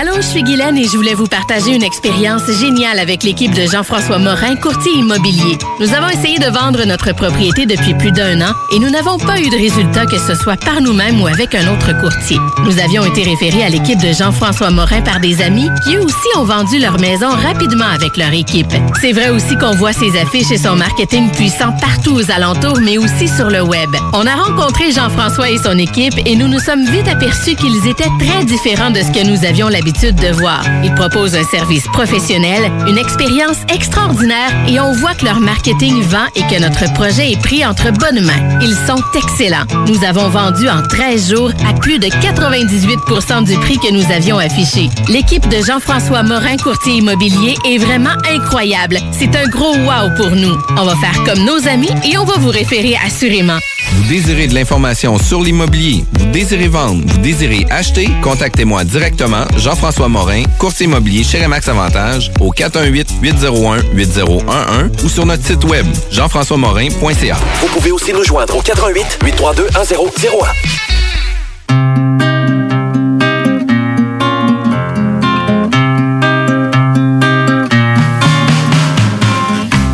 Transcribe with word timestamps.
Allô, 0.00 0.14
je 0.16 0.22
suis 0.22 0.42
Guylaine 0.42 0.78
et 0.78 0.84
je 0.84 0.96
voulais 0.96 1.12
vous 1.12 1.26
partager 1.26 1.74
une 1.74 1.82
expérience 1.82 2.50
géniale 2.50 2.98
avec 2.98 3.22
l'équipe 3.22 3.52
de 3.52 3.70
Jean-François 3.70 4.18
Morin, 4.18 4.56
courtier 4.56 4.90
immobilier. 4.96 5.58
Nous 5.80 5.92
avons 5.92 6.08
essayé 6.08 6.38
de 6.38 6.46
vendre 6.46 6.84
notre 6.86 7.14
propriété 7.14 7.66
depuis 7.66 7.92
plus 7.94 8.10
d'un 8.10 8.40
an 8.40 8.54
et 8.72 8.78
nous 8.78 8.88
n'avons 8.88 9.18
pas 9.18 9.38
eu 9.38 9.50
de 9.50 9.56
résultat 9.56 10.06
que 10.06 10.18
ce 10.18 10.34
soit 10.34 10.56
par 10.56 10.80
nous-mêmes 10.80 11.20
ou 11.20 11.26
avec 11.26 11.54
un 11.54 11.70
autre 11.72 11.92
courtier. 12.00 12.38
Nous 12.64 12.78
avions 12.80 13.04
été 13.04 13.22
référés 13.22 13.64
à 13.64 13.68
l'équipe 13.68 14.00
de 14.00 14.12
Jean-François 14.12 14.70
Morin 14.70 15.02
par 15.02 15.20
des 15.20 15.42
amis 15.42 15.68
qui 15.84 15.94
eux 15.94 16.02
aussi 16.02 16.38
ont 16.38 16.44
vendu 16.44 16.78
leur 16.78 16.98
maison 16.98 17.28
rapidement 17.28 17.84
avec 17.84 18.16
leur 18.16 18.32
équipe. 18.32 18.72
C'est 19.00 19.12
vrai 19.12 19.28
aussi 19.28 19.56
qu'on 19.56 19.72
voit 19.76 19.92
ses 19.92 20.18
affiches 20.18 20.50
et 20.52 20.58
son 20.58 20.74
marketing 20.74 21.30
puissant 21.32 21.72
partout 21.80 22.14
aux 22.14 22.30
alentours, 22.30 22.80
mais 22.80 22.96
aussi 22.96 23.28
sur 23.28 23.50
le 23.50 23.60
web. 23.60 23.90
On 24.14 24.26
a 24.26 24.36
rencontré 24.36 24.90
Jean-François 24.90 25.50
et 25.50 25.58
son 25.58 25.76
équipe 25.76 26.14
et 26.24 26.34
nous 26.34 26.48
nous 26.48 26.60
sommes 26.60 26.86
vite 26.86 27.08
aperçus 27.08 27.56
qu'ils 27.56 27.86
étaient 27.86 28.10
très 28.18 28.44
différents 28.46 28.90
de 28.90 29.00
ce 29.00 29.10
que 29.12 29.26
nous 29.26 29.44
avions 29.44 29.68
l'habitude 29.68 29.81
de 29.84 30.32
voir. 30.32 30.62
Ils 30.84 30.94
proposent 30.94 31.34
un 31.34 31.44
service 31.44 31.84
professionnel, 31.92 32.70
une 32.86 32.98
expérience 32.98 33.56
extraordinaire 33.72 34.50
et 34.68 34.78
on 34.78 34.92
voit 34.92 35.14
que 35.14 35.24
leur 35.24 35.40
marketing 35.40 36.00
vend 36.02 36.26
et 36.36 36.42
que 36.42 36.60
notre 36.60 36.92
projet 36.94 37.32
est 37.32 37.40
pris 37.40 37.64
entre 37.64 37.90
bonnes 37.90 38.24
mains. 38.24 38.60
Ils 38.60 38.76
sont 38.86 39.02
excellents. 39.16 39.64
Nous 39.88 40.04
avons 40.04 40.28
vendu 40.28 40.68
en 40.68 40.82
13 40.82 41.30
jours 41.30 41.50
à 41.68 41.74
plus 41.74 41.98
de 41.98 42.06
98% 42.06 43.44
du 43.44 43.58
prix 43.58 43.78
que 43.78 43.92
nous 43.92 44.08
avions 44.12 44.38
affiché. 44.38 44.88
L'équipe 45.08 45.48
de 45.48 45.64
Jean-François 45.64 46.22
Morin, 46.22 46.56
courtier 46.56 46.94
immobilier, 46.94 47.56
est 47.66 47.78
vraiment 47.78 48.16
incroyable. 48.32 48.98
C'est 49.10 49.34
un 49.34 49.48
gros 49.48 49.74
wow 49.74 50.14
pour 50.16 50.30
nous. 50.30 50.56
On 50.76 50.84
va 50.84 50.94
faire 50.96 51.24
comme 51.24 51.44
nos 51.44 51.66
amis 51.66 51.90
et 52.04 52.16
on 52.18 52.24
va 52.24 52.34
vous 52.38 52.50
référer 52.50 52.94
assurément. 53.04 53.58
Vous 53.94 54.08
désirez 54.08 54.46
de 54.46 54.54
l'information 54.54 55.18
sur 55.18 55.42
l'immobilier, 55.42 56.04
vous 56.18 56.30
désirez 56.30 56.68
vendre, 56.68 57.02
vous 57.04 57.18
désirez 57.18 57.66
acheter, 57.70 58.08
contactez-moi 58.22 58.84
directement, 58.84 59.44
Jean-François 59.72 60.08
Morin, 60.08 60.42
courtier 60.58 60.84
immobilier 60.84 61.24
chez 61.24 61.42
Remax 61.42 61.66
Avantage, 61.66 62.30
au 62.40 62.52
418-801-8011 62.52 65.02
ou 65.02 65.08
sur 65.08 65.24
notre 65.24 65.42
site 65.42 65.64
web, 65.64 65.86
jean-françois-morin.ca. 66.10 67.36
Vous 67.62 67.68
pouvez 67.68 67.90
aussi 67.90 68.12
nous 68.12 68.22
joindre 68.22 68.54
au 68.54 68.60
88 68.60 69.20
832 69.24 69.68
1001. 69.68 70.46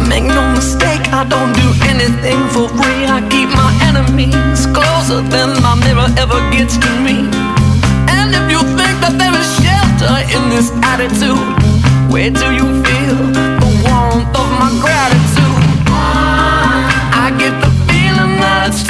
Make 0.09 0.25
no 0.25 0.43
mistake, 0.57 1.07
I 1.13 1.23
don't 1.29 1.53
do 1.53 1.73
anything 1.89 2.49
for 2.51 2.69
free. 2.71 3.07
I 3.07 3.21
keep 3.31 3.49
my 3.51 3.73
enemies 3.87 4.67
closer 4.75 5.23
than 5.31 5.63
my 5.63 5.77
mirror 5.85 6.09
ever 6.19 6.41
gets 6.51 6.77
to 6.79 6.91
me. 7.01 7.29
And 8.11 8.35
if 8.35 8.51
you 8.51 8.59
think 8.77 9.01
that 9.03 9.17
there 9.19 9.35
is 9.39 9.58
shelter 9.99 10.37
in 10.37 10.49
this 10.51 10.71
attitude, 10.83 11.39
where 12.13 12.31
do 12.31 12.53
you 12.53 12.83
feel 12.83 13.17
the 13.33 13.83
warmth 13.85 14.29
of 14.37 14.49
my 14.59 14.71
gratitude? 14.81 15.89
I 15.91 17.35
get 17.39 17.53
the 17.61 17.71
feeling 17.87 18.39
that 18.41 18.69
it's 18.69 18.83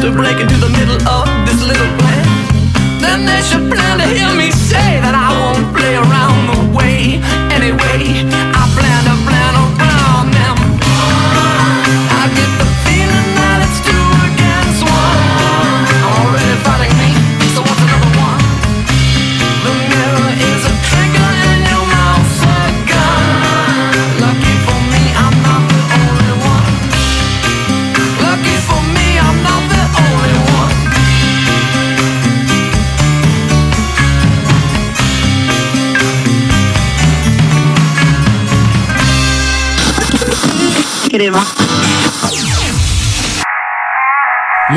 to 0.00 0.10
break 0.12 0.40
into 0.40 0.56
the 0.56 0.68
middle 0.70 0.96
of 1.06 1.26
this 1.46 1.60
little 1.62 1.92
plan, 1.98 3.00
then 3.00 3.26
they 3.26 3.42
should 3.42 3.70
plan 3.70 3.98
to 3.98 4.06
hear 4.06 4.34
me 4.34 4.50
say 4.50 4.89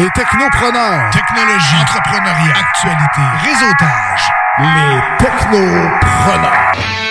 Les 0.04 0.10
technopreneurs. 0.10 1.12
Technologie. 1.12 1.76
Entrepreneuriat. 1.82 2.58
Actualité. 2.60 3.22
Réseautage. 3.46 4.32
Les 4.60 5.02
technopreneurs. 5.18 7.03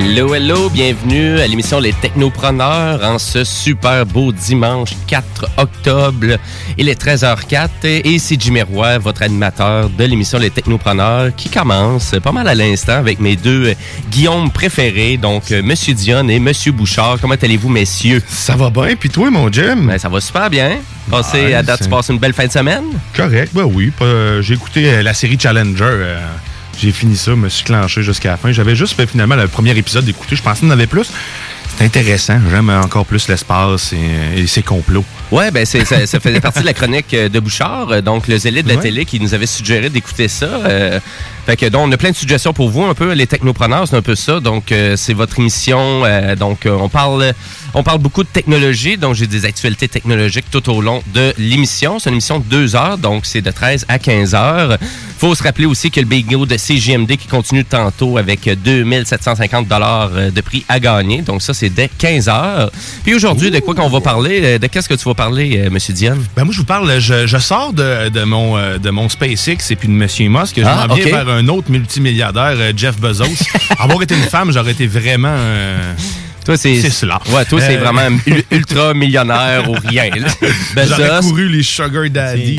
Hello, 0.00 0.32
hello, 0.32 0.70
bienvenue 0.70 1.40
à 1.40 1.46
l'émission 1.48 1.80
Les 1.80 1.92
Technopreneurs 1.92 3.02
en 3.02 3.18
ce 3.18 3.42
super 3.42 4.06
beau 4.06 4.30
dimanche 4.30 4.90
4 5.08 5.46
octobre. 5.56 6.36
Il 6.76 6.88
est 6.88 7.02
13h04 7.04 7.68
et 7.84 8.08
ici 8.08 8.36
Jimmy 8.38 8.62
Roy, 8.62 8.98
votre 8.98 9.22
animateur 9.22 9.90
de 9.90 10.04
l'émission 10.04 10.38
Les 10.38 10.50
Technopreneurs 10.50 11.34
qui 11.34 11.48
commence 11.48 12.14
pas 12.22 12.30
mal 12.30 12.46
à 12.46 12.54
l'instant 12.54 12.92
avec 12.92 13.18
mes 13.18 13.34
deux 13.34 13.74
Guillaume 14.10 14.52
préférés, 14.52 15.16
donc 15.16 15.50
euh, 15.50 15.62
Monsieur 15.64 15.94
Dion 15.94 16.28
et 16.28 16.38
Monsieur 16.38 16.70
Bouchard. 16.70 17.16
Comment 17.20 17.34
allez-vous, 17.40 17.68
messieurs? 17.68 18.22
Ça 18.28 18.54
va 18.54 18.70
bien, 18.70 18.94
puis 18.94 19.10
toi, 19.10 19.30
mon 19.30 19.50
Jim? 19.50 19.78
Ben, 19.88 19.98
ça 19.98 20.08
va 20.08 20.20
super 20.20 20.48
bien. 20.48 20.78
Passez, 21.10 21.46
Ouais, 21.46 21.54
à 21.54 21.62
date, 21.64 21.82
tu 21.82 21.88
passes 21.88 22.08
une 22.10 22.18
belle 22.18 22.34
fin 22.34 22.46
de 22.46 22.52
semaine? 22.52 22.84
Correct, 23.16 23.50
ben 23.52 23.64
oui. 23.64 23.90
euh, 24.02 24.42
J'ai 24.42 24.54
écouté 24.54 24.88
euh, 24.92 25.02
la 25.02 25.12
série 25.14 25.38
Challenger. 25.40 25.82
euh, 25.84 26.20
J'ai 26.80 26.92
fini 26.92 27.16
ça, 27.16 27.34
me 27.34 27.48
suis 27.48 27.64
clenché 27.64 28.02
jusqu'à 28.02 28.30
la 28.30 28.36
fin. 28.36 28.52
J'avais 28.52 28.76
juste 28.76 28.94
fait 28.94 29.06
finalement 29.06 29.34
le 29.34 29.48
premier 29.48 29.76
épisode 29.76 30.04
d'écouter. 30.04 30.36
Je 30.36 30.42
pensais 30.42 30.60
qu'il 30.60 30.68
y 30.68 30.70
en 30.70 30.74
avait 30.74 30.86
plus. 30.86 31.10
C'est 31.76 31.84
intéressant. 31.84 32.38
J'aime 32.50 32.70
encore 32.70 33.04
plus 33.04 33.28
l'espace 33.28 33.92
et, 33.92 34.40
et 34.40 34.46
ses 34.46 34.62
complots. 34.62 35.04
Ouais, 35.30 35.50
ben 35.50 35.66
c'est, 35.66 35.84
ça, 35.84 36.06
ça 36.06 36.20
faisait 36.20 36.40
partie 36.40 36.60
de 36.60 36.64
la 36.66 36.72
chronique 36.72 37.12
euh, 37.12 37.28
de 37.28 37.38
Bouchard, 37.38 37.90
euh, 37.90 38.00
donc 38.00 38.28
le 38.28 38.38
zélé 38.38 38.62
de 38.62 38.68
la 38.68 38.76
Ouais. 38.76 38.80
télé 38.82 39.04
qui 39.04 39.20
nous 39.20 39.34
avait 39.34 39.46
suggéré 39.46 39.90
d'écouter 39.90 40.26
ça. 40.26 40.46
Euh, 40.46 41.00
fait 41.44 41.56
que 41.56 41.66
donc 41.66 41.86
on 41.88 41.92
a 41.92 41.96
plein 41.98 42.10
de 42.10 42.16
suggestions 42.16 42.52
pour 42.54 42.70
vous, 42.70 42.84
un 42.84 42.94
peu 42.94 43.12
les 43.12 43.26
technopreneurs, 43.26 43.86
c'est 43.88 43.96
un 43.96 44.02
peu 44.02 44.14
ça. 44.14 44.40
Donc 44.40 44.72
euh, 44.72 44.96
c'est 44.96 45.12
votre 45.14 45.38
émission. 45.38 46.02
euh, 46.04 46.34
donc 46.34 46.64
euh, 46.64 46.76
on 46.80 46.88
parle, 46.88 47.32
on 47.74 47.82
parle 47.82 47.98
beaucoup 47.98 48.22
de 48.22 48.28
technologie. 48.28 48.96
Donc 48.96 49.14
j'ai 49.16 49.26
des 49.26 49.44
actualités 49.44 49.88
technologiques 49.88 50.46
tout 50.50 50.66
au 50.70 50.80
long 50.80 51.02
de 51.14 51.34
l'émission. 51.38 51.98
C'est 51.98 52.08
une 52.10 52.14
émission 52.14 52.38
de 52.38 52.44
deux 52.44 52.74
heures, 52.76 52.96
donc 52.96 53.26
c'est 53.26 53.42
de 53.42 53.50
13 53.50 53.84
à 53.88 53.98
15 53.98 54.34
heures. 54.34 54.78
Faut 55.18 55.34
se 55.34 55.42
rappeler 55.42 55.66
aussi 55.66 55.90
que 55.90 56.00
le 56.00 56.06
bingo 56.06 56.46
de 56.46 56.56
CGMD 56.56 57.16
qui 57.16 57.26
continue 57.28 57.64
tantôt 57.64 58.18
avec 58.18 58.48
2750 58.48 59.66
dollars 59.68 60.10
de 60.10 60.40
prix 60.40 60.64
à 60.68 60.78
gagner. 60.80 61.22
Donc 61.22 61.42
ça 61.42 61.52
c'est 61.54 61.70
dès 61.70 61.88
15 61.98 62.28
heures. 62.28 62.70
Puis 63.04 63.14
aujourd'hui 63.14 63.50
de 63.50 63.58
quoi 63.60 63.74
qu'on 63.74 63.88
va 63.88 64.00
parler 64.00 64.58
De 64.58 64.66
qu'est-ce 64.68 64.88
que 64.88 64.94
tu 64.94 65.04
vas 65.04 65.14
parler, 65.18 65.58
euh, 65.58 65.68
Monsieur 65.70 65.92
Diane? 65.92 66.24
Ben 66.36 66.44
moi, 66.44 66.52
je 66.54 66.58
vous 66.60 66.64
parle, 66.64 67.00
je, 67.00 67.26
je 67.26 67.38
sors 67.38 67.72
de, 67.72 68.08
de 68.08 68.22
mon, 68.22 68.56
euh, 68.56 68.78
de 68.78 68.88
mon 68.90 69.08
SpaceX 69.08 69.56
et 69.70 69.76
puis 69.76 69.88
de 69.88 69.92
M. 69.92 69.98
Musk. 70.32 70.54
Je 70.56 70.62
Ah, 70.64 70.86
m'en 70.86 70.94
viens 70.94 71.04
vers 71.06 71.28
un 71.28 71.48
autre 71.48 71.70
multimilliardaire, 71.72 72.54
euh, 72.56 72.72
Jeff 72.76 72.96
Bezos. 73.00 73.24
Avoir 73.80 74.00
été 74.00 74.14
une 74.14 74.22
femme, 74.22 74.52
j'aurais 74.52 74.70
été 74.72 74.86
vraiment... 74.86 75.34
euh, 75.36 75.92
Toi, 76.44 76.56
c'est. 76.56 76.88
Cela. 76.88 77.20
Ouais, 77.30 77.44
toi, 77.44 77.60
c'est 77.60 77.76
Euh, 77.76 77.80
vraiment 77.80 78.16
ul- 78.26 78.44
ultra 78.52 78.94
millionnaire 78.94 79.68
ou 79.68 79.74
rien. 79.84 80.08
J'aurais 80.76 81.20
couru 81.20 81.48
les 81.48 81.62
Sugar 81.64 82.08
Daddy. 82.08 82.58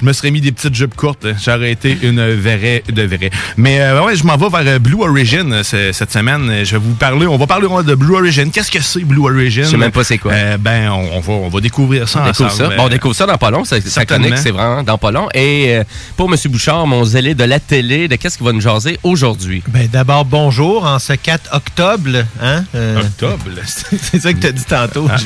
Je 0.00 0.04
me 0.04 0.12
serais 0.12 0.30
mis 0.30 0.40
des 0.40 0.52
petites 0.52 0.74
jupes 0.74 0.94
courtes. 0.94 1.26
J'aurais 1.44 1.70
été 1.72 1.96
une 2.02 2.20
vraie 2.34 2.82
de 2.90 3.02
vraie. 3.02 3.30
Mais 3.56 3.80
euh, 3.80 4.02
ouais, 4.04 4.16
je 4.16 4.24
m'en 4.24 4.36
vais 4.36 4.48
vers 4.48 4.74
euh, 4.74 4.78
Blue 4.78 5.02
Origin 5.02 5.52
euh, 5.52 5.62
ce- 5.62 5.92
cette 5.92 6.12
semaine. 6.12 6.64
Je 6.64 6.72
vais 6.72 6.82
vous 6.82 6.94
parler. 6.94 7.26
On 7.26 7.36
va 7.36 7.46
parler 7.46 7.66
de 7.84 7.94
Blue 7.94 8.14
Origin. 8.16 8.50
Qu'est-ce 8.50 8.70
que 8.70 8.80
c'est 8.82 9.00
Blue 9.04 9.20
Origin? 9.22 9.64
Je 9.64 9.70
sais 9.70 9.76
même 9.76 9.92
pas 9.92 10.04
c'est 10.04 10.18
quoi. 10.18 10.32
Euh, 10.32 10.56
ben, 10.58 10.90
on, 10.90 11.16
on 11.16 11.20
va 11.20 11.32
on 11.32 11.48
va 11.48 11.60
découvrir 11.60 12.08
ça 12.08 12.22
On 12.22 12.26
découvre 12.26 12.50
ensemble. 12.52 12.70
ça. 12.70 12.76
Bon, 12.76 12.84
on 12.84 12.88
découvre 12.88 13.14
ça 13.14 13.26
dans 13.26 13.38
pas 13.38 13.50
long. 13.50 13.64
Ça, 13.64 13.76
chronique, 14.04 14.38
c'est 14.38 14.50
vraiment 14.50 14.82
dans 14.82 14.98
pas 14.98 15.10
long. 15.10 15.28
Et 15.34 15.76
euh, 15.76 15.84
pour 16.16 16.30
M. 16.32 16.36
Bouchard, 16.50 16.86
mon 16.86 17.04
zélé 17.04 17.34
de 17.34 17.44
la 17.44 17.60
télé, 17.60 18.08
de 18.08 18.16
qu'est-ce 18.16 18.36
qu'il 18.38 18.46
va 18.46 18.52
nous 18.52 18.60
jaser 18.60 18.98
aujourd'hui? 19.02 19.62
Ben 19.68 19.88
d'abord, 19.90 20.24
bonjour, 20.24 20.84
en 20.84 20.98
ce 20.98 21.12
4 21.14 21.50
octobre, 21.54 22.24
hein? 22.42 22.64
euh, 22.74 23.00
Octobre? 23.00 23.44
c'est 23.66 24.20
ça 24.20 24.32
que 24.32 24.38
tu 24.38 24.46
as 24.46 24.52
dit 24.52 24.64
tantôt. 24.64 25.06
Ah. 25.10 25.16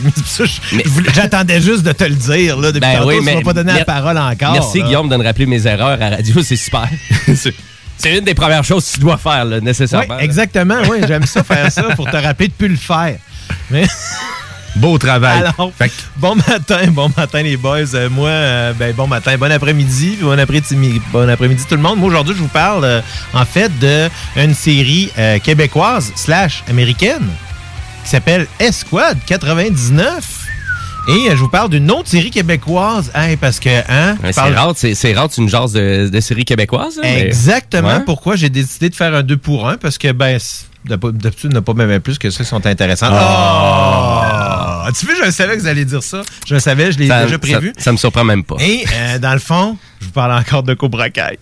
J'attendais 1.14 1.60
juste 1.60 1.82
de 1.82 1.92
te 1.92 2.04
le 2.04 2.14
dire, 2.14 2.56
là, 2.58 2.68
depuis 2.72 2.80
Ben 2.80 2.98
tantôt, 2.98 3.08
oui, 3.08 3.18
tu 3.18 3.24
mais- 3.24 3.34
m'as 3.36 3.42
pas 3.42 3.52
donné 3.52 3.72
la 3.72 3.84
parole 3.84 4.18
encore. 4.18 4.54
Merci, 4.60 4.78
là. 4.80 4.84
Guillaume, 4.86 5.08
de 5.08 5.16
me 5.16 5.24
rappeler 5.24 5.46
mes 5.46 5.66
erreurs 5.66 6.00
à 6.00 6.08
radio. 6.10 6.42
C'est 6.42 6.56
super. 6.56 6.88
C'est- 7.34 7.54
une 8.16 8.24
des 8.24 8.34
premières 8.34 8.62
choses 8.64 8.86
que 8.88 8.94
tu 8.94 9.00
dois 9.00 9.18
faire, 9.18 9.44
là, 9.44 9.56
Oui, 9.58 9.64
nécessairement. 9.64 10.18
exactement, 10.20 10.76
oui, 10.88 10.98
j'aime 11.06 11.26
ça 11.26 11.42
faire 11.42 11.70
ça 11.72 11.82
pour 11.96 12.08
te 12.08 12.16
rappeler 12.16 12.46
de 12.48 12.52
plus 12.52 12.68
le 12.68 12.76
faire. 12.76 13.16
Mais 13.70 13.86
Beau 14.76 14.96
travail. 14.98 15.40
Alors, 15.40 15.72
Fait 15.76 15.88
que- 15.88 15.94
bon 16.16 16.36
matin, 16.36 16.86
bon 16.90 17.10
matin 17.16 17.42
les 17.42 17.56
boys. 17.56 17.94
Euh, 17.94 18.08
moi, 18.08 18.28
euh, 18.28 18.72
ben, 18.74 18.94
bon 18.94 19.08
matin, 19.08 19.36
bon 19.36 19.50
après-midi, 19.50 20.18
bon 20.20 20.38
après-midi, 20.38 21.00
bon 21.10 21.28
après-midi 21.28 21.64
tout 21.68 21.74
le 21.74 21.82
monde. 21.82 21.98
Moi 21.98 22.08
aujourd'hui, 22.08 22.34
je 22.36 22.40
vous 22.40 22.46
parle 22.48 22.84
euh, 22.84 23.00
en 23.34 23.44
fait 23.44 23.76
de 23.80 24.08
une 24.36 24.54
série 24.54 25.10
québécoise 25.42 26.12
slash 26.14 26.62
américaine 26.68 27.26
qui 28.04 28.10
s'appelle 28.10 28.46
Esquad 28.60 29.18
99. 29.26 30.37
Et 31.08 31.28
euh, 31.30 31.36
je 31.36 31.36
vous 31.40 31.48
parle 31.48 31.70
d'une 31.70 31.90
autre 31.90 32.08
série 32.08 32.30
québécoise, 32.30 33.10
hein, 33.14 33.36
parce 33.40 33.58
que 33.60 33.68
hein, 33.88 34.16
Ouais, 34.22 34.32
c'est 34.32 34.40
rare, 34.40 34.72
c'est 34.76 34.94
c'est 34.94 35.14
rare, 35.14 35.28
tu 35.28 35.40
une 35.40 35.48
genre 35.48 35.70
de, 35.70 36.08
de 36.08 36.20
série 36.20 36.44
québécoise. 36.44 36.98
hein, 36.98 37.02
mais- 37.02 37.20
Exactement 37.22 37.88
Ouais. 37.88 38.04
pourquoi 38.04 38.36
j'ai 38.36 38.50
décidé 38.50 38.90
de 38.90 38.94
faire 38.94 39.14
un 39.14 39.22
2 39.22 39.36
pour 39.36 39.68
1 39.68 39.76
parce 39.78 39.96
que 39.98 40.12
ben 40.12 40.38
d'habitude 40.84 41.52
n'a 41.52 41.60
pas 41.60 41.74
même 41.74 42.00
plus 42.00 42.18
que 42.18 42.30
ça 42.30 42.44
qui 42.44 42.48
sont 42.48 42.64
intéressants. 42.66 43.08
Ah! 43.10 44.88
Tu 44.98 45.04
vois, 45.06 45.14
je 45.26 45.30
savais 45.30 45.56
que 45.56 45.60
vous 45.62 45.66
alliez 45.66 45.84
dire 45.84 46.02
ça. 46.02 46.22
Je 46.46 46.54
le 46.54 46.60
savais, 46.60 46.92
je 46.92 46.98
l'ai 46.98 47.08
Ça, 47.08 47.24
déjà 47.24 47.38
prévu. 47.38 47.72
ça- 47.76 47.84
ça 47.84 47.92
me 47.92 47.96
surprend 47.98 48.24
même 48.24 48.44
pas. 48.44 48.56
Et 48.60 48.84
euh, 48.94 49.18
dans 49.18 49.32
le 49.32 49.38
fond, 49.38 49.76
je 50.00 50.06
vous 50.06 50.12
parle 50.12 50.32
encore 50.32 50.62
de 50.62 50.74
Cobra 50.74 51.10
Kai. 51.10 51.38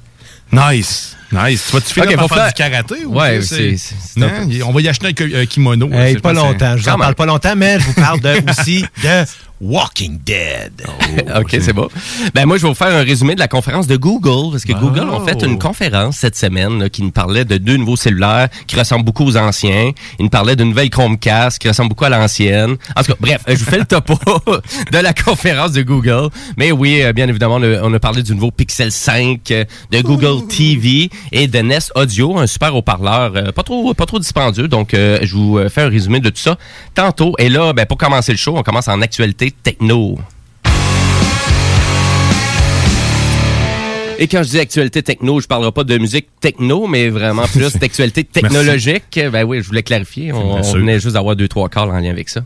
Nice. 0.52 1.16
Nice. 1.32 1.64
Tu 1.68 1.72
vas-tu 1.72 1.94
finir 1.94 2.08
Ok, 2.10 2.16
par 2.16 2.28
faire 2.28 2.36
faire- 2.38 2.46
du 2.48 2.52
karaté? 2.54 3.04
ou 3.06 3.14
Ouais, 3.18 3.40
c'est- 3.42 3.76
Non, 4.16 4.28
peu- 4.28 4.62
On 4.64 4.72
va 4.72 4.80
y 4.80 4.88
acheter 4.88 5.06
un 5.08 5.40
un 5.40 5.46
kimono. 5.46 5.90
Hey, 5.92 6.16
pas 6.18 6.32
longtemps. 6.32 6.76
Je 6.76 6.82
vous 6.82 6.88
en 6.88 6.98
parle 6.98 7.14
pas 7.14 7.26
longtemps, 7.26 7.54
mais 7.56 7.78
je 7.80 7.86
vous 7.86 7.94
parle 7.94 8.20
de, 8.20 8.34
aussi 8.50 8.84
de 9.02 9.24
Walking 9.58 10.18
Dead. 10.24 10.72
OK, 11.36 11.48
c'est 11.60 11.72
bon. 11.72 11.88
Ben 12.34 12.44
moi, 12.44 12.58
je 12.58 12.62
vais 12.62 12.68
vous 12.68 12.74
faire 12.74 12.94
un 12.94 13.02
résumé 13.02 13.34
de 13.34 13.40
la 13.40 13.48
conférence 13.48 13.86
de 13.86 13.96
Google, 13.96 14.50
parce 14.52 14.64
que 14.64 14.72
Oh. 14.76 14.80
Google 14.80 15.08
ont 15.08 15.24
fait 15.24 15.42
une 15.42 15.58
conférence 15.58 16.18
cette 16.18 16.36
semaine 16.36 16.78
là, 16.78 16.90
qui 16.90 17.02
nous 17.02 17.10
parlait 17.10 17.46
de 17.46 17.56
deux 17.56 17.78
nouveaux 17.78 17.96
cellulaires 17.96 18.48
qui 18.66 18.76
ressemblent 18.76 19.04
beaucoup 19.06 19.24
aux 19.24 19.36
anciens. 19.38 19.92
Ils 20.18 20.24
nous 20.24 20.28
parlaient 20.28 20.56
d'une 20.56 20.68
nouvelle 20.68 20.90
Chromecast 20.90 21.58
qui 21.58 21.68
ressemble 21.68 21.88
beaucoup 21.88 22.04
à 22.04 22.10
l'ancienne. 22.10 22.76
En 22.94 23.02
tout 23.02 23.12
cas, 23.12 23.18
bref, 23.18 23.40
euh, 23.48 23.54
je 23.56 23.64
vous 23.64 23.70
fais 23.70 23.78
le 23.78 23.86
topo 23.86 24.18
de 24.92 24.98
la 24.98 25.14
conférence 25.14 25.72
de 25.72 25.80
Google. 25.82 26.28
Mais 26.58 26.70
oui, 26.70 27.00
euh, 27.02 27.14
bien 27.14 27.26
évidemment, 27.26 27.54
on 27.56 27.62
a, 27.62 27.80
on 27.82 27.94
a 27.94 27.98
parlé 27.98 28.22
du 28.22 28.34
nouveau 28.34 28.50
Pixel 28.50 28.92
5, 28.92 29.50
euh, 29.52 29.64
de 29.90 30.00
Google 30.02 30.46
TV 30.48 31.08
et 31.32 31.48
de 31.48 31.58
Nest 31.58 31.92
Audio, 31.94 32.38
un 32.38 32.46
super 32.46 32.74
haut-parleur 32.74 33.32
euh, 33.36 33.52
pas 33.52 33.62
trop 33.62 33.94
pas 33.94 34.06
trop 34.06 34.18
dispendieux. 34.18 34.68
Donc, 34.68 34.94
euh, 34.94 35.18
je 35.22 35.34
vous 35.34 35.68
fais 35.68 35.82
un 35.82 35.88
résumé 35.88 36.20
de 36.20 36.30
tout 36.30 36.40
ça 36.40 36.56
tantôt. 36.94 37.34
Et 37.38 37.48
là, 37.48 37.72
ben, 37.72 37.86
pour 37.86 37.98
commencer 37.98 38.32
le 38.32 38.38
show, 38.38 38.56
on 38.56 38.62
commence 38.62 38.88
en 38.88 39.00
actualité 39.00 39.50
techno. 39.50 40.18
Et 44.18 44.28
quand 44.28 44.42
je 44.42 44.48
dis 44.48 44.58
actualité 44.58 45.02
techno, 45.02 45.40
je 45.40 45.46
parlerai 45.46 45.72
pas 45.72 45.84
de 45.84 45.98
musique 45.98 46.28
techno, 46.40 46.86
mais 46.86 47.10
vraiment 47.10 47.46
plus 47.46 47.76
d'actualité 47.78 48.24
technologique. 48.24 49.20
Ben 49.30 49.44
oui, 49.44 49.60
je 49.60 49.66
voulais 49.66 49.82
clarifier. 49.82 50.32
On, 50.32 50.62
venait 50.62 50.98
juste 50.98 51.12
d'avoir 51.14 51.36
deux, 51.36 51.48
trois 51.48 51.68
calls 51.68 51.90
en 51.90 51.98
lien 51.98 52.08
avec 52.10 52.30
ça. 52.30 52.40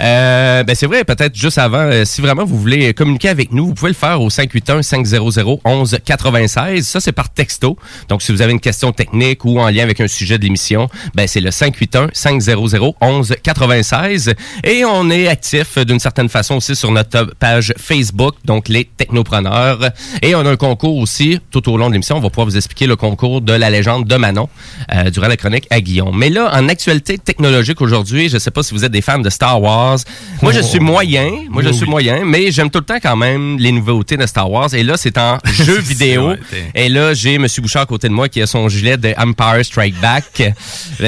Euh, 0.00 0.62
ben 0.62 0.74
c'est 0.74 0.86
vrai, 0.86 1.04
peut-être 1.04 1.34
juste 1.34 1.58
avant, 1.58 1.78
euh, 1.78 2.04
si 2.04 2.20
vraiment 2.20 2.44
vous 2.44 2.58
voulez 2.58 2.92
communiquer 2.92 3.30
avec 3.30 3.50
nous, 3.52 3.64
vous 3.66 3.72
pouvez 3.74 3.92
le 3.92 3.96
faire 3.96 4.20
au 4.20 4.28
581-500-1196. 4.28 6.82
Ça, 6.82 7.00
c'est 7.00 7.12
par 7.12 7.30
texto. 7.30 7.78
Donc, 8.08 8.20
si 8.20 8.32
vous 8.32 8.42
avez 8.42 8.52
une 8.52 8.60
question 8.60 8.92
technique 8.92 9.46
ou 9.46 9.58
en 9.58 9.70
lien 9.70 9.84
avec 9.84 10.00
un 10.00 10.08
sujet 10.08 10.36
de 10.38 10.44
l'émission, 10.44 10.90
ben 11.14 11.26
c'est 11.26 11.40
le 11.40 11.48
581-500-1196. 11.50 14.34
Et 14.64 14.84
on 14.84 15.08
est 15.08 15.28
actif 15.28 15.78
d'une 15.78 16.00
certaine 16.00 16.28
façon 16.28 16.56
aussi 16.56 16.76
sur 16.76 16.90
notre 16.90 17.32
page 17.38 17.72
Facebook, 17.78 18.34
donc 18.44 18.68
les 18.68 18.84
technopreneurs. 18.84 19.78
Et 20.20 20.34
on 20.34 20.40
a 20.40 20.50
un 20.50 20.56
concours 20.56 21.05
aussi, 21.06 21.38
tout 21.52 21.70
au 21.70 21.76
long 21.76 21.86
de 21.86 21.92
l'émission, 21.92 22.16
on 22.16 22.20
va 22.20 22.30
pouvoir 22.30 22.48
vous 22.48 22.56
expliquer 22.56 22.88
le 22.88 22.96
concours 22.96 23.40
de 23.40 23.52
la 23.52 23.70
légende 23.70 24.06
de 24.06 24.16
Manon 24.16 24.48
euh, 24.92 25.08
durant 25.10 25.28
la 25.28 25.36
chronique 25.36 25.68
à 25.70 25.80
Guillaume. 25.80 26.18
Mais 26.18 26.30
là, 26.30 26.50
en 26.52 26.68
actualité 26.68 27.16
technologique 27.16 27.80
aujourd'hui, 27.80 28.28
je 28.28 28.38
sais 28.38 28.50
pas 28.50 28.64
si 28.64 28.74
vous 28.74 28.84
êtes 28.84 28.90
des 28.90 29.02
fans 29.02 29.20
de 29.20 29.30
Star 29.30 29.62
Wars. 29.62 29.98
Moi, 30.42 30.50
je 30.52 30.58
suis 30.60 30.80
moyen. 30.80 31.30
Moi, 31.48 31.62
je 31.62 31.70
suis 31.70 31.84
oui. 31.84 31.90
moyen, 31.90 32.24
mais 32.24 32.50
j'aime 32.50 32.70
tout 32.70 32.80
le 32.80 32.84
temps 32.84 32.98
quand 33.00 33.14
même 33.14 33.56
les 33.56 33.70
nouveautés 33.70 34.16
de 34.16 34.26
Star 34.26 34.50
Wars. 34.50 34.74
Et 34.74 34.82
là, 34.82 34.96
c'est 34.96 35.16
en 35.16 35.38
jeu 35.44 35.78
vidéo. 35.78 36.34
Et 36.74 36.88
là, 36.88 37.14
j'ai 37.14 37.34
M. 37.34 37.46
Bouchard 37.58 37.82
à 37.82 37.86
côté 37.86 38.08
de 38.08 38.12
moi 38.12 38.28
qui 38.28 38.42
a 38.42 38.48
son 38.48 38.68
gilet 38.68 38.96
de 38.96 39.14
Empire 39.16 39.64
Strike 39.64 40.00
Back. 40.00 40.42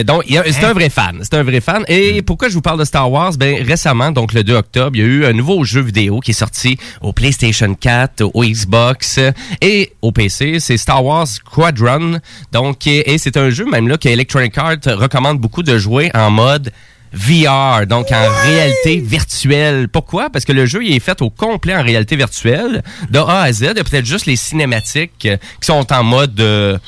Donc, 0.06 0.22
c'est 0.28 0.64
un 0.64 0.74
vrai 0.74 0.90
fan. 0.90 1.18
C'est 1.22 1.34
un 1.34 1.42
vrai 1.42 1.60
fan. 1.60 1.84
Et 1.88 2.22
pourquoi 2.22 2.48
je 2.48 2.54
vous 2.54 2.62
parle 2.62 2.78
de 2.78 2.84
Star 2.84 3.10
Wars? 3.10 3.32
Ben, 3.36 3.64
récemment, 3.66 4.12
donc 4.12 4.32
le 4.32 4.44
2 4.44 4.54
octobre, 4.54 4.94
il 4.94 5.00
y 5.00 5.02
a 5.02 5.06
eu 5.06 5.24
un 5.24 5.32
nouveau 5.32 5.64
jeu 5.64 5.80
vidéo 5.80 6.20
qui 6.20 6.30
est 6.30 6.34
sorti 6.34 6.78
au 7.00 7.12
PlayStation 7.12 7.74
4, 7.74 8.22
au 8.32 8.44
Xbox 8.44 9.18
et 9.60 9.87
au 10.02 10.12
PC. 10.12 10.60
C'est 10.60 10.76
Star 10.76 11.04
Wars 11.04 11.26
Squadron. 11.26 12.18
Donc, 12.52 12.86
et, 12.86 13.12
et 13.12 13.18
c'est 13.18 13.36
un 13.36 13.50
jeu 13.50 13.64
même 13.66 13.88
là 13.88 13.96
que 13.96 14.08
Electronic 14.08 14.56
Arts 14.58 14.76
recommande 14.86 15.38
beaucoup 15.38 15.62
de 15.62 15.78
jouer 15.78 16.10
en 16.14 16.30
mode 16.30 16.72
VR, 17.12 17.86
donc 17.86 18.12
en 18.12 18.28
réalité 18.44 18.98
virtuelle. 18.98 19.88
Pourquoi? 19.88 20.30
Parce 20.30 20.44
que 20.44 20.52
le 20.52 20.66
jeu 20.66 20.84
il 20.84 20.94
est 20.94 21.00
fait 21.00 21.20
au 21.22 21.30
complet 21.30 21.74
en 21.74 21.82
réalité 21.82 22.16
virtuelle, 22.16 22.82
de 23.10 23.18
A 23.18 23.42
à 23.42 23.52
Z. 23.52 23.62
Il 23.62 23.76
y 23.76 23.80
a 23.80 23.84
peut-être 23.84 24.06
juste 24.06 24.26
les 24.26 24.36
cinématiques 24.36 25.12
qui 25.18 25.38
sont 25.62 25.90
en 25.92 26.04
mode 26.04 26.38
euh, 26.40 26.78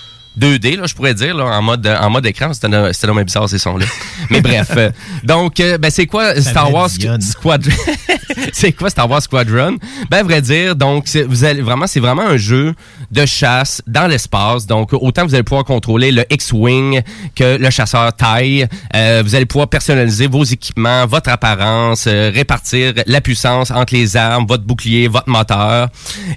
2D, 0.41 0.77
là, 0.77 0.87
je 0.87 0.95
pourrais 0.95 1.15
dire, 1.15 1.37
là, 1.37 1.45
en 1.45 1.63
mode 1.63 1.87
en 1.87 2.11
mode 2.11 2.27
écran. 2.27 2.53
C'était 2.53 2.69
vraiment 2.69 3.23
bizarre 3.23 3.49
ces 3.49 3.59
sons-là. 3.59 3.87
Mais 4.31 4.41
bref. 4.41 4.71
euh, 4.77 4.91
donc, 5.23 5.61
euh, 5.61 5.79
ben, 5.79 5.91
c'est 5.91 6.07
quoi 6.07 6.41
Star 6.41 6.73
Wars. 6.73 6.91
Squadron? 7.21 7.71
c'est 8.53 8.73
quoi 8.73 8.91
Star 8.91 9.09
Wars 9.09 9.23
Squadron? 9.23 9.77
Ben, 10.11 10.19
à 10.19 10.23
vrai 10.23 10.41
dire, 10.41 10.75
donc, 10.75 11.07
vous 11.29 11.45
allez 11.45 11.61
vraiment, 11.61 11.87
c'est 11.87 12.01
vraiment 12.01 12.23
un 12.23 12.37
jeu 12.37 12.75
de 13.11 13.27
chasse 13.27 13.83
dans 13.87 14.07
l'espace. 14.07 14.67
Donc, 14.67 14.93
autant 14.93 15.27
vous 15.27 15.35
allez 15.35 15.43
pouvoir 15.43 15.65
contrôler 15.65 16.13
le 16.13 16.25
X-Wing 16.31 17.03
que 17.35 17.57
le 17.57 17.71
chasseur 17.71 18.13
taille. 18.15 18.67
Euh, 18.95 19.23
vous 19.25 19.35
allez 19.35 19.47
pouvoir 19.47 19.69
personnaliser 19.69 20.27
vos 20.27 20.45
équipements, 20.45 21.07
votre 21.07 21.31
apparence, 21.31 22.07
euh, 22.07 22.31
répartir 22.33 22.95
la 23.07 23.21
puissance 23.21 23.71
entre 23.71 23.95
les 23.95 24.17
armes, 24.17 24.47
votre 24.47 24.65
bouclier, 24.65 25.09
votre 25.09 25.29
moteur 25.29 25.89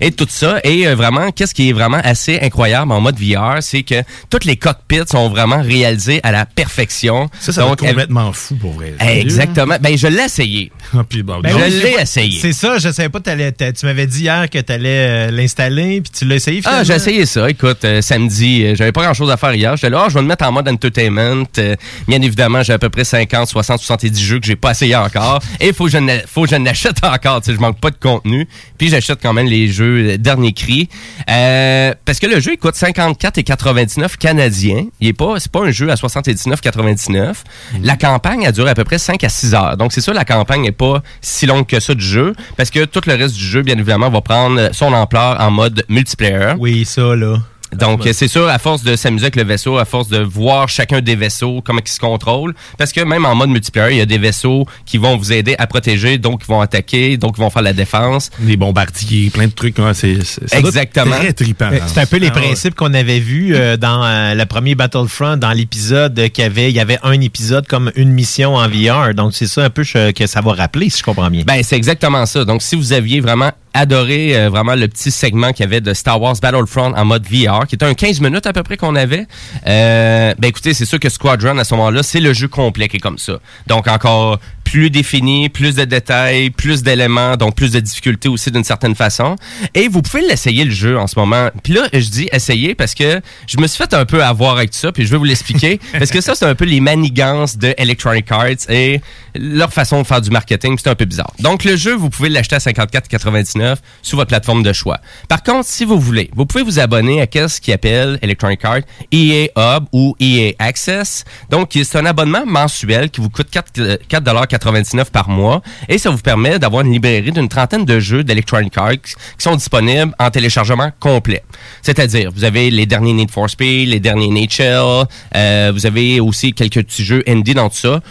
et 0.01 0.12
tout 0.12 0.27
ça. 0.30 0.60
Et 0.63 0.88
euh, 0.88 0.96
vraiment, 0.96 1.32
qu'est-ce 1.32 1.53
qui 1.53 1.70
est 1.70 1.74
vraiment 1.74 2.01
assez 2.03 2.39
incroyable 2.42 2.92
en 2.92 3.01
mode 3.01 3.20
VR, 3.20 3.62
c'est 3.62 3.84
que 3.84 4.03
toutes 4.30 4.46
les 4.46 4.58
cockpits 4.58 5.08
sont 5.10 5.30
vraiment 5.30 5.62
réalisés 5.62 6.20
à 6.24 6.32
la 6.32 6.46
perfection. 6.46 7.30
Ça, 7.39 7.51
ça 7.51 7.65
va 7.65 7.74
être 7.74 7.86
complètement 7.86 8.34
fou 8.34 8.56
pour 8.56 8.74
vrai. 8.74 8.96
Exactement. 9.00 9.75
Ben, 9.80 9.98
je 9.98 10.08
l'ai 10.08 10.24
essayé. 10.24 10.72
Ah, 10.94 11.03
puis 11.08 11.24
bon, 11.24 11.39
Ben 11.39 11.51
je 11.51 11.82
l'ai 11.82 12.01
essayé. 12.01 12.39
C'est 12.39 12.53
ça, 12.53 12.77
je 12.80 12.92
savais 12.92 13.10
pas, 13.10 13.20
tu 13.20 13.86
m'avais 13.86 14.08
dit 14.08 14.22
hier 14.24 14.50
que 14.50 14.60
tu 14.60 14.72
allais 14.72 15.32
l'installer, 15.32 16.01
puis 16.01 16.12
tu 16.18 16.25
l'as 16.25 16.36
essayé 16.36 16.62
finalement. 16.63 16.82
Ah, 16.82 16.84
j'ai 16.84 16.93
essayé 16.96 17.25
ça. 17.25 17.50
Écoute, 17.50 17.84
euh, 17.86 18.01
samedi, 18.01 18.63
euh, 18.63 18.75
j'avais 18.75 18.91
pas 18.91 19.03
grand 19.03 19.13
chose 19.13 19.29
à 19.32 19.38
faire 19.38 19.53
hier. 19.53 19.75
J'étais 19.75 19.89
là, 19.89 20.03
Ah, 20.05 20.10
je 20.10 20.15
vais 20.15 20.22
me 20.22 20.27
mettre 20.27 20.46
en 20.46 20.51
mode 20.51 20.67
entertainment. 20.67 21.46
Euh, 21.58 21.75
bien 22.08 22.22
évidemment, 22.22 22.63
j'ai 22.63 22.74
à 22.74 22.79
peu 22.79 22.89
près 22.89 23.03
50, 23.03 23.48
60, 23.48 23.79
70 23.79 24.22
jeux 24.22 24.39
que 24.39 24.46
j'ai 24.46 24.55
pas 24.55 24.72
essayé 24.72 24.96
encore. 24.96 25.39
Et 25.60 25.67
il 25.67 25.74
faut 25.74 25.86
que 25.86 25.91
je 25.91 25.98
faut 26.27 26.43
que 26.43 26.50
je 26.50 26.55
n'achète 26.55 26.98
encore. 27.03 27.41
Tu 27.41 27.51
sais, 27.51 27.55
je 27.55 27.62
manque 27.62 27.79
pas 27.79 27.91
de 27.91 27.98
contenu. 27.98 28.48
Puis 28.77 28.89
j'achète 28.89 29.20
quand 29.22 29.34
même 29.34 29.48
les 29.48 29.67
jeux 29.67 30.13
euh, 30.13 30.17
dernier 30.17 30.53
cri. 30.53 30.89
Euh, 31.29 31.93
parce 32.05 32.20
que 32.20 32.27
le 32.27 32.39
jeu, 32.39 32.53
il 32.53 32.58
coûte 32.58 32.75
54,99 32.75 34.17
canadiens. 34.17 34.86
Il 35.00 35.08
est 35.08 35.13
pas, 35.13 35.39
c'est 35.39 35.51
pas 35.51 35.62
un 35.62 35.72
jeu 35.72 35.89
à 35.89 35.96
79,99. 35.96 37.36
La 37.82 37.98
campagne, 37.98 38.43
elle 38.43 38.51
dure 38.53 38.67
à 38.67 38.74
peu 38.74 38.84
près 38.84 38.98
5 38.98 39.24
à 39.24 39.29
6 39.29 39.53
heures. 39.53 39.77
Donc, 39.77 39.93
c'est 39.93 40.01
ça, 40.01 40.13
la 40.13 40.25
campagne 40.25 40.62
n'est 40.62 40.72
pas 40.72 41.01
si 41.22 41.46
longue 41.46 41.65
que 41.65 41.79
ça 41.79 41.93
du 41.93 42.05
jeu. 42.05 42.34
Parce 42.58 42.70
que 42.70 42.86
tout 42.86 43.01
le 43.05 43.15
reste 43.15 43.36
du 43.36 43.43
jeu, 43.43 43.62
bien 43.62 43.75
évidemment, 43.75 44.10
va 44.10 44.22
prendre 44.22 44.70
son 44.74 44.93
ampleur 44.93 45.39
en 45.39 45.51
mode 45.51 45.84
multiplayer. 45.89 46.52
Oui, 46.60 46.86
ça, 46.86 47.15
là. 47.15 47.38
Donc, 47.75 48.07
c'est 48.13 48.27
sûr, 48.27 48.48
à 48.48 48.60
force 48.60 48.83
de 48.83 48.95
s'amuser 48.95 49.25
avec 49.25 49.36
le 49.36 49.43
vaisseau, 49.43 49.79
à 49.79 49.86
force 49.86 50.07
de 50.07 50.19
voir 50.19 50.69
chacun 50.69 51.01
des 51.01 51.15
vaisseaux, 51.15 51.63
comment 51.65 51.79
ils 51.83 51.89
se 51.89 52.00
contrôlent, 52.00 52.53
parce 52.77 52.91
que 52.91 53.01
même 53.01 53.25
en 53.25 53.33
mode 53.33 53.50
multiplayer, 53.50 53.95
il 53.95 53.98
y 53.98 54.01
a 54.01 54.05
des 54.05 54.19
vaisseaux 54.19 54.67
qui 54.86 55.00
vont 55.00 55.17
vous 55.17 55.33
aider 55.33 55.55
à 55.57 55.65
protéger, 55.65 56.19
donc 56.19 56.41
qui 56.43 56.48
vont 56.48 56.62
attaquer, 56.62 57.17
donc 57.17 57.33
qui 57.33 57.41
vont 57.41 57.50
faire 57.50 57.63
la 57.63 57.74
défense. 57.74 58.29
Des 58.38 58.57
bombardiers, 58.57 59.31
plein 59.31 59.48
de 59.48 59.53
trucs. 59.53 59.77
c'est, 59.93 60.12
être 60.19 60.53
Exactement. 60.53 61.15
très 61.15 61.33
trippant. 61.33 61.69
Euh, 61.72 61.79
C'est 61.88 62.01
un 62.01 62.05
peu 62.05 62.17
les 62.17 62.27
Ah 62.27 62.36
ouais. 62.36 62.41
principes 62.41 62.75
qu'on 62.75 62.93
avait 62.93 63.19
vus 63.19 63.55
euh, 63.55 63.75
dans 63.75 64.03
euh, 64.05 64.36
le 64.36 64.45
premier 64.45 64.75
Battlefront, 64.75 65.38
dans 65.38 65.51
l'épisode 65.51 66.29
qu'il 66.29 66.43
y 66.43 66.45
avait, 66.45 66.69
il 66.69 66.75
y 66.75 66.79
avait 66.79 67.00
un 67.01 67.19
épisode 67.22 67.65
comme 67.65 67.91
une 67.95 68.12
mission 68.12 68.55
en 68.55 68.67
VR. 68.67 69.15
Donc 69.15 69.33
c'est 69.33 69.48
ça 69.48 69.63
un 69.63 69.69
peu 69.72 69.81
que 69.83 70.27
ça 70.27 70.41
va 70.41 70.53
rappeler, 70.53 70.91
si 70.91 71.00
je 71.00 71.03
comprends 71.03 71.31
bien. 71.31 71.41
Ben, 71.48 71.62
c'est 71.63 71.75
exactement 71.75 72.27
ça. 72.27 72.45
Donc, 72.45 72.62
si 72.62 72.75
vous 72.75 72.93
aviez 72.93 73.19
vraiment 73.19 73.51
adoré 73.74 74.36
euh, 74.36 74.50
vraiment 74.50 74.75
le 74.75 74.88
petit 74.88 75.12
segment 75.12 75.51
qu'il 75.51 75.63
y 75.63 75.68
avait 75.68 75.82
de 75.82 75.94
Star 75.94 76.22
Wars 76.22 76.36
Battlefront 76.42 76.94
en 76.96 77.06
mode 77.06 77.25
VR, 77.25 77.68
qui 77.68 77.75
était 77.75 77.86
un 77.86 77.94
15 77.94 78.22
minutes 78.22 78.46
à 78.46 78.53
peu 78.53 78.63
près 78.63 78.77
qu'on 78.77 78.96
avait, 78.96 79.27
euh, 79.68 80.34
ben 80.38 80.48
écoutez, 80.48 80.74
c'est 80.74 80.86
sûr 80.86 81.00
que 81.00 81.10
Squadron, 81.10 81.58
à 81.58 81.63
ce 81.63 81.74
moment-là, 81.75 82.03
c'est 82.03 82.20
le 82.20 82.34
jeu 82.34 82.48
complet 82.48 82.88
qui 82.88 82.98
est 82.98 83.00
comme 83.00 83.18
ça. 83.18 83.34
Donc, 83.68 83.88
encore 83.88 84.39
plus 84.74 84.89
défini, 84.89 85.50
plus 85.50 85.75
de 85.75 85.86
détails, 85.86 86.50
plus 86.50 86.82
d'éléments, 86.82 87.38
donc 87.38 87.53
plus 87.53 87.74
de 87.74 87.80
difficultés 87.80 88.27
aussi 88.27 88.50
d'une 88.50 88.63
certaine 88.63 88.96
façon. 88.96 89.36
Et 89.75 89.88
vous 89.88 90.01
pouvez 90.01 90.24
l'essayer 90.24 90.65
le 90.65 90.72
jeu 90.72 90.98
en 90.98 91.06
ce 91.06 91.20
moment. 91.20 91.50
Puis 91.62 91.74
là, 91.74 91.84
je 91.94 92.10
dis 92.10 92.27
essayer 92.32 92.74
parce 92.74 92.96
que 92.96 93.22
je 93.46 93.60
me 93.60 93.68
suis 93.68 93.77
fait 93.77 93.94
un 93.94 94.06
peu 94.06 94.24
avoir 94.24 94.58
avec 94.58 94.74
ça, 94.74 94.92
puis 94.92 95.06
je 95.06 95.12
vais 95.12 95.18
vous 95.18 95.25
l'expliquer. 95.25 95.80
parce 96.00 96.10
que 96.10 96.22
ça, 96.22 96.34
c'est 96.34 96.46
un 96.46 96.56
peu 96.56 96.65
les 96.65 96.80
manigances 96.80 97.56
de 97.56 97.75
Electronic 97.77 98.32
Arts 98.32 98.68
et 98.68 99.00
leur 99.36 99.72
façon 99.72 100.01
de 100.01 100.08
faire 100.08 100.22
du 100.22 100.32
marketing, 100.32 100.75
c'est 100.82 100.89
un 100.89 100.96
peu 100.96 101.06
bizarre. 101.06 101.32
Donc 101.38 101.65
le 101.65 101.75
jeu, 101.75 101.94
vous 101.94 102.10
pouvez 102.10 102.30
l'acheter 102.30 102.56
à 102.56 102.60
54,99 102.60 103.75
sur 104.01 104.18
votre 104.18 104.30
plateforme 104.30 104.63
de 104.63 104.74
choix. 104.74 105.00
Par 105.30 105.44
contre, 105.44 105.68
si 105.68 105.86
vous 105.86 106.00
voulez, 106.00 106.32
vous 106.36 106.48
pouvez 106.48 106.63
vous 106.63 106.80
abonner 106.80 107.22
à 107.22 107.27
qu'est-ce 107.27 107.62
qui 107.62 107.72
appelle 107.72 108.18
Electronic 108.24 108.65
Arts 108.65 108.82
EA 109.12 109.50
Hub 109.56 109.86
ou 109.92 110.15
EA 110.20 110.53
Access. 110.58 111.25
Donc 111.51 111.70
c'est 111.74 111.96
un 111.96 112.08
abonnement 112.08 112.44
mensuel 112.48 113.12
qui 113.12 113.22
vous 113.22 113.30
coûte 113.30 113.50
4,99 113.53 114.62
par 115.12 115.29
mois 115.29 115.62
et 115.89 115.98
ça 115.98 116.10
vous 116.10 116.17
permet 116.17 116.60
d'avoir 116.60 116.86
une 116.86 116.91
librairie 116.91 117.32
d'une 117.32 117.50
trentaine 117.50 117.86
de 117.86 118.00
jeux 118.00 118.24
d'Electronic 118.24 118.77
Arts 118.77 119.01
qui 119.01 119.13
sont 119.38 119.55
disponibles 119.55 120.13
en 120.20 120.29
téléchargement 120.29 120.91
complet. 121.00 121.43
C'est-à-dire, 121.82 122.32
vous 122.34 122.43
avez 122.43 122.70
les 122.70 122.86
derniers 122.86 123.13
Need 123.13 123.32
for 123.32 123.50
Speed, 123.50 123.89
les 123.89 124.00
derniers 124.00 124.29
Nature, 124.29 125.08
euh, 125.36 125.72
vous 125.74 125.86
avez 125.86 126.20
aussi 126.20 126.53
quelques 126.53 126.84
petits 126.84 127.03
jeux 127.03 127.24
indie 127.27 127.53
dans 127.53 127.70
tout 127.70 127.77
ça. 127.77 128.01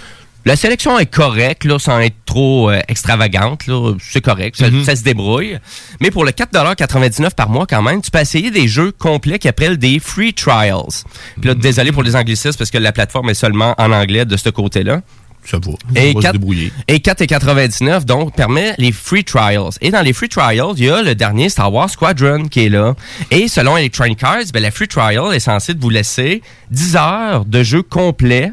La 0.45 0.57
sélection 0.57 0.99
est 0.99 1.07
correcte, 1.07 1.69
sans 1.79 2.01
être 2.01 2.17
trop 2.27 2.69
euh, 2.69 2.81
extravagante. 2.89 3.63
C'est 4.01 4.21
correct, 4.21 4.61
mhm. 4.61 4.83
ça, 4.83 4.97
se 4.97 5.05
débrouille. 5.05 5.59
Mais 6.01 6.11
pour 6.11 6.25
le 6.25 6.33
4,99 6.33 7.35
par 7.35 7.49
mois 7.49 7.67
quand 7.67 7.83
même, 7.83 8.03
tu 8.03 8.11
peux 8.11 8.19
essayer 8.19 8.51
des 8.51 8.67
jeux 8.67 8.91
complets 8.91 9.39
qui 9.39 9.47
appellent 9.47 9.77
des 9.77 10.01
free 10.01 10.35
trials. 10.35 11.05
Puis 11.41 11.49
là, 11.49 11.55
mhm. 11.55 11.61
désolé 11.61 11.93
pour 11.93 12.03
les 12.03 12.17
anglicistes 12.17 12.59
parce 12.59 12.71
que 12.73 12.79
la 12.79 12.91
plateforme 12.91 13.31
est 13.31 13.35
seulement 13.35 13.75
en 13.79 13.93
anglais 13.93 14.25
de 14.25 14.37
ce 14.37 14.49
côté-là. 14.49 15.03
Ça 15.45 15.59
va. 15.59 15.73
Et 16.01 16.11
On 16.11 16.15
va 16.15 16.21
se 16.21 16.23
4 16.23 16.33
débrouiller. 16.33 16.73
et 16.89 16.99
4,99 16.99 18.05
donc 18.05 18.35
permet 18.35 18.75
les 18.79 18.93
free 18.93 19.25
trials. 19.25 19.71
Et 19.81 19.91
dans 19.91 20.03
les 20.03 20.13
free 20.13 20.29
trials, 20.29 20.75
il 20.77 20.85
y 20.85 20.91
a 20.91 21.03
le 21.03 21.15
dernier 21.15 21.49
Star 21.49 21.73
Wars 21.73 21.91
Squadron 21.91 22.47
qui 22.49 22.67
est 22.67 22.69
là. 22.69 22.95
Et 23.31 23.49
selon 23.49 23.77
Electronic 23.77 24.23
Arts, 24.23 24.45
ben, 24.53 24.63
la 24.63 24.71
free 24.71 24.89
trial 24.89 25.35
est 25.35 25.41
censée 25.41 25.75
vous 25.75 25.91
laisser 25.91 26.43
10 26.71 26.97
heures 26.97 27.45
de 27.45 27.63
jeu 27.63 27.83
complet 27.83 28.53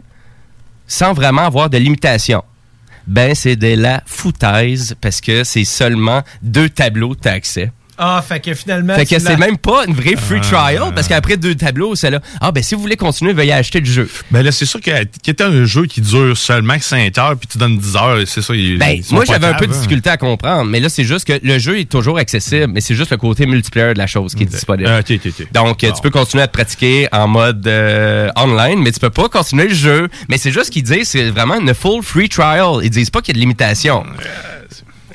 sans 0.88 1.14
vraiment 1.14 1.44
avoir 1.46 1.70
de 1.70 1.78
limitation. 1.78 2.44
Ben, 3.06 3.34
c'est 3.36 3.56
de 3.56 3.76
la 3.76 4.02
foutaise 4.06 4.96
parce 5.02 5.22
que 5.22 5.44
c'est 5.44 5.66
seulement 5.66 6.24
deux 6.42 6.70
tableaux 6.70 7.14
que 7.16 7.20
t'as 7.22 7.34
accès. 7.34 7.72
Ah, 8.02 8.24
fait 8.26 8.40
que 8.40 8.54
finalement. 8.54 8.96
Fait 8.96 9.06
que 9.06 9.20
c'est 9.20 9.36
même 9.38 9.58
pas 9.58 9.84
une 9.86 9.94
vraie 9.94 10.16
free 10.16 10.40
trial 10.40 10.94
parce 10.96 11.08
qu'après 11.10 11.36
deux 11.36 11.54
tableaux, 11.56 11.96
c'est 11.96 12.10
là. 12.10 12.22
Ah, 12.40 12.52
ben, 12.54 12.64
si 12.64 12.74
vous 12.74 12.82
voulez 12.82 12.96
continuer, 12.96 13.34
veuillez 13.34 13.52
acheter 13.52 13.82
le 13.82 13.86
jeu. 13.86 14.10
Ben 14.32 14.42
là, 14.42 14.52
c'est 14.54 14.66
sûr 14.66 14.80
que 14.80 14.90
qui 15.22 15.30
était 15.30 15.44
un 15.44 15.66
jeu 15.66 15.86
qui 15.86 16.00
dure 16.00 16.38
seulement 16.38 16.76
5 16.80 17.18
heures, 17.18 17.36
puis 17.38 17.48
tu 17.52 17.58
donnes 17.58 17.78
10 17.78 17.96
heures, 17.98 18.18
c'est 18.26 18.42
ça. 18.42 18.56
ils- 18.56 18.78
Ben, 18.78 18.92
ils 18.92 19.14
moi, 19.14 19.26
j'avais 19.26 19.48
un 19.48 19.54
peu 19.56 19.68
de 19.68 19.74
hein. 19.74 19.76
difficulté 19.76 20.10
à 20.10 20.16
comprendre, 20.18 20.66
mais 20.70 20.80
là, 20.80 20.88
c'est 20.88 21.04
juste 21.04 21.26
que 21.28 21.34
le 21.44 21.60
jeu 21.60 21.78
est 21.80 21.90
toujours 21.92 22.18
accessible, 22.18 22.68
mais 22.74 22.80
c'est 22.82 22.96
juste 22.96 23.12
le 23.12 23.18
côté 23.18 23.46
multiplayer 23.46 23.94
de 23.94 24.00
la 24.00 24.08
chose 24.08 24.34
qui 24.34 24.44
est 24.44 24.46
disponible. 24.46 24.90
Ah, 24.90 25.00
ok, 25.00 25.12
ok, 25.26 25.34
ok. 25.40 25.48
Donc, 25.52 25.78
tu 25.80 26.02
peux 26.02 26.10
continuer 26.10 26.44
à 26.44 26.48
te 26.48 26.54
pratiquer 26.54 27.08
en 27.12 27.28
mode 27.28 27.68
euh, 27.68 28.30
online, 28.38 28.80
mais 28.82 28.92
tu 28.94 29.00
peux 29.02 29.10
pas 29.10 29.28
continuer 29.28 29.68
le 29.68 29.76
jeu. 29.76 30.08
Mais 30.30 30.38
c'est 30.38 30.52
juste 30.52 30.70
qu'ils 30.70 30.84
disent, 30.84 31.10
c'est 31.10 31.30
vraiment 31.32 31.60
une 31.60 31.74
full 31.74 32.02
free 32.02 32.30
trial. 32.30 32.80
Ils 32.84 32.90
disent 32.90 33.10
pas 33.10 33.22
qu'il 33.22 33.36
y 33.36 33.38
a 33.38 33.40
de 33.40 33.42
limitation. 33.42 34.06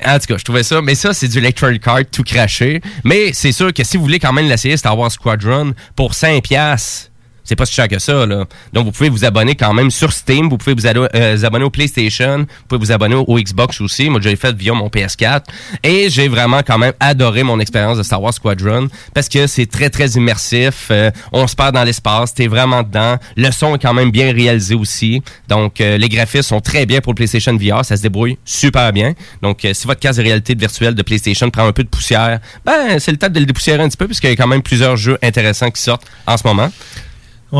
En 0.05 0.19
tout 0.19 0.27
cas, 0.27 0.37
je 0.37 0.43
trouvais 0.43 0.63
ça, 0.63 0.81
mais 0.81 0.95
ça, 0.95 1.13
c'est 1.13 1.27
du 1.27 1.39
Electronic 1.39 1.87
Arts 1.87 2.05
tout 2.11 2.23
craché. 2.23 2.81
Mais 3.03 3.33
c'est 3.33 3.51
sûr 3.51 3.73
que 3.73 3.83
si 3.83 3.97
vous 3.97 4.03
voulez 4.03 4.19
quand 4.19 4.33
même 4.33 4.47
l'essayer, 4.47 4.77
Star 4.77 4.97
Wars 4.97 5.11
Squadron, 5.11 5.73
pour 5.95 6.13
5 6.13 6.43
piastres, 6.43 7.09
c'est 7.45 7.55
pas 7.55 7.65
si 7.65 7.73
cher 7.73 7.87
que 7.87 7.99
ça, 7.99 8.25
là. 8.25 8.45
Donc, 8.73 8.85
vous 8.85 8.91
pouvez 8.91 9.09
vous 9.09 9.23
abonner 9.23 9.55
quand 9.55 9.73
même 9.73 9.91
sur 9.91 10.11
Steam. 10.11 10.49
Vous 10.49 10.57
pouvez 10.57 10.73
vous, 10.73 10.87
euh, 10.87 11.43
abonner 11.43 11.63
au 11.63 11.69
PlayStation. 11.69 12.39
Vous 12.39 12.67
pouvez 12.67 12.79
vous 12.79 12.91
abonner 12.91 13.15
au, 13.15 13.39
Xbox 13.39 13.79
aussi. 13.81 14.09
Moi, 14.09 14.19
je 14.21 14.29
l'ai 14.29 14.35
fait 14.35 14.55
via 14.55 14.73
mon 14.73 14.87
PS4. 14.87 15.43
Et 15.83 16.09
j'ai 16.09 16.27
vraiment 16.27 16.61
quand 16.65 16.79
même 16.79 16.93
adoré 16.99 17.43
mon 17.43 17.59
expérience 17.59 17.97
de 17.97 18.03
Star 18.03 18.21
Wars 18.21 18.33
Squadron 18.33 18.87
parce 19.13 19.29
que 19.29 19.45
c'est 19.45 19.67
très, 19.67 19.89
très 19.91 20.07
immersif. 20.09 20.87
Euh, 20.89 21.11
on 21.31 21.45
se 21.45 21.55
perd 21.55 21.75
dans 21.75 21.83
l'espace. 21.83 22.33
T'es 22.33 22.47
vraiment 22.47 22.81
dedans. 22.81 23.17
Le 23.37 23.51
son 23.51 23.75
est 23.75 23.79
quand 23.79 23.93
même 23.93 24.09
bien 24.09 24.33
réalisé 24.33 24.73
aussi. 24.73 25.21
Donc, 25.47 25.79
euh, 25.81 25.97
les 25.97 26.09
graphismes 26.09 26.41
sont 26.41 26.61
très 26.61 26.87
bien 26.87 26.99
pour 26.99 27.13
le 27.13 27.17
PlayStation 27.17 27.55
VR. 27.55 27.85
Ça 27.85 27.95
se 27.95 28.01
débrouille 28.01 28.39
super 28.43 28.91
bien. 28.91 29.13
Donc, 29.43 29.67
si 29.71 29.85
votre 29.85 29.99
casque 29.99 30.17
de 30.19 30.23
réalité 30.23 30.55
virtuelle 30.55 30.95
de 30.95 31.03
PlayStation 31.03 31.49
prend 31.51 31.67
un 31.67 31.73
peu 31.73 31.83
de 31.83 31.89
poussière, 31.89 32.39
ben, 32.65 32.97
c'est 32.97 33.11
le 33.11 33.17
temps 33.17 33.29
de 33.29 33.39
le 33.39 33.45
dépoussiérer 33.45 33.83
un 33.83 33.87
petit 33.87 33.97
peu 33.97 34.07
puisqu'il 34.07 34.29
y 34.29 34.33
a 34.33 34.35
quand 34.35 34.47
même 34.47 34.63
plusieurs 34.63 34.97
jeux 34.97 35.19
intéressants 35.21 35.69
qui 35.69 35.81
sortent 35.81 36.05
en 36.25 36.37
ce 36.37 36.47
moment. 36.47 36.71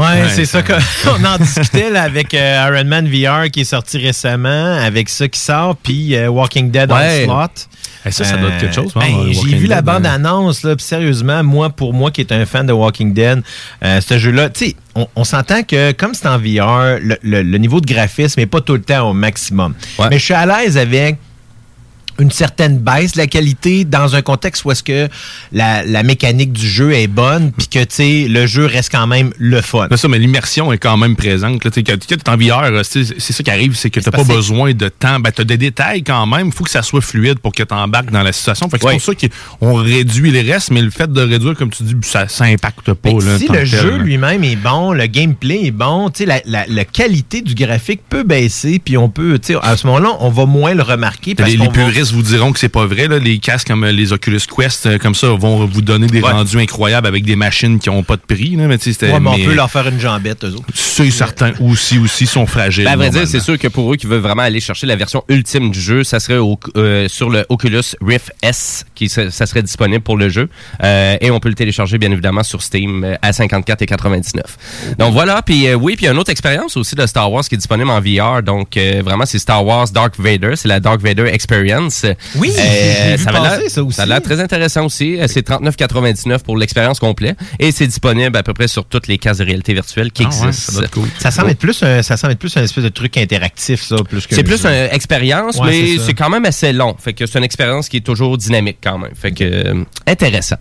Ouais, 0.01 0.29
c'est 0.29 0.45
ça 0.45 0.61
qu'on 0.61 1.23
en 1.25 1.37
discutait 1.37 1.89
là, 1.89 2.03
avec 2.03 2.33
euh, 2.33 2.67
Iron 2.73 2.85
Man 2.85 3.07
VR 3.07 3.49
qui 3.51 3.61
est 3.61 3.65
sorti 3.65 3.97
récemment, 3.97 4.75
avec 4.75 5.09
ça 5.09 5.27
qui 5.27 5.39
sort, 5.39 5.75
puis 5.77 6.15
euh, 6.15 6.27
Walking 6.29 6.71
Dead 6.71 6.91
Ouais. 6.91 7.23
Onslaught. 7.27 7.67
Eh, 8.07 8.11
ça, 8.11 8.23
ça 8.23 8.37
doit 8.37 8.49
être 8.49 8.59
quelque 8.59 8.75
chose, 8.75 8.91
ben, 8.93 9.01
hein, 9.03 9.27
J'ai 9.31 9.37
Walking 9.39 9.57
vu 9.57 9.67
la 9.67 9.77
hein. 9.77 9.81
bande-annonce, 9.81 10.63
là, 10.63 10.75
puis 10.75 10.85
sérieusement, 10.85 11.43
moi, 11.43 11.69
pour 11.71 11.93
moi 11.93 12.11
qui 12.11 12.21
est 12.21 12.31
un 12.31 12.45
fan 12.45 12.65
de 12.67 12.73
Walking 12.73 13.13
Dead, 13.13 13.41
euh, 13.83 13.99
ce 14.01 14.17
jeu-là, 14.19 14.49
tu 14.49 14.65
sais, 14.67 14.75
on, 14.95 15.07
on 15.15 15.23
s'entend 15.23 15.63
que 15.63 15.91
comme 15.93 16.13
c'est 16.13 16.27
en 16.27 16.37
VR, 16.37 16.99
le, 17.01 17.17
le- 17.23 17.41
le 17.43 17.57
niveau 17.57 17.81
de 17.81 17.85
graphisme 17.91 18.39
n'est 18.39 18.45
pas 18.45 18.61
tout 18.61 18.73
le 18.73 18.81
temps 18.81 19.09
au 19.09 19.13
maximum. 19.13 19.73
Mais 20.11 20.19
je 20.19 20.23
suis 20.25 20.33
à 20.35 20.45
l'aise 20.45 20.77
avec 20.77 21.17
une 22.19 22.31
certaine 22.31 22.77
baisse 22.79 23.13
de 23.13 23.17
la 23.17 23.27
qualité 23.27 23.83
dans 23.85 24.15
un 24.15 24.21
contexte 24.21 24.63
où 24.65 24.71
est-ce 24.71 24.83
que 24.83 25.07
la, 25.51 25.83
la 25.83 26.03
mécanique 26.03 26.53
du 26.53 26.67
jeu 26.67 26.93
est 26.93 27.07
bonne 27.07 27.51
puis 27.51 27.67
que 27.67 27.79
tu 27.79 27.85
sais 27.89 28.27
le 28.29 28.45
jeu 28.47 28.65
reste 28.65 28.91
quand 28.91 29.07
même 29.07 29.31
le 29.37 29.61
fun. 29.61 29.87
C'est 29.91 29.97
ça, 29.97 30.07
mais 30.07 30.19
l'immersion 30.19 30.71
est 30.71 30.77
quand 30.77 30.97
même 30.97 31.15
présente. 31.15 31.63
Là, 31.63 31.71
Tu 31.71 31.81
sais, 31.81 31.83
quand 31.83 31.97
tu 31.99 32.13
es 32.13 32.29
en 32.29 32.37
VR, 32.37 32.63
euh, 32.65 32.81
c'est 32.83 33.03
c'est 33.19 33.33
ça 33.33 33.43
qui 33.43 33.51
arrive, 33.51 33.75
c'est 33.75 33.89
que 33.89 33.99
tu 33.99 34.05
n'as 34.07 34.11
pas 34.11 34.23
besoin 34.35 34.73
de 34.73 34.87
temps. 34.89 35.19
Ben, 35.19 35.31
tu 35.31 35.41
as 35.41 35.45
des 35.45 35.57
détails 35.57 36.03
quand 36.03 36.25
même. 36.25 36.47
Il 36.47 36.53
faut 36.53 36.63
que 36.63 36.69
ça 36.69 36.81
soit 36.81 37.01
fluide 37.01 37.39
pour 37.39 37.51
que 37.53 37.63
tu 37.63 37.73
embarques 37.73 38.11
dans 38.11 38.23
la 38.23 38.31
situation. 38.33 38.69
Fait 38.69 38.77
que 38.77 38.83
C'est 38.99 39.13
pour 39.13 39.19
ça 39.21 39.27
qu'on 39.59 39.73
réduit 39.75 40.31
les 40.31 40.41
restes, 40.41 40.71
mais 40.71 40.81
le 40.81 40.89
fait 40.89 41.11
de 41.11 41.21
réduire, 41.21 41.55
comme 41.55 41.69
tu 41.69 41.83
dis, 41.83 41.95
ça, 42.01 42.27
ça 42.27 42.45
impacte 42.45 42.93
pas. 42.93 43.09
Là, 43.25 43.37
si 43.39 43.47
le 43.47 43.65
jeu 43.65 43.97
lui-même 43.97 44.43
est 44.43 44.55
bon, 44.55 44.91
le 44.93 45.05
gameplay 45.07 45.65
est 45.65 45.71
bon, 45.71 46.09
tu 46.09 46.19
sais, 46.19 46.25
la, 46.25 46.41
la- 46.45 46.65
la 46.67 46.85
qualité 46.85 47.41
du 47.41 47.55
graphique 47.55 48.01
peut 48.09 48.23
baisser, 48.23 48.79
puis 48.83 48.97
on 48.97 49.09
peut, 49.09 49.39
tu 49.39 49.53
sais, 49.53 49.59
à 49.61 49.75
ce 49.77 49.85
moment-là, 49.87 50.09
on 50.19 50.29
va 50.29 50.45
moins 50.45 50.73
le 50.73 50.83
remarquer. 50.83 51.35
Parce 51.35 51.49
qu'on 51.67 51.71
puristes 52.05 52.13
vous 52.13 52.21
diront 52.35 52.51
que 52.53 52.59
c'est 52.59 52.69
pas 52.69 52.85
vrai. 52.85 53.07
Là. 53.07 53.19
Les 53.19 53.37
casques 53.39 53.67
comme 53.67 53.83
euh, 53.83 53.91
les 53.91 54.13
Oculus 54.13 54.39
Quest, 54.55 54.85
euh, 54.85 54.97
comme 54.97 55.15
ça, 55.15 55.27
vont 55.29 55.65
vous 55.65 55.81
donner 55.81 56.07
des 56.07 56.21
Ouais. 56.21 56.31
rendus 56.31 56.57
incroyables 56.59 57.07
avec 57.07 57.23
des 57.23 57.35
machines 57.35 57.79
qui 57.79 57.89
ont 57.89 58.03
pas 58.03 58.15
de 58.15 58.21
prix. 58.21 58.55
Là. 58.55 58.67
Mais, 58.67 58.75
Ouais, 58.75 59.19
mais 59.19 59.29
on 59.29 59.37
peut 59.37 59.53
leur 59.53 59.69
faire 59.71 59.87
une 59.87 59.99
jambette, 59.99 60.43
eux 60.43 60.53
autres. 60.53 60.65
C'est 60.73 61.09
certain. 61.11 61.51
Aussi, 61.59 61.97
aussi, 61.97 62.25
sont 62.25 62.45
fragiles. 62.45 62.85
Ben, 62.85 62.91
à 62.91 62.95
vrai 62.95 63.09
dire, 63.09 63.27
c'est 63.27 63.39
sûr 63.39 63.57
que 63.57 63.67
pour 63.67 63.91
eux 63.93 63.95
qui 63.97 64.05
veulent 64.07 64.19
vraiment 64.21 64.43
aller 64.43 64.59
chercher 64.59 64.87
la 64.87 64.95
version 64.95 65.23
ultime 65.29 65.71
du 65.71 65.79
jeu, 65.81 66.03
ça 66.03 66.19
serait 66.19 66.37
au- 66.37 66.59
euh, 66.77 67.07
sur 67.07 67.29
le 67.29 67.45
Oculus 67.49 67.81
Rift 68.01 68.31
S, 68.41 68.85
qui 68.95 69.09
ça 69.09 69.29
serait 69.31 69.63
disponible 69.63 70.01
pour 70.03 70.17
le 70.17 70.29
jeu. 70.29 70.49
Euh, 70.83 71.17
et 71.21 71.31
on 71.31 71.39
peut 71.39 71.49
le 71.49 71.55
télécharger, 71.55 71.97
bien 71.97 72.11
évidemment, 72.11 72.43
sur 72.43 72.61
Steam 72.61 73.17
à 73.21 73.31
54,99. 73.31 74.41
Donc 74.97 75.13
voilà, 75.13 75.41
puis 75.41 75.67
euh, 75.67 75.75
oui, 75.75 75.95
puis 75.95 76.03
il 76.03 76.07
y 76.07 76.09
a 76.09 76.13
une 76.13 76.19
autre 76.19 76.31
expérience 76.31 76.77
aussi 76.77 76.95
de 76.95 77.05
Star 77.05 77.31
Wars 77.31 77.43
qui 77.43 77.55
est 77.55 77.57
disponible 77.57 77.89
en 77.89 77.99
VR. 78.01 78.43
Donc 78.43 78.77
euh, 78.77 79.01
vraiment, 79.03 79.25
c'est 79.25 79.39
Star 79.39 79.65
Wars 79.65 79.89
Dark 79.89 80.15
Vader, 80.19 80.51
c'est 80.55 80.67
la 80.67 80.79
Dark 80.79 81.01
Vader 81.01 81.25
Experience. 81.31 81.94
Oui, 82.35 82.49
vu 82.49 82.55
ça 83.23 83.29
a 83.31 83.69
ça 83.69 83.83
aussi. 83.83 83.95
Ça 83.95 84.03
a 84.03 84.05
l'air 84.05 84.21
très 84.21 84.39
intéressant 84.39 84.85
aussi. 84.85 85.19
Euh, 85.19 85.27
C'est 85.27 85.47
39,99 85.47 86.39
pour 86.39 86.57
l'expérience 86.57 86.99
complète. 86.99 87.37
Et 87.59 87.71
c'est 87.71 87.87
disponible 87.87 88.35
à 88.37 88.43
peu 88.43 88.53
près 88.53 88.67
sur 88.67 88.85
toutes 88.85 89.07
les 89.07 89.17
cases 89.17 89.37
de 89.39 89.45
réalité 89.45 89.73
virtuelle 89.73 90.11
qui 90.11 90.23
Ah 90.25 90.29
ouais, 90.29 90.47
existent. 90.47 90.81
ça 90.81 90.87
cool. 90.87 91.07
Ça 91.19 91.31
semble 91.31 91.51
être 91.51 91.59
plus 91.59 91.81
un, 91.83 92.01
ça 92.03 92.17
semble 92.17 92.33
être 92.33 92.39
plus 92.39 92.55
un 92.57 92.63
espèce 92.63 92.83
de 92.83 92.89
truc 92.89 93.17
interactif, 93.17 93.81
ça, 93.83 93.97
plus 94.07 94.27
que. 94.27 94.35
C'est 94.35 94.43
plus 94.43 94.65
une 94.65 94.89
expérience, 94.91 95.57
Ouais, 95.57 95.69
mais 95.69 95.97
c'est 95.99 96.13
quand 96.13 96.29
même 96.29 96.45
assez 96.45 96.73
long. 96.73 96.95
Fait 96.99 97.13
que 97.13 97.25
c'est 97.25 97.37
une 97.37 97.43
expérience 97.45 97.89
qui 97.89 97.97
est 97.97 98.05
toujours 98.05 98.37
dynamique 98.37 98.77
quand 98.83 98.97
même. 98.97 99.11
Fait 99.15 99.31
que 99.31 99.43
euh, 99.43 99.83
intéressant. 100.07 100.57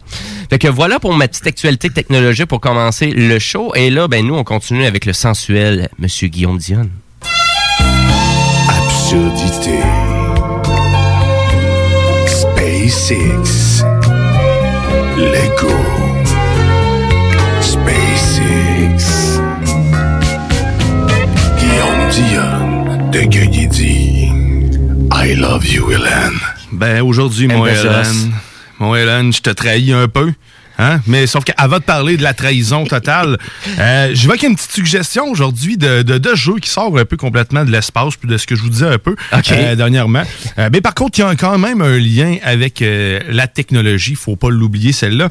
Fait 0.50 0.58
que 0.58 0.68
voilà 0.68 0.98
pour 1.00 1.14
ma 1.14 1.28
petite 1.28 1.46
actualité 1.46 1.90
technologique 1.90 2.46
pour 2.46 2.60
commencer 2.60 3.06
le 3.10 3.38
show. 3.38 3.72
Et 3.74 3.90
là, 3.90 4.08
ben 4.08 4.24
nous, 4.26 4.34
on 4.34 4.44
continue 4.44 4.84
avec 4.84 5.04
le 5.06 5.12
sensuel 5.12 5.88
Monsieur 5.98 6.28
Guillaume 6.28 6.58
Dion. 6.58 6.88
Absurdité. 8.68 9.78
SpaceX. 12.88 13.82
Lego. 15.16 15.74
SpaceX. 17.62 19.40
Guillaume 21.58 22.10
Dion 22.10 23.10
de 23.10 23.20
Guigui 23.22 24.28
I 25.10 25.34
love 25.34 25.66
you, 25.66 25.92
Hélène. 25.92 26.38
Ben, 26.72 27.00
aujourd'hui, 27.00 27.48
mon 27.48 27.64
Hélène, 27.66 28.32
mon 28.78 28.94
Hélène, 28.94 29.32
je 29.32 29.40
te 29.40 29.50
trahis 29.50 29.92
un 29.92 30.08
peu. 30.08 30.34
Hein? 30.78 31.00
Mais 31.06 31.26
sauf 31.26 31.44
qu'avant 31.44 31.78
de 31.78 31.84
parler 31.84 32.16
de 32.16 32.22
la 32.22 32.34
trahison 32.34 32.84
totale, 32.84 33.38
euh, 33.78 34.10
je 34.12 34.22
vais 34.22 34.30
avec 34.30 34.42
une 34.42 34.56
petite 34.56 34.72
suggestion 34.72 35.26
aujourd'hui 35.26 35.76
de, 35.76 36.02
de, 36.02 36.18
de 36.18 36.34
jeu 36.34 36.54
qui 36.60 36.68
sort 36.70 36.96
un 36.98 37.04
peu 37.04 37.16
complètement 37.16 37.64
de 37.64 37.70
l'espace, 37.70 38.16
puis 38.16 38.28
de 38.28 38.36
ce 38.36 38.46
que 38.46 38.56
je 38.56 38.62
vous 38.62 38.68
disais 38.68 38.88
un 38.88 38.98
peu 38.98 39.16
euh, 39.52 39.74
dernièrement. 39.76 40.22
Euh, 40.58 40.68
mais 40.72 40.80
par 40.80 40.94
contre, 40.94 41.18
il 41.18 41.22
y 41.22 41.24
a 41.24 41.34
quand 41.36 41.58
même 41.58 41.80
un 41.80 41.98
lien 41.98 42.36
avec 42.42 42.82
euh, 42.82 43.20
la 43.28 43.46
technologie, 43.46 44.14
faut 44.14 44.36
pas 44.36 44.50
l'oublier 44.50 44.92
celle-là. 44.92 45.28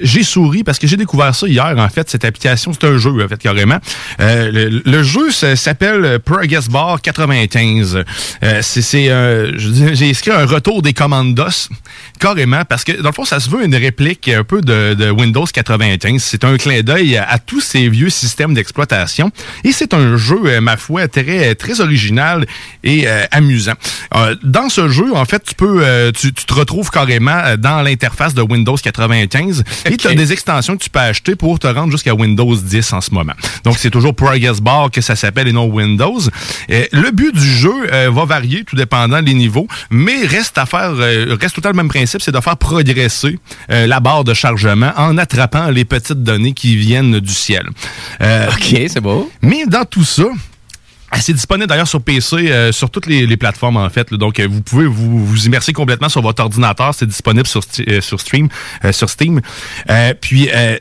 J'ai 0.00 0.22
souri 0.22 0.64
parce 0.64 0.78
que 0.78 0.86
j'ai 0.86 0.96
découvert 0.96 1.34
ça 1.34 1.46
hier, 1.46 1.74
en 1.76 1.88
fait, 1.88 2.08
cette 2.10 2.24
application, 2.24 2.72
c'est 2.72 2.86
un 2.86 2.98
jeu, 2.98 3.12
en 3.22 3.28
fait, 3.28 3.38
carrément. 3.38 3.78
Euh, 4.20 4.50
le, 4.50 4.82
le 4.84 5.02
jeu 5.02 5.30
s'appelle 5.30 6.18
Progress 6.24 6.68
Bar 6.68 7.00
95. 7.00 8.04
Euh, 8.42 8.58
c'est, 8.62 9.10
euh, 9.10 9.52
j'ai 9.58 10.08
écrit 10.08 10.30
un 10.30 10.46
retour 10.46 10.82
des 10.82 10.92
commandos, 10.92 11.68
carrément, 12.18 12.64
parce 12.64 12.84
que 12.84 12.92
dans 12.92 13.08
le 13.08 13.14
fond, 13.14 13.24
ça 13.24 13.40
se 13.40 13.50
veut 13.50 13.64
une 13.64 13.74
réplique 13.74 14.28
un 14.28 14.44
peu 14.44 14.60
de, 14.60 14.94
de 14.94 15.10
Windows 15.10 15.46
95. 15.46 16.22
C'est 16.22 16.44
un 16.44 16.56
clin 16.56 16.82
d'œil 16.82 17.16
à, 17.16 17.28
à 17.28 17.38
tous 17.38 17.60
ces 17.60 17.88
vieux 17.88 18.10
systèmes 18.10 18.54
d'exploitation. 18.54 19.30
Et 19.64 19.72
c'est 19.72 19.94
un 19.94 20.16
jeu, 20.16 20.40
euh, 20.44 20.60
ma 20.60 20.76
foi, 20.76 21.08
très, 21.08 21.54
très 21.54 21.80
original 21.80 22.46
et 22.84 23.06
euh, 23.06 23.24
amusant. 23.30 23.74
Euh, 24.14 24.34
dans 24.42 24.68
ce 24.68 24.88
jeu, 24.88 25.14
en 25.14 25.24
fait, 25.24 25.42
tu 25.44 25.54
peux, 25.54 25.80
euh, 25.82 26.12
tu, 26.12 26.32
tu 26.32 26.44
te 26.44 26.54
retrouves 26.54 26.90
carrément 26.90 27.56
dans 27.58 27.82
l'interface 27.82 28.34
de 28.34 28.42
Windows 28.42 28.76
95 28.76 29.64
et 29.86 29.96
tu 29.96 30.08
as 30.08 30.14
des 30.14 30.32
extensions 30.32 30.76
que 30.76 30.82
tu 30.82 30.90
peux 30.90 30.98
acheter 30.98 31.36
pour 31.36 31.58
te 31.58 31.66
rendre 31.66 31.92
jusqu'à 31.92 32.14
Windows 32.14 32.54
10 32.56 32.92
en 32.92 33.00
ce 33.00 33.12
moment. 33.12 33.34
Donc, 33.64 33.76
c'est 33.78 33.90
toujours 33.90 34.14
Progress 34.14 34.60
Bar 34.60 34.90
que 34.90 35.00
ça 35.00 35.16
s'appelle 35.16 35.48
et 35.48 35.52
non 35.52 35.66
Windows. 35.66 36.20
Le 36.68 37.10
but 37.10 37.34
du 37.34 37.46
jeu 37.46 37.86
va 38.10 38.24
varier 38.24 38.64
tout 38.64 38.76
dépendant 38.76 39.22
des 39.22 39.34
niveaux, 39.34 39.66
mais 39.90 40.26
reste 40.26 40.58
à 40.58 40.66
faire, 40.66 40.94
reste 40.94 41.56
le 41.56 41.62
même 41.88 42.00
principe, 42.00 42.22
c'est 42.22 42.32
de 42.32 42.40
faire 42.40 42.56
progresser 42.56 43.38
euh, 43.70 43.86
la 43.86 44.00
barre 44.00 44.24
de 44.24 44.34
chargement 44.34 44.92
en 44.96 45.16
attrapant 45.18 45.70
les 45.70 45.84
petites 45.84 46.22
données 46.22 46.52
qui 46.52 46.76
viennent 46.76 47.20
du 47.20 47.32
ciel. 47.32 47.68
OK, 48.20 48.82
c'est 48.88 49.00
beau. 49.00 49.30
Mais 49.42 49.66
dans 49.66 49.84
tout 49.84 50.04
ça, 50.04 50.24
ah, 51.10 51.20
c'est 51.20 51.32
disponible 51.32 51.66
d'ailleurs 51.68 51.88
sur 51.88 52.02
PC, 52.02 52.36
euh, 52.36 52.70
sur 52.70 52.90
toutes 52.90 53.06
les, 53.06 53.26
les 53.26 53.36
plateformes 53.38 53.78
en 53.78 53.88
fait. 53.88 54.10
là. 54.10 54.18
donc, 54.18 54.38
euh, 54.38 54.46
vous 54.48 54.60
pouvez 54.60 54.86
vous, 54.86 55.24
vous 55.24 55.46
immerser 55.46 55.72
complètement 55.72 56.10
sur 56.10 56.20
votre 56.20 56.42
ordinateur. 56.42 56.94
C'est 56.94 57.06
disponible 57.06 57.46
sur, 57.46 57.62
euh, 57.88 58.00
sur 58.02 58.20
Stream, 58.20 58.48
euh, 58.84 58.92
sur 58.92 59.08
Steam. 59.08 59.40
Euh, 59.88 60.12
puis, 60.20 60.50
euh, 60.52 60.76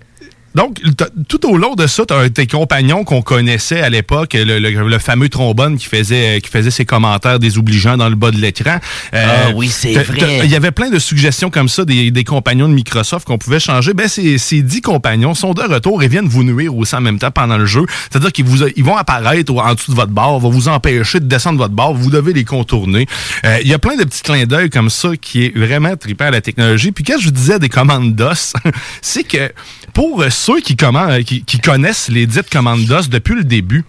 donc, 0.57 0.81
tout 1.29 1.47
au 1.49 1.55
long 1.57 1.75
de 1.75 1.87
ça, 1.87 2.03
tu 2.05 2.13
as 2.13 2.29
tes 2.29 2.47
compagnons 2.47 3.03
qu'on 3.03 3.21
connaissait 3.21 3.79
à 3.81 3.89
l'époque, 3.89 4.33
le, 4.33 4.59
le- 4.59 4.87
le 4.89 4.99
fameux 4.99 5.29
trombone 5.29 5.77
qui 5.77 5.85
faisait, 5.85 6.41
qui 6.41 6.49
faisait 6.49 6.71
ses 6.71 6.83
commentaires 6.83 7.39
désobligeants 7.39 7.95
dans 7.95 8.09
le 8.09 8.15
bas 8.15 8.31
de 8.31 8.37
l'écran. 8.37 8.79
Ah 9.13 9.51
oui, 9.55 9.69
c'est 9.69 9.93
vrai. 9.93 10.41
Il 10.43 10.49
y 10.51 10.55
avait 10.55 10.71
plein 10.71 10.89
de 10.89 10.99
suggestions 10.99 11.49
comme 11.49 11.69
ça 11.69 11.85
des, 11.85 12.11
des 12.11 12.23
compagnons 12.23 12.67
de 12.67 12.73
Microsoft 12.73 13.27
qu'on 13.27 13.37
pouvait 13.37 13.59
changer. 13.59 13.93
Ben, 13.93 14.07
ces, 14.07 14.37
ces 14.37 14.61
dix 14.63 14.81
compagnons 14.81 15.35
sont 15.35 15.53
de 15.53 15.61
retour 15.61 16.01
et 16.03 16.07
viennent 16.07 16.27
vous 16.27 16.43
nuire 16.43 16.75
aussi 16.75 16.95
en 16.95 17.01
même 17.01 17.19
temps 17.19 17.31
pendant 17.31 17.57
le 17.57 17.65
jeu. 17.65 17.85
C'est-à-dire 18.09 18.31
qu'ils 18.31 18.45
vous, 18.45 18.65
ils 18.75 18.83
vont 18.83 18.97
apparaître 18.97 19.53
en 19.53 19.73
dessous 19.75 19.91
de 19.91 19.95
votre 19.95 20.11
barre, 20.11 20.39
vont 20.39 20.49
vous 20.49 20.67
empêcher 20.67 21.19
de 21.19 21.25
descendre 21.25 21.59
votre 21.59 21.73
barre, 21.75 21.93
vous 21.93 22.09
devez 22.09 22.33
les 22.33 22.43
contourner. 22.45 23.05
Euh, 23.45 23.59
Il 23.61 23.67
y 23.67 23.73
a 23.73 23.79
plein 23.79 23.95
de 23.95 24.03
petits 24.03 24.23
clins 24.23 24.45
d'œil 24.45 24.69
comme 24.69 24.89
ça 24.89 25.09
qui 25.21 25.45
est 25.45 25.57
vraiment 25.57 25.95
trippant 25.95 26.25
à 26.25 26.31
la 26.31 26.41
technologie. 26.41 26.91
Puis 26.91 27.03
quand 27.03 27.19
je 27.19 27.25
vous 27.25 27.31
disais 27.31 27.59
des 27.59 27.69
commandes 27.69 28.15
DOS, 28.15 28.53
c'est 29.01 29.23
que 29.23 29.51
pour 29.93 30.21
euh, 30.21 30.29
ceux 30.47 30.61
qui, 30.61 30.75
commen- 30.75 31.23
qui, 31.25 31.43
qui 31.43 31.59
connaissent 31.59 32.07
les 32.07 32.25
dites 32.25 32.49
commandes 32.49 32.85
DOS 32.85 33.09
depuis 33.09 33.35
le 33.35 33.43
début, 33.43 33.83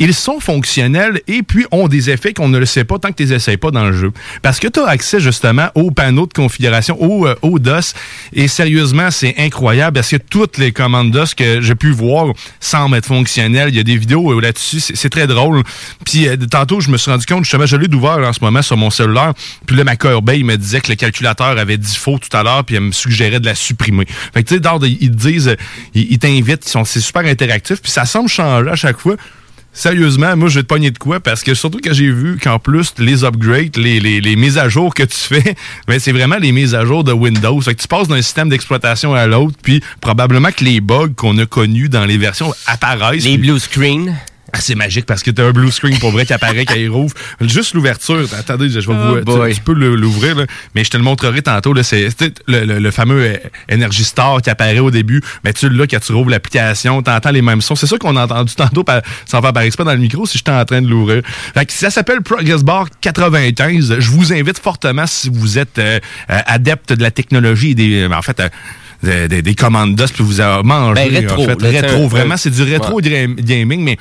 ils 0.00 0.14
sont 0.14 0.40
fonctionnels 0.40 1.20
et 1.28 1.42
puis 1.42 1.66
ont 1.70 1.86
des 1.86 2.10
effets 2.10 2.32
qu'on 2.32 2.48
ne 2.48 2.58
le 2.58 2.66
sait 2.66 2.84
pas 2.84 2.98
tant 2.98 3.10
que 3.10 3.16
tu 3.16 3.24
les 3.24 3.34
essayes 3.34 3.58
pas 3.58 3.70
dans 3.70 3.84
le 3.84 3.92
jeu. 3.92 4.12
Parce 4.40 4.58
que 4.58 4.66
tu 4.66 4.80
as 4.80 4.86
accès 4.86 5.20
justement 5.20 5.68
au 5.74 5.90
panneau 5.90 6.26
de 6.26 6.32
configuration, 6.32 7.00
au, 7.00 7.26
euh, 7.26 7.34
au 7.42 7.58
DOS. 7.58 7.92
Et 8.32 8.48
sérieusement, 8.48 9.10
c'est 9.10 9.34
incroyable 9.38 9.94
parce 9.94 10.10
que 10.10 10.16
toutes 10.16 10.56
les 10.56 10.72
commandes 10.72 11.10
DOS 11.10 11.34
que 11.36 11.60
j'ai 11.60 11.74
pu 11.74 11.90
voir 11.90 12.32
semblent 12.60 12.96
être 12.96 13.06
fonctionnelles. 13.06 13.68
Il 13.68 13.76
y 13.76 13.78
a 13.80 13.82
des 13.82 13.98
vidéos 13.98 14.40
là-dessus, 14.40 14.80
c'est 14.80 15.10
très 15.10 15.26
drôle. 15.26 15.62
Puis 16.06 16.26
euh, 16.26 16.36
tantôt, 16.36 16.80
je 16.80 16.90
me 16.90 16.96
suis 16.96 17.10
rendu 17.10 17.26
compte, 17.26 17.44
justement, 17.44 17.66
je 17.66 17.76
l'ai 17.76 17.88
d'ouvert 17.88 18.18
en 18.18 18.32
ce 18.32 18.40
moment 18.42 18.62
sur 18.62 18.78
mon 18.78 18.88
cellulaire. 18.88 19.34
Puis 19.66 19.76
là, 19.76 19.84
ma 19.84 19.96
corbeille 19.96 20.44
me 20.44 20.56
disait 20.56 20.80
que 20.80 20.88
le 20.88 20.96
calculateur 20.96 21.58
avait 21.58 21.76
dit 21.76 21.96
faux 21.96 22.18
tout 22.18 22.34
à 22.34 22.42
l'heure 22.42 22.64
puis 22.64 22.76
elle 22.76 22.84
me 22.84 22.92
suggérait 22.92 23.40
de 23.40 23.46
la 23.46 23.54
supprimer. 23.54 24.06
Fait 24.32 24.42
que 24.42 24.48
tu 24.48 24.54
sais, 24.54 24.60
d'ordre, 24.60 24.86
ils 24.86 25.10
te 25.10 25.16
disent, 25.16 25.56
ils 25.94 26.12
ils 26.12 26.18
t'invitent, 26.18 26.64
c'est 26.64 27.00
super 27.00 27.26
interactif. 27.26 27.82
Puis 27.82 27.92
ça 27.92 28.06
semble 28.06 28.28
changer 28.30 28.70
à 28.70 28.76
chaque 28.76 28.98
fois. 28.98 29.16
Sérieusement, 29.72 30.36
moi, 30.36 30.48
je 30.48 30.56
vais 30.56 30.62
te 30.62 30.68
pogner 30.68 30.90
de 30.90 30.98
quoi? 30.98 31.20
Parce 31.20 31.42
que 31.42 31.54
surtout 31.54 31.78
que 31.78 31.92
j'ai 31.92 32.10
vu 32.10 32.38
qu'en 32.42 32.58
plus, 32.58 32.92
les 32.98 33.24
upgrades, 33.24 33.76
les, 33.76 34.00
les, 34.00 34.20
les 34.20 34.36
mises 34.36 34.58
à 34.58 34.68
jour 34.68 34.92
que 34.94 35.04
tu 35.04 35.16
fais, 35.16 35.54
ben, 35.86 35.98
c'est 35.98 36.12
vraiment 36.12 36.38
les 36.38 36.52
mises 36.52 36.74
à 36.74 36.84
jour 36.84 37.04
de 37.04 37.12
Windows. 37.12 37.60
Fait 37.60 37.74
que 37.74 37.80
tu 37.80 37.88
passes 37.88 38.08
d'un 38.08 38.20
système 38.20 38.48
d'exploitation 38.48 39.14
à 39.14 39.26
l'autre, 39.26 39.56
puis 39.62 39.82
probablement 40.00 40.50
que 40.50 40.64
les 40.64 40.80
bugs 40.80 41.12
qu'on 41.16 41.38
a 41.38 41.46
connus 41.46 41.88
dans 41.88 42.04
les 42.04 42.18
versions 42.18 42.52
apparaissent. 42.66 43.24
Les 43.24 43.38
blue 43.38 43.60
screen. 43.60 44.16
Ah, 44.52 44.60
c'est 44.60 44.74
magique 44.74 45.06
parce 45.06 45.22
que 45.22 45.30
t'as 45.30 45.44
un 45.46 45.50
blue 45.52 45.70
screen 45.70 45.98
pour 45.98 46.10
vrai 46.10 46.26
qui 46.26 46.32
apparaît 46.32 46.64
quand 46.64 46.74
il 46.74 46.88
rouvre. 46.90 47.14
Juste 47.40 47.74
l'ouverture. 47.74 48.26
Attendez, 48.38 48.68
je 48.68 48.80
vais 48.80 48.86
Oh 48.88 49.18
vous. 49.24 49.46
tu, 49.48 49.54
tu 49.54 49.60
peux 49.60 49.72
l'ouvrir, 49.72 50.36
mais 50.74 50.82
je 50.84 50.90
te 50.90 50.96
le 50.96 51.02
montrerai 51.02 51.42
tantôt. 51.42 51.74
C'est 51.82 52.08
le, 52.48 52.64
le- 52.64 52.78
le 52.78 52.90
fameux 52.90 53.22
euh, 53.22 53.36
Energy 53.74 54.04
Star 54.04 54.42
qui 54.42 54.50
apparaît 54.50 54.78
au 54.80 54.90
début. 54.90 55.22
Mais 55.44 55.52
tu 55.52 55.68
là, 55.68 55.86
quand 55.86 56.00
tu 56.00 56.12
rouvres 56.12 56.30
l'application, 56.30 57.00
t'entends 57.02 57.30
les 57.30 57.42
mêmes 57.42 57.60
sons. 57.60 57.76
C'est 57.76 57.86
ça 57.86 57.96
qu'on 57.98 58.16
a 58.16 58.24
entendu 58.24 58.54
tantôt 58.54 58.84
par- 58.84 59.02
sans 59.26 59.40
faire 59.40 59.52
par 59.52 59.62
exprès 59.62 59.84
dans 59.84 59.92
le 59.92 59.98
micro 59.98 60.26
si 60.26 60.38
j'étais 60.38 60.50
en 60.50 60.64
train 60.64 60.82
de 60.82 60.88
l'ouvrir. 60.88 61.22
Fait 61.54 61.66
que 61.66 61.72
ça 61.72 61.90
s'appelle 61.90 62.22
Progress 62.22 62.62
Bar 62.62 62.86
95. 63.00 63.96
Je 63.98 64.10
vous 64.10 64.32
invite 64.32 64.58
fortement 64.58 65.06
si 65.06 65.30
vous 65.32 65.58
êtes 65.58 65.78
euh, 65.78 65.98
euh, 66.30 66.38
adepte 66.46 66.92
de 66.92 67.02
la 67.02 67.10
technologie 67.10 67.70
et 67.70 67.74
des. 67.74 68.06
En 68.12 68.22
fait, 68.22 68.40
euh, 68.40 68.48
des, 69.02 69.28
des- 69.28 69.42
des 69.42 69.54
commandes 69.54 69.94
DOS, 69.96 70.08
puis 70.12 70.22
vous 70.24 70.40
avez 70.40 70.62
mangé. 70.62 70.94
Ben, 71.10 71.14
rétro, 71.16 71.42
en 71.42 71.46
fait, 71.46 71.62
rétro, 71.62 72.08
vraiment, 72.08 72.36
c'est 72.36 72.50
du 72.50 72.62
rétro 72.62 73.00
Ouais. 73.00 73.28
gaming, 73.38 73.82
mais 73.82 73.96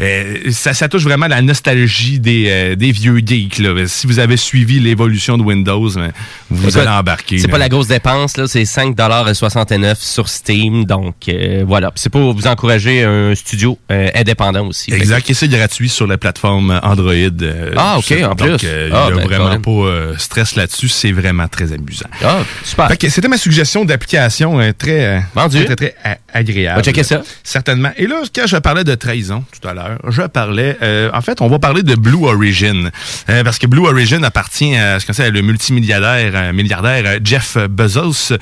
euh, 0.00 0.50
ça, 0.50 0.74
ça 0.74 0.88
touche 0.88 1.04
vraiment 1.04 1.28
la 1.28 1.40
nostalgie 1.40 2.18
des, 2.18 2.46
euh, 2.48 2.74
des 2.74 2.90
vieux 2.90 3.18
geeks. 3.24 3.58
Là. 3.58 3.86
Si 3.86 4.06
vous 4.08 4.18
avez 4.18 4.36
suivi 4.36 4.80
l'évolution 4.80 5.38
de 5.38 5.42
Windows, 5.42 5.88
ben, 5.94 6.10
vous 6.50 6.64
Écoute, 6.68 6.76
allez 6.80 6.88
embarquer. 6.90 7.38
C'est 7.38 7.46
pas 7.48 7.58
la 7.58 7.68
grosse 7.68 7.86
dépense, 7.86 8.36
là, 8.36 8.46
c'est 8.48 8.64
5,69 8.64 9.94
sur 10.00 10.28
Steam. 10.28 10.84
Donc 10.84 11.14
euh, 11.28 11.64
voilà. 11.66 11.92
C'est 11.94 12.10
pour 12.10 12.34
vous 12.34 12.46
encourager 12.46 13.04
un 13.04 13.34
studio 13.34 13.78
euh, 13.92 14.08
indépendant 14.14 14.66
aussi. 14.66 14.92
Exact, 14.92 15.30
et 15.30 15.34
c'est 15.34 15.48
gratuit 15.48 15.88
sur 15.88 16.06
la 16.06 16.18
plateforme 16.18 16.78
Android. 16.82 17.12
euh, 17.12 17.72
Ah, 17.76 17.96
ok, 17.98 18.12
en 18.24 18.34
Donc, 18.34 18.58
plus. 18.58 18.68
euh, 18.68 18.88
il 18.90 18.94
Ah, 18.94 19.08
y 19.08 19.12
a 19.12 19.16
ben, 19.16 19.24
vraiment 19.24 19.60
pas 19.60 19.70
euh, 19.70 20.14
stress 20.18 20.56
là-dessus, 20.56 20.88
c'est 20.88 21.12
vraiment 21.12 21.46
très 21.48 21.72
amusant. 21.72 22.06
Ah, 22.22 22.38
super. 22.64 22.88
C'était 23.00 23.28
ma 23.28 23.38
suggestion 23.38 23.84
d'application. 23.84 24.33
Euh, 24.42 24.72
très, 24.76 25.04
euh, 25.04 25.20
Vendu. 25.34 25.64
très, 25.64 25.76
très, 25.76 25.94
agréable. 26.32 26.78
Va 26.78 26.82
checker 26.82 27.02
ça. 27.04 27.22
Certainement. 27.42 27.90
Et 27.96 28.06
là, 28.06 28.16
quand 28.34 28.46
je 28.46 28.56
parlais 28.56 28.84
de 28.84 28.94
trahison 28.94 29.44
tout 29.60 29.68
à 29.68 29.74
l'heure, 29.74 29.98
je 30.08 30.22
parlais, 30.22 30.76
euh, 30.82 31.10
en 31.14 31.20
fait, 31.20 31.40
on 31.40 31.48
va 31.48 31.58
parler 31.58 31.82
de 31.82 31.94
Blue 31.94 32.24
Origin. 32.26 32.90
Euh, 33.30 33.44
parce 33.44 33.58
que 33.58 33.66
Blue 33.66 33.86
Origin 33.86 34.24
appartient 34.24 34.74
à 34.76 34.98
ce 35.00 35.06
qu'on 35.06 35.12
sait, 35.12 35.30
le 35.30 35.42
multimilliardaire 35.42 36.32
euh, 36.34 36.52
milliardaire 36.52 37.02
euh, 37.06 37.18
Jeff 37.22 37.56
Bezos. 37.68 38.32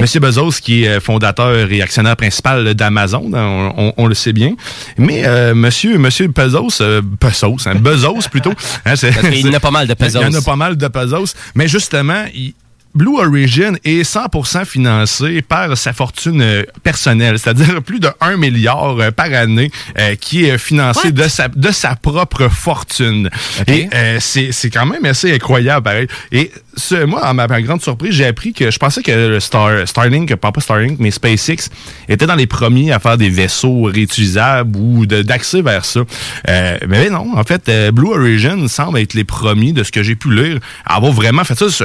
Monsieur 0.00 0.20
Bezos, 0.20 0.52
qui 0.62 0.84
est 0.84 0.88
euh, 0.88 1.00
fondateur 1.00 1.70
et 1.70 1.82
actionnaire 1.82 2.16
principal 2.16 2.74
d'Amazon, 2.74 3.30
on, 3.32 3.72
on- 3.76 3.94
on 3.96 4.06
le 4.06 4.14
sait 4.14 4.32
bien. 4.32 4.54
Mais 4.98 5.22
euh, 5.26 5.54
Monsieur, 5.54 5.98
Monsieur 5.98 6.28
Bezos, 6.28 6.80
euh, 6.80 7.02
Bezos, 7.02 7.66
hein, 7.66 7.74
Bezos 7.76 8.28
plutôt. 8.30 8.50
hein, 8.50 8.54
Parce 8.84 9.00
qu'il 9.00 9.46
y 9.46 9.48
en 9.48 9.52
a 9.54 9.60
pas 9.60 9.70
mal 9.70 9.86
de 9.86 9.94
Il 10.00 10.10
y 10.12 10.16
en 10.18 10.22
a 10.22 10.26
Bezos. 10.30 10.42
pas 10.42 10.56
mal 10.56 10.76
de 10.76 10.88
Bezos. 10.88 11.34
Mais 11.54 11.68
justement, 11.68 12.24
il- 12.34 12.54
Blue 12.94 13.18
Origin 13.18 13.78
est 13.84 14.02
100% 14.02 14.64
financé 14.64 15.42
par 15.42 15.76
sa 15.76 15.92
fortune 15.92 16.42
euh, 16.42 16.64
personnelle, 16.82 17.38
c'est-à-dire 17.38 17.82
plus 17.86 18.00
de 18.00 18.08
1 18.20 18.36
milliard 18.36 18.98
euh, 18.98 19.10
par 19.12 19.32
année 19.32 19.70
euh, 19.98 20.16
qui 20.16 20.44
est 20.44 20.58
financé 20.58 21.12
de 21.12 21.22
sa, 21.28 21.48
de 21.48 21.70
sa 21.70 21.94
propre 21.94 22.48
fortune. 22.48 23.30
Et 23.68 23.88
euh, 23.94 24.18
c'est 24.20 24.50
c'est 24.50 24.70
quand 24.70 24.86
même 24.86 25.04
assez 25.04 25.32
incroyable, 25.32 25.84
pareil. 25.84 26.08
Et 26.32 26.50
ce, 26.76 27.04
moi, 27.04 27.24
à 27.24 27.32
ma, 27.32 27.46
grande 27.62 27.80
surprise, 27.80 28.12
j'ai 28.12 28.26
appris 28.26 28.52
que 28.52 28.70
je 28.70 28.78
pensais 28.78 29.02
que 29.02 29.12
le 29.12 29.40
Star, 29.40 29.86
Starlink, 29.86 30.34
pas 30.36 30.50
pas 30.50 30.60
Starlink, 30.60 30.98
mais 30.98 31.12
SpaceX, 31.12 31.70
était 32.08 32.26
dans 32.26 32.34
les 32.34 32.46
premiers 32.46 32.92
à 32.92 32.98
faire 32.98 33.16
des 33.16 33.30
vaisseaux 33.30 33.84
réutilisables 33.84 34.76
ou 34.76 35.06
d'accès 35.06 35.62
vers 35.62 35.84
ça. 35.84 36.00
Euh, 36.48 36.78
mais 36.88 37.08
non, 37.08 37.36
en 37.36 37.44
fait, 37.44 37.70
Blue 37.92 38.08
Origin 38.08 38.66
semble 38.68 38.98
être 38.98 39.14
les 39.14 39.24
premiers, 39.24 39.72
de 39.72 39.84
ce 39.84 39.92
que 39.92 40.02
j'ai 40.02 40.16
pu 40.16 40.34
lire, 40.34 40.58
à 40.84 40.96
avoir 40.96 41.12
vraiment 41.12 41.44
fait 41.44 41.56
ça. 41.56 41.84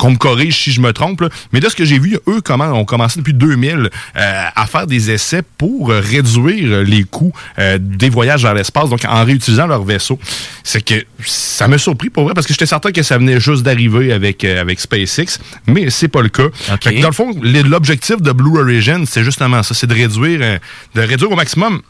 Qu'on 0.00 0.12
me 0.12 0.16
corrige 0.16 0.62
si 0.62 0.72
je 0.72 0.80
me 0.80 0.92
trompe, 0.92 1.20
là. 1.20 1.28
mais 1.52 1.60
de 1.60 1.68
ce 1.68 1.76
que 1.76 1.84
j'ai 1.84 1.98
vu, 1.98 2.18
eux 2.26 2.40
comment, 2.42 2.72
ont 2.72 2.84
commencé 2.84 3.18
depuis 3.18 3.34
2000 3.34 3.90
euh, 4.16 4.44
à 4.54 4.66
faire 4.66 4.86
des 4.86 5.10
essais 5.10 5.42
pour 5.58 5.90
euh, 5.90 6.00
réduire 6.00 6.82
les 6.82 7.04
coûts 7.04 7.32
euh, 7.58 7.78
des 7.78 8.08
voyages 8.08 8.42
vers 8.42 8.54
l'espace, 8.54 8.88
donc 8.88 9.04
en 9.06 9.24
réutilisant 9.24 9.66
leur 9.66 9.84
vaisseau. 9.84 10.18
C'est 10.64 10.82
que 10.82 11.04
ça 11.24 11.68
m'a 11.68 11.78
surpris 11.78 12.10
pour 12.10 12.24
vrai, 12.24 12.34
parce 12.34 12.46
que 12.46 12.54
j'étais 12.54 12.66
certain 12.66 12.92
que 12.92 13.02
ça 13.02 13.18
venait 13.18 13.40
juste 13.40 13.62
d'arriver 13.62 14.12
avec, 14.12 14.44
euh, 14.44 14.60
avec 14.60 14.80
SpaceX, 14.80 15.38
mais 15.66 15.90
c'est 15.90 16.08
pas 16.08 16.22
le 16.22 16.28
cas. 16.28 16.48
Fait 16.82 16.94
que 16.94 17.00
dans 17.02 17.08
le 17.08 17.14
fond, 17.14 17.32
l'objectif 17.42 18.22
de 18.22 18.32
Blue 18.32 18.58
Origin, 18.58 19.04
c'est 19.06 19.22
justement 19.22 19.62
ça, 19.62 19.74
c'est 19.74 19.86
de 19.86 19.94
réduire, 19.94 20.40
euh, 20.42 20.58
de 20.94 21.00
réduire 21.02 21.30
au 21.30 21.36
maximum 21.36 21.82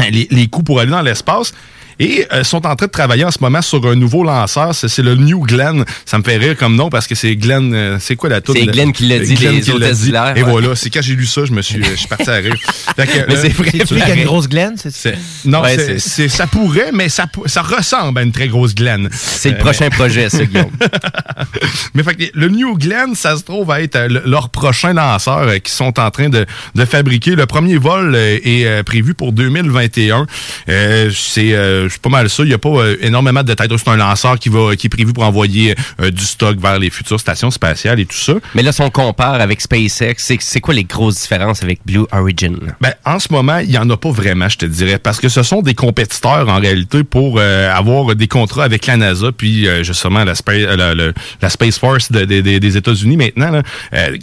euh, 0.00 0.02
les, 0.10 0.26
les 0.30 0.48
coûts 0.48 0.62
pour 0.62 0.80
aller 0.80 0.90
dans 0.90 1.02
l'espace. 1.02 1.52
Et 1.98 2.26
euh, 2.32 2.44
sont 2.44 2.66
en 2.66 2.76
train 2.76 2.86
de 2.86 2.90
travailler 2.90 3.24
en 3.24 3.30
ce 3.30 3.38
moment 3.40 3.62
sur 3.62 3.84
un 3.86 3.94
nouveau 3.94 4.22
lanceur. 4.22 4.74
C'est 4.74 4.88
c'est 4.88 5.02
le 5.02 5.14
New 5.14 5.40
Glenn. 5.40 5.84
Ça 6.04 6.18
me 6.18 6.22
fait 6.22 6.36
rire 6.36 6.56
comme 6.56 6.76
nom 6.76 6.90
parce 6.90 7.06
que 7.06 7.14
c'est 7.14 7.34
Glenn. 7.36 7.72
euh, 7.74 7.96
c'est 8.00 8.16
quoi 8.16 8.28
la 8.28 8.40
toute 8.40 8.56
C'est 8.58 8.66
Glenn 8.66 8.92
qui 8.92 9.06
l'a 9.08 9.18
dit, 9.18 9.34
Glenn 9.34 9.54
les 9.54 9.60
qui 9.62 9.70
l'a 9.70 9.76
hôtesses 9.76 9.98
dit. 10.00 10.04
d'hilaire, 10.06 10.36
Et 10.36 10.42
ouais. 10.42 10.50
voilà. 10.50 10.76
C'est 10.76 10.90
quand 10.90 11.00
j'ai 11.02 11.14
lu 11.14 11.24
ça, 11.26 11.44
je 11.46 11.52
me 11.52 11.62
suis, 11.62 11.82
je 11.82 11.94
suis 11.94 12.08
parti 12.08 12.28
à 12.28 12.34
rire. 12.34 12.54
Fait 12.96 13.06
que, 13.06 13.18
Mais 13.28 13.34
euh, 13.36 13.38
c'est 13.42 13.48
vrai, 13.48 13.70
c'est- 13.72 13.90
lui 13.92 14.00
qui 14.02 14.10
a 14.10 14.14
une 14.14 14.24
grosse 14.24 14.48
Glenn, 14.48 14.74
c'est 14.76 15.16
Non, 15.44 15.62
Ouais, 15.62 15.76
c'est- 15.76 15.98
c'est- 15.98 16.08
c'est- 16.08 16.28
ça 16.28 16.46
pourrait, 16.46 16.90
mais 16.92 17.08
ça, 17.08 17.26
ça 17.46 17.62
ressemble 17.62 18.18
à 18.18 18.22
une 18.22 18.32
très 18.32 18.48
grosse 18.48 18.74
Glenn. 18.74 19.08
C'est 19.12 19.50
le 19.50 19.58
prochain 19.58 19.88
projet, 19.90 20.28
ça, 20.28 20.44
Guillaume. 20.44 20.70
Mais 21.94 22.02
fait 22.02 22.14
que 22.14 22.24
le 22.34 22.48
New 22.48 22.76
Glenn, 22.76 23.14
ça 23.14 23.36
se 23.36 23.42
trouve 23.42 23.70
à 23.70 23.80
être 23.82 23.96
euh, 23.96 24.08
le- 24.08 24.22
leur 24.26 24.48
prochain 24.50 24.92
lanceur 24.92 25.38
euh, 25.48 25.58
qui 25.58 25.72
sont 25.72 25.98
en 25.98 26.10
train 26.10 26.28
de, 26.28 26.46
de 26.74 26.84
fabriquer. 26.84 27.34
Le 27.34 27.46
premier 27.46 27.78
vol 27.78 28.14
euh, 28.14 28.38
est 28.44 28.66
euh, 28.66 28.82
prévu 28.82 29.14
pour 29.14 29.32
2021. 29.32 30.26
Euh, 30.68 31.10
c'est 31.14 31.52
euh, 31.86 31.88
c'est 31.90 32.00
pas 32.02 32.08
mal 32.10 32.28
ça. 32.28 32.42
Il 32.42 32.48
n'y 32.48 32.54
a 32.54 32.58
pas 32.58 32.68
euh, 32.68 32.96
énormément 33.00 33.40
de 33.42 33.46
détails. 33.46 33.68
C'est 33.76 33.88
un 33.88 33.96
lanceur 33.96 34.38
qui 34.38 34.48
va 34.48 34.74
qui 34.76 34.86
est 34.86 34.90
prévu 34.90 35.12
pour 35.12 35.24
envoyer 35.24 35.74
euh, 36.00 36.10
du 36.10 36.24
stock 36.24 36.58
vers 36.58 36.78
les 36.78 36.90
futures 36.90 37.20
stations 37.20 37.50
spatiales 37.50 38.00
et 38.00 38.06
tout 38.06 38.16
ça. 38.16 38.34
Mais 38.54 38.62
là, 38.62 38.72
si 38.72 38.80
on 38.82 38.90
compare 38.90 39.34
avec 39.40 39.60
SpaceX, 39.60 40.14
c'est 40.40 40.60
quoi 40.60 40.74
les 40.74 40.84
grosses 40.84 41.20
différences 41.22 41.62
avec 41.62 41.80
Blue 41.84 42.04
Origin? 42.12 42.56
Ben, 42.80 42.92
en 43.04 43.18
ce 43.18 43.28
moment, 43.32 43.58
il 43.58 43.68
n'y 43.68 43.78
en 43.78 43.88
a 43.90 43.96
pas 43.96 44.10
vraiment, 44.10 44.48
je 44.48 44.58
te 44.58 44.66
dirais, 44.66 44.98
parce 44.98 45.20
que 45.20 45.28
ce 45.28 45.42
sont 45.42 45.62
des 45.62 45.74
compétiteurs 45.74 46.48
en 46.48 46.58
réalité 46.60 47.04
pour 47.04 47.36
euh, 47.38 47.72
avoir 47.72 48.14
des 48.14 48.28
contrats 48.28 48.64
avec 48.64 48.86
la 48.86 48.96
NASA, 48.96 49.32
puis 49.32 49.66
euh, 49.68 49.82
justement 49.82 50.24
la, 50.24 50.34
Spa- 50.34 50.52
euh, 50.52 50.76
la, 50.76 50.94
le- 50.94 51.14
la 51.42 51.50
Space 51.50 51.78
Force 51.78 52.10
de- 52.12 52.24
de- 52.24 52.40
de- 52.40 52.58
des 52.58 52.76
États-Unis 52.76 53.16
maintenant. 53.16 53.50
là. 53.50 53.62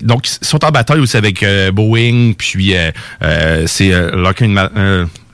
Donc, 0.02 0.28
ils 0.30 0.46
sont 0.46 0.64
en 0.66 0.70
bataille 0.70 1.00
aussi 1.00 1.18
avec 1.18 1.44
Boeing, 1.74 2.34
puis 2.38 2.74
c'est 3.66 3.90
Lockheed 4.14 4.50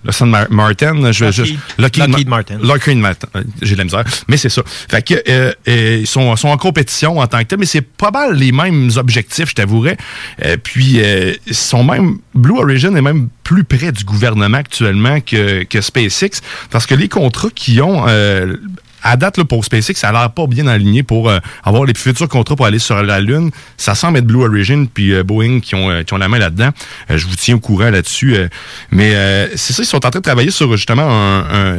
Lockheed 0.04 0.28
Mar- 0.28 0.48
Martin, 0.50 1.12
je, 1.12 1.32
je- 1.32 1.44
Lockheed- 1.44 1.58
Lockheed 1.78 2.28
Ma- 2.30 2.36
Martin. 2.38 2.58
Lockheed 2.62 2.98
Martin. 2.98 3.28
Euh, 3.36 3.44
J'ai 3.62 3.74
de 3.74 3.78
la 3.80 3.84
misère. 3.84 4.04
Mais 4.28 4.38
c'est 4.38 4.50
ça. 4.50 4.62
Fait 4.66 5.02
que, 5.06 5.14
euh, 5.30 5.52
euh, 5.68 5.98
ils 6.02 6.08
sont, 6.08 6.36
sont 6.36 6.50
en 6.50 6.58
compétition 6.58 7.20
en 7.20 7.28
tant 7.28 7.40
que 7.40 7.44
tel, 7.44 7.60
mais 7.60 7.66
c'est 7.66 7.82
pas 7.82 8.12
mal 8.12 8.36
les 8.36 8.52
mêmes 8.52 8.90
objectifs, 8.96 9.50
je 9.50 9.56
t'avouerais. 9.56 9.98
Euh, 10.46 10.58
puis, 10.62 11.02
euh, 11.02 11.34
ils 11.48 11.56
sont 11.56 11.84
même, 11.84 12.18
Blue 12.34 12.58
Origin 12.58 12.96
est 12.96 13.02
même 13.02 13.30
plus 13.44 13.64
près 13.64 13.92
du 13.92 14.04
gouvernement 14.04 14.58
actuellement 14.58 15.20
que, 15.22 15.64
que 15.64 15.82
SpaceX, 15.82 16.42
parce 16.70 16.86
que 16.86 16.96
les 16.96 17.08
contrats 17.10 17.50
qu'ils 17.54 17.82
ont, 17.82 18.06
euh, 18.08 18.56
à 19.04 19.16
date, 19.18 19.38
là, 19.38 19.46
pour 19.46 19.64
SpaceX, 19.66 19.94
ça 19.96 20.10
a 20.10 20.12
l'air 20.12 20.32
pas 20.32 20.48
bien 20.48 20.68
aligné 20.68 21.04
pour 21.04 21.30
euh, 21.30 21.40
avoir 21.64 21.86
les 21.86 21.94
futurs 21.94 22.28
contrats 22.28 22.56
pour 22.56 22.66
aller 22.66 22.80
sur 22.80 23.02
la 23.02 23.20
Lune. 23.20 23.52
Ça 23.78 23.96
semble 23.96 24.18
être 24.20 24.26
Blue 24.26 24.44
Origin 24.44 24.88
puis 24.88 25.14
euh, 25.14 25.24
Boeing 25.24 25.60
qui 25.62 25.76
ont, 25.76 25.90
euh, 25.90 26.04
qui 26.04 26.14
ont 26.14 26.18
la 26.18 26.28
main 26.28 26.40
là-dedans. 26.40 26.70
Euh, 27.10 27.18
je 27.18 27.26
vous 27.28 27.36
tiens 27.36 27.56
au 27.56 27.60
courant 27.60 27.90
là-dessus. 27.90 28.36
euh, 28.36 28.48
mais 28.92 29.16
euh, 29.16 29.48
c'est 29.56 29.74
ça, 29.74 29.84
ils 29.84 29.86
sont 29.86 30.06
en 30.06 30.10
train 30.10 30.20
de 30.20 30.24
travailler 30.24 30.52
sur 30.52 30.72
justement 30.76 31.04
un, 31.10 31.40
un, 31.40 31.78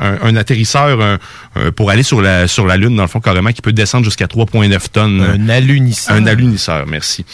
un- 0.00 0.18
un 0.22 0.36
atterrisseur 0.36 1.18
pour 1.76 1.90
aller 1.90 2.02
sur 2.02 2.20
la, 2.22 2.46
sur 2.48 2.66
la 2.66 2.76
Lune, 2.76 2.94
dans 2.96 3.02
le 3.02 3.08
fond, 3.08 3.20
carrément, 3.20 3.50
qui 3.52 3.62
peut 3.62 3.72
descendre 3.72 4.04
jusqu'à 4.04 4.26
3,9 4.26 4.88
tonnes. 4.90 5.20
Un 5.22 5.48
alunisseur. 5.48 6.14
Un 6.16 6.26
alunisseur, 6.26 6.86
merci. 6.86 7.24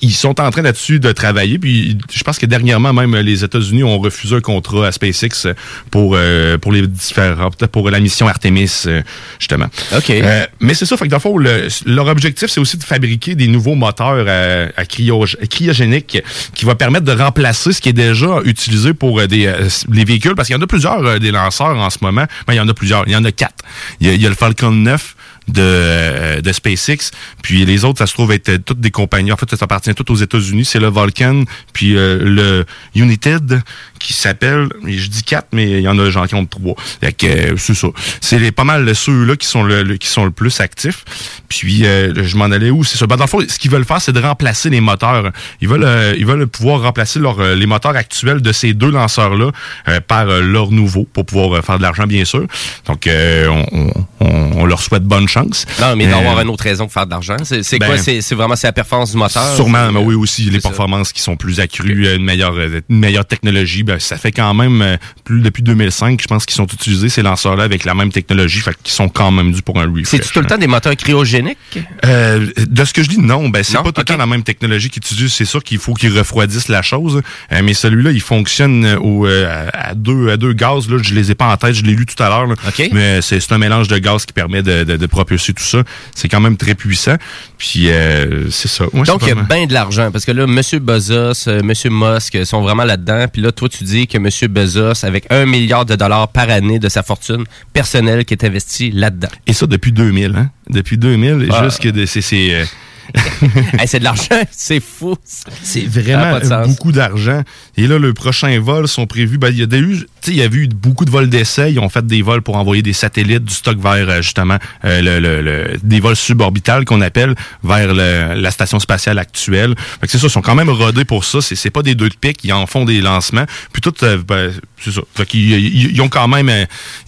Ils 0.00 0.14
sont 0.14 0.40
en 0.40 0.50
train 0.50 0.62
là-dessus 0.62 1.00
de 1.00 1.10
travailler. 1.12 1.58
Puis 1.58 1.98
je 2.12 2.22
pense 2.22 2.38
que 2.38 2.46
dernièrement, 2.46 2.92
même 2.92 3.16
les 3.16 3.42
États-Unis 3.44 3.82
ont 3.82 3.98
refusé 3.98 4.36
un 4.36 4.40
contrat 4.40 4.86
à 4.86 4.92
SpaceX 4.92 5.48
pour, 5.90 6.12
euh, 6.14 6.56
pour 6.58 6.72
les 6.72 6.86
différents, 6.86 7.50
pour 7.50 7.90
la 7.90 7.98
mission 8.00 8.28
Artemis, 8.28 8.70
euh, 8.86 9.02
justement. 9.38 9.66
OK. 9.96 10.10
Euh, 10.10 10.46
mais 10.60 10.74
c'est 10.74 10.86
ça, 10.86 10.96
fait 10.96 11.06
que 11.06 11.10
dans 11.10 11.16
le 11.16 11.20
fond, 11.20 11.36
le- 11.36 11.66
leur 11.86 12.06
objectif, 12.06 12.48
c'est 12.48 12.60
aussi 12.60 12.76
de 12.76 12.84
fabriquer 12.84 13.34
des 13.34 13.48
nouveaux 13.48 13.74
moteurs 13.74 14.26
à, 14.28 14.68
à 14.80 14.84
cryo- 14.84 15.26
cryogéniques 15.48 16.22
qui 16.54 16.64
va 16.64 16.74
permettre 16.74 17.04
de 17.04 17.12
remplacer 17.12 17.72
ce 17.72 17.80
qui 17.80 17.88
est 17.88 17.92
déjà 17.92 18.38
utilisé 18.44 18.94
pour 18.94 19.18
euh, 19.20 19.26
des, 19.26 19.46
euh, 19.46 19.68
les 19.92 20.04
véhicules, 20.04 20.34
parce 20.36 20.46
qu'il 20.48 20.56
y 20.56 20.58
en 20.58 20.62
a 20.62 20.66
plusieurs 20.68 21.04
euh, 21.04 21.18
des 21.18 21.30
lanceurs 21.32 21.76
en 21.76 21.90
ce 21.90 21.98
moment. 22.02 22.26
Ben, 22.46 22.54
il 22.54 22.56
y 22.56 22.60
en 22.60 22.68
a 22.68 22.74
plusieurs, 22.74 23.02
il 23.08 23.12
y 23.12 23.16
en 23.16 23.24
a 23.24 23.32
quatre. 23.32 23.64
Il 24.00 24.06
y 24.06 24.10
a, 24.10 24.12
il 24.14 24.22
y 24.22 24.26
a 24.26 24.28
le 24.28 24.34
Falcon 24.36 24.70
9 24.70 25.15
de, 25.48 25.60
euh, 25.60 26.40
de 26.40 26.52
SpaceX, 26.52 27.10
puis 27.42 27.64
les 27.64 27.84
autres, 27.84 27.98
ça 27.98 28.06
se 28.06 28.14
trouve 28.14 28.32
être 28.32 28.56
toutes 28.64 28.80
des 28.80 28.90
compagnies. 28.90 29.32
En 29.32 29.36
fait, 29.36 29.54
ça 29.54 29.64
appartient 29.64 29.94
tout 29.94 30.10
aux 30.10 30.16
États-Unis. 30.16 30.64
C'est 30.64 30.80
le 30.80 30.90
Vulcan, 30.90 31.44
puis 31.72 31.96
euh, 31.96 32.18
le 32.22 32.64
United, 32.94 33.62
qui 33.98 34.12
s'appelle, 34.12 34.68
et 34.86 34.92
je 34.98 35.08
dis 35.08 35.22
quatre, 35.22 35.48
mais 35.52 35.70
il 35.70 35.80
y 35.80 35.88
en 35.88 35.98
a 35.98 36.26
qui 36.26 36.34
ont 36.34 36.46
trois. 36.46 36.74
Fait 37.00 37.12
que, 37.12 37.26
euh, 37.26 37.56
c'est 37.56 37.74
ça. 37.74 37.88
C'est 38.20 38.50
pas 38.52 38.64
mal 38.64 38.94
ceux-là 38.94 39.36
qui 39.36 39.46
sont 39.46 39.62
le, 39.62 39.82
le- 39.82 39.96
qui 39.96 40.08
sont 40.08 40.24
le 40.24 40.30
plus 40.30 40.60
actifs. 40.60 41.04
Puis 41.48 41.84
euh, 41.86 42.12
je 42.24 42.36
m'en 42.36 42.46
allais 42.46 42.70
où? 42.70 42.84
C'est 42.84 42.96
ça. 42.98 43.06
Ben, 43.06 43.16
dans 43.16 43.24
le 43.24 43.28
fond, 43.28 43.40
ce 43.46 43.58
qu'ils 43.58 43.70
veulent 43.70 43.84
faire, 43.84 44.00
c'est 44.00 44.12
de 44.12 44.20
remplacer 44.20 44.70
les 44.70 44.80
moteurs. 44.80 45.30
Ils 45.60 45.68
veulent 45.68 45.84
euh, 45.84 46.14
ils 46.16 46.26
veulent 46.26 46.46
pouvoir 46.46 46.80
remplacer 46.82 47.18
leur, 47.18 47.40
euh, 47.40 47.54
les 47.54 47.66
moteurs 47.66 47.96
actuels 47.96 48.40
de 48.40 48.52
ces 48.52 48.72
deux 48.74 48.90
lanceurs-là 48.90 49.50
euh, 49.88 50.00
par 50.06 50.26
leurs 50.26 50.70
nouveaux 50.70 51.06
pour 51.12 51.26
pouvoir 51.26 51.64
faire 51.64 51.78
de 51.78 51.82
l'argent, 51.82 52.04
bien 52.06 52.24
sûr. 52.24 52.46
Donc 52.86 53.06
euh, 53.06 53.48
on, 53.48 53.90
on- 54.20 54.52
on- 54.60 54.66
leur 54.66 54.80
souhaite 54.82 55.04
bonne 55.04 55.28
chance. 55.28 55.64
Non, 55.80 55.94
mais 55.94 56.04
il 56.04 56.10
doit 56.10 56.18
y 56.18 56.24
Euh, 56.24 56.28
avoir 56.28 56.40
une 56.42 56.48
autre 56.50 56.64
raison 56.64 56.84
pour 56.84 56.92
faire 56.92 57.06
de 57.06 57.10
l'argent. 57.12 57.36
C'est 57.44 57.62
c'est 57.62 57.78
ben, 57.78 57.86
quoi? 57.86 57.98
C'est 57.98 58.34
vraiment 58.34 58.56
c'est 58.56 58.66
la 58.66 58.72
performance 58.72 59.12
du 59.12 59.16
moteur? 59.16 59.54
Sûrement, 59.54 59.92
mais 59.92 60.00
oui 60.00 60.14
aussi, 60.16 60.42
les 60.50 60.60
performances 60.60 61.12
qui 61.12 61.20
sont 61.22 61.36
plus 61.36 61.60
accrues, 61.60 62.12
une 62.16 62.24
meilleure, 62.24 62.54
une 62.58 62.98
meilleure 62.98 63.24
technologie. 63.26 63.84
Ben, 63.86 63.98
ça 63.98 64.18
fait 64.18 64.32
quand 64.32 64.52
même 64.52 64.82
euh, 64.82 64.96
plus 65.24 65.40
depuis 65.40 65.62
2005, 65.62 66.20
je 66.20 66.26
pense 66.26 66.44
qu'ils 66.44 66.56
sont 66.56 66.66
utilisés 66.66 67.08
ces 67.08 67.22
lanceurs-là 67.22 67.64
avec 67.64 67.84
la 67.84 67.94
même 67.94 68.12
technologie, 68.12 68.60
fait 68.60 68.76
qu'ils 68.82 68.92
sont 68.92 69.08
quand 69.08 69.30
même 69.30 69.52
dus 69.52 69.62
pour 69.62 69.80
un 69.80 69.86
refresh. 69.86 70.08
C'est-tu 70.08 70.32
tout 70.32 70.40
le 70.40 70.46
temps 70.46 70.58
des 70.58 70.66
moteurs 70.66 70.96
cryogéniques? 70.96 71.56
Euh, 72.04 72.46
de 72.68 72.84
ce 72.84 72.92
que 72.92 73.02
je 73.02 73.08
dis, 73.08 73.18
non. 73.18 73.48
Ben, 73.48 73.62
c'est 73.62 73.76
pas 73.76 73.84
tout 73.92 74.00
le 74.00 74.04
temps 74.04 74.16
la 74.16 74.26
même 74.26 74.42
technologie 74.42 74.90
qu'ils 74.90 75.02
utilisent. 75.02 75.32
C'est 75.32 75.44
sûr 75.44 75.62
qu'il 75.62 75.78
faut 75.78 75.94
qu'ils 75.94 76.16
refroidissent 76.16 76.68
la 76.68 76.82
chose. 76.82 77.22
Euh, 77.52 77.60
mais 77.62 77.74
celui-là, 77.74 78.10
il 78.10 78.20
fonctionne 78.20 78.96
au, 79.00 79.26
euh, 79.26 79.68
à, 79.72 79.94
deux, 79.94 80.30
à 80.30 80.36
deux 80.36 80.52
gaz. 80.52 80.88
Là. 80.90 80.98
Je 81.00 81.14
les 81.14 81.30
ai 81.30 81.34
pas 81.34 81.46
en 81.46 81.56
tête. 81.56 81.74
Je 81.74 81.82
l'ai 81.82 81.94
lu 81.94 82.06
tout 82.06 82.20
à 82.22 82.28
l'heure. 82.28 82.48
Mais 82.92 83.22
c'est 83.22 83.40
c'est 83.40 83.52
un 83.52 83.58
mélange 83.58 83.88
de 83.88 83.98
gaz 83.98 84.26
qui 84.26 84.32
permet 84.32 84.62
de, 84.62 84.82
de, 84.84 84.96
de 84.96 85.06
propulser 85.06 85.52
tout 85.52 85.62
ça. 85.62 85.82
C'est 86.14 86.28
quand 86.28 86.40
même 86.40 86.56
très 86.56 86.74
puissant. 86.74 87.16
Puis, 87.58 87.90
euh, 87.90 88.50
c'est 88.50 88.68
ça. 88.68 88.84
Ouais, 88.92 89.02
Donc, 89.02 89.22
c'est 89.22 89.30
il 89.30 89.36
y 89.36 89.38
a 89.38 89.42
bien 89.42 89.66
de 89.66 89.72
l'argent. 89.72 90.10
Parce 90.10 90.24
que 90.24 90.32
là, 90.32 90.44
M. 90.44 90.60
Bezos, 90.80 91.48
euh, 91.48 91.60
M. 91.60 91.72
Musk 91.90 92.44
sont 92.44 92.60
vraiment 92.60 92.84
là-dedans. 92.84 93.26
Puis 93.32 93.40
là, 93.40 93.52
toi, 93.52 93.68
tu 93.68 93.75
dis 93.84 94.06
que 94.06 94.16
M. 94.18 94.28
Bezos, 94.52 95.04
avec 95.04 95.26
un 95.30 95.46
milliard 95.46 95.84
de 95.84 95.94
dollars 95.96 96.28
par 96.28 96.48
année 96.50 96.78
de 96.78 96.88
sa 96.88 97.02
fortune 97.02 97.44
personnelle 97.72 98.24
qui 98.24 98.34
est 98.34 98.44
investie 98.44 98.90
là-dedans. 98.90 99.28
Et 99.46 99.52
ça 99.52 99.66
depuis 99.66 99.92
2000, 99.92 100.34
hein? 100.36 100.50
Depuis 100.70 100.98
2000, 100.98 101.48
Ah. 101.52 101.64
jusque 101.64 101.88
c'est, 102.06 102.54
euh, 102.54 102.64
Hey, 103.78 103.86
c'est 103.86 103.98
de 103.98 104.04
l'argent, 104.04 104.40
c'est 104.50 104.80
fou. 104.80 105.16
C'est 105.62 105.86
vraiment 105.86 106.38
beaucoup 106.66 106.92
d'argent. 106.92 107.42
Et 107.76 107.86
là, 107.86 107.98
le 107.98 108.12
prochain 108.14 108.58
vol 108.60 108.88
sont 108.88 109.06
prévus. 109.06 109.38
Ben, 109.38 109.48
il 109.50 109.58
y 109.58 109.62
a 109.62 109.78
eu, 109.78 110.06
il 110.26 110.34
y 110.36 110.42
a 110.42 110.46
eu 110.46 110.68
beaucoup 110.68 111.04
de 111.04 111.10
vols 111.10 111.28
d'essai. 111.28 111.72
Ils 111.72 111.78
ont 111.78 111.88
fait 111.88 112.06
des 112.06 112.22
vols 112.22 112.42
pour 112.42 112.56
envoyer 112.56 112.82
des 112.82 112.92
satellites, 112.92 113.44
du 113.44 113.54
stock 113.54 113.78
vers 113.78 114.08
euh, 114.08 114.22
justement 114.22 114.58
euh, 114.84 115.00
le, 115.02 115.20
le- 115.20 115.42
le- 115.42 115.78
des 115.82 116.00
vols 116.00 116.16
suborbitales 116.16 116.84
qu'on 116.84 117.00
appelle 117.00 117.34
vers 117.62 117.92
la 117.94 118.50
station 118.50 118.78
spatiale 118.80 119.18
actuelle. 119.18 119.74
C'est 120.06 120.18
ça, 120.18 120.26
ils 120.26 120.30
sont 120.30 120.42
quand 120.42 120.54
même 120.54 120.70
rodés 120.70 121.04
pour 121.04 121.24
ça. 121.24 121.40
C'est, 121.40 121.70
pas 121.70 121.82
des 121.82 121.94
deux 121.94 122.08
de 122.08 122.14
pique, 122.14 122.40
ils 122.44 122.52
en 122.52 122.66
font 122.66 122.84
des 122.84 123.00
lancements. 123.00 123.44
Puis 123.72 123.82
tout, 123.82 123.94
euh, 124.02 124.18
ben, 124.26 124.52
c'est 124.82 124.92
ça. 124.92 125.00
Fait 125.14 125.32
ils, 125.34 125.92
ils 125.94 126.00
ont 126.00 126.08
quand 126.08 126.28
même, 126.28 126.50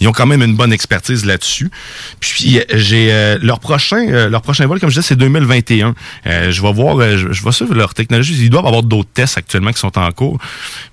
ils 0.00 0.08
ont 0.08 0.12
quand 0.12 0.26
même 0.26 0.42
une 0.42 0.56
bonne 0.56 0.72
expertise 0.72 1.24
là-dessus. 1.24 1.70
Puis 2.20 2.60
j'ai 2.74 3.12
euh, 3.12 3.38
leur 3.40 3.60
prochain, 3.60 4.28
leur 4.28 4.42
prochain 4.42 4.66
vol, 4.66 4.78
comme 4.80 4.90
je 4.90 4.94
disais, 5.00 5.06
c'est 5.08 5.16
2021. 5.16 5.87
Euh, 6.26 6.50
je 6.50 6.62
vais 6.62 6.72
voir, 6.72 6.98
euh, 6.98 7.16
je, 7.16 7.32
je 7.32 7.44
vais 7.44 7.52
suivre 7.52 7.74
leur 7.74 7.94
technologie. 7.94 8.36
Ils 8.40 8.50
doivent 8.50 8.66
avoir 8.66 8.82
d'autres 8.82 9.10
tests 9.12 9.38
actuellement 9.38 9.72
qui 9.72 9.78
sont 9.78 9.98
en 9.98 10.10
cours. 10.12 10.38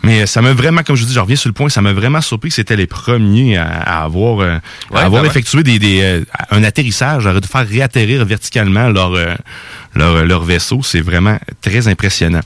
Mais 0.03 0.21
euh, 0.21 0.25
ça 0.25 0.41
m'a 0.41 0.53
vraiment, 0.53 0.83
comme 0.83 0.95
je 0.95 1.01
vous 1.01 1.07
dis, 1.07 1.13
je 1.13 1.19
reviens 1.19 1.35
sur 1.35 1.49
le 1.49 1.53
point, 1.53 1.69
ça 1.69 1.81
m'a 1.81 1.93
vraiment 1.93 2.21
surpris 2.21 2.49
que 2.49 2.55
c'était 2.55 2.75
les 2.75 2.87
premiers 2.87 3.57
à, 3.57 3.65
à 3.65 4.03
avoir, 4.03 4.39
euh, 4.39 4.57
à 4.93 5.25
effectué 5.25 5.63
des, 5.63 5.79
des, 5.79 6.01
euh, 6.01 6.25
un 6.51 6.63
atterrissage, 6.63 7.27
à 7.27 7.33
de 7.39 7.45
faire 7.45 7.67
réatterrir 7.67 8.25
verticalement 8.25 8.89
leur, 8.89 9.13
euh, 9.13 9.33
leur, 9.95 10.25
leur 10.25 10.43
vaisseau. 10.43 10.81
C'est 10.83 11.01
vraiment 11.01 11.37
très 11.61 11.87
impressionnant. 11.87 12.41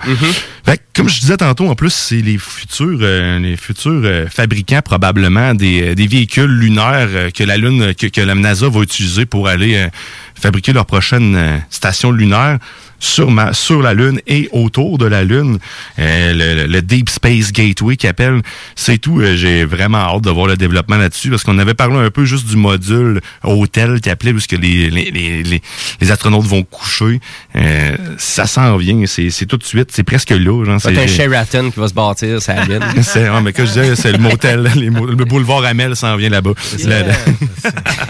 Fait 0.66 0.78
que, 0.78 0.84
comme 0.96 1.10
je 1.10 1.20
disais 1.20 1.38
tantôt, 1.38 1.68
en 1.68 1.76
plus, 1.76 1.94
c'est 1.94 2.22
les 2.22 2.38
futurs, 2.38 3.00
euh, 3.02 3.40
les 3.40 3.58
futurs 3.58 4.02
euh, 4.04 4.28
fabricants 4.28 4.82
probablement 4.84 5.54
des, 5.54 5.96
des 5.96 6.08
véhicules 6.08 6.52
lunaires 6.52 7.10
euh, 7.12 7.30
que 7.32 7.44
la 7.44 7.58
Lune, 7.58 7.94
que, 7.96 8.08
que 8.08 8.22
la 8.22 8.36
NASA 8.36 8.70
va 8.70 8.82
utiliser 8.82 9.26
pour 9.26 9.48
aller 9.48 9.76
euh, 9.76 9.88
fabriquer 10.36 10.74
leur 10.74 10.86
prochaine 10.86 11.36
euh, 11.36 11.58
station 11.70 12.12
lunaire 12.12 12.60
sur, 13.00 13.32
ma, 13.32 13.54
sur 13.54 13.82
la 13.82 13.94
Lune 13.94 14.20
et 14.28 14.50
autour 14.52 14.98
de 14.98 15.06
la 15.06 15.24
Lune. 15.24 15.58
Euh, 16.00 16.34
le, 16.34 16.68
le 16.68 16.82
Deep 16.82 17.10
Space 17.10 17.52
Gateway 17.52 17.96
qui 17.98 18.08
appelle. 18.08 18.42
C'est 18.76 18.98
tout. 18.98 19.22
Euh, 19.22 19.36
J'ai 19.36 19.66
vraiment 19.66 19.98
hâte 20.00 20.22
de 20.24 20.30
voir 20.30 20.48
le 20.48 20.58
développement 20.58 20.98
là-dessus 20.98 21.30
parce 21.30 21.44
qu'on 21.44 21.58
avait 21.60 21.74
parlé 21.74 21.96
un 21.98 22.12
peu 22.12 22.26
juste 22.26 22.48
du 22.48 22.56
module 22.58 23.22
hôtel 23.44 24.02
qui 24.02 24.10
appelait 24.10 24.32
où 24.34 24.40
ce 24.40 24.48
que 24.48 24.56
les, 24.56 24.90
les, 24.90 25.12
les, 25.12 25.44
les, 25.44 25.62
les 26.02 26.12
astronautes 26.12 26.46
vont 26.46 26.64
coucher. 26.64 27.20
Euh, 27.56 27.96
ça 28.18 28.46
s'en 28.46 28.78
vient. 28.78 29.04
C'est 29.06 29.30
c'est 29.30 29.46
tout 29.46 29.58
de 29.58 29.64
suite. 29.64 29.90
C'est 29.92 30.04
presque 30.04 30.30
là. 30.32 30.66
Genre, 30.66 30.80
C'est 30.82 30.90
un 30.98 31.08
c'est- 31.08 31.08
Sheraton 31.08 31.72
qui 31.72 31.80
va 31.80 31.88
se 31.88 31.94
bâtir, 31.94 32.42
ça 32.42 32.64
Lune. 32.66 32.82
c'est, 33.02 33.30
ouais, 33.30 33.42
mais 33.42 33.54
comme 33.54 33.66
je 33.66 33.72
disais, 33.72 33.96
c'est 33.96 34.12
le 34.12 34.18
motel, 34.18 34.70
les 34.76 34.90
le 34.90 35.26
boulevard 35.26 35.64
Amel 35.66 35.96
s'en 35.96 36.16
vient 36.16 36.30
là-bas. 36.30 36.52
Là, 36.86 37.04
là. 37.04 37.14
Il 37.64 37.70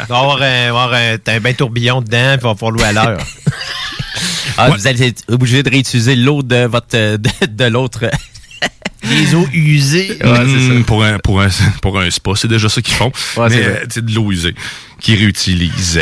va 0.10 0.16
y 0.16 0.20
avoir 0.20 0.42
un, 0.42 0.64
y 0.64 0.68
avoir 0.68 0.94
un, 0.94 1.18
t'as 1.24 1.36
un 1.36 1.40
bain 1.40 1.54
tourbillon 1.54 2.02
dedans, 2.02 2.36
puis 2.38 2.40
il 2.42 2.48
va 2.48 2.56
falloir 2.56 2.72
louer 2.72 2.84
à 2.86 2.94
l'heure. 2.94 3.18
Ah, 4.60 4.70
Vous 4.72 4.88
allez 4.88 5.08
être 5.08 5.24
obligé 5.30 5.64
de 5.64 5.70
réutiliser 5.70 6.16
l'eau 6.16 6.44
de 6.44 6.66
votre 6.66 6.96
euh, 6.96 7.18
de, 7.18 7.30
de 7.48 7.66
l'autre. 7.66 8.06
Les 9.10 9.34
eaux 9.34 9.48
usées. 9.54 10.20
Mm, 10.22 10.84
pour 10.84 11.04
un 11.04 11.20
pour 11.20 11.42
un 11.42 11.48
pour 11.82 12.00
un 12.00 12.10
spa, 12.12 12.32
c'est 12.36 12.50
déjà 12.50 12.68
ça 12.68 12.82
qu'ils 12.82 12.96
font. 12.96 13.12
Ouais, 13.38 13.48
mais 13.50 13.64
euh, 13.64 13.86
c'est 13.90 14.04
de 14.04 14.14
l'eau 14.14 14.30
usée 14.32 14.54
qu'ils 15.00 15.18
réutilisent. 15.20 16.00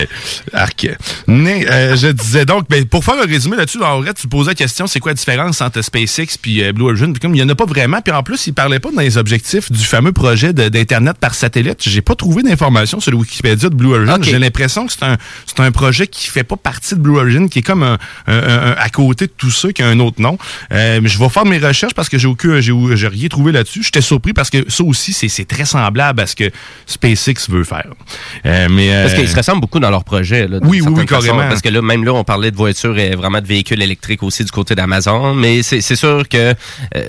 Arc. 0.54 0.88
Mais 1.28 1.66
euh, 1.70 1.96
je 1.96 2.08
disais 2.08 2.46
donc, 2.46 2.68
ben, 2.70 2.86
pour 2.86 3.04
faire 3.04 3.16
un 3.22 3.26
résumé 3.28 3.58
là-dessus, 3.58 3.82
en 3.84 4.02
vrai, 4.02 4.14
tu 4.14 4.28
posais 4.28 4.52
la 4.52 4.56
question, 4.56 4.88
c'est 4.88 5.00
quoi 5.00 5.12
la 5.12 5.16
différence 5.16 5.62
entre 5.62 5.82
SpaceX 5.82 6.38
puis 6.42 6.64
euh, 6.64 6.72
Blue 6.74 6.86
Origin? 6.86 7.14
Puis 7.14 7.20
comme 7.20 7.36
il 7.36 7.40
y 7.40 7.44
en 7.44 7.50
a 7.50 7.56
pas 7.56 7.66
vraiment, 7.66 8.02
puis 8.02 8.14
en 8.14 8.24
plus, 8.24 8.48
il 8.48 8.54
parlait 8.54 8.80
pas 8.80 8.92
dans 8.92 9.02
les 9.02 9.18
objectifs 9.18 9.72
du 9.72 9.84
fameux 9.84 10.12
projet 10.12 10.54
d'internet 10.54 11.18
par 11.20 11.36
satellite. 11.36 11.80
J'ai 11.88 12.02
pas 12.02 12.16
trouvé 12.16 12.44
d'informations 12.44 13.00
sur 13.00 13.12
le 13.12 13.18
Wikipédia 13.18 13.70
de 13.70 13.76
Blue 13.76 13.94
Origin. 13.94 14.24
J'ai 14.24 14.40
l'impression 14.40 14.86
que 14.88 14.94
c'est 14.94 15.04
un 15.04 15.18
c'est 15.46 15.60
un 15.60 15.72
projet 15.72 16.08
qui 16.08 16.28
fait 16.28 16.44
pas 16.44 16.58
partie 16.58 16.96
de 16.96 17.00
Blue 17.00 17.18
Origin, 17.18 17.50
qui 17.50 17.60
est 17.60 17.64
comme 17.64 17.84
un, 17.84 17.98
un- 18.28 18.34
un- 18.38 18.72
un- 18.72 18.76
à 18.78 18.90
côté 18.90 19.28
de 19.28 19.32
tout 19.36 19.52
ça, 19.52 19.72
qui 19.72 19.82
a 19.82 19.88
un 19.88 20.00
autre 20.00 20.22
nom. 20.22 20.38
Euh, 20.72 21.00
mais 21.02 21.10
je 21.10 21.20
vais 21.20 21.30
faire 21.30 21.46
mes 21.46 21.58
recherches 21.58 21.94
parce 21.94 22.10
que 22.10 22.18
j'ai 22.18 22.28
aucun 22.28 22.60
j'ai 22.62 23.08
rien 23.08 23.28
trouvé 23.28 23.52
là-dessus. 23.52 23.84
J'étais 23.84 24.02
surpris 24.02 24.34
parce 24.34 24.50
que 24.50 24.66
ça 24.70 24.84
aussi 24.84 25.14
c'est 25.14 25.46
très 25.48 25.66
semblable 25.66 26.22
à 26.22 26.28
ce 26.28 26.36
que 26.36 26.50
SpaceX 26.86 27.50
veut 27.50 27.64
faire. 27.64 27.88
Euh, 28.46 28.68
mais 28.88 28.96
euh, 28.96 29.04
Parce 29.04 29.14
qu'ils 29.16 29.28
se 29.30 29.36
ressemblent 29.36 29.62
beaucoup 29.62 29.80
dans 29.80 29.90
leur 29.90 30.04
projet. 30.04 30.48
Là, 30.48 30.60
Oui, 30.64 30.82
oui, 30.82 30.88
oui, 30.90 31.08
façon. 31.08 31.28
carrément. 31.28 31.48
Parce 31.50 31.62
que 31.62 31.70
là, 31.70 31.82
même 31.82 32.04
là, 32.04 32.14
on 32.14 32.24
parlait 32.24 32.52
de 32.52 32.56
voitures 32.56 32.98
et 32.98 33.16
vraiment 33.16 33.42
de 33.42 33.46
véhicules 33.48 33.82
électriques 33.82 34.24
aussi 34.24 34.44
du 34.44 34.52
côté 34.52 34.76
d'Amazon. 34.76 35.34
Mais 35.34 35.62
c'est 35.64 35.82
sûr 35.96 36.28
que 36.30 36.38
euh, 36.38 36.54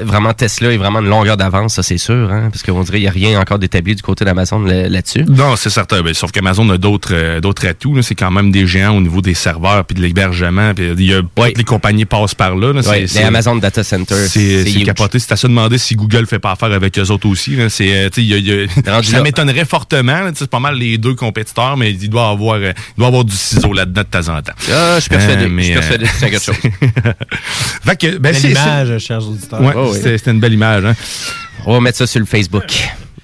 vraiment 0.03 0.33
Tesla 0.35 0.73
est 0.73 0.77
vraiment 0.77 1.01
une 1.01 1.09
longueur 1.09 1.37
d'avance, 1.37 1.75
ça 1.75 1.83
c'est 1.83 1.99
sûr. 1.99 2.31
Hein, 2.33 2.49
parce 2.53 2.63
qu'on 2.63 2.83
dirait 2.83 2.99
qu'il 2.99 3.05
n'y 3.05 3.09
a 3.27 3.31
rien 3.31 3.41
encore 3.41 3.59
d'établi 3.59 3.95
du 3.95 4.03
côté 4.03 4.25
d'Amazon 4.25 4.61
là- 4.61 4.89
là-dessus. 4.89 5.25
Non, 5.29 5.57
c'est 5.57 5.71
certain. 5.71 6.03
Ben, 6.03 6.15
sauf 6.15 6.33
qu'Amazon 6.33 6.69
a 6.71 6.79
d'autres 6.79 7.11
euh, 7.13 7.41
d'autres 7.41 7.67
atouts. 7.67 8.01
C'est 8.03 8.15
quand 8.15 8.31
même 8.31 8.51
des 8.51 8.67
géants 8.67 8.97
au 8.97 9.01
niveau 9.01 9.21
des 9.21 9.35
serveurs 9.35 9.85
puis 9.85 9.95
de 9.97 10.03
l'hébergement. 10.03 10.73
Il 10.79 11.01
y 11.05 11.15
a 11.15 11.23
toutes 11.23 11.59
les 11.59 11.65
compagnies 11.65 12.05
passent 12.05 12.35
par 12.35 12.57
là. 12.57 12.73
là. 12.73 12.81
Ouais, 12.89 13.01
les 13.03 13.19
Amazon 13.19 13.57
Data 13.57 13.83
Center. 13.85 14.15
C'est 14.29 14.65
capoté. 14.85 15.19
C'est 15.19 15.33
à 15.33 15.37
se 15.37 15.47
demander 15.47 15.79
si 15.79 15.95
Google 15.97 16.27
fait 16.27 16.39
pas 16.39 16.53
affaire 16.53 16.73
avec 16.73 16.99
eux 16.99 17.11
autres 17.11 17.29
aussi. 17.29 17.57
là. 17.57 17.65
Euh, 17.81 18.09
y 18.17 18.35
a- 18.35 18.39
y 18.39 18.53
a- 18.65 19.03
ça 19.03 19.23
m'étonnerait 19.23 19.65
fortement. 19.65 20.31
C'est 20.35 20.49
pas 20.51 20.61
mal 20.61 20.77
les 20.77 20.99
deux 20.99 21.15
compétiteurs, 21.15 21.68
mais 21.77 21.93
il 21.93 22.09
doit 22.11 22.29
avoir, 22.31 22.57
euh, 22.57 22.73
il 22.97 22.99
doit 22.99 23.09
avoir 23.09 23.25
du 23.25 23.35
ciseau 23.37 23.73
là-dedans 23.73 24.03
de 24.03 24.07
temps 24.07 24.29
en 24.37 24.41
temps. 24.43 24.53
Ah, 24.73 24.95
je 24.97 25.01
suis 25.01 25.11
persuadé. 25.11 25.45
Euh, 25.45 25.49
mais, 25.51 25.63
je 25.63 25.67
suis 25.69 25.75
persuadé 25.75 26.05
euh, 26.05 26.09
que 26.09 26.15
c'est 26.19 26.31
quelque 26.31 26.45
chose. 26.45 26.57
fait 27.85 27.97
que, 27.97 28.07
ben, 28.19 28.33
Belle 28.33 28.37
c'est- 28.37 28.51
image, 28.51 28.99
chers 28.99 29.27
auditeurs. 29.29 29.61
Ouais, 29.61 29.73
Oh, 29.77 29.89
oui. 29.91 29.97
c'était 29.97 30.19
c'était 30.19 30.31
une 30.31 30.41
belle 30.41 30.53
image. 30.55 30.85
Hein. 30.85 30.95
On 31.67 31.75
va 31.75 31.81
mettre 31.81 31.99
ça 31.99 32.07
sur 32.07 32.21
le 32.21 32.27
Facebook. 32.27 32.65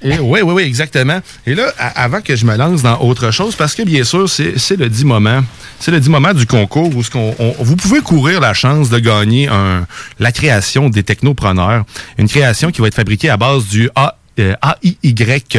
Et 0.02 0.18
oui, 0.18 0.40
oui, 0.42 0.52
oui, 0.52 0.62
exactement. 0.64 1.20
Et 1.46 1.54
là, 1.54 1.72
avant 1.78 2.20
que 2.20 2.37
je 2.37 2.44
me 2.44 2.54
lance 2.57 2.83
dans 2.83 3.00
autre 3.00 3.30
chose, 3.30 3.57
parce 3.57 3.74
que 3.74 3.83
bien 3.85 4.04
sûr, 4.04 4.28
c'est 4.28 4.59
c'est 4.59 4.76
le 4.76 4.90
10 4.90 5.04
moment. 5.07 5.42
C'est 5.80 5.90
le 5.92 5.98
10 6.00 6.11
moment 6.11 6.35
du 6.35 6.44
concours 6.46 6.94
où 6.94 7.02
ce 7.02 7.11
qu'on, 7.11 7.35
on- 7.38 7.54
vous 7.61 7.76
pouvez 7.76 8.00
courir 8.00 8.38
la 8.40 8.52
chance 8.52 8.90
de 8.90 8.98
gagner 8.98 9.48
un, 9.48 9.87
la 10.18 10.30
création 10.33 10.90
des 10.90 11.02
technopreneurs. 11.02 11.85
Une 12.18 12.28
création 12.28 12.70
qui 12.70 12.83
va 12.83 12.88
être 12.88 12.94
fabriquée 12.96 13.30
à 13.30 13.38
base 13.38 13.64
du 13.66 13.88
A. 13.94 14.16
euh, 14.38 14.55
AIY 14.83 15.14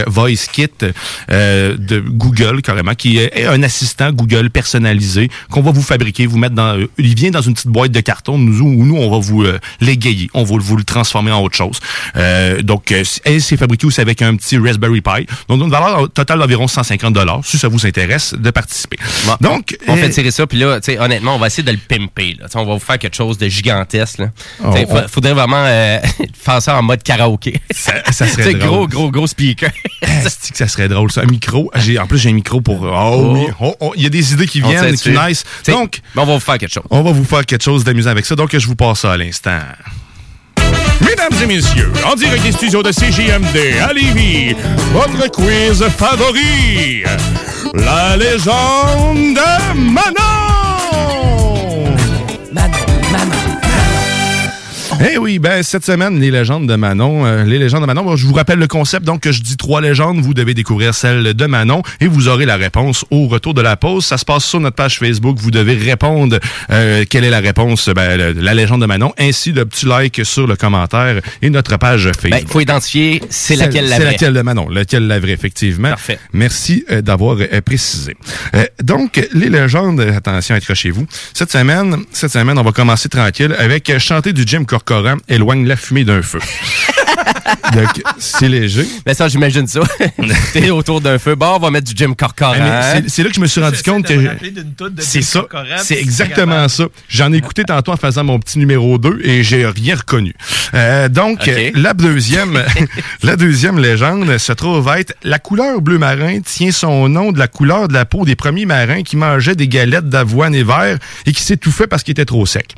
Voice 0.08 0.48
Kit 0.52 0.68
euh, 1.32 1.76
de 1.78 2.00
Google 2.00 2.62
carrément 2.62 2.94
qui 2.96 3.18
est 3.18 3.46
un 3.46 3.62
assistant 3.64 4.12
Google 4.12 4.50
personnalisé 4.50 5.30
qu'on 5.50 5.62
va 5.62 5.72
vous 5.72 5.82
fabriquer 5.82 6.26
vous 6.26 6.38
mettre 6.38 6.56
dans 6.56 6.78
euh, 6.80 6.88
il 6.98 7.16
vient 7.16 7.32
dans 7.32 7.42
une 7.42 7.54
petite 7.54 7.68
boîte 7.70 7.92
de 7.92 8.00
carton 8.02 8.38
nous 8.38 8.66
où 8.66 8.86
nous 8.86 8.96
on 8.98 9.10
va 9.10 9.20
vous 9.20 9.44
euh, 9.44 9.60
l'égayer 9.82 10.30
on 10.34 10.44
va 10.44 10.56
vous 10.60 10.78
le 10.78 10.84
transformer 10.84 11.32
en 11.32 11.42
autre 11.42 11.56
chose 11.56 11.80
Euh, 12.16 12.62
donc 12.62 12.92
euh, 12.92 13.04
elle 13.26 13.42
c'est 13.42 13.58
fabriqué 13.58 13.86
aussi 13.88 14.02
avec 14.02 14.22
un 14.22 14.36
petit 14.36 14.58
Raspberry 14.58 15.02
Pi 15.02 15.26
donc 15.50 15.62
une 15.62 15.70
valeur 15.70 16.10
totale 16.12 16.40
d'environ 16.40 16.68
150 16.68 17.14
dollars 17.14 17.42
si 17.44 17.58
ça 17.58 17.68
vous 17.68 17.86
intéresse 17.86 18.34
de 18.38 18.50
participer 18.52 18.98
donc 19.42 19.78
On 19.88 19.96
fait 19.96 20.10
tirer 20.10 20.32
ça, 20.32 20.48
puis 20.48 20.58
là, 20.60 20.80
tu 20.80 20.92
sais, 20.92 21.00
honnêtement, 21.00 21.36
on 21.36 21.40
va 21.40 21.48
essayer 21.48 21.64
de 21.64 21.72
le 21.72 21.78
pimper. 21.78 22.36
Là. 22.40 22.48
On 22.56 22.66
va 22.66 22.74
vous 22.74 22.80
faire 22.80 22.98
quelque 23.00 23.16
chose 23.16 23.38
de 23.38 23.48
gigantesque. 23.48 24.20
Là. 24.20 24.30
Oh, 24.64 24.74
on- 24.90 25.08
Faudrait 25.08 25.34
vraiment 25.34 25.64
euh, 25.66 26.00
faire 26.34 26.62
ça 26.62 26.78
en 26.78 26.84
mode 26.84 27.04
karaoké. 27.04 27.60
ça, 27.72 27.94
ça 28.12 28.28
serait. 28.28 28.54
gros, 28.66 28.88
gros, 28.88 29.12
gros 29.12 29.28
speaker. 29.28 29.70
Asti 30.02 30.52
que 30.52 30.58
ça 30.58 30.68
serait 30.68 30.88
drôle, 30.88 31.12
ça? 31.12 31.22
Un 31.22 31.26
micro? 31.26 31.72
J'ai, 31.76 32.00
en 32.00 32.08
plus, 32.08 32.20
j'ai 32.20 32.30
un 32.30 32.34
micro 32.34 32.62
pour. 32.62 32.82
Oh, 32.82 33.34
oui. 33.34 33.48
Oh, 33.60 33.76
oh, 33.80 33.94
Il 33.96 34.04
y 34.04 34.06
a 34.06 34.10
des 34.10 34.34
idées 34.34 34.48
qui 34.48 34.62
viennent, 34.62 34.96
qui 34.96 35.14
sais, 35.14 35.72
Donc, 35.72 36.02
mais 36.16 36.22
on 36.22 36.26
va 36.26 36.34
vous 36.34 36.40
faire 36.40 36.58
quelque 36.58 36.74
chose. 36.74 36.84
on 36.90 37.02
va 37.02 37.12
vous 37.12 37.26
faire 37.26 37.46
quelque 37.46 37.64
chose 37.64 37.84
d'amusant 37.84 38.12
avec 38.12 38.26
ça. 38.26 38.36
Donc, 38.36 38.56
je 38.58 38.68
vous 38.68 38.76
passe 38.76 39.00
ça 39.00 39.14
à 39.14 39.18
l'instant. 39.18 39.60
Mesdames 41.02 41.44
et 41.44 41.46
messieurs, 41.46 41.92
en 42.06 42.16
direct 42.16 42.44
des 42.44 42.52
studios 42.54 42.82
de 42.82 42.92
CJMD 42.92 43.80
à 43.82 43.92
Lévis, 43.92 44.56
votre 44.94 45.30
quiz 45.30 45.84
favori, 45.98 47.04
la 47.74 48.16
légende 48.16 49.36
de 49.36 49.78
Manon! 49.78 50.45
Eh 55.12 55.18
oui, 55.18 55.40
ben 55.40 55.62
cette 55.62 55.86
semaine, 55.86 56.20
les 56.20 56.32
légendes 56.32 56.68
de 56.68 56.76
Manon. 56.76 57.26
euh, 57.26 57.44
les 57.44 57.58
légendes 57.60 57.82
de 57.82 57.86
Manon, 57.86 58.04
bon, 58.04 58.16
je 58.16 58.26
vous 58.26 58.34
rappelle 58.34 58.60
le 58.60 58.68
concept. 58.68 59.06
Donc, 59.06 59.22
que 59.22 59.32
je 59.32 59.42
dis 59.42 59.58
trois 59.58 59.82
légendes, 59.82 60.20
vous 60.20 60.34
devez 60.34 60.54
découvrir 60.54 60.96
celle 60.96 61.34
de 61.34 61.46
Manon 61.46 61.82
et 62.00 62.08
vous 62.08 62.28
aurez 62.30 62.46
la 62.46 62.56
réponse 62.56 63.04
au 63.12 63.28
retour 63.28 63.54
de 63.54 63.62
la 63.62 63.76
pause. 63.76 64.06
Ça 64.06 64.18
se 64.18 64.24
passe 64.26 64.46
sur 64.46 64.60
notre 64.60 64.76
page 64.78 64.98
Facebook. 65.00 65.38
Vous 65.40 65.52
devez 65.52 65.76
répondre 65.76 66.40
euh, 66.72 67.04
quelle 67.10 67.24
est 67.26 67.30
la 67.30 67.40
réponse, 67.40 67.90
ben, 67.90 68.18
le- 68.18 68.32
la 68.42 68.54
légende 68.54 68.82
de 68.82 68.86
Manon, 68.86 69.14
ainsi 69.20 69.52
de 69.52 69.64
petits 69.64 69.86
likes 69.86 70.26
sur 70.26 70.48
le 70.48 70.56
commentaire 70.56 71.22
et 71.42 71.50
notre 71.50 71.78
page 71.78 72.04
Facebook. 72.06 72.32
Ben, 72.32 72.40
il 72.42 72.48
faut 72.48 72.62
identifier 72.62 73.22
c'est 73.30 73.56
laquelle 73.58 73.90
la 73.90 73.98
C'est 73.98 74.02
vraie. 74.04 74.12
laquelle 74.14 74.34
de 74.34 74.42
Manon, 74.42 74.70
laquelle 74.70 75.08
la 75.08 75.20
vraie, 75.20 75.32
effectivement. 75.34 75.90
Parfait. 75.90 76.20
Merci 76.34 76.86
euh, 76.90 77.02
d'avoir 77.02 77.38
euh, 77.40 77.62
précisé. 77.62 78.16
Euh, 78.56 78.64
donc, 78.82 79.28
les 79.34 79.50
légendes, 79.50 80.00
attention, 80.02 80.56
accrochez-vous. 80.56 81.06
Cette 81.34 81.52
semaine, 81.52 81.98
cette 82.12 82.32
semaine, 82.32 82.58
on 82.58 82.64
va 82.64 82.72
commencer 82.72 83.10
tranquille 83.10 83.54
avec 83.60 83.92
chanter 84.00 84.32
du 84.34 84.44
Jim 84.48 84.64
Corquette. 84.64 84.85
Corporant 84.86 85.18
éloigne 85.28 85.66
la 85.68 85.76
fumée 85.76 86.04
d'un 86.06 86.22
feu. 86.22 86.40
Donc, 87.74 88.02
c'est 88.20 88.48
léger. 88.48 88.86
Mais 89.06 89.14
ça, 89.14 89.28
j'imagine 89.28 89.68
ça. 89.68 89.82
T'es 90.54 90.70
autour 90.70 91.02
d'un 91.02 91.18
feu. 91.18 91.36
Bon, 91.36 91.56
on 91.56 91.60
va 91.60 91.72
mettre 91.72 91.88
du 91.88 91.94
Jim 91.96 92.14
Corcoran. 92.14 92.54
Ah, 92.60 92.94
c'est- 92.96 93.10
C'est 93.10 93.24
là 93.24 93.30
que 93.30 93.36
je 93.36 93.40
me 93.40 93.48
suis 93.48 93.62
rendu 93.62 93.82
compte 93.84 94.06
que. 94.08 94.14
C'est 95.00 95.22
ça. 95.22 95.46
C'est 95.84 96.00
exactement 96.00 96.68
ça. 96.68 96.86
J'en 97.10 97.32
ai 97.34 97.38
écouté 97.38 97.64
tantôt 97.64 97.92
en 97.92 97.98
faisant 97.98 98.24
mon 98.24 98.40
petit 98.40 98.60
numéro 98.60 98.98
2 98.98 99.20
et 99.24 99.44
j'ai 99.44 99.66
rien 99.66 99.96
reconnu. 99.96 100.34
Euh, 100.74 101.10
donc, 101.10 101.50
la 101.76 101.94
deuxième, 101.94 102.62
la 103.24 103.36
deuxième 103.36 103.80
légende 103.80 104.38
se 104.38 104.52
trouve 104.54 104.92
être 104.98 105.16
la 105.24 105.40
couleur 105.40 105.82
bleu 105.82 105.98
marin 105.98 106.40
tient 106.42 106.72
son 106.72 107.10
nom 107.10 107.32
de 107.32 107.40
la 107.40 107.48
couleur 107.48 107.88
de 107.88 107.94
la 107.94 108.06
peau 108.06 108.26
des 108.26 108.36
premiers 108.36 108.66
marins 108.66 109.04
qui 109.04 109.18
mangeaient 109.18 109.56
des 109.56 109.68
galettes 109.68 110.10
d'avoine 110.10 110.54
et 110.56 110.64
verre 110.64 110.98
et 111.26 111.32
qui 111.32 111.42
s'étouffaient 111.42 111.88
parce 111.88 112.04
qu'ils 112.04 112.12
étaient 112.14 112.26
trop 112.26 112.46
secs. 112.46 112.74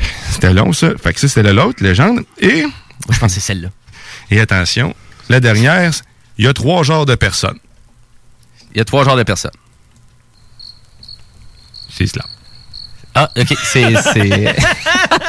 C'était 0.30 0.52
long, 0.52 0.72
ça. 0.72 0.90
Fait 1.02 1.12
que 1.12 1.20
ça, 1.20 1.28
c'était 1.28 1.52
l'autre 1.52 1.82
légende. 1.82 2.20
Et. 2.38 2.64
je 3.10 3.18
pense 3.18 3.28
que 3.28 3.28
c'est 3.28 3.40
celle-là. 3.40 3.68
Et 4.30 4.40
attention, 4.40 4.94
la 5.28 5.40
dernière, 5.40 5.92
il 6.38 6.44
y 6.44 6.48
a 6.48 6.52
trois 6.52 6.82
genres 6.82 7.06
de 7.06 7.14
personnes. 7.14 7.58
Il 8.74 8.78
y 8.78 8.80
a 8.80 8.84
trois 8.84 9.04
genres 9.04 9.16
de 9.16 9.22
personnes. 9.24 9.50
C'est 11.90 12.06
cela. 12.06 12.24
Ah, 13.14 13.28
OK. 13.36 13.52
C'est. 13.64 13.94
c'est- 13.96 14.56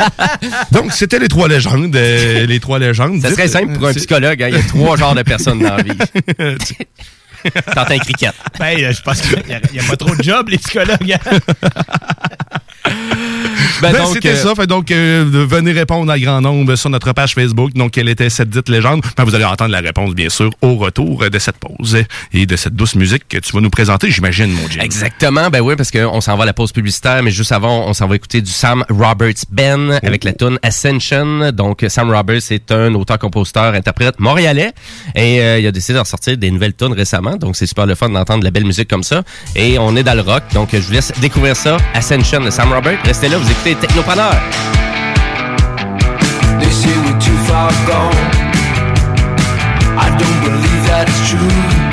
Donc, 0.72 0.94
c'était 0.94 1.18
les 1.20 1.28
trois 1.28 1.48
légendes. 1.48 1.96
euh, 1.96 2.46
les 2.46 2.60
trois 2.60 2.78
légendes. 2.78 3.20
Ça 3.22 3.32
serait 3.32 3.46
Dites- 3.46 3.54
simple 3.54 3.74
pour 3.74 3.88
un 3.88 3.94
c'est- 3.94 4.00
psychologue. 4.00 4.42
hein. 4.44 4.48
Il 4.50 4.56
y 4.56 4.60
a 4.60 4.64
trois 4.64 4.96
genres 4.98 5.16
de 5.16 5.24
personnes 5.24 5.60
dans 5.60 5.76
la 5.76 5.84
vie. 5.84 5.98
T'entends 7.74 7.94
un 7.96 7.98
cricket. 7.98 8.34
Ben, 8.60 8.78
euh, 8.80 8.94
je 8.94 9.02
pense 9.02 9.20
qu'il 9.22 9.44
n'y 9.74 9.80
a, 9.80 9.84
pas 9.84 9.98
trop 9.98 10.16
de 10.16 10.22
job, 10.22 10.48
les 10.50 10.60
psychologues. 10.60 11.18
hein. 12.86 12.92
Ben, 13.82 13.92
Ben, 13.92 14.06
c'était 14.06 14.30
euh, 14.30 14.36
ça. 14.36 14.56
Fait 14.56 14.68
donc, 14.68 14.92
euh, 14.92 15.26
venez 15.28 15.72
répondre 15.72 16.12
à 16.12 16.20
grand 16.20 16.42
nombre 16.42 16.76
sur 16.76 16.90
notre 16.90 17.14
page 17.14 17.34
Facebook. 17.34 17.74
Donc, 17.74 17.92
quelle 17.92 18.10
était 18.10 18.30
cette 18.30 18.50
dite 18.50 18.70
légende? 18.70 19.02
Ben, 19.18 19.24
vous 19.24 19.36
allez 19.36 19.46
entendre 19.46 19.72
la 19.72 19.80
réponse, 19.80 20.14
bien 20.14 20.30
sûr, 20.30 20.52
au 20.62 20.76
retour 20.76 21.30
de 21.30 21.40
cette 21.40 21.58
pause 21.58 21.98
et 22.34 22.46
de 22.46 22.56
cette 22.56 22.76
douce 22.76 22.96
musique 22.96 23.28
que 23.28 23.38
tu 23.38 23.52
vas 23.54 23.62
nous 23.62 23.70
présenter, 23.70 24.12
j'imagine, 24.12 24.52
mon 24.52 24.68
Jim. 24.70 24.82
Exactement, 24.82 25.50
ben 25.50 25.62
oui, 25.62 25.76
parce 25.76 25.92
qu'on 25.92 26.22
s'en 26.22 26.38
va 26.38 26.44
à 26.44 26.46
la 26.46 26.54
pause 26.54 26.72
publicitaire, 26.72 27.24
mais 27.24 27.32
juste 27.32 27.52
avant, 27.52 27.88
on 27.88 27.94
s'en 27.94 28.08
va 28.08 28.16
écouter 28.16 28.42
du 28.42 28.52
Sam 28.52 28.84
Roberts 28.90 29.46
Ben 29.50 30.00
avec 30.04 30.24
la 30.24 30.34
tune 30.34 30.60
Ascension. 30.62 31.52
Donc, 31.52 31.86
Sam 31.88 32.12
Roberts 32.12 32.52
est 32.52 32.72
un 32.72 32.94
auteur-compositeur, 32.94 33.74
interprète 33.74 34.20
montréalais, 34.20 34.72
et 35.16 35.42
euh, 35.42 35.60
il 35.60 35.68
a 35.68 35.72
décidé 35.72 35.96
de 35.96 36.00
ressortir 36.00 36.38
des 36.38 36.52
nouvelles 36.52 36.76
tunes 36.76 36.94
récemment. 36.94 37.36
Donc, 37.36 37.56
c'est 37.56 37.68
super 37.68 37.86
le 37.86 37.96
fun 37.96 38.10
d'entendre 38.10 38.40
de 38.40 38.46
la 38.46 38.52
belle 38.52 38.66
musique 38.66 38.90
comme 38.90 39.04
ça. 39.04 39.24
Et 39.56 39.78
on 39.80 39.96
est 39.96 40.04
dans 40.04 40.16
le 40.16 40.22
rock, 40.22 40.44
donc 40.54 40.70
je 40.74 40.80
vous 40.80 40.94
laisse 40.94 41.12
découvrir 41.20 41.56
ça. 41.56 41.78
Ascension 41.94 42.42
de 42.42 42.50
Sam 42.50 42.72
Roberts. 42.72 43.00
Restez 43.04 43.30
là, 43.30 43.38
vous 43.38 43.50
écoutez 43.50 43.71
Technopreneur. 43.76 44.36
They 46.60 46.70
say 46.70 46.94
we're 47.06 47.20
too 47.20 47.38
far 47.48 47.72
gone. 47.88 48.16
I 49.98 50.08
don't 50.20 50.40
believe 50.44 50.84
that 50.88 51.08
it's 51.08 51.30
true. 51.30 51.91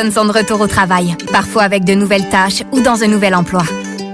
Personnes 0.00 0.14
sont 0.14 0.24
de 0.32 0.32
retour 0.32 0.62
au 0.62 0.66
travail, 0.66 1.14
parfois 1.30 1.64
avec 1.64 1.84
de 1.84 1.92
nouvelles 1.92 2.26
tâches 2.30 2.62
ou 2.72 2.80
dans 2.80 3.02
un 3.02 3.06
nouvel 3.06 3.34
emploi. 3.34 3.60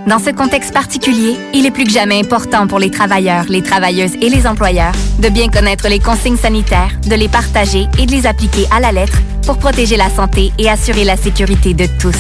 Dans 0.08 0.18
ce 0.18 0.30
contexte 0.30 0.74
particulier, 0.74 1.36
il 1.54 1.64
est 1.64 1.70
plus 1.70 1.84
que 1.84 1.92
jamais 1.92 2.18
important 2.18 2.66
pour 2.66 2.80
les 2.80 2.90
travailleurs, 2.90 3.44
les 3.48 3.62
travailleuses 3.62 4.16
et 4.20 4.28
les 4.28 4.48
employeurs 4.48 4.96
de 5.20 5.28
bien 5.28 5.48
connaître 5.48 5.86
les 5.86 6.00
consignes 6.00 6.38
sanitaires, 6.38 6.90
de 7.06 7.14
les 7.14 7.28
partager 7.28 7.86
et 8.00 8.06
de 8.06 8.10
les 8.10 8.26
appliquer 8.26 8.66
à 8.72 8.80
la 8.80 8.90
lettre 8.90 9.16
pour 9.44 9.58
protéger 9.58 9.96
la 9.96 10.10
santé 10.10 10.52
et 10.58 10.68
assurer 10.68 11.04
la 11.04 11.16
sécurité 11.16 11.72
de 11.72 11.86
tous. 12.00 12.18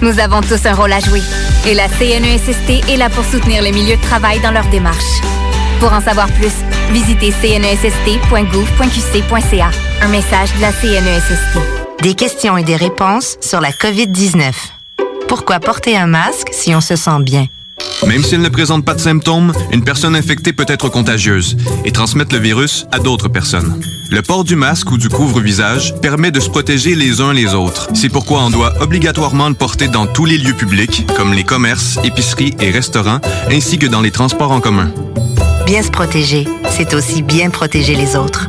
Nous 0.00 0.18
avons 0.18 0.40
tous 0.40 0.64
un 0.64 0.72
rôle 0.72 0.94
à 0.94 1.00
jouer 1.00 1.20
et 1.66 1.74
la 1.74 1.88
CNESST 1.88 2.88
est 2.88 2.96
là 2.96 3.10
pour 3.10 3.26
soutenir 3.26 3.60
les 3.60 3.72
milieux 3.72 3.96
de 3.96 4.02
travail 4.02 4.40
dans 4.40 4.52
leur 4.52 4.64
démarche. 4.68 5.20
Pour 5.80 5.92
en 5.92 6.00
savoir 6.00 6.28
plus, 6.28 6.54
visitez 6.92 7.34
cnesst.gouv.qc.ca. 7.42 9.70
Un 10.00 10.08
message 10.08 10.54
de 10.54 10.62
la 10.62 10.72
CNESST. 10.72 11.85
Des 12.02 12.14
questions 12.14 12.56
et 12.56 12.62
des 12.62 12.76
réponses 12.76 13.36
sur 13.40 13.60
la 13.60 13.70
COVID-19. 13.70 14.52
Pourquoi 15.28 15.60
porter 15.60 15.96
un 15.96 16.06
masque 16.06 16.48
si 16.52 16.74
on 16.74 16.80
se 16.80 16.94
sent 16.94 17.20
bien? 17.22 17.46
Même 18.06 18.22
s'il 18.22 18.40
ne 18.40 18.48
présente 18.48 18.84
pas 18.84 18.94
de 18.94 19.00
symptômes, 19.00 19.52
une 19.72 19.82
personne 19.82 20.14
infectée 20.14 20.52
peut 20.52 20.66
être 20.68 20.88
contagieuse 20.88 21.56
et 21.84 21.92
transmettre 21.92 22.34
le 22.34 22.40
virus 22.40 22.86
à 22.92 22.98
d'autres 22.98 23.28
personnes. 23.28 23.80
Le 24.10 24.22
port 24.22 24.44
du 24.44 24.54
masque 24.54 24.90
ou 24.92 24.98
du 24.98 25.08
couvre-visage 25.08 25.94
permet 26.00 26.30
de 26.30 26.38
se 26.38 26.50
protéger 26.50 26.94
les 26.94 27.20
uns 27.20 27.32
les 27.32 27.54
autres. 27.54 27.88
C'est 27.94 28.08
pourquoi 28.10 28.40
on 28.42 28.50
doit 28.50 28.74
obligatoirement 28.80 29.48
le 29.48 29.54
porter 29.54 29.88
dans 29.88 30.06
tous 30.06 30.26
les 30.26 30.38
lieux 30.38 30.54
publics, 30.54 31.06
comme 31.16 31.32
les 31.32 31.44
commerces, 31.44 31.98
épiceries 32.04 32.54
et 32.60 32.70
restaurants, 32.70 33.20
ainsi 33.50 33.78
que 33.78 33.86
dans 33.86 34.02
les 34.02 34.12
transports 34.12 34.52
en 34.52 34.60
commun. 34.60 34.92
Bien 35.66 35.82
se 35.82 35.90
protéger, 35.90 36.46
c'est 36.70 36.94
aussi 36.94 37.22
bien 37.22 37.50
protéger 37.50 37.96
les 37.96 38.14
autres. 38.14 38.48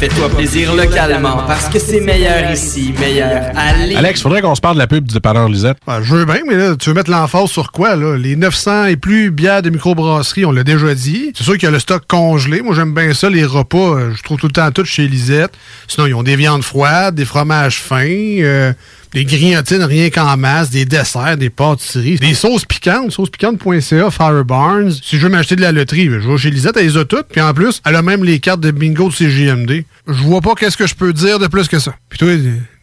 Fais-toi 0.00 0.30
plaisir 0.30 0.74
localement 0.74 1.44
parce 1.46 1.68
que 1.68 1.78
c'est 1.78 2.00
meilleur 2.00 2.50
ici, 2.50 2.94
meilleur 2.98 3.52
Lévis. 3.80 3.96
Alex, 3.96 4.22
faudrait 4.22 4.40
qu'on 4.40 4.54
se 4.54 4.60
parle 4.62 4.76
de 4.76 4.78
la 4.78 4.86
pub 4.86 5.04
du 5.04 5.12
dépanneur 5.12 5.46
Lisette. 5.46 5.76
Ben, 5.86 6.00
je 6.02 6.14
veux 6.14 6.24
bien, 6.24 6.40
mais 6.48 6.56
là, 6.56 6.74
tu 6.74 6.88
veux 6.88 6.94
mettre 6.94 7.10
l'emphase 7.10 7.50
sur 7.50 7.70
quoi, 7.70 7.96
là? 7.96 8.16
Les 8.16 8.34
900 8.34 8.86
et 8.86 8.96
plus 8.96 9.30
bières 9.30 9.60
de 9.60 9.68
microbrasserie, 9.68 10.46
on 10.46 10.52
l'a 10.52 10.64
déjà 10.64 10.94
dit. 10.94 11.32
C'est 11.36 11.44
sûr 11.44 11.52
qu'il 11.52 11.64
y 11.64 11.66
a 11.66 11.70
le 11.70 11.78
stock 11.78 12.04
congelé. 12.08 12.62
Moi, 12.62 12.74
j'aime 12.74 12.94
bien 12.94 13.12
ça, 13.12 13.28
les 13.28 13.44
repas. 13.44 13.76
euh, 13.76 14.14
je 14.16 14.22
trouve 14.22 14.38
tout 14.38 14.46
le 14.46 14.52
temps 14.52 14.70
tout 14.70 14.86
chez 14.86 15.06
Lisette. 15.06 15.52
Sinon, 15.86 16.06
ils 16.06 16.14
ont 16.14 16.22
des 16.22 16.36
viandes 16.36 16.64
froides, 16.64 17.14
des 17.14 17.26
fromages 17.26 17.82
fins, 17.82 18.06
euh, 18.08 18.72
des 19.12 19.24
grignotines 19.24 19.82
rien 19.82 20.10
qu'en 20.10 20.36
masse, 20.36 20.70
des 20.70 20.84
desserts, 20.84 21.36
des 21.36 21.50
pâtisseries, 21.50 22.16
des 22.16 22.34
sauces 22.34 22.64
piquantes, 22.64 23.10
saucespiquante.ca, 23.10 24.10
Fire 24.10 24.44
Barnes. 24.44 24.92
Si 25.02 25.18
je 25.18 25.22
veux 25.22 25.28
m'acheter 25.28 25.56
de 25.56 25.62
la 25.62 25.72
loterie, 25.72 26.06
je 26.06 26.28
vais 26.28 26.38
chez 26.38 26.50
Lisette, 26.50 26.76
elle 26.76 26.86
les 26.86 26.96
a 26.96 27.04
toutes. 27.04 27.28
Puis 27.28 27.40
en 27.40 27.52
plus, 27.52 27.80
elle 27.84 27.96
a 27.96 28.02
même 28.02 28.24
les 28.24 28.38
cartes 28.38 28.60
de 28.60 28.70
bingo 28.70 29.08
de 29.08 29.14
CJMD. 29.14 29.84
Je 30.06 30.22
vois 30.22 30.40
pas 30.40 30.54
qu'est-ce 30.54 30.76
que 30.76 30.86
je 30.86 30.94
peux 30.94 31.12
dire 31.12 31.38
de 31.38 31.46
plus 31.46 31.68
que 31.68 31.78
ça. 31.78 31.94
Puis 32.08 32.18
toi, 32.18 32.28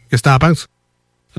qu'est-ce 0.09 0.21
que 0.21 0.29
t'en 0.29 0.37
penses? 0.37 0.67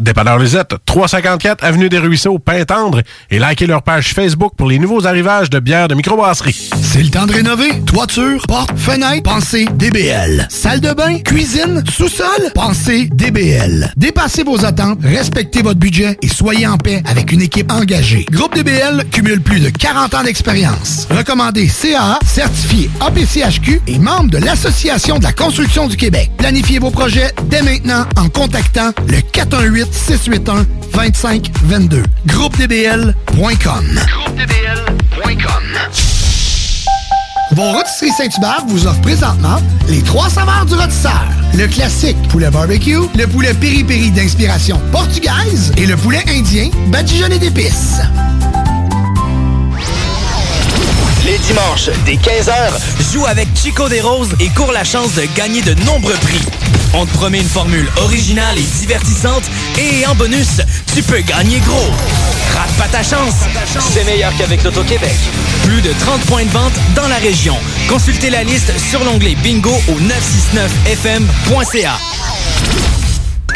Dépanneur 0.01 0.39
Lisette, 0.39 0.75
354 0.85 1.65
Avenue 1.65 1.89
des 1.89 1.99
Ruisseaux, 1.99 2.39
Pintendre, 2.39 3.03
et 3.31 3.39
likez 3.39 3.67
leur 3.67 3.83
page 3.83 4.15
Facebook 4.15 4.53
pour 4.57 4.69
les 4.69 4.79
nouveaux 4.79 5.07
arrivages 5.07 5.51
de 5.51 5.59
bières 5.59 5.89
de 5.89 5.95
microbrasserie. 5.95 6.71
C'est 6.83 7.03
le 7.03 7.11
temps 7.11 7.27
de 7.27 7.33
rénover. 7.33 7.81
Toiture, 7.87 8.43
porte, 8.47 8.71
fenêtre, 8.77 9.23
pensez 9.23 9.67
DBL. 9.75 10.47
Salle 10.51 10.81
de 10.81 10.93
bain, 10.93 11.19
cuisine, 11.19 11.83
sous-sol, 11.91 12.51
pensez 12.55 13.09
DBL. 13.13 13.93
Dépassez 13.97 14.45
vos 14.45 14.65
attentes, 14.65 15.01
respectez 15.03 15.63
votre 15.63 15.79
budget 15.79 16.17
et 16.23 16.29
soyez 16.29 16.67
en 16.67 16.77
paix 16.77 17.03
avec 17.07 17.33
une 17.33 17.43
équipe 17.43 17.73
engagée. 17.73 18.27
Groupe 18.31 18.55
DBL 18.55 19.05
cumule 19.11 19.41
plus 19.41 19.61
de 19.61 19.71
40 19.71 20.15
ans 20.15 20.23
d'expérience. 20.23 21.09
Recommandé 21.11 21.67
CAA, 21.69 22.19
certifié 22.25 22.91
APCHQ 23.01 23.81
et 23.87 23.99
membre 23.99 24.31
de 24.31 24.39
l'Association 24.39 25.19
de 25.19 25.25
la 25.25 25.33
construction 25.33 25.87
du 25.89 25.97
Québec. 25.97 26.31
Planifiez 26.37 26.79
vos 26.79 26.91
projets 26.91 27.33
dès 27.49 27.63
maintenant 27.63 28.05
en 28.17 28.29
contactant 28.29 28.93
le 29.07 29.21
418 29.21 29.88
681 29.93 30.67
2522. 30.93 32.03
GroupeDBL.com. 32.27 34.01
GroupeDBL.com. 34.09 35.63
Vos 37.53 37.73
rôtisseries 37.73 38.13
Saint-Hubert 38.13 38.65
vous 38.69 38.87
offrent 38.87 39.01
présentement 39.01 39.59
les 39.89 40.03
trois 40.03 40.29
saveurs 40.29 40.67
du 40.67 40.75
rôtisseur. 40.75 41.25
Le 41.55 41.67
classique 41.67 42.17
poulet 42.29 42.51
barbecue, 42.51 42.99
le 43.17 43.27
poulet 43.27 43.55
piri-piri 43.55 44.11
d'inspiration 44.11 44.79
portugaise 44.93 45.73
et 45.77 45.87
le 45.87 45.97
poulet 45.97 46.23
indien 46.29 46.71
badigeonné 46.89 47.39
d'épices. 47.39 48.01
Les 51.29 51.39
dimanches, 51.41 51.91
dès 52.07 52.15
15h, 52.15 52.73
joue 53.13 53.27
avec 53.27 53.49
Chico 53.55 53.87
des 53.91 54.01
Roses 54.01 54.35
et 54.41 54.49
cours 54.49 54.73
la 54.73 54.83
chance 54.83 55.13
de 55.13 55.25
gagner 55.37 55.61
de 55.61 55.75
nombreux 55.85 56.17
prix. 56.23 56.41
On 56.95 57.05
te 57.05 57.13
promet 57.13 57.41
une 57.41 57.49
formule 57.49 57.87
originale 57.99 58.57
et 58.57 58.63
divertissante 58.79 59.43
et 59.79 60.07
en 60.07 60.15
bonus, 60.15 60.63
tu 60.95 61.03
peux 61.03 61.21
gagner 61.21 61.61
gros. 61.61 61.91
Rate 62.57 62.73
pas 62.79 62.89
ta 62.89 63.03
chance. 63.03 63.35
C'est 63.93 64.05
meilleur 64.05 64.33
qu'avec 64.39 64.65
l'Auto-Québec. 64.65 65.15
Plus 65.65 65.83
de 65.83 65.93
30 66.01 66.23
points 66.23 66.47
de 66.47 66.51
vente 66.51 66.73
dans 66.97 67.09
la 67.09 67.19
région. 67.19 67.59
Consultez 67.91 68.31
la 68.31 68.43
liste 68.43 68.73
sur 68.79 69.05
l'onglet 69.05 69.35
bingo 69.35 69.75
au 69.89 70.01
969fm.ca. 70.01 71.99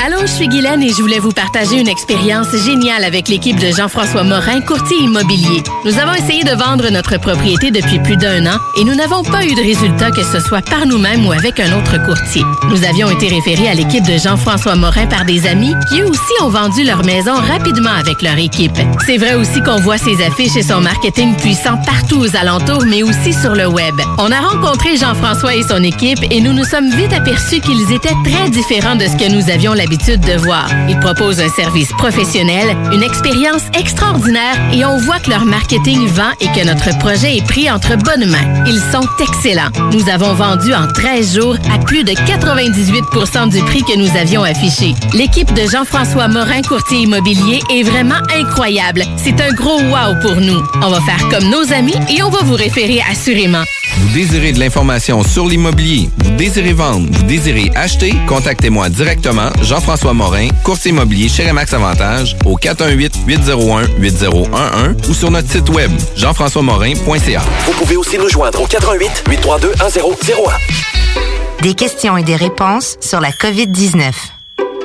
Allô, 0.05 0.17
je 0.23 0.33
suis 0.33 0.49
Guylaine 0.49 0.83
et 0.83 0.89
je 0.89 1.01
voulais 1.01 1.21
vous 1.21 1.31
partager 1.31 1.79
une 1.79 1.87
expérience 1.87 2.49
géniale 2.67 3.05
avec 3.05 3.29
l'équipe 3.29 3.57
de 3.57 3.69
Jean-François 3.71 4.25
Morin, 4.25 4.61
courtier 4.61 4.97
immobilier. 4.99 5.63
Nous 5.85 5.97
avons 5.97 6.15
essayé 6.15 6.43
de 6.43 6.51
vendre 6.51 6.91
notre 6.91 7.21
propriété 7.21 7.71
depuis 7.71 8.01
plus 8.01 8.17
d'un 8.17 8.47
an 8.47 8.59
et 8.77 8.83
nous 8.83 8.97
n'avons 8.97 9.23
pas 9.23 9.45
eu 9.45 9.55
de 9.55 9.61
résultat 9.61 10.11
que 10.11 10.25
ce 10.25 10.41
soit 10.41 10.61
par 10.69 10.87
nous-mêmes 10.87 11.25
ou 11.25 11.31
avec 11.31 11.61
un 11.61 11.79
autre 11.79 12.05
courtier. 12.05 12.43
Nous 12.69 12.83
avions 12.83 13.11
été 13.11 13.29
référés 13.29 13.69
à 13.69 13.75
l'équipe 13.75 14.05
de 14.05 14.19
Jean-François 14.19 14.75
Morin 14.75 15.07
par 15.07 15.25
des 15.25 15.47
amis 15.47 15.73
qui 15.89 16.01
eux 16.01 16.09
aussi 16.09 16.43
ont 16.43 16.49
vendu 16.49 16.83
leur 16.83 17.05
maison 17.05 17.35
rapidement 17.35 17.95
avec 17.97 18.23
leur 18.23 18.39
équipe. 18.39 18.77
C'est 19.07 19.19
vrai 19.19 19.35
aussi 19.35 19.63
qu'on 19.63 19.79
voit 19.83 19.99
ses 19.99 20.21
affiches 20.21 20.57
et 20.57 20.65
son 20.65 20.81
marketing 20.81 21.37
puissant 21.37 21.77
partout 21.87 22.19
aux 22.19 22.37
alentours, 22.37 22.87
mais 22.89 23.05
aussi 23.05 23.33
sur 23.33 23.55
le 23.55 23.69
web. 23.69 23.95
On 24.19 24.33
a 24.33 24.41
rencontré 24.41 24.97
Jean-François 24.97 25.55
et 25.55 25.63
son 25.63 25.85
équipe 25.85 26.25
et 26.29 26.41
nous 26.41 26.55
nous 26.55 26.65
sommes 26.65 26.91
vite 26.91 27.13
aperçus 27.13 27.61
qu'ils 27.61 27.93
étaient 27.93 28.17
très 28.25 28.51
différents 28.51 28.97
de 28.97 29.07
ce 29.07 29.17
que 29.17 29.31
nous 29.31 29.49
avions 29.49 29.75
l'habitude 29.75 29.92
de 29.97 30.39
voir. 30.39 30.69
Ils 30.89 30.99
proposent 31.01 31.41
un 31.41 31.51
service 31.51 31.89
professionnel, 31.99 32.77
une 32.93 33.03
expérience 33.03 33.63
extraordinaire 33.79 34.57
et 34.73 34.87
on 34.87 34.97
voit 34.97 35.19
que 35.19 35.29
leur 35.29 35.45
marketing 35.45 36.07
vend 36.07 36.33
et 36.41 36.47
que 36.47 36.65
notre 36.65 36.97
projet 36.99 37.37
est 37.37 37.47
pris 37.47 37.71
entre 37.71 37.97
bonnes 37.99 38.31
mains. 38.31 38.65
Ils 38.67 38.81
sont 38.91 39.07
excellents. 39.21 39.71
Nous 39.93 40.09
avons 40.09 40.33
vendu 40.33 40.73
en 40.73 40.87
13 40.89 41.37
jours 41.37 41.57
à 41.71 41.79
plus 41.79 42.05
de 42.05 42.13
98% 42.13 43.51
du 43.51 43.63
prix 43.65 43.83
que 43.83 43.99
nous 43.99 44.17
avions 44.17 44.43
affiché. 44.43 44.95
L'équipe 45.13 45.53
de 45.53 45.69
Jean-François 45.71 46.29
Morin, 46.29 46.63
courtier 46.63 47.01
immobilier, 47.01 47.61
est 47.71 47.83
vraiment 47.83 48.21
incroyable. 48.35 49.03
C'est 49.19 49.41
un 49.43 49.53
gros 49.53 49.79
wow 49.79 50.19
pour 50.23 50.37
nous. 50.37 50.63
On 50.83 50.89
va 50.89 51.01
faire 51.03 51.29
comme 51.29 51.51
nos 51.51 51.71
amis 51.73 51.97
et 52.09 52.23
on 52.23 52.31
va 52.31 52.41
vous 52.43 52.55
référer 52.55 53.03
assurément. 53.11 53.65
Vous 53.99 54.09
désirez 54.15 54.53
de 54.53 54.59
l'information 54.59 55.23
sur 55.23 55.47
l'immobilier, 55.47 56.09
vous 56.25 56.31
désirez 56.33 56.73
vendre, 56.73 57.07
vous 57.11 57.23
désirez 57.25 57.71
acheter, 57.75 58.15
contactez-moi 58.27 58.89
directement, 58.89 59.51
Jean-François 59.73 60.13
Morin, 60.13 60.49
courtier 60.65 60.91
immobilier 60.91 61.31
chez 61.31 61.49
Remax 61.49 61.73
Avantage, 61.73 62.37
au 62.45 62.59
418-801-8011 62.59 65.09
ou 65.09 65.15
sur 65.15 65.31
notre 65.31 65.51
site 65.51 65.71
web, 65.71 65.91
jean-françois-morin.ca. 66.15 67.41
Vous 67.65 67.73
pouvez 67.73 67.97
aussi 67.97 68.19
nous 68.19 68.29
joindre 68.29 68.61
au 68.61 68.67
88 68.67 69.25
832 69.31 69.71
1001. 69.71 71.63
Des 71.63 71.73
questions 71.73 72.19
et 72.19 72.23
des 72.23 72.37
réponses 72.37 72.99
sur 73.01 73.21
la 73.21 73.31
COVID-19. 73.31 74.13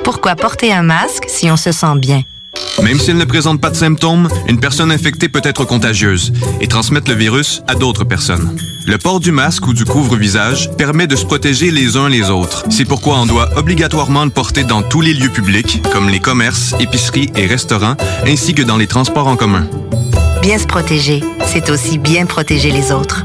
Pourquoi 0.04 0.36
porter 0.36 0.72
un 0.72 0.84
masque 0.84 1.26
si 1.28 1.50
on 1.50 1.58
se 1.58 1.70
sent 1.70 1.96
bien? 1.96 2.22
Même 2.82 2.98
s'il 2.98 3.16
ne 3.16 3.24
présente 3.24 3.60
pas 3.60 3.70
de 3.70 3.76
symptômes, 3.76 4.28
une 4.48 4.60
personne 4.60 4.92
infectée 4.92 5.28
peut 5.28 5.42
être 5.44 5.64
contagieuse 5.64 6.32
et 6.60 6.68
transmettre 6.68 7.10
le 7.10 7.16
virus 7.16 7.62
à 7.66 7.74
d'autres 7.74 8.04
personnes. 8.04 8.56
Le 8.86 8.96
port 8.96 9.20
du 9.20 9.32
masque 9.32 9.66
ou 9.66 9.74
du 9.74 9.84
couvre-visage 9.84 10.70
permet 10.78 11.06
de 11.06 11.16
se 11.16 11.26
protéger 11.26 11.70
les 11.70 11.96
uns 11.96 12.08
les 12.08 12.30
autres. 12.30 12.64
C'est 12.70 12.86
pourquoi 12.86 13.18
on 13.18 13.26
doit 13.26 13.50
obligatoirement 13.56 14.24
le 14.24 14.30
porter 14.30 14.64
dans 14.64 14.82
tous 14.82 15.00
les 15.00 15.12
lieux 15.12 15.28
publics, 15.28 15.82
comme 15.92 16.08
les 16.08 16.20
commerces, 16.20 16.74
épiceries 16.80 17.30
et 17.36 17.46
restaurants, 17.46 17.96
ainsi 18.26 18.54
que 18.54 18.62
dans 18.62 18.76
les 18.76 18.86
transports 18.86 19.26
en 19.26 19.36
commun. 19.36 19.66
Bien 20.40 20.58
se 20.58 20.66
protéger, 20.66 21.22
c'est 21.46 21.68
aussi 21.68 21.98
bien 21.98 22.24
protéger 22.24 22.70
les 22.70 22.92
autres. 22.92 23.24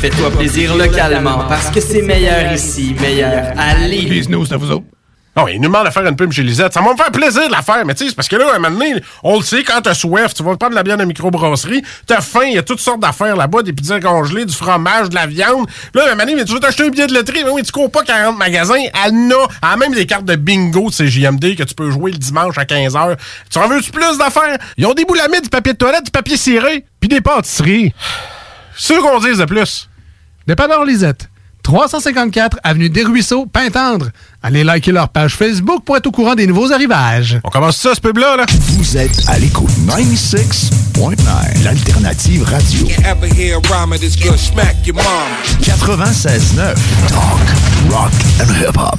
Fais-toi 0.00 0.30
plaisir 0.30 0.76
localement 0.76 1.40
parce 1.48 1.70
que 1.70 1.80
c'est 1.80 2.02
meilleur 2.02 2.52
ici, 2.52 2.94
meilleur 3.00 3.52
c'est 3.56 4.52
à 4.52 4.56
vous 4.56 4.70
autres. 4.70 4.84
Non, 5.36 5.48
il 5.48 5.56
nous 5.56 5.68
demande 5.68 5.86
de 5.86 5.90
faire 5.90 6.06
une 6.06 6.14
pub 6.14 6.30
chez 6.30 6.44
Lisette. 6.44 6.72
Ça 6.72 6.80
va 6.80 6.92
me 6.92 6.96
faire 6.96 7.10
plaisir 7.10 7.48
de 7.48 7.50
la 7.52 7.62
faire, 7.62 7.84
mais 7.84 7.94
tu 7.94 8.04
sais, 8.04 8.10
c'est 8.10 8.14
parce 8.14 8.28
que 8.28 8.36
là, 8.36 8.52
à 8.52 8.56
un 8.56 8.58
moment 8.60 8.78
donné, 8.78 8.94
on 9.24 9.38
le 9.38 9.42
sait, 9.44 9.64
quand 9.64 9.80
t'as 9.80 9.94
soif, 9.94 10.34
tu 10.34 10.44
vas 10.44 10.56
prendre 10.56 10.70
de 10.70 10.76
la 10.76 10.84
bière 10.84 10.98
de 10.98 11.04
microbrasserie, 11.04 11.82
t'as 12.06 12.20
faim, 12.20 12.44
il 12.46 12.54
y 12.54 12.58
a 12.58 12.62
toutes 12.62 12.78
sortes 12.78 13.00
d'affaires 13.00 13.34
là-bas, 13.34 13.62
des 13.62 13.72
pizzas 13.72 13.98
congelées, 13.98 14.44
du 14.44 14.54
fromage, 14.54 15.08
de 15.08 15.16
la 15.16 15.26
viande. 15.26 15.68
Là, 15.94 16.02
à 16.02 16.06
un 16.06 16.10
moment 16.10 16.22
donné, 16.22 16.36
mais 16.36 16.44
tu 16.44 16.52
veux 16.52 16.60
t'acheter 16.60 16.84
un 16.84 16.90
billet 16.90 17.08
de 17.08 17.14
loterie, 17.14 17.42
mais 17.44 17.50
oui, 17.50 17.64
tu 17.64 17.72
cours 17.72 17.90
pas 17.90 18.04
40 18.04 18.38
magasins, 18.38 18.74
elle 18.74 19.14
a, 19.32 19.46
elle 19.62 19.68
a 19.68 19.76
même 19.76 19.94
des 19.94 20.06
cartes 20.06 20.26
de 20.26 20.36
bingo 20.36 20.90
de 20.90 20.94
CJMD 20.94 21.56
que 21.56 21.64
tu 21.64 21.74
peux 21.74 21.90
jouer 21.90 22.12
le 22.12 22.18
dimanche 22.18 22.56
à 22.56 22.64
15h. 22.64 23.16
Tu 23.50 23.58
en 23.58 23.66
veux-tu 23.66 23.90
plus 23.90 24.16
d'affaires? 24.16 24.58
Ils 24.76 24.86
ont 24.86 24.94
des 24.94 25.04
boulamides, 25.04 25.42
du 25.42 25.50
papier 25.50 25.72
de 25.72 25.78
toilette, 25.78 26.04
du 26.04 26.12
papier 26.12 26.36
ciré, 26.36 26.84
puis 27.00 27.08
des 27.08 27.20
pâtisseries. 27.20 27.92
C'est 28.78 28.94
ce 28.94 29.00
qu'on 29.00 29.18
dise 29.18 29.38
de 29.38 29.44
plus. 29.44 29.88
Dépanneur 30.46 30.84
Lisette. 30.84 31.28
354 31.64 32.58
Avenue 32.62 32.88
des 32.88 33.02
Ruisseaux, 33.02 33.44
Pintendre. 33.44 34.08
Allez 34.42 34.64
liker 34.64 34.92
leur 34.92 35.10
page 35.10 35.34
Facebook 35.34 35.84
pour 35.84 35.96
être 35.98 36.06
au 36.06 36.10
courant 36.12 36.34
des 36.34 36.46
nouveaux 36.46 36.72
arrivages. 36.72 37.38
On 37.44 37.50
commence 37.50 37.76
ça, 37.76 37.94
ce 37.94 38.00
pub-là, 38.00 38.36
là? 38.36 38.46
Vous 38.48 38.96
êtes 38.96 39.28
à 39.28 39.38
l'écoute 39.38 39.68
96.9, 39.86 41.64
l'alternative 41.64 42.44
radio. 42.44 42.86
Ever 43.04 43.28
hear 43.36 43.58
a 43.58 43.60
rhyme 43.68 43.90
that's 43.98 44.16
gonna 44.16 44.38
smack 44.38 44.76
your 44.86 44.94
mom? 44.96 45.04
96.9, 45.60 46.74
talk, 47.08 47.40
rock 47.90 48.12
and 48.40 48.50
hip-hop. 48.54 48.98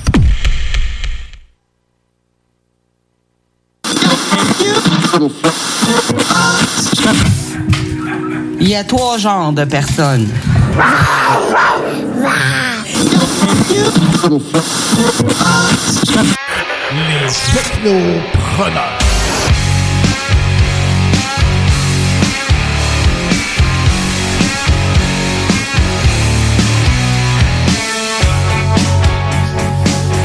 Il 8.59 8.67
y 8.67 8.75
a 8.75 8.83
trois 8.83 9.17
genres 9.17 9.53
de 9.53 9.65
personnes. 9.65 10.27
Les 16.91 17.27
technopreneurs. 17.53 19.08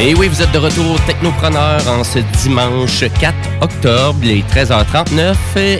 Et 0.00 0.12
oui, 0.14 0.28
vous 0.28 0.42
êtes 0.42 0.50
de 0.50 0.58
retour 0.58 1.00
Technopreneur 1.06 1.80
en 1.88 2.02
ce 2.02 2.18
dimanche 2.42 3.04
4 3.20 3.34
octobre, 3.60 4.18
les 4.22 4.42
13h39. 4.42 5.34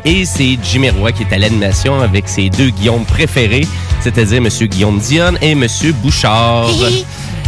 Et 0.05 0.25
c'est 0.25 0.57
Jimmy 0.63 0.91
Roy 0.91 1.11
qui 1.13 1.25
est 1.25 1.33
à 1.33 1.39
l'animation 1.39 2.01
avec 2.01 2.29
ses 2.29 2.49
deux 2.49 2.71
Guillaume 2.71 3.05
préférés, 3.05 3.67
c'est-à-dire 4.01 4.39
M. 4.39 4.49
Guillaume 4.69 4.99
Dion 5.01 5.35
et 5.43 5.51
M. 5.51 5.67
Bouchard. 6.01 6.69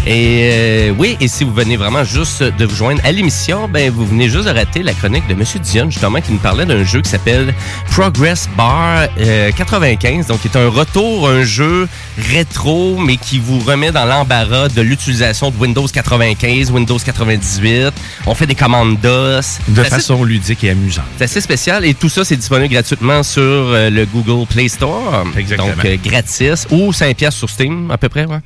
Et 0.09 0.50
euh, 0.52 0.94
oui, 0.96 1.16
et 1.20 1.26
si 1.26 1.42
vous 1.42 1.52
venez 1.52 1.76
vraiment 1.76 2.04
juste 2.04 2.40
de 2.40 2.64
vous 2.64 2.76
joindre 2.76 3.00
à 3.04 3.11
l'émission, 3.11 3.66
ben 3.66 3.90
vous 3.90 4.07
venez 4.07 4.28
juste 4.28 4.44
de 4.44 4.50
rater 4.52 4.84
la 4.84 4.92
chronique 4.94 5.26
de 5.26 5.34
Monsieur 5.34 5.59
Dion, 5.59 5.90
justement, 5.90 6.20
qui 6.20 6.30
nous 6.30 6.38
parlait 6.38 6.64
d'un 6.64 6.84
jeu 6.84 7.00
qui 7.02 7.11
s'appelle 7.11 7.52
Progress 7.90 8.48
Bar 8.57 9.09
euh, 9.18 9.50
95, 9.50 10.28
donc 10.28 10.42
qui 10.42 10.46
est 10.48 10.57
un 10.57 10.68
retour, 10.68 11.28
un 11.28 11.42
jeu 11.42 11.88
rétro, 12.30 12.96
mais 12.98 13.16
qui 13.16 13.40
vous 13.40 13.59
remet 13.59 13.90
dans 13.90 14.04
l'embarras 14.04 14.68
de 14.68 14.80
l'utilisation 14.80 15.50
de 15.50 15.57
Windows 15.57 15.88
95, 15.88 16.70
Windows 16.70 16.98
98. 17.04 17.92
On 18.26 18.34
fait 18.36 18.46
des 18.46 18.54
commandes 18.54 19.00
DOS. 19.00 19.59
De 19.66 19.80
assez- 19.80 19.90
façon 19.90 20.22
ludique 20.22 20.62
et 20.62 20.70
amusante. 20.70 21.04
c'est 21.18 21.24
assez 21.24 21.40
spécial 21.40 21.84
et 21.84 21.94
tout 21.94 22.09
ça, 22.09 22.24
c'est 22.24 22.36
disponible 22.36 22.72
gratuitement 22.72 23.24
sur 23.24 23.42
euh, 23.42 23.90
le 23.90 24.07
Google 24.07 24.46
Play 24.46 24.68
Store. 24.68 25.24
Exactement. 25.36 25.74
Donc, 25.74 25.84
euh, 25.84 25.96
gratis. 26.04 26.64
Ou 26.70 26.92
5 26.92 27.16
piastres 27.16 27.38
sur 27.40 27.50
Steam, 27.50 27.90
à 27.90 27.98
peu 27.98 28.09
près. 28.09 28.24
Ouais. 28.26 28.38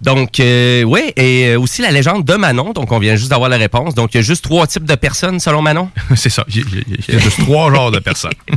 Donc, 0.00 0.38
euh, 0.38 0.84
oui, 0.84 1.12
et 1.16 1.48
euh, 1.48 1.58
aussi 1.60 1.82
la 1.82 1.90
légende 1.90 2.24
de 2.24 2.34
Manon. 2.34 2.72
Donc, 2.72 2.92
on 2.92 2.98
vient 2.98 3.16
juste 3.16 3.30
d'avoir 3.30 3.48
la 3.48 3.56
réponse. 3.56 3.94
Donc, 3.94 4.14
il 4.14 4.18
y 4.18 4.20
a 4.20 4.22
juste 4.22 4.44
trois 4.44 4.66
types 4.66 4.84
de 4.84 4.94
personnes 4.94 5.40
selon 5.40 5.60
Manon? 5.60 5.90
c'est 6.16 6.28
ça. 6.30 6.44
Il 6.48 6.58
y, 6.58 7.16
a- 7.16 7.18
juste 7.18 7.40
trois 7.40 7.72
genres 7.74 7.90
de 7.90 7.98
personnes. 7.98 8.32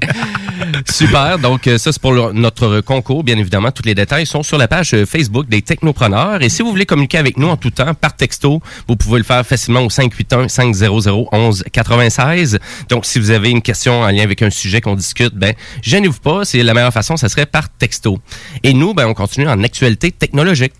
Super. 0.90 1.40
Donc, 1.40 1.68
euh, 1.68 1.78
ça, 1.78 1.92
c'est 1.92 2.02
pour 2.02 2.12
le- 2.14 2.32
notre 2.34 2.82
concours. 2.82 3.24
Bien 3.24 3.38
évidemment, 3.38 3.72
tous 3.72 3.84
les 3.86 3.96
détails 3.96 4.26
sont 4.28 4.44
sur 4.44 4.58
la 4.60 4.68
page 4.68 4.94
euh, 4.94 5.06
Facebook 5.06 5.48
des 5.50 5.62
Technopreneurs. 5.64 6.42
Et 6.44 6.50
si 6.50 6.62
vous 6.62 6.70
voulez 6.70 6.86
communiquer 6.86 7.18
avec 7.18 7.38
nous 7.38 7.48
en 7.48 7.58
tout 7.58 7.72
temps, 7.72 7.94
par 7.94 8.16
texto, 8.16 8.62
vous 8.88 8.96
pouvez 8.96 9.18
le 9.18 9.24
faire 9.26 9.46
facilement 9.46 9.82
au 9.82 9.90
581-500-1196. 9.90 12.60
Donc, 12.90 13.06
si 13.06 13.20
vous 13.20 13.32
avez 13.32 13.50
une 13.50 13.62
question 13.62 14.02
en 14.02 14.08
lien 14.10 14.24
avec 14.24 14.42
un 14.42 14.50
sujet 14.50 14.82
qu'on 14.82 14.96
discute, 14.96 15.34
ben, 15.36 15.54
gênez-vous 15.82 16.20
pas. 16.20 16.46
C'est 16.46 16.64
la 16.64 16.74
meilleure 16.74 16.94
façon, 16.94 17.18
ça 17.18 17.30
serait 17.30 17.46
par 17.46 17.70
texto. 17.70 18.20
Et 18.64 18.74
nous, 18.74 18.94
ben, 18.94 19.08
on 19.08 19.14
continue 19.14 19.48
en 19.48 19.64
actualité 19.64 20.12
technologique. 20.12 20.74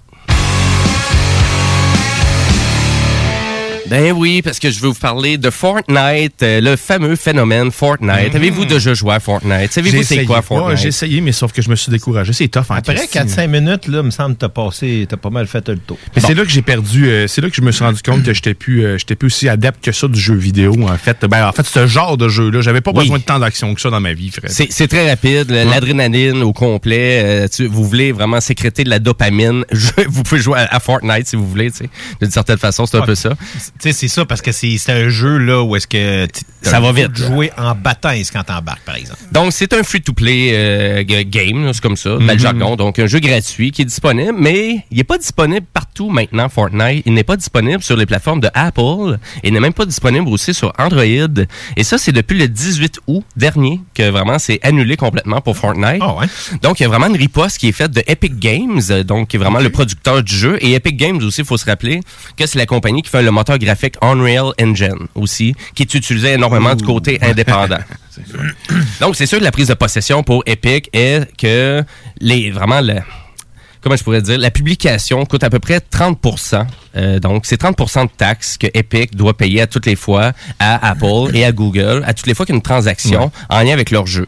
Ben 3.92 4.14
oui, 4.14 4.42
parce 4.42 4.58
que 4.58 4.72
je 4.72 4.80
veux 4.80 4.88
vous 4.88 4.94
parler 4.94 5.38
de 5.38 5.50
Fortnite, 5.50 6.42
euh, 6.44 6.62
le 6.62 6.78
fameux 6.78 7.18
phénomène 7.18 7.72
Fortnite. 7.72 8.34
Avez-vous 8.34 8.64
déjà 8.64 8.94
joué 8.94 9.16
à 9.16 9.20
Fortnite? 9.20 9.74
Savez-vous 9.74 10.04
c'est 10.04 10.24
quoi 10.24 10.38
Ouais, 10.38 10.42
Fortnite? 10.42 10.78
J'ai 10.78 10.88
essayé, 10.88 11.20
mais 11.20 11.34
sauf 11.34 11.52
que 11.52 11.62
je 11.62 11.70
me 11.70 11.76
suis 11.76 11.92
découragé. 11.92 12.32
C'est 12.32 12.48
tough 12.48 12.64
en 12.70 12.76
Après 12.76 12.96
Christie. 12.96 13.18
4-5 13.18 13.48
minutes, 13.50 13.88
là, 13.90 14.02
me 14.02 14.10
semble 14.10 14.36
que 14.36 14.40
t'as 14.40 14.48
passé, 14.50 15.06
t'as 15.10 15.18
pas 15.18 15.30
mal 15.30 15.46
fait 15.46 15.68
le 15.68 15.76
tour. 15.78 15.98
Mais 16.16 16.22
c'est 16.22 16.34
là 16.34 16.46
que 16.46 16.50
j'ai 16.50 16.62
perdu, 16.62 17.10
euh, 17.10 17.28
c'est 17.28 17.42
là 17.42 17.50
que 17.50 17.56
je 17.58 17.62
me 17.62 17.74
suis 17.74 17.84
rendu 17.84 18.02
compte 18.02 18.24
que 18.24 18.34
j'étais 18.34 18.54
plus, 18.54 18.86
euh, 18.86 18.98
j'étais 18.98 19.16
plus 19.16 19.26
aussi 19.28 19.50
adepte 19.50 19.84
que 19.84 19.92
ça 19.92 20.08
du 20.08 20.18
jeu 20.18 20.36
vidéo, 20.36 20.74
en 20.88 20.98
fait. 20.98 21.26
Ben, 21.26 21.46
en 21.46 21.52
fait, 21.52 21.66
ce 21.66 21.86
genre 21.86 22.16
de 22.16 22.30
jeu-là, 22.30 22.62
j'avais 22.62 22.80
pas 22.80 22.92
Oui. 22.92 23.00
besoin 23.04 23.18
de 23.20 23.24
tant 23.24 23.40
d'action 23.40 23.76
que 23.76 23.82
ça 23.82 23.90
dans 23.90 24.00
ma 24.00 24.14
vie, 24.14 24.32
Fred. 24.32 24.50
C'est 24.52 24.88
très 24.88 25.10
rapide, 25.10 25.52
l'adrénaline 25.52 26.42
au 26.44 26.54
complet. 26.54 27.22
euh, 27.26 27.48
tu- 27.50 27.68
vous 27.68 27.84
voulez 27.84 28.14
vraiment 28.14 28.40
sécréter 28.40 28.86
de 28.86 28.90
la 28.90 29.00
dopamine. 29.00 29.66
Vous 30.08 30.24
pouvez 30.24 30.40
jouer 30.42 30.60
à, 30.60 30.76
à 30.76 30.80
Fortnite 30.80 31.28
si 31.28 31.36
vous 31.36 31.46
voulez. 31.48 31.72
tu 31.72 31.80
sais. 31.80 31.90
D'une 32.22 32.32
certaine 32.32 32.58
façon, 32.58 32.86
c'est 32.86 32.96
un 32.96 33.02
Ouais. 33.02 33.06
peu 33.08 33.16
ça. 33.16 33.34
Tu 33.82 33.88
sais, 33.92 33.94
c'est 33.94 34.08
ça, 34.10 34.26
parce 34.26 34.42
que 34.44 34.52
c'est 34.52 34.78
un 34.90 35.10
jeu 35.10 35.38
là 35.38 35.64
où 35.64 35.76
est-ce 35.76 35.88
que 35.88 36.28
Ça 36.62 36.80
va 36.80 36.92
vite. 36.92 37.16
jouer 37.16 37.52
en 37.58 37.74
battant 37.74 38.12
quand 38.32 38.44
t'embarques, 38.44 38.84
par 38.86 38.96
exemple. 38.96 39.18
Donc, 39.32 39.52
c'est 39.54 39.74
un 39.74 39.82
free-to-play 39.82 40.52
euh, 40.54 41.04
game, 41.26 41.72
c'est 41.74 41.82
comme 41.82 41.96
ça, 41.98 42.18
bel 42.18 42.36
Mhm. 42.36 42.40
jargon. 42.40 42.76
Donc, 42.76 43.00
un 43.00 43.08
jeu 43.08 43.18
gratuit 43.20 43.72
qui 43.72 43.82
est 43.82 43.86
disponible, 43.86 44.36
mais 44.38 44.86
il 44.92 44.98
n'est 44.98 45.04
pas 45.04 45.18
disponible 45.18 45.66
partout 45.74 46.10
maintenant, 46.12 46.48
Fortnite. 46.50 47.02
Il 47.08 47.16
n'est 47.16 47.24
pas 47.24 47.38
disponible 47.38 47.82
sur 47.82 47.98
les 47.98 48.06
plateformes 48.06 48.40
de 48.42 48.50
Apple 48.54 49.18
et 49.44 49.50
n'est 49.50 49.60
même 49.60 49.74
pas 49.74 49.86
disponible 49.86 50.28
aussi 50.30 50.54
sur 50.54 50.72
Android. 50.78 51.02
Et 51.76 51.84
ça, 51.84 51.98
c'est 51.98 52.12
depuis 52.12 52.38
le 52.38 52.48
18 52.48 53.00
août 53.08 53.24
dernier 53.36 53.82
que 53.96 54.08
vraiment 54.12 54.38
c'est 54.38 54.60
annulé 54.64 54.96
complètement 54.96 55.42
pour 55.42 55.58
Fortnite. 55.58 56.04
Donc, 56.62 56.80
il 56.80 56.84
y 56.84 56.86
a 56.86 56.90
vraiment 56.90 57.08
une 57.08 57.18
riposte 57.18 57.58
qui 57.58 57.70
est 57.70 57.72
faite 57.72 57.92
de 57.94 58.04
Epic 58.06 58.38
Games, 58.38 58.82
donc 59.04 59.30
qui 59.30 59.38
est 59.38 59.40
vraiment 59.40 59.60
le 59.60 59.72
producteur 59.72 60.22
du 60.22 60.36
jeu. 60.36 60.60
Et 60.62 60.74
Epic 60.76 60.98
Games 60.98 61.18
aussi, 61.24 61.42
il 61.42 61.48
faut 61.48 61.58
se 61.58 61.66
rappeler 61.66 62.02
que 62.38 62.46
c'est 62.46 62.60
la 62.60 62.68
compagnie 62.68 63.02
qui 63.02 63.10
fait 63.10 63.24
le 63.24 63.32
moteur 63.32 63.58
graphique 63.58 63.71
Unreal 64.02 64.52
Engine 64.62 65.08
aussi, 65.16 65.56
qui 65.76 65.84
est 65.84 65.94
utilisé 65.94 66.34
énormément 66.34 66.76
du 66.76 66.84
côté 66.84 67.20
indépendant. 67.22 67.80
Donc, 69.00 69.16
c'est 69.16 69.26
sûr 69.26 69.40
que 69.40 69.44
la 69.44 69.52
prise 69.52 69.68
de 69.70 69.74
possession 69.74 70.24
pour 70.24 70.44
Epic 70.46 70.90
est 70.94 71.28
que 71.38 71.84
les 72.20 72.52
vraiment 72.52 72.82
le 72.82 72.96
comment 73.82 73.96
je 73.96 74.04
pourrais 74.04 74.22
dire, 74.22 74.38
la 74.38 74.52
publication 74.52 75.26
coûte 75.26 75.44
à 75.44 75.50
peu 75.50 75.58
près 75.60 75.80
30% 75.80 76.66
Euh, 76.98 77.20
Donc, 77.20 77.46
c'est 77.48 77.58
30 77.58 77.76
de 77.78 78.10
taxes 78.16 78.58
que 78.58 78.68
Epic 78.76 79.16
doit 79.16 79.36
payer 79.36 79.62
à 79.62 79.68
toutes 79.68 79.86
les 79.88 79.96
fois 79.96 80.34
à 80.60 80.90
Apple 80.92 81.34
et 81.34 81.46
à 81.46 81.52
Google, 81.52 82.04
à 82.06 82.14
toutes 82.14 82.28
les 82.28 82.34
fois 82.36 82.46
qu'il 82.46 82.54
y 82.54 82.58
a 82.58 82.60
une 82.60 82.62
transaction 82.62 83.32
en 83.50 83.62
lien 83.64 83.74
avec 83.74 83.90
leur 83.90 84.06
jeu. 84.06 84.28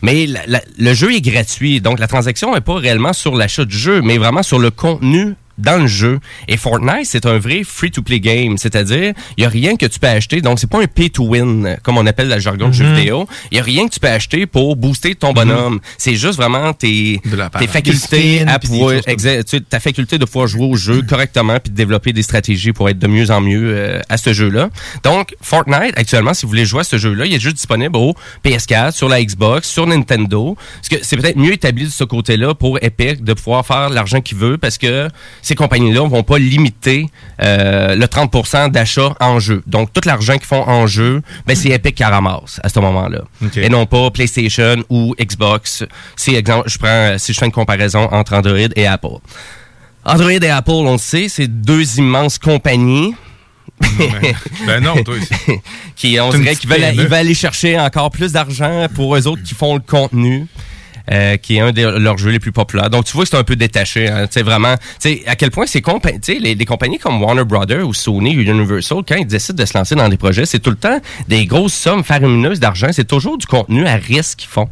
Mais 0.00 0.26
la- 0.26 0.46
la- 0.46 0.62
le 0.78 0.94
jeu 0.94 1.12
est 1.12 1.20
gratuit, 1.20 1.80
donc 1.82 1.98
la 1.98 2.06
transaction 2.06 2.54
n'est 2.54 2.60
pas 2.62 2.76
réellement 2.76 3.12
sur 3.12 3.34
l'achat 3.36 3.64
du 3.66 3.76
jeu, 3.76 4.00
mais 4.00 4.16
vraiment 4.16 4.42
sur 4.42 4.58
le 4.58 4.70
contenu 4.70 5.34
dans 5.58 5.80
le 5.80 5.86
jeu. 5.86 6.18
Et 6.48 6.56
Fortnite, 6.56 7.04
c'est 7.06 7.26
un 7.26 7.38
vrai 7.38 7.62
free-to-play 7.64 8.20
game, 8.20 8.58
c'est-à-dire, 8.58 9.12
il 9.36 9.40
n'y 9.40 9.44
a 9.44 9.48
rien 9.48 9.76
que 9.76 9.86
tu 9.86 9.98
peux 9.98 10.08
acheter, 10.08 10.40
donc 10.40 10.58
c'est 10.58 10.70
pas 10.70 10.80
un 10.82 10.86
pay-to-win, 10.86 11.76
comme 11.82 11.96
on 11.98 12.06
appelle 12.06 12.28
le 12.28 12.38
jargon 12.38 12.68
de 12.68 12.72
jeu 12.72 12.84
Mhm. 12.84 12.94
vidéo. 12.96 13.28
Il 13.50 13.54
n'y 13.54 13.60
a 13.60 13.62
rien 13.62 13.86
que 13.88 13.92
tu 13.94 14.00
peux 14.00 14.08
acheter 14.08 14.46
pour 14.46 14.76
booster 14.76 15.14
ton 15.14 15.32
bonhomme. 15.32 15.80
C'est 15.98 16.16
juste 16.16 16.36
vraiment 16.36 16.72
tes, 16.72 17.20
tes 17.58 17.66
facultés 17.66 18.44
à 18.46 18.58
pouvoir, 18.58 18.94
exact, 19.06 19.56
ta 19.68 19.80
faculté 19.80 20.18
de 20.18 20.24
pouvoir 20.24 20.46
jouer 20.46 20.66
au 20.66 20.76
jeu 20.76 21.02
correctement 21.02 21.58
puis 21.60 21.70
de 21.70 21.76
développer 21.76 22.12
des 22.12 22.22
stratégies 22.22 22.72
pour 22.72 22.88
être 22.88 22.98
de 22.98 23.06
mieux 23.06 23.30
en 23.30 23.40
mieux 23.40 23.74
euh, 23.74 24.00
à 24.08 24.16
ce 24.16 24.32
jeu-là. 24.32 24.70
Donc, 25.02 25.34
Fortnite, 25.40 25.92
actuellement, 25.96 26.34
si 26.34 26.42
vous 26.42 26.48
voulez 26.50 26.64
jouer 26.66 26.80
à 26.80 26.84
ce 26.84 26.98
jeu-là, 26.98 27.26
il 27.26 27.34
est 27.34 27.40
juste 27.40 27.56
disponible 27.56 27.96
au 27.96 28.14
PS4, 28.44 28.92
sur 28.92 29.08
la 29.08 29.22
Xbox, 29.22 29.68
sur 29.68 29.86
Nintendo. 29.86 30.56
Parce 30.76 30.88
que 30.88 30.96
c'est 31.06 31.16
peut-être 31.16 31.36
mieux 31.36 31.52
établi 31.52 31.84
de 31.84 31.90
ce 31.90 32.04
côté-là 32.04 32.54
pour 32.54 32.78
Epic 32.82 33.22
de 33.24 33.32
pouvoir 33.34 33.64
faire 33.66 33.90
l'argent 33.90 34.20
qu'il 34.20 34.38
veut 34.38 34.58
parce 34.58 34.78
que 34.78 35.08
ces 35.44 35.54
compagnies-là 35.54 36.08
vont 36.08 36.22
pas 36.22 36.38
limiter 36.38 37.10
euh, 37.42 37.94
le 37.94 38.06
30% 38.06 38.70
d'achat 38.70 39.14
en 39.20 39.38
jeu. 39.38 39.62
Donc, 39.66 39.92
tout 39.92 40.00
l'argent 40.06 40.32
qu'ils 40.38 40.46
font 40.46 40.66
en 40.66 40.86
jeu, 40.86 41.20
ben, 41.46 41.54
c'est 41.54 41.68
Epic 41.68 41.96
qui 41.96 42.02
ramasse 42.02 42.60
à 42.62 42.70
ce 42.70 42.80
moment-là. 42.80 43.24
Et 43.56 43.68
non 43.68 43.84
pas 43.84 44.10
PlayStation 44.10 44.76
ou 44.88 45.14
Xbox. 45.20 45.84
Si, 46.16 46.34
exemple, 46.34 46.70
je 46.70 46.78
prends, 46.78 47.18
si 47.18 47.34
je 47.34 47.38
fais 47.38 47.44
une 47.44 47.52
comparaison 47.52 48.08
entre 48.10 48.32
Android 48.32 48.56
et 48.74 48.86
Apple. 48.86 49.18
Android 50.06 50.30
et 50.30 50.48
Apple, 50.48 50.70
on 50.70 50.92
le 50.92 50.98
sait, 50.98 51.28
c'est 51.28 51.48
deux 51.48 51.98
immenses 51.98 52.38
compagnies. 52.38 53.14
ben 54.66 54.80
non, 54.80 55.02
toi. 55.04 55.16
qui, 55.96 56.18
on 56.20 56.30
dirait 56.30 56.56
qu'ils 56.56 56.70
veulent, 56.70 56.94
ils 56.94 57.02
veulent 57.02 57.12
aller 57.12 57.34
chercher 57.34 57.78
encore 57.78 58.10
plus 58.10 58.32
d'argent 58.32 58.86
pour 58.94 59.14
eux 59.14 59.26
autres 59.26 59.42
qui 59.42 59.54
font 59.54 59.74
le 59.74 59.80
contenu. 59.80 60.46
Euh, 61.10 61.36
qui 61.36 61.56
est 61.56 61.60
un 61.60 61.72
de 61.72 61.82
leurs 61.82 62.18
jeux 62.18 62.30
les 62.30 62.38
plus 62.38 62.52
populaires. 62.52 62.90
Donc, 62.90 63.04
tu 63.04 63.12
vois 63.12 63.24
que 63.24 63.30
c'est 63.30 63.36
un 63.36 63.44
peu 63.44 63.56
détaché. 63.56 64.08
Hein, 64.08 64.26
tu 64.26 64.34
sais, 64.34 64.42
vraiment, 64.42 64.74
tu 65.00 65.20
à 65.26 65.36
quel 65.36 65.50
point 65.50 65.66
ces 65.66 65.82
compagnies, 65.82 66.18
les, 66.40 66.54
des 66.54 66.64
compagnies 66.64 66.98
comme 66.98 67.22
Warner 67.22 67.44
Brothers 67.44 67.86
ou 67.86 67.92
Sony 67.92 68.36
ou 68.36 68.40
Universal, 68.40 68.98
quand 69.06 69.16
ils 69.16 69.26
décident 69.26 69.62
de 69.62 69.66
se 69.66 69.76
lancer 69.76 69.94
dans 69.94 70.08
des 70.08 70.16
projets, 70.16 70.46
c'est 70.46 70.60
tout 70.60 70.70
le 70.70 70.76
temps 70.76 71.00
des 71.28 71.46
grosses 71.46 71.74
sommes 71.74 72.04
faramineuses 72.04 72.60
d'argent. 72.60 72.88
C'est 72.92 73.06
toujours 73.06 73.38
du 73.38 73.46
contenu 73.46 73.86
à 73.86 73.96
risque 73.96 74.38
qu'ils 74.38 74.48
font. 74.48 74.68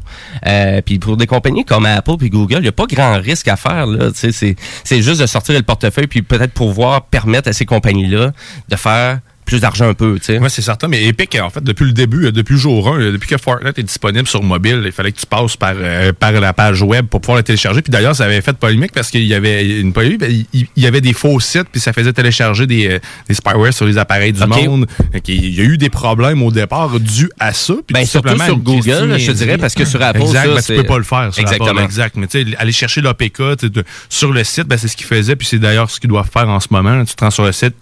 Euh, 0.47 0.81
puis 0.81 0.99
pour 0.99 1.17
des 1.17 1.27
compagnies 1.27 1.65
comme 1.65 1.87
Apple 1.87 2.17
puis 2.19 2.31
Google, 2.31 2.57
il 2.57 2.63
n'y 2.63 2.69
a 2.69 2.73
pas 2.73 2.87
grand 2.87 3.19
risque 3.21 3.49
à 3.49 3.57
faire. 3.57 3.87
C'est, 4.15 4.33
c'est 4.33 5.03
juste 5.03 5.21
de 5.21 5.27
sortir 5.27 5.55
le 5.55 5.63
portefeuille 5.63 6.07
puis 6.07 6.23
peut-être 6.23 6.53
pouvoir 6.53 7.03
permettre 7.07 7.49
à 7.49 7.53
ces 7.53 7.67
compagnies-là 7.67 8.33
de 8.69 8.77
faire 8.77 9.21
plus 9.45 9.61
d'argent 9.61 9.89
un 9.89 9.95
peu, 9.95 10.19
tu 10.19 10.27
sais. 10.27 10.39
Oui, 10.39 10.49
c'est 10.49 10.63
certain. 10.63 10.89
Mais 10.89 11.05
Epic, 11.05 11.37
en 11.41 11.51
fait, 11.51 11.63
depuis 11.63 11.85
le 11.85 11.93
début, 11.93 12.27
euh, 12.27 12.33
depuis 12.33 12.55
le 12.55 12.59
jour 12.61 12.89
1, 12.95 13.13
depuis 13.13 13.29
que 13.29 13.37
Fortnite 13.37 13.79
est 13.79 13.83
disponible 13.83 14.27
sur 14.27 14.43
mobile, 14.43 14.83
il 14.85 14.93
fallait 14.93 15.13
que 15.13 15.19
tu 15.21 15.27
passes 15.27 15.57
par, 15.57 15.75
euh, 15.77 16.13
par 16.13 16.33
la 16.33 16.53
page 16.53 16.83
web 16.83 17.07
pour 17.07 17.21
pouvoir 17.21 17.39
le 17.39 17.43
télécharger. 17.43 17.83
Puis 17.83 17.91
d'ailleurs, 17.91 18.15
ça 18.15 18.25
avait 18.25 18.41
fait 18.41 18.57
polémique 18.57 18.93
parce 18.93 19.11
qu'il 19.11 19.25
y 19.25 19.35
avait 19.35 19.81
une 19.81 19.93
polémique. 19.93 20.21
ben, 20.21 20.45
Il 20.53 20.67
y 20.77 20.87
avait 20.87 21.01
des 21.01 21.13
faux 21.13 21.39
sites, 21.41 21.67
puis 21.71 21.81
ça 21.81 21.93
faisait 21.93 22.13
télécharger 22.13 22.67
des, 22.67 22.89
euh, 22.89 22.99
des 23.29 23.35
spyware 23.35 23.75
sur 23.75 23.85
les 23.87 23.99
appareils 23.99 24.33
du 24.33 24.47
monde. 24.47 24.87
Donc, 25.13 25.29
Il 25.29 25.55
y 25.55 25.61
a 25.61 25.65
eu 25.65 25.77
des 25.77 25.91
problèmes 25.91 26.43
au 26.43 26.51
départ 26.53 27.01
dus 27.01 27.31
à 27.41 27.53
ça. 27.53 27.75
Puis 27.75 27.95
Ben, 27.95 28.03
tout 28.03 28.09
surtout 28.11 28.39
sur 28.43 28.59
Google, 28.59 29.19
je 29.19 29.27
te 29.27 29.37
dirais, 29.37 29.59
parce 29.59 29.75
que 29.75 29.85
sur 29.85 30.01
Apple, 30.03 30.23
exact, 30.23 30.47
ça, 30.49 30.55
ben, 30.55 30.63
tu 30.63 30.75
peux 30.77 30.85
pas 30.85 30.99
le 30.99 31.05
faire 31.05 31.35
sur 31.35 31.43
Exactement. 31.43 31.71
Apple, 31.71 31.83
exact. 31.83 32.17
Mais 32.17 32.27
tu 32.27 32.45
sais, 32.45 32.57
aller 32.59 32.73
chercher 32.73 33.01
l'APK 33.01 33.43
sur 34.09 34.33
le 34.33 34.45
site, 34.45 34.65
ben, 34.69 34.79
c'est 34.79 34.89
ce 34.89 34.97
qu'ils 34.97 35.07
faisaient, 35.07 35.37
puis 35.37 35.47
c'est 35.49 35.59
d'ailleurs 35.59 35.91
ce 35.91 35.99
qu'ils 36.01 36.11
doivent 36.11 36.31
faire 36.33 36.49
en 36.49 36.61
ce 36.61 36.69
moment. 36.71 37.05
Tu 37.05 37.15
te 37.15 37.25
rends 37.25 37.31
sur 37.31 37.45
le 37.45 37.53
site, 37.53 37.75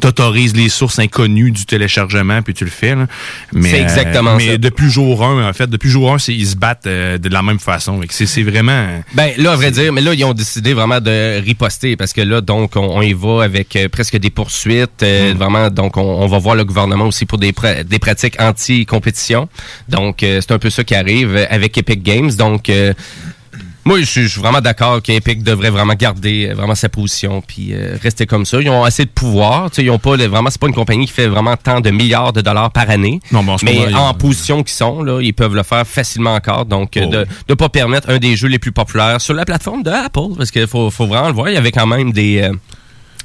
tu 0.00 0.06
autorises 0.06 0.54
les 0.54 0.68
sources 0.68 0.98
inconnues 1.06 1.50
du 1.50 1.64
téléchargement, 1.66 2.42
puis 2.42 2.54
tu 2.54 2.64
le 2.64 2.70
fais. 2.70 2.94
là. 2.94 3.06
Mais, 3.52 3.70
C'est 3.70 3.80
exactement 3.80 4.36
mais 4.36 4.52
ça. 4.52 4.58
depuis 4.58 4.90
jour 4.90 5.24
1, 5.24 5.48
en 5.48 5.52
fait, 5.52 5.68
depuis 5.68 5.88
jour 5.90 6.12
1, 6.12 6.18
c'est- 6.18 6.34
ils 6.34 6.46
se 6.48 6.56
battent 6.56 6.86
euh, 6.86 7.18
de 7.18 7.28
la 7.28 7.42
même 7.42 7.58
façon. 7.58 8.00
C'est 8.10 8.26
c'est 8.26 8.42
vraiment... 8.42 8.86
Ben 9.14 9.30
là, 9.38 9.52
à 9.52 9.56
vrai 9.56 9.70
dire, 9.70 9.92
mais 9.92 10.00
là, 10.00 10.12
ils 10.14 10.24
ont 10.24 10.34
décidé 10.34 10.74
vraiment 10.74 11.00
de 11.00 11.40
riposter 11.40 11.96
parce 11.96 12.12
que 12.12 12.20
là, 12.20 12.40
donc, 12.40 12.76
on, 12.76 12.80
on 12.98 13.02
y 13.02 13.12
va 13.14 13.42
avec 13.44 13.74
euh, 13.76 13.88
presque 13.88 14.16
des 14.18 14.30
poursuites. 14.30 15.02
euh, 15.02 15.32
Mm. 15.32 15.36
Vraiment, 15.36 15.70
donc, 15.70 15.96
on, 15.96 16.02
on 16.02 16.26
va 16.26 16.38
voir 16.38 16.54
le 16.54 16.64
gouvernement 16.64 17.06
aussi 17.06 17.26
pour 17.26 17.38
des, 17.38 17.52
pra- 17.52 17.82
des 17.84 17.98
pratiques 17.98 18.36
anti-compétition. 18.40 19.48
Donc, 19.88 20.22
euh, 20.22 20.40
c'est 20.40 20.52
un 20.52 20.58
peu 20.58 20.70
ça 20.70 20.84
qui 20.84 20.94
arrive 20.94 21.34
euh, 21.36 21.46
avec 21.50 21.76
Epic 21.78 22.02
Games. 22.02 22.30
Donc, 22.32 22.68
euh, 22.68 22.92
moi, 23.86 24.00
je 24.00 24.04
suis 24.04 24.26
vraiment 24.26 24.60
d'accord 24.60 25.00
qu'Epic 25.00 25.42
devrait 25.42 25.70
vraiment 25.70 25.94
garder 25.94 26.48
euh, 26.50 26.54
vraiment 26.54 26.74
sa 26.74 26.88
position 26.88 27.40
puis 27.40 27.72
euh, 27.72 27.96
rester 28.02 28.26
comme 28.26 28.44
ça. 28.44 28.60
Ils 28.60 28.68
ont 28.68 28.84
assez 28.84 29.04
de 29.04 29.10
pouvoir. 29.10 29.70
Ils 29.78 29.90
ont 29.90 29.98
pas 29.98 30.16
vraiment, 30.16 30.50
c'est 30.50 30.60
pas 30.60 30.66
une 30.66 30.74
compagnie 30.74 31.06
qui 31.06 31.12
fait 31.12 31.28
vraiment 31.28 31.56
tant 31.56 31.80
de 31.80 31.90
milliards 31.90 32.32
de 32.32 32.40
dollars 32.42 32.70
par 32.72 32.90
année. 32.90 33.20
Non, 33.32 33.42
mais 33.42 33.52
en 33.52 33.56
mais 34.12 34.18
position 34.18 34.62
qu'ils 34.62 34.74
sont, 34.76 35.02
là, 35.02 35.20
ils 35.22 35.32
peuvent 35.32 35.54
le 35.54 35.62
faire 35.62 35.86
facilement 35.86 36.34
encore. 36.34 36.66
Donc, 36.66 36.96
euh, 36.96 37.04
Oh. 37.06 37.10
de 37.10 37.26
ne 37.50 37.54
pas 37.54 37.68
permettre 37.68 38.10
un 38.10 38.18
des 38.18 38.36
jeux 38.36 38.48
les 38.48 38.58
plus 38.58 38.72
populaires 38.72 39.20
sur 39.20 39.34
la 39.34 39.44
plateforme 39.44 39.82
de 39.82 39.90
Apple, 39.90 40.34
parce 40.36 40.50
qu'il 40.50 40.66
faut, 40.66 40.90
faut 40.90 41.06
vraiment 41.06 41.28
le 41.28 41.34
voir. 41.34 41.48
Il 41.48 41.54
y 41.54 41.58
avait 41.58 41.70
quand 41.72 41.86
même 41.86 42.12
des... 42.12 42.42
euh, 42.42 42.52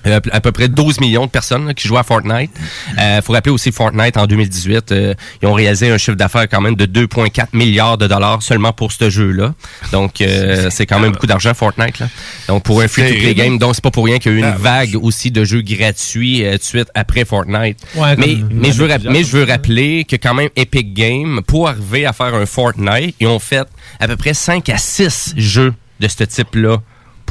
euh, 0.06 0.20
à 0.32 0.42
peu 0.42 0.52
près 0.52 0.68
12 0.68 1.00
millions 1.00 1.26
de 1.26 1.32
personnes 1.32 1.68
là, 1.68 1.74
qui 1.74 1.88
jouent 1.88 1.98
à 1.98 2.04
Fortnite. 2.04 2.52
Il 2.98 3.22
faut 3.24 3.34
rappeler 3.34 3.52
aussi 3.52 3.72
Fortnite 3.72 4.18
en 4.18 4.26
2018, 4.28 4.92
euh, 4.92 5.14
ils 5.42 5.48
ont 5.48 5.54
réalisé 5.54 5.90
un 5.90 5.98
chiffre 5.98 6.18
d'affaires 6.18 6.48
quand 6.50 6.62
même 6.62 6.76
de 6.76 6.86
2,4 6.86 7.48
milliards 7.54 7.98
de 7.98 8.08
dollars 8.08 8.42
seulement 8.42 8.74
pour 8.74 8.92
ce 8.92 9.10
jeu-là. 9.10 9.54
Donc 9.92 10.22
euh, 10.22 10.70
c'est 10.70 10.86
quand 10.86 11.00
même 11.00 11.12
beaucoup 11.12 11.28
d'argent 11.28 11.54
Fortnite. 11.54 12.00
Là. 12.00 12.08
Donc 12.48 12.64
pour 12.64 12.82
un 12.82 12.88
free-to-play 12.88 13.36
game, 13.36 13.58
donc 13.58 13.76
c'est 13.76 13.84
pas 13.84 13.92
pour 13.92 14.06
rien 14.06 14.20
qu'il 14.20 14.32
y 14.32 14.36
a 14.36 14.38
eu 14.38 14.42
une 14.42 14.46
Ah, 14.46 14.58
vague 14.58 14.96
aussi 15.02 15.32
de 15.32 15.44
jeux 15.44 15.62
gratuits 15.62 16.46
euh, 16.46 16.54
tout 16.54 16.58
de 16.58 16.64
suite 16.64 16.90
après 16.94 17.26
Fortnite. 17.26 17.78
Ouais, 17.96 18.16
mais 18.18 18.38
mais 18.52 18.72
je 18.72 18.84
veux 18.84 18.90
mais 19.10 19.24
je 19.24 19.38
veux 19.38 19.44
rappeler 19.44 20.06
que 20.06 20.16
quand 20.16 20.34
même 20.34 20.50
Epic 20.56 20.94
Games 20.94 21.42
pour 21.46 21.68
arriver 21.70 22.06
à 22.06 22.14
faire 22.14 22.34
un 22.36 22.46
Fortnite, 22.46 23.16
ils 23.20 23.28
ont 23.28 23.40
fait 23.40 23.68
à 24.00 24.08
peu 24.08 24.16
près 24.16 24.34
5 24.34 24.68
à 24.70 24.78
6 24.78 25.34
jeux 25.38 25.74
de 26.00 26.08
ce 26.08 26.24
type-là 26.24 26.78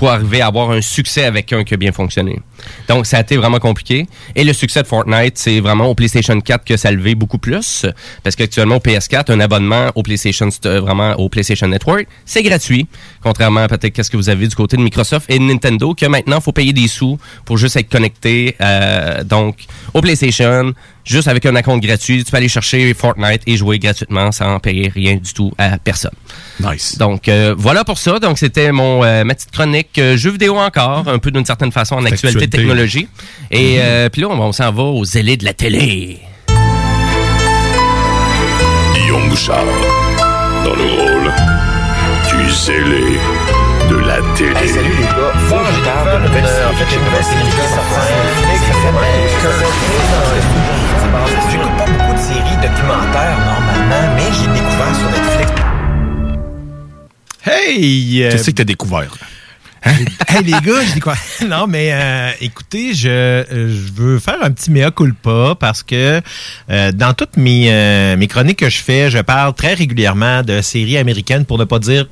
pour 0.01 0.11
arriver 0.11 0.41
à 0.41 0.47
avoir 0.47 0.71
un 0.71 0.81
succès 0.81 1.25
avec 1.25 1.53
un 1.53 1.63
qui 1.63 1.75
a 1.75 1.77
bien 1.77 1.93
fonctionné. 1.93 2.41
Donc, 2.89 3.05
ça 3.05 3.19
a 3.19 3.21
été 3.21 3.37
vraiment 3.37 3.59
compliqué. 3.59 4.07
Et 4.35 4.45
le 4.45 4.55
succès 4.55 4.81
de 4.81 4.87
Fortnite, 4.87 5.37
c'est 5.37 5.61
vraiment 5.61 5.89
au 5.89 5.95
PlayStation 5.95 6.41
4 6.41 6.65
que 6.65 6.79
ça 6.79 6.89
a 6.89 6.93
levé 6.93 7.15
beaucoup 7.15 7.37
plus. 7.37 7.85
Parce 8.23 8.35
qu'actuellement, 8.35 8.77
au 8.77 8.79
PS4, 8.79 9.31
un 9.31 9.41
abonnement 9.41 9.91
au 9.95 10.03
PlayStation, 10.03 10.49
euh, 10.65 10.81
vraiment 10.81 11.13
au 11.17 11.29
PlayStation 11.29 11.69
Network, 11.69 12.07
c'est 12.25 12.43
gratuit. 12.43 12.87
Contrairement 13.23 13.61
à 13.61 13.69
peut-être 13.69 13.93
qu'est-ce 13.93 14.11
que 14.11 14.17
vous 14.17 14.31
avez 14.31 14.49
du 14.49 14.57
côté 14.57 14.79
de 14.79 14.83
Microsoft 14.83 15.31
et 15.31 15.39
de 15.39 15.45
Nintendo, 15.45 15.95
que 15.95 16.07
maintenant, 16.07 16.39
il 16.39 16.43
faut 16.43 16.53
payer 16.53 16.73
des 16.73 16.89
sous 16.89 17.19
pour 17.45 17.59
juste 17.59 17.77
être 17.77 17.91
connecté, 17.91 18.57
euh, 18.63 19.23
donc, 19.23 19.67
au 19.93 20.01
PlayStation, 20.01 20.73
juste 21.05 21.29
avec 21.29 21.45
un 21.47 21.61
compte 21.63 21.81
gratuit. 21.83 22.25
Tu 22.25 22.31
peux 22.31 22.37
aller 22.37 22.49
chercher 22.49 22.93
Fortnite 22.95 23.43
et 23.47 23.57
jouer 23.57 23.79
gratuitement 23.79 24.33
sans 24.33 24.59
payer 24.61 24.89
rien 24.95 25.17
du 25.17 25.33
tout 25.33 25.53
à 25.59 25.79
personne. 25.79 26.13
Nice. 26.61 26.99
Donc, 26.99 27.29
euh, 27.29 27.55
voilà 27.57 27.85
pour 27.85 27.99
ça. 27.99 28.19
Donc, 28.19 28.39
c'était 28.39 28.73
mon 28.73 29.03
euh, 29.05 29.25
ma 29.25 29.35
petite 29.35 29.51
chronique 29.51 29.99
euh, 29.99 30.17
jeux 30.17 30.31
vidéo 30.31 30.57
encore, 30.59 31.09
un 31.09 31.19
peu 31.19 31.31
d'une 31.31 31.45
certaine 31.45 31.73
façon 31.73 31.95
en 31.97 32.05
actualité, 32.05 32.29
Actualité. 32.45 32.57
technologie. 32.59 33.09
Et 33.51 33.77
euh, 33.81 34.09
puis 34.09 34.23
là, 34.23 34.29
on, 34.31 34.39
on 34.41 34.53
s'en 34.53 34.73
va 34.73 34.83
aux 34.83 35.05
ailés 35.05 35.37
de 35.37 35.45
la 35.45 35.55
télé. 35.55 36.19
Guillaume 38.95 39.29
Bouchard, 39.29 39.65
dans 40.65 40.75
le 40.75 40.85
rôle 40.85 41.33
du 42.31 42.51
zélé 42.53 43.19
de 43.91 43.97
la 43.97 44.19
télé. 44.37 44.69
salut 44.69 44.91
les 44.99 45.05
gars. 45.05 45.33
En 45.51 46.75
fait, 46.75 46.87
j'ai 46.91 46.97
une 46.97 47.05
nouvelle 47.05 47.25
série 47.25 47.51
qui 47.51 47.57
ça 48.81 48.87
s'appelle 48.87 50.41
J'écoute 51.51 51.77
pas 51.77 51.87
beaucoup 51.87 52.13
de 52.15 52.19
séries 52.19 52.57
documentaires 52.63 53.39
normalement, 53.45 54.15
mais 54.17 54.23
j'ai 54.33 54.47
découvert 54.53 54.95
sur 54.97 55.11
Netflix. 55.11 55.53
Hey! 57.45 58.23
euh, 58.23 58.31
Qu'est-ce 58.31 58.47
que 58.51 58.57
t'as 58.57 58.65
découvert? 58.65 59.13
hey 60.29 60.45
les 60.45 60.51
gars, 60.53 60.85
je 60.87 60.93
dis 60.95 61.01
quoi? 61.01 61.15
Non, 61.49 61.67
mais 61.67 61.91
euh, 61.93 62.31
écoutez, 62.41 62.93
je, 62.95 63.09
euh, 63.09 63.45
je 63.49 63.93
veux 63.95 64.19
faire 64.19 64.37
un 64.43 64.51
petit 64.51 64.71
mea 64.71 64.91
culpa 64.91 65.55
parce 65.59 65.83
que 65.83 66.21
euh, 66.71 66.93
dans 66.93 67.15
toutes 67.15 67.37
mes, 67.39 67.71
euh, 67.71 68.17
mes 68.17 68.27
chroniques 68.29 68.59
que 68.59 68.69
je 68.69 68.79
fais, 68.79 69.11
je 69.11 69.19
parle 69.19 69.55
très 69.55 69.73
régulièrement 69.75 70.43
de 70.43 70.61
séries 70.61 70.99
américaines 70.99 71.45
pour 71.47 71.57
ne 71.59 71.65
pas 71.65 71.79
dire 71.79 72.07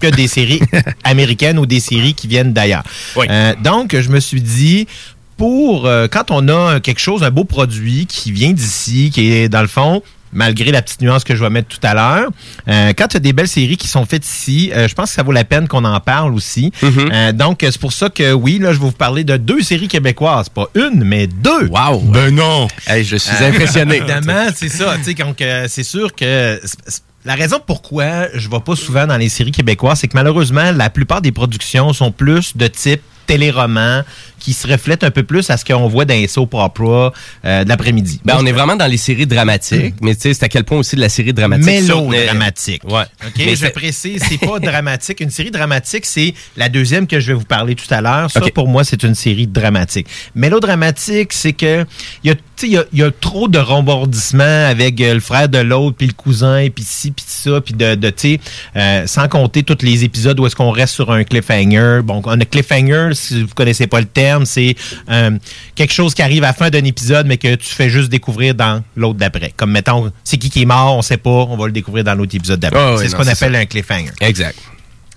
que 0.00 0.08
des 0.08 0.26
séries 0.26 0.60
américaines 1.04 1.60
ou 1.60 1.66
des 1.66 1.78
séries 1.78 2.14
qui 2.14 2.26
viennent 2.26 2.52
d'ailleurs. 2.52 2.82
Euh, 3.16 3.54
donc, 3.62 3.96
je 3.96 4.08
me 4.08 4.18
suis 4.18 4.40
dit, 4.42 4.88
pour 5.36 5.86
euh, 5.86 6.06
quand 6.10 6.30
on 6.30 6.48
a 6.48 6.80
quelque 6.80 7.00
chose, 7.00 7.22
un 7.22 7.30
beau 7.30 7.44
produit 7.44 8.06
qui 8.06 8.32
vient 8.32 8.52
d'ici, 8.52 9.10
qui 9.12 9.32
est 9.32 9.48
dans 9.48 9.62
le 9.62 9.66
fond, 9.68 10.02
malgré 10.34 10.70
la 10.72 10.80
petite 10.80 11.02
nuance 11.02 11.24
que 11.24 11.34
je 11.36 11.42
vais 11.42 11.50
mettre 11.50 11.68
tout 11.68 11.86
à 11.86 11.92
l'heure, 11.94 12.30
euh, 12.68 12.92
quand 12.96 13.08
tu 13.08 13.16
as 13.18 13.20
des 13.20 13.32
belles 13.34 13.48
séries 13.48 13.76
qui 13.76 13.86
sont 13.88 14.06
faites 14.06 14.26
ici, 14.26 14.70
euh, 14.74 14.88
je 14.88 14.94
pense 14.94 15.10
que 15.10 15.14
ça 15.16 15.22
vaut 15.22 15.32
la 15.32 15.44
peine 15.44 15.68
qu'on 15.68 15.84
en 15.84 16.00
parle 16.00 16.32
aussi. 16.34 16.72
Euh, 17.12 17.32
donc, 17.32 17.58
c'est 17.60 17.78
pour 17.80 17.92
ça 17.92 18.08
que 18.08 18.32
oui, 18.32 18.58
là, 18.58 18.72
je 18.72 18.78
vais 18.78 18.86
vous 18.86 18.92
parler 18.92 19.24
de 19.24 19.36
deux 19.36 19.60
séries 19.60 19.88
québécoises. 19.88 20.48
Pas 20.48 20.68
une, 20.74 21.04
mais 21.04 21.26
deux. 21.26 21.66
Wow! 21.68 21.98
Ben 22.00 22.34
non! 22.34 22.68
je 22.88 23.16
suis 23.16 23.44
impressionné. 23.44 23.96
Évidemment, 23.96 24.46
c'est 24.54 24.70
ça. 24.70 24.96
Tu 24.98 25.04
sais, 25.04 25.14
donc, 25.14 25.40
euh, 25.42 25.66
c'est 25.68 25.84
sûr 25.84 26.14
que... 26.14 26.58
c'est- 26.64 26.78
c'est- 26.86 27.02
La 27.24 27.34
raison 27.36 27.58
pourquoi 27.64 28.28
je 28.34 28.48
vais 28.48 28.58
pas 28.60 28.74
souvent 28.74 29.06
dans 29.06 29.16
les 29.18 29.28
séries 29.28 29.52
québécoises, 29.52 30.00
c'est 30.00 30.08
que 30.08 30.16
malheureusement, 30.16 30.72
la 30.72 30.88
plupart 30.90 31.20
des 31.20 31.30
productions 31.30 31.92
sont 31.92 32.10
plus 32.10 32.56
de 32.56 32.66
type 32.66 33.02
téléroman 33.26 34.02
qui 34.42 34.52
se 34.52 34.66
reflètent 34.66 35.04
un 35.04 35.10
peu 35.10 35.22
plus 35.22 35.48
à 35.50 35.56
ce 35.56 35.64
qu'on 35.64 35.86
voit 35.86 36.04
dans 36.04 36.14
les 36.14 36.26
soap 36.26 36.54
opera 36.54 37.12
euh, 37.44 37.62
de 37.64 37.68
l'après-midi. 37.68 38.20
Ben, 38.24 38.36
on 38.38 38.44
est 38.44 38.52
vraiment 38.52 38.74
dans 38.74 38.86
les 38.86 38.96
séries 38.96 39.26
dramatiques, 39.26 39.94
mais 40.00 40.14
tu 40.14 40.22
sais, 40.22 40.34
c'est 40.34 40.44
à 40.44 40.48
quel 40.48 40.64
point 40.64 40.78
aussi 40.78 40.96
de 40.96 41.00
la 41.00 41.08
série 41.08 41.32
dramatique. 41.32 41.66
Mélodramatique. 41.66 42.82
Ouais. 42.84 43.04
OK, 43.24 43.34
Mais 43.38 43.54
je 43.54 43.68
précise, 43.68 44.20
c'est 44.28 44.38
pas 44.38 44.58
dramatique. 44.58 45.20
Une 45.20 45.30
série 45.30 45.52
dramatique, 45.52 46.06
c'est 46.06 46.34
la 46.56 46.68
deuxième 46.68 47.06
que 47.06 47.20
je 47.20 47.28
vais 47.28 47.38
vous 47.38 47.44
parler 47.44 47.76
tout 47.76 47.92
à 47.94 48.00
l'heure. 48.00 48.30
Ça, 48.30 48.40
pour 48.52 48.68
moi, 48.68 48.82
c'est 48.84 49.02
une 49.04 49.14
série 49.14 49.46
dramatique. 49.46 50.08
Mélodramatique, 50.34 51.32
c'est 51.32 51.52
que 51.52 51.86
il 52.24 52.30
y 52.30 52.32
a, 52.32 52.66
y 52.66 52.76
a, 52.76 52.84
y 52.92 53.02
a 53.02 53.10
trop 53.10 53.48
de 53.48 53.58
rebondissements 53.58 54.42
avec 54.68 55.00
euh, 55.00 55.14
le 55.14 55.20
frère 55.20 55.48
de 55.48 55.58
l'autre, 55.58 55.96
puis 55.96 56.08
le 56.08 56.12
cousin, 56.12 56.68
puis 56.74 56.84
ci, 56.84 57.10
puis 57.12 57.24
ça, 57.28 57.60
puis 57.60 57.74
de, 57.74 57.94
de 57.94 58.10
tu 58.10 58.34
sais, 58.34 58.40
euh, 58.76 59.06
sans 59.06 59.28
compter 59.28 59.62
tous 59.62 59.78
les 59.82 60.04
épisodes 60.04 60.38
où 60.40 60.46
est-ce 60.46 60.56
qu'on 60.56 60.70
reste 60.70 60.94
sur 60.94 61.12
un 61.12 61.24
cliffhanger. 61.24 62.00
Bon, 62.02 62.22
un 62.26 62.38
cliffhanger, 62.38 63.10
si 63.14 63.42
vous 63.42 63.54
connaissez 63.54 63.86
pas 63.86 64.00
le 64.00 64.06
terme, 64.06 64.31
c'est 64.44 64.74
euh, 65.10 65.30
quelque 65.74 65.92
chose 65.92 66.14
qui 66.14 66.22
arrive 66.22 66.44
à 66.44 66.48
la 66.48 66.52
fin 66.52 66.70
d'un 66.70 66.84
épisode, 66.84 67.26
mais 67.26 67.36
que 67.36 67.54
tu 67.54 67.74
fais 67.74 67.88
juste 67.88 68.08
découvrir 68.10 68.54
dans 68.54 68.82
l'autre 68.96 69.18
d'après. 69.18 69.52
Comme 69.56 69.72
mettons, 69.72 70.10
c'est 70.24 70.36
qui 70.36 70.50
qui 70.50 70.62
est 70.62 70.66
mort, 70.66 70.96
on 70.96 71.02
sait 71.02 71.16
pas, 71.16 71.30
on 71.30 71.56
va 71.56 71.66
le 71.66 71.72
découvrir 71.72 72.04
dans 72.04 72.14
l'autre 72.14 72.34
épisode 72.34 72.60
d'après. 72.60 72.80
Ah 72.80 72.94
oui, 72.94 72.98
c'est 73.02 73.08
ce 73.08 73.16
qu'on 73.16 73.26
appelle 73.26 73.52
ça. 73.52 73.58
un 73.58 73.66
cliffhanger. 73.66 74.12
Exact. 74.20 74.58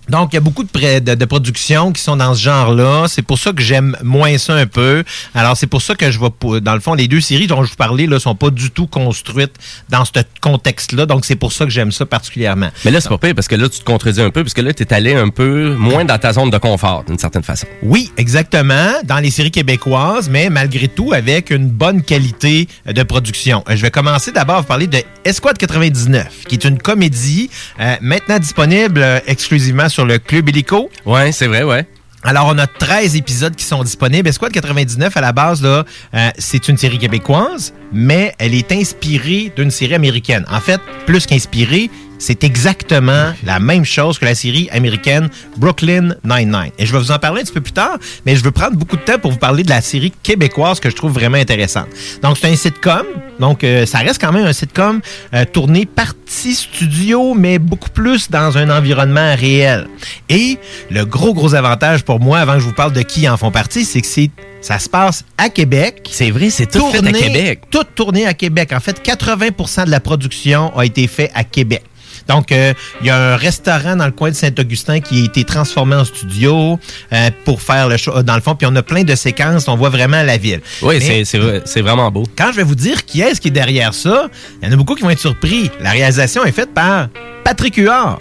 Donc, 0.10 0.34
il 0.34 0.36
y 0.36 0.38
a 0.38 0.42
beaucoup 0.42 0.64
de, 0.64 1.00
de, 1.00 1.16
de 1.16 1.26
productions 1.26 1.92
qui 1.92 2.02
sont 2.02 2.18
dans 2.18 2.34
ce 2.34 2.42
genre-là. 2.42 3.06
C'est 3.08 3.22
pour 3.22 3.40
ça 3.40 3.52
que 3.54 3.62
j'aime 3.62 3.98
moins 4.04 4.38
ça 4.38 4.54
un 4.54 4.68
peu. 4.68 5.04
Alors, 5.34 5.58
c'est 5.58 5.68
pour 5.68 5.82
ça 5.82 5.96
que 5.96 6.12
je 6.12 6.20
vais, 6.20 6.62
dans 6.62 6.74
le 6.74 6.80
fond, 6.80 6.94
les 6.94 7.08
deux 7.08 7.22
séries 7.22 7.48
dont 7.48 7.64
je 7.64 7.70
vous 7.72 7.76
parlais, 7.76 8.08
là, 8.08 8.20
sont 8.20 8.36
pas 8.36 8.50
du 8.50 8.72
tout 8.72 8.88
construites 8.88 9.54
dans 9.90 10.06
ce 10.06 10.12
contexte-là. 10.42 11.06
Donc, 11.06 11.26
c'est 11.26 11.36
pour 11.36 11.52
ça 11.52 11.66
que 11.66 11.72
j'aime 11.72 11.92
ça 11.92 12.06
particulièrement. 12.06 12.70
Mais 12.84 12.92
là, 12.92 13.02
c'est 13.02 13.10
pas 13.10 13.18
pire 13.18 13.36
parce 13.36 13.48
que 13.48 13.56
là, 13.56 13.68
tu 13.70 13.80
te 13.80 13.86
contredis 13.86 14.22
un 14.22 14.30
peu 14.30 14.44
parce 14.44 14.54
que 14.54 14.62
là, 14.62 14.74
tu 14.74 14.84
es 14.84 14.94
allé 14.94 15.14
un 15.16 15.30
peu 15.30 15.74
moins 15.76 16.06
dans 16.06 16.18
ta 16.18 16.34
zone 16.34 16.50
de 16.50 16.58
confort, 16.58 17.04
d'une 17.06 17.20
certaine 17.20 17.44
façon. 17.44 17.68
Oui, 17.84 18.12
exactement, 18.18 18.94
dans 19.04 19.18
les 19.20 19.32
séries 19.32 19.52
québécoises, 19.52 20.30
mais 20.30 20.50
malgré 20.50 20.88
tout 20.88 21.14
avec 21.14 21.50
une 21.50 21.68
bonne 21.70 22.02
qualité 22.04 22.68
de 22.86 23.04
production. 23.04 23.64
Euh, 23.70 23.76
Je 23.76 23.82
vais 23.82 23.92
commencer 23.92 24.32
d'abord 24.32 24.58
à 24.58 24.62
vous 24.62 24.68
parler 24.68 24.88
de 24.88 25.00
Esquad 25.24 25.58
99, 25.58 26.44
qui 26.48 26.56
est 26.56 26.64
une 26.66 26.78
comédie 26.78 27.50
euh, 27.80 27.96
maintenant 28.02 28.40
disponible 28.40 29.02
euh, 29.02 29.20
exclusivement 29.28 29.90
sur 29.96 30.06
le 30.06 30.20
Club 30.20 30.50
Illico. 30.50 30.90
Ouais, 31.06 31.32
c'est 31.32 31.48
vrai, 31.48 31.64
ouais. 31.64 31.88
Alors, 32.22 32.52
on 32.54 32.58
a 32.58 32.68
13 32.68 33.16
épisodes 33.16 33.56
qui 33.56 33.64
sont 33.64 33.82
disponibles. 33.82 34.28
Esquad 34.28 34.52
99, 34.52 35.16
à 35.16 35.22
la 35.22 35.32
base, 35.32 35.62
là, 35.64 35.86
euh, 36.14 36.30
c'est 36.38 36.68
une 36.68 36.76
série 36.76 36.98
québécoise, 36.98 37.74
mais 37.94 38.36
elle 38.38 38.54
est 38.56 38.74
inspirée 38.74 39.54
d'une 39.56 39.72
série 39.72 39.94
américaine. 39.94 40.44
En 40.52 40.60
fait, 40.60 40.82
plus 41.06 41.26
qu'inspirée, 41.26 41.90
c'est 42.20 42.44
exactement 42.44 43.34
la 43.44 43.60
même 43.60 43.86
chose 43.86 44.18
que 44.18 44.26
la 44.26 44.36
série 44.36 44.70
américaine 44.72 45.30
Brooklyn 45.58 46.16
Nine-Nine. 46.24 46.72
Et 46.78 46.86
je 46.86 46.92
vais 46.92 47.00
vous 47.00 47.12
en 47.12 47.20
parler 47.20 47.42
un 47.42 47.44
petit 47.44 47.54
peu 47.54 47.62
plus 47.62 47.74
tard, 47.74 47.98
mais 48.26 48.36
je 48.36 48.44
veux 48.44 48.52
prendre 48.52 48.78
beaucoup 48.78 48.98
de 48.98 49.02
temps 49.02 49.20
pour 49.20 49.32
vous 49.32 49.38
parler 49.38 49.64
de 49.64 49.70
la 49.70 49.82
série 49.82 50.14
québécoise 50.24 50.80
que 50.80 50.90
je 50.90 50.96
trouve 50.96 51.14
vraiment 51.14 51.38
intéressante. 51.38 51.88
Donc, 52.22 52.38
c'est 52.40 52.48
un 52.48 52.56
sitcom. 52.56 53.06
Donc, 53.40 53.64
euh, 53.64 53.86
ça 53.86 54.00
reste 54.00 54.22
quand 54.22 54.32
même 54.32 54.46
un 54.46 54.54
sitcom 54.54 55.02
euh, 55.34 55.46
tourné 55.46 55.86
partie 55.86 56.56
studio, 56.56 57.34
mais 57.34 57.60
beaucoup 57.60 57.90
plus 57.90 58.30
dans 58.30 58.58
un 58.58 58.70
environnement 58.70 59.36
réel. 59.36 59.88
Et 60.30 60.58
le 60.90 61.06
gros, 61.06 61.34
gros 61.34 61.54
avantage 61.56 62.04
pour 62.04 62.20
moi, 62.20 62.40
avant 62.40 62.54
que 62.54 62.60
je 62.60 62.66
vous 62.66 62.74
parle 62.74 62.94
de 62.94 63.02
qui 63.02 63.28
en 63.28 63.38
font 63.38 63.52
partie, 63.52 63.86
c'est 63.86 64.02
que 64.02 64.08
c'est 64.08 64.30
ça 64.62 64.80
se 64.80 64.90
passe 64.90 65.24
à 65.38 65.50
Québec. 65.50 66.10
C'est 66.12 66.32
vrai, 66.32 66.50
c'est 66.50 66.66
tout 66.66 66.90
fait 66.90 67.06
à 67.06 67.12
Québec. 67.12 67.62
Tout 67.70 67.84
tourné 67.84 68.26
à 68.26 68.34
Québec. 68.34 68.72
En 68.74 68.80
fait, 68.80 69.00
80% 69.06 69.86
de 69.86 69.92
la 69.92 70.00
production 70.00 70.76
a 70.76 70.86
été 70.86 71.06
fait 71.06 71.30
à 71.36 71.44
Québec. 71.44 71.84
Donc, 72.28 72.52
euh, 72.52 72.74
il 73.02 73.08
y 73.08 73.10
a 73.10 73.34
un 73.34 73.36
restaurant 73.36 73.96
dans 73.96 74.06
le 74.06 74.12
coin 74.12 74.30
de 74.30 74.36
Saint-Augustin 74.36 75.00
qui 75.00 75.22
a 75.22 75.26
été 75.26 75.44
transformé 75.44 75.96
en 75.96 76.06
studio 76.06 76.80
euh, 77.14 77.30
pour 77.44 77.62
faire 77.62 77.88
le 77.88 77.98
show, 77.98 78.24
dans 78.24 78.36
le 78.36 78.42
fond. 78.42 78.56
Puis 78.56 78.68
on 78.70 78.76
a 78.76 78.84
plein 78.84 79.04
de 79.04 79.16
séquences, 79.16 79.68
on 79.68 79.76
voit 79.76 79.90
vraiment 79.90 80.24
la 80.24 80.38
ville. 80.38 80.62
Oui, 80.82 81.02
c'est 81.02 81.82
vraiment 81.82 82.12
beau. 82.12 82.24
Quand 82.38 82.52
je 82.52 82.58
vais 82.58 82.64
vous 82.64 82.76
dire 82.76 83.06
qui 83.06 83.22
est-ce 83.22 83.40
qui 83.40 83.50
est 83.50 83.52
derrière 83.52 83.94
ça, 83.94 84.30
il 84.62 84.68
y 84.68 84.70
en 84.70 84.74
a 84.74 84.76
beaucoup 84.76 84.96
qui 84.96 85.04
vont 85.04 85.10
être 85.10 85.20
surpris. 85.20 85.70
La 85.82 85.92
réalisation 85.92 86.44
est 86.46 86.52
faite 86.52 86.74
par 86.74 87.10
Patrick 87.44 87.76
Huard. 87.76 88.20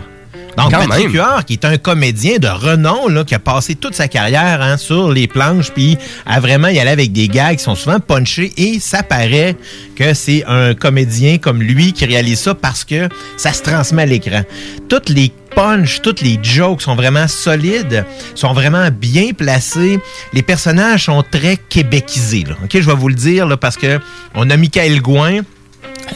Donc, 0.57 0.71
Quand 0.71 0.87
Patrick. 0.87 1.11
Huard, 1.11 1.45
qui 1.45 1.55
est 1.55 1.65
un 1.65 1.77
comédien 1.77 2.39
de 2.39 2.49
renom, 2.49 3.09
là, 3.09 3.25
qui 3.25 3.35
a 3.35 3.39
passé 3.39 3.75
toute 3.75 3.95
sa 3.95 4.09
carrière 4.09 4.63
hein, 4.63 4.77
sur 4.77 5.11
les 5.11 5.27
planches, 5.27 5.71
puis 5.71 5.99
a 6.27 6.41
vraiment 6.41 6.69
y 6.69 6.79
aller 6.79 6.91
avec 6.91 7.13
des 7.13 7.29
gags 7.29 7.57
qui 7.57 7.65
sont 7.65 7.75
souvent 7.75 8.01
punchés, 8.01 8.53
et 8.57 8.81
ça 8.81 9.03
paraît 9.03 9.57
que 9.97 10.15
c'est 10.15 10.45
un 10.47 10.75
comédien 10.75 11.39
comme 11.39 11.63
lui 11.63 11.93
qui 11.93 12.05
réalise 12.05 12.41
ça 12.41 12.55
parce 12.55 12.85
que 12.85 13.09
ça 13.37 13.53
se 13.53 13.63
transmet 13.63 14.03
à 14.03 14.07
l'écran. 14.07 14.43
Toutes 14.89 15.09
les 15.09 15.33
punch, 15.55 16.03
toutes 16.03 16.21
les 16.21 16.39
jokes 16.43 16.83
sont 16.83 16.97
vraiment 16.97 17.29
solides, 17.29 18.05
sont 18.35 18.53
vraiment 18.53 18.89
bien 18.91 19.31
placés. 19.37 19.99
Les 20.33 20.43
personnages 20.43 21.05
sont 21.05 21.23
très 21.29 21.57
québécisés. 21.57 22.45
Là. 22.47 22.57
OK, 22.65 22.71
je 22.73 22.87
vais 22.87 22.95
vous 22.95 23.09
le 23.09 23.15
dire 23.15 23.47
là, 23.47 23.57
parce 23.57 23.77
que 23.77 24.01
on 24.35 24.51
a 24.51 24.57
Michael 24.57 25.01
Gouin 25.01 25.43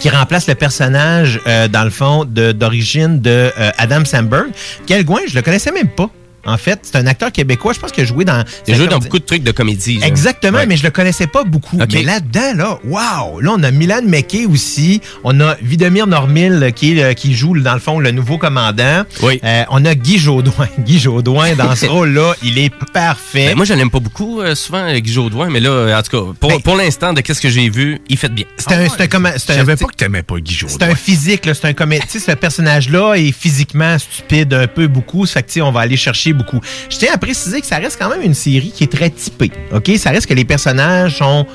qui 0.01 0.09
remplace 0.11 0.47
le 0.49 0.55
personnage, 0.55 1.41
euh, 1.47 1.69
dans 1.69 1.85
le 1.85 1.91
fond, 1.91 2.25
de- 2.25 2.53
d'origine 2.53 3.21
de, 3.21 3.31
euh, 3.59 3.71
Adam 3.79 4.05
Sandberg. 4.05 4.49
Michael 4.81 5.05
Gouin, 5.05 5.21
je 5.29 5.35
le 5.35 5.43
connaissais 5.43 5.73
même 5.73 5.89
pas. 5.89 6.11
En 6.49 6.57
fait, 6.57 6.81
c'est 6.83 6.97
un 6.97 7.07
acteur 7.07 7.31
québécois. 7.33 7.73
Je 7.73 7.79
pense 7.81 7.93
qu'il 7.93 8.05
a 8.05 8.07
joué 8.07 8.25
dans... 8.25 8.43
Il 8.67 8.75
a 8.75 8.77
joué 8.77 8.87
dans 8.87 8.99
beaucoup 8.99 9.19
de 9.19 9.25
trucs 9.25 9.43
de 9.43 9.53
comédie. 9.53 9.95
genre. 9.95 10.05
Exactement, 10.05 10.59
Ouais. 10.59 10.67
mais 10.67 10.77
je 10.77 10.83
le 10.83 10.91
connaissais 10.91 11.27
pas 11.27 11.45
beaucoup. 11.45 11.79
Mais 11.93 12.03
là-dedans, 12.03 12.55
là, 12.55 12.79
wow! 12.85 13.41
Là, 13.41 13.53
on 13.57 13.63
a 13.63 13.71
Milan 13.71 14.01
McKay 14.05 14.47
aussi. 14.47 15.01
On 15.25 15.41
a 15.41 15.57
Videmir 15.63 16.07
Normil 16.07 16.61
euh, 16.63 16.71
qui, 17.15 17.35
joue, 17.35 17.59
dans 17.59 17.75
le 17.75 17.81
fond, 17.81 17.99
le 18.01 18.11
nouveau 18.11 18.39
commandant. 18.39 19.05
Oui. 19.23 19.41
Euh, 19.45 19.65
on 19.71 19.85
a 19.85 19.95
Guy 19.95 20.19
Jodoin. 20.19 20.69
Guy 20.79 20.99
Jodoin, 20.99 21.55
dans 21.55 21.75
ce 21.77 21.87
rôle-là, 21.87 22.35
il 22.43 22.59
est 22.59 22.73
parfait. 22.93 23.49
Ben, 23.49 23.57
moi, 23.57 23.65
je 23.65 23.75
l'aime 23.75 23.91
pas 23.91 24.01
beaucoup, 24.01 24.41
euh, 24.41 24.55
souvent, 24.55 24.93
Guy 24.93 25.13
Jodoin, 25.13 25.51
mais 25.51 25.61
là, 25.61 25.99
en 25.99 26.03
tout 26.03 26.11
cas, 26.11 26.33
pour, 26.41 26.63
pour 26.63 26.77
l'instant, 26.77 27.13
de 27.13 27.21
qu'est-ce 27.21 27.41
que 27.41 27.51
j'ai 27.51 27.69
vu, 27.69 28.01
il 28.09 28.17
fait 28.17 28.29
bien. 28.29 28.45
C'est 28.57 28.73
un, 28.73 28.89
savais 28.89 29.77
pas 29.77 29.87
que 29.87 29.95
t'aimais 29.97 30.23
pas 30.23 30.39
Guy 30.39 30.59
C'est 30.67 30.83
un 30.83 30.95
physique, 30.95 31.47
là, 31.47 31.55
c'est 31.55 31.67
un 31.67 31.73
comédien. 31.73 32.05
Tu 32.11 32.19
sais, 32.19 32.33
ce 32.33 32.37
personnage-là 32.37 33.15
est 33.15 33.33
physiquement 33.33 33.99
stupide 33.99 34.53
un 34.55 34.67
peu 34.67 34.87
beaucoup. 34.87 35.27
Ça 35.27 35.35
fait 35.41 35.43
que, 35.43 35.61
on 35.61 35.73
va 35.73 35.81
aller 35.81 35.97
chercher 35.97 36.33
beaucoup. 36.39 36.61
Je 36.89 36.97
tiens 36.97 37.13
à 37.13 37.19
préciser 37.19 37.61
que 37.61 37.67
ça 37.67 37.77
reste 37.77 37.99
quand 38.01 38.09
même 38.09 38.23
une 38.23 38.35
série 38.35 38.73
qui 38.75 38.85
est 38.85 38.93
très 38.93 39.11
typée. 39.11 39.53
OK? 39.73 39.91
Ça 39.99 40.11
reste 40.11 40.27
que 40.27 40.35
les 40.35 40.45
personnages 40.45 41.19
sont. 41.19 41.47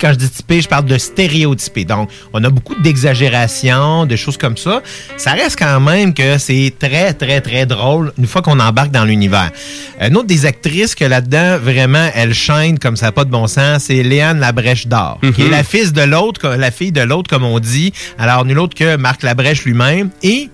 Quand 0.00 0.12
je 0.12 0.18
dis 0.18 0.30
typé, 0.30 0.60
je 0.62 0.68
parle 0.68 0.86
de 0.86 0.96
stéréotypé. 0.96 1.84
Donc, 1.84 2.08
on 2.32 2.42
a 2.44 2.48
beaucoup 2.48 2.74
d'exagération, 2.76 4.06
de 4.06 4.16
choses 4.16 4.38
comme 4.38 4.56
ça. 4.56 4.82
Ça 5.18 5.32
reste 5.32 5.58
quand 5.58 5.80
même 5.80 6.14
que 6.14 6.38
c'est 6.38 6.72
très, 6.78 7.12
très, 7.12 7.40
très 7.42 7.66
drôle 7.66 8.12
une 8.16 8.26
fois 8.26 8.40
qu'on 8.40 8.60
embarque 8.60 8.92
dans 8.92 9.04
l'univers. 9.04 9.50
Une 10.00 10.16
autre 10.16 10.28
des 10.28 10.46
actrices 10.46 10.94
que 10.94 11.04
là-dedans, 11.04 11.58
vraiment, 11.58 12.08
elle 12.14 12.32
chaîne 12.32 12.78
comme 12.78 12.96
ça 12.96 13.06
n'a 13.06 13.12
pas 13.12 13.24
de 13.24 13.30
bon 13.30 13.46
sens, 13.46 13.84
c'est 13.84 14.02
Léane 14.02 14.38
Labrèche 14.38 14.86
d'Or, 14.86 15.18
qui 15.34 15.42
est 15.42 15.50
la 15.50 15.64
fils 15.64 15.92
de 15.92 16.02
l'autre, 16.02 16.48
la 16.48 16.70
fille 16.70 16.92
de 16.92 17.02
l'autre, 17.02 17.28
comme 17.28 17.44
on 17.44 17.58
dit. 17.58 17.92
Alors, 18.16 18.44
nul 18.44 18.58
autre 18.58 18.76
que 18.76 18.96
Marc 18.96 19.22
Labrèche 19.22 19.64
lui-même. 19.64 20.10
Et 20.22 20.48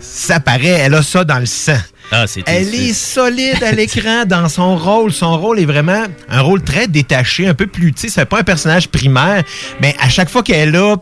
ça 0.00 0.38
paraît, 0.38 0.66
elle 0.66 0.94
a 0.94 1.02
ça 1.02 1.24
dans 1.24 1.38
le 1.38 1.46
sang. 1.46 1.78
Ah, 2.12 2.26
c'est 2.26 2.42
Elle 2.46 2.74
est 2.74 2.92
solide 2.92 3.62
à 3.62 3.72
l'écran 3.72 4.24
dans 4.26 4.48
son 4.48 4.76
rôle. 4.76 5.12
Son 5.12 5.38
rôle 5.38 5.60
est 5.60 5.64
vraiment 5.64 6.02
un 6.28 6.40
rôle 6.40 6.62
très 6.62 6.88
détaché, 6.88 7.46
un 7.46 7.54
peu 7.54 7.66
plus, 7.66 7.92
tu 7.92 8.02
sais, 8.02 8.08
c'est 8.08 8.24
pas 8.24 8.40
un 8.40 8.42
personnage 8.42 8.88
primaire, 8.88 9.44
mais 9.80 9.94
à 10.00 10.08
chaque 10.08 10.28
fois 10.28 10.42
qu'elle 10.42 10.68
est 10.68 10.72
là, 10.72 10.96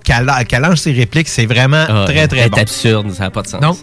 qu'elle 0.45 0.61
lance 0.61 0.83
ses 0.83 0.93
répliques, 0.93 1.29
c'est 1.29 1.47
vraiment 1.47 1.85
Ah, 1.89 2.05
très, 2.07 2.29
très 2.29 2.39
elle 2.41 2.51
bon. 2.51 2.57
est 2.59 2.61
absurde, 2.61 3.13
ça 3.13 3.25
n'a 3.25 3.31
pas 3.31 3.43
de 3.43 3.49
sens. 3.49 3.61
Donc, 3.61 3.79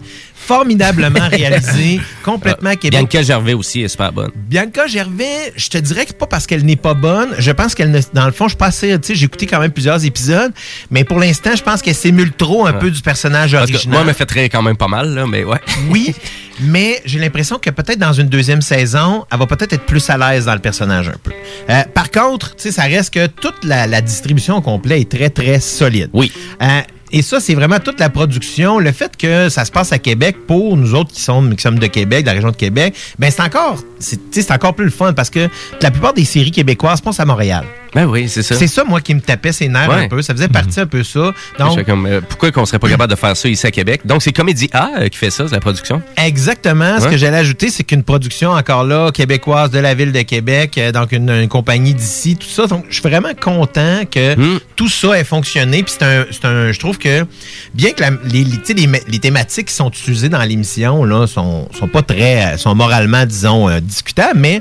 formidablement 0.46 1.28
réalisé, 1.28 2.00
complètement 2.24 2.70
Ah, 2.72 2.76
québécois. 2.76 3.00
Bianca 3.08 3.22
Gervais 3.22 3.54
aussi 3.54 3.82
est 3.82 3.88
super 3.88 4.12
bonne. 4.12 4.30
Bianca 4.34 4.86
Gervais, 4.86 5.52
je 5.56 5.68
te 5.68 5.78
dirais 5.78 6.06
que 6.06 6.12
pas 6.12 6.26
parce 6.26 6.46
qu'elle 6.46 6.64
n'est 6.64 6.76
pas 6.76 6.94
bonne. 6.94 7.30
Je 7.38 7.50
pense 7.50 7.74
qu'elle 7.74 7.90
ne, 7.90 8.00
dans 8.14 8.26
le 8.26 8.32
fond, 8.32 8.48
je 8.48 8.56
passais, 8.56 8.98
tu 8.98 9.08
sais, 9.08 9.14
j'ai 9.14 9.24
écouté 9.26 9.46
quand 9.46 9.60
même 9.60 9.72
plusieurs 9.72 10.04
épisodes, 10.04 10.52
mais 10.90 11.04
pour 11.04 11.18
l'instant, 11.18 11.50
je 11.56 11.62
pense 11.62 11.82
qu'elle 11.82 11.94
s'émule 11.94 12.32
trop 12.32 12.66
un 12.66 12.72
peu 12.72 12.90
du 12.90 13.00
personnage 13.02 13.52
Parce 13.52 13.66
que 13.66 13.74
original. 13.74 13.92
moi, 13.92 14.00
elle 14.02 14.08
me 14.08 14.12
fait 14.12 14.26
très 14.26 14.48
quand 14.48 14.62
même 14.62 14.76
pas 14.76 14.88
mal, 14.88 15.14
là, 15.14 15.26
mais 15.26 15.44
ouais. 15.44 15.58
Oui, 15.90 16.14
mais 16.60 17.02
j'ai 17.04 17.18
l'impression 17.18 17.58
que 17.58 17.70
peut-être 17.70 17.98
dans 17.98 18.12
une 18.12 18.28
deuxième 18.28 18.62
saison, 18.62 19.24
elle 19.32 19.38
va 19.38 19.46
peut-être 19.46 19.72
être 19.72 19.84
plus 19.84 20.08
à 20.10 20.16
l'aise 20.16 20.46
dans 20.46 20.54
le 20.54 20.60
personnage 20.60 21.08
un 21.08 21.18
peu. 21.22 21.32
Euh, 21.70 21.82
par 21.92 22.10
contre, 22.10 22.54
tu 22.56 22.62
sais, 22.62 22.72
ça 22.72 22.82
reste 22.84 23.12
que 23.12 23.26
toute 23.26 23.64
la, 23.64 23.86
la 23.86 24.00
distribution 24.00 24.56
au 24.56 24.60
complet 24.62 25.00
est 25.00 25.10
très, 25.10 25.28
très 25.30 25.60
solide. 25.60 26.08
Oui. 26.12 26.32
Euh, 26.62 26.80
et 27.16 27.22
ça, 27.22 27.40
c'est 27.40 27.54
vraiment 27.54 27.78
toute 27.78 27.98
la 27.98 28.10
production. 28.10 28.78
Le 28.78 28.92
fait 28.92 29.16
que 29.16 29.48
ça 29.48 29.64
se 29.64 29.72
passe 29.72 29.90
à 29.90 29.98
Québec 29.98 30.36
pour 30.46 30.76
nous 30.76 30.94
autres 30.94 31.14
qui 31.14 31.22
sommes, 31.22 31.48
de 31.54 31.86
Québec, 31.86 32.24
de 32.24 32.26
la 32.26 32.34
région 32.34 32.50
de 32.50 32.56
Québec, 32.56 32.94
ben 33.18 33.30
c'est 33.30 33.40
encore, 33.40 33.78
c'est 33.98 34.50
encore 34.50 34.74
plus 34.74 34.84
le 34.84 34.90
fun 34.90 35.14
parce 35.14 35.30
que 35.30 35.48
la 35.80 35.90
plupart 35.90 36.12
des 36.12 36.26
séries 36.26 36.50
québécoises 36.50 37.00
passent 37.00 37.20
à 37.20 37.24
Montréal. 37.24 37.64
Ben 37.96 38.04
oui, 38.06 38.28
c'est 38.28 38.42
ça. 38.42 38.54
C'est 38.54 38.66
ça, 38.66 38.84
moi, 38.84 39.00
qui 39.00 39.14
me 39.14 39.20
tapait 39.20 39.52
ses 39.52 39.68
nerfs 39.68 39.88
Ouais. 39.88 40.04
un 40.04 40.08
peu. 40.08 40.20
Ça 40.20 40.34
faisait 40.34 40.48
partie 40.48 40.78
un 40.80 40.86
peu 40.86 41.02
ça. 41.02 41.32
Donc, 41.58 41.82
comme, 41.84 42.04
euh, 42.06 42.20
pourquoi 42.20 42.52
qu'on 42.52 42.66
serait 42.66 42.78
pas 42.78 42.88
capable 42.90 43.10
de 43.10 43.16
faire 43.18 43.34
ça 43.36 43.48
ici 43.48 43.66
à 43.66 43.70
Québec? 43.70 44.02
Donc, 44.04 44.22
c'est 44.22 44.32
Comédie 44.32 44.68
A 44.74 44.90
euh, 45.00 45.08
qui 45.08 45.16
fait 45.16 45.30
ça, 45.30 45.48
c'est 45.48 45.54
la 45.54 45.60
production. 45.60 46.02
Exactement. 46.18 47.00
Ce 47.00 47.08
que 47.08 47.16
j'allais 47.16 47.38
ajouter, 47.38 47.70
c'est 47.70 47.84
qu'une 47.84 48.02
production 48.02 48.50
encore 48.50 48.84
là, 48.84 49.10
québécoise 49.12 49.70
de 49.70 49.78
la 49.78 49.94
ville 49.94 50.12
de 50.12 50.20
Québec, 50.22 50.76
euh, 50.78 50.92
donc 50.92 51.12
une, 51.12 51.30
une 51.30 51.48
compagnie 51.48 51.94
d'ici, 51.94 52.36
tout 52.36 52.46
ça. 52.46 52.66
Donc, 52.66 52.84
je 52.90 52.94
suis 53.00 53.02
vraiment 53.08 53.32
content 53.40 54.02
que 54.10 54.36
Hmm. 54.36 54.58
tout 54.76 54.88
ça 54.90 55.18
ait 55.18 55.24
fonctionné. 55.24 55.82
Puis 55.82 55.94
c'est 55.98 56.04
un, 56.04 56.26
un- 56.50 56.72
je 56.72 56.78
trouve 56.78 56.98
que 56.98 57.24
bien 57.72 57.92
que 57.92 58.02
la- 58.02 58.10
les, 58.30 58.44
les, 58.44 59.18
thématiques 59.18 59.68
qui 59.68 59.74
sont 59.74 59.88
utilisées 59.88 60.28
dans 60.28 60.42
l'émission 60.42 61.02
là 61.04 61.26
sont, 61.26 61.66
sont 61.78 61.88
pas 61.88 62.02
très, 62.02 62.58
sont 62.58 62.74
moralement, 62.74 63.24
disons, 63.24 63.70
discutables, 63.80 64.38
mais 64.38 64.60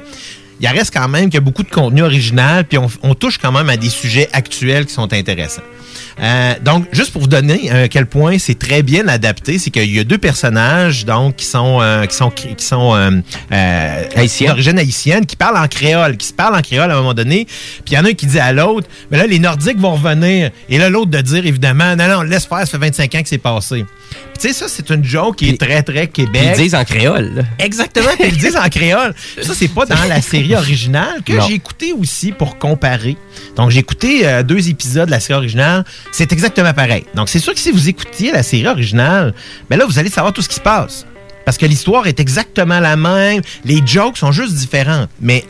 il 0.60 0.68
reste 0.68 0.94
quand 0.94 1.08
même 1.08 1.26
qu'il 1.26 1.36
y 1.36 1.38
a 1.38 1.42
beaucoup 1.42 1.64
de 1.64 1.70
contenu 1.70 2.02
original, 2.02 2.66
puis 2.66 2.78
on 2.78 3.16
touche 3.16 3.38
quand 3.38 3.52
même 3.52 3.70
à 3.70 3.78
des 3.78 3.90
sujets 3.90 4.30
actuels 4.34 4.86
qui 4.86 4.94
sont 4.94 5.12
intéressants. 5.12 5.62
Euh, 6.20 6.54
donc, 6.64 6.86
juste 6.92 7.12
pour 7.12 7.22
vous 7.22 7.28
donner 7.28 7.70
à 7.70 7.88
quel 7.88 8.06
point 8.06 8.38
c'est 8.38 8.58
très 8.58 8.84
bien 8.84 9.08
adapté, 9.08 9.60
c'est 9.60 9.70
qu'il 9.70 9.94
y 9.94 10.00
a 10.00 10.04
deux 10.04 10.18
personnages 10.18 11.06
donc 11.06 11.36
qui 11.38 11.46
sont 11.46 11.80
euh, 11.82 12.06
qui 12.06 12.16
sont 12.16 12.30
qui 12.30 12.56
sont 12.60 12.96
euh, 12.96 13.12
euh, 13.52 14.04
d'origine 14.42 14.80
haïtienne, 14.80 15.26
qui 15.26 15.36
parlent 15.36 15.58
en 15.58 15.68
créole, 15.68 16.18
qui 16.18 16.28
se 16.28 16.34
parlent 16.34 16.56
en 16.56 16.62
créole 16.62 16.92
à 16.92 16.94
un 16.94 16.98
moment 16.98 17.14
donné. 17.14 17.46
Puis 17.46 17.94
il 17.94 17.94
y 17.94 17.98
en 17.98 18.06
a 18.06 18.10
un 18.10 18.14
qui 18.14 18.26
dit 18.26 18.40
à 18.40 18.54
l'autre, 18.54 18.88
mais 19.12 19.18
là 19.18 19.28
les 19.28 19.40
Nordiques 19.40 19.80
vont 19.80 19.96
revenir, 19.96 20.52
et 20.70 20.78
là 20.78 20.90
l'autre 20.90 21.12
de 21.12 21.22
dire 21.22 21.46
évidemment, 21.46 21.96
non 21.96 22.08
non, 22.08 22.22
laisse 22.22 22.46
faire, 22.46 22.60
ça 22.60 22.66
fait 22.68 22.78
25 22.78 23.16
ans 23.16 23.22
que 23.22 23.30
c'est 23.30 23.38
passé. 23.38 23.86
Tu 24.40 24.48
sais 24.48 24.54
ça 24.54 24.68
c'est 24.68 24.90
une 24.90 25.04
joke 25.04 25.38
qui 25.38 25.50
est 25.50 25.60
très 25.60 25.84
très 25.84 26.08
Québec. 26.08 26.54
ils 26.58 26.64
disent 26.64 26.76
en 26.76 26.84
créole. 26.84 27.46
Exactement, 27.60 28.12
ils 28.20 28.38
disent 28.38 28.58
en 28.58 28.70
créole. 28.70 29.14
Ça, 29.42 29.54
c'est 29.54 29.68
pas 29.68 29.86
dans 29.86 30.04
la 30.08 30.22
série 30.22 30.56
originale 30.56 31.22
que 31.26 31.40
j'ai 31.42 31.54
écouté 31.54 31.94
aussi 31.94 32.32
pour 32.32 32.58
comparer. 32.58 33.18
Donc, 33.56 33.72
j'ai 33.72 33.80
écouté 33.80 34.28
euh, 34.28 34.44
deux 34.44 34.70
épisodes 34.70 35.06
de 35.06 35.12
la 35.12 35.20
série 35.20 35.38
originale. 35.38 35.84
C'est 36.12 36.32
exactement 36.32 36.74
pareil. 36.74 37.06
Donc, 37.14 37.30
c'est 37.30 37.40
sûr 37.40 37.54
que 37.54 37.60
si 37.60 37.72
vous 37.72 37.90
écoutiez 37.90 38.32
la 38.32 38.44
série 38.44 38.68
originale, 38.68 39.34
ben 39.70 39.78
là, 39.78 39.86
vous 39.86 40.00
allez 40.00 40.10
savoir 40.10 40.34
tout 40.34 40.42
ce 40.42 40.50
qui 40.50 40.56
se 40.56 40.62
passe. 40.62 41.06
Parce 41.46 41.58
que 41.58 41.66
l'histoire 41.66 42.08
est 42.08 42.20
exactement 42.20 42.80
la 42.80 42.96
même. 42.96 43.42
Les 43.64 43.82
jokes 43.86 44.18
sont 44.18 44.32
juste 44.32 44.54
différentes. 44.56 45.10
Mais 45.22 45.46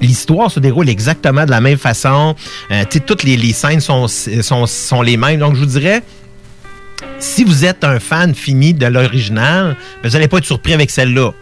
l'histoire 0.00 0.50
se 0.50 0.58
déroule 0.58 0.88
exactement 0.88 1.44
de 1.44 1.50
la 1.50 1.60
même 1.60 1.78
façon. 1.78 2.34
Euh, 2.70 2.84
toutes 3.06 3.22
les, 3.22 3.52
scènes 3.52 3.80
sont 3.80 5.02
les 5.02 5.16
mêmes. 5.16 5.38
Donc, 5.38 5.54
je 5.54 5.60
vous 5.60 5.66
dirais, 5.66 6.02
si 7.18 7.44
vous 7.44 7.64
êtes 7.64 7.84
un 7.84 8.00
fan 8.00 8.34
fini 8.34 8.74
de 8.74 8.86
l'original, 8.86 9.76
ben, 10.02 10.08
vous 10.08 10.14
n'allez 10.14 10.28
pas 10.28 10.38
être 10.38 10.44
surpris 10.44 10.74
avec 10.74 10.90
celle-là. 10.90 11.32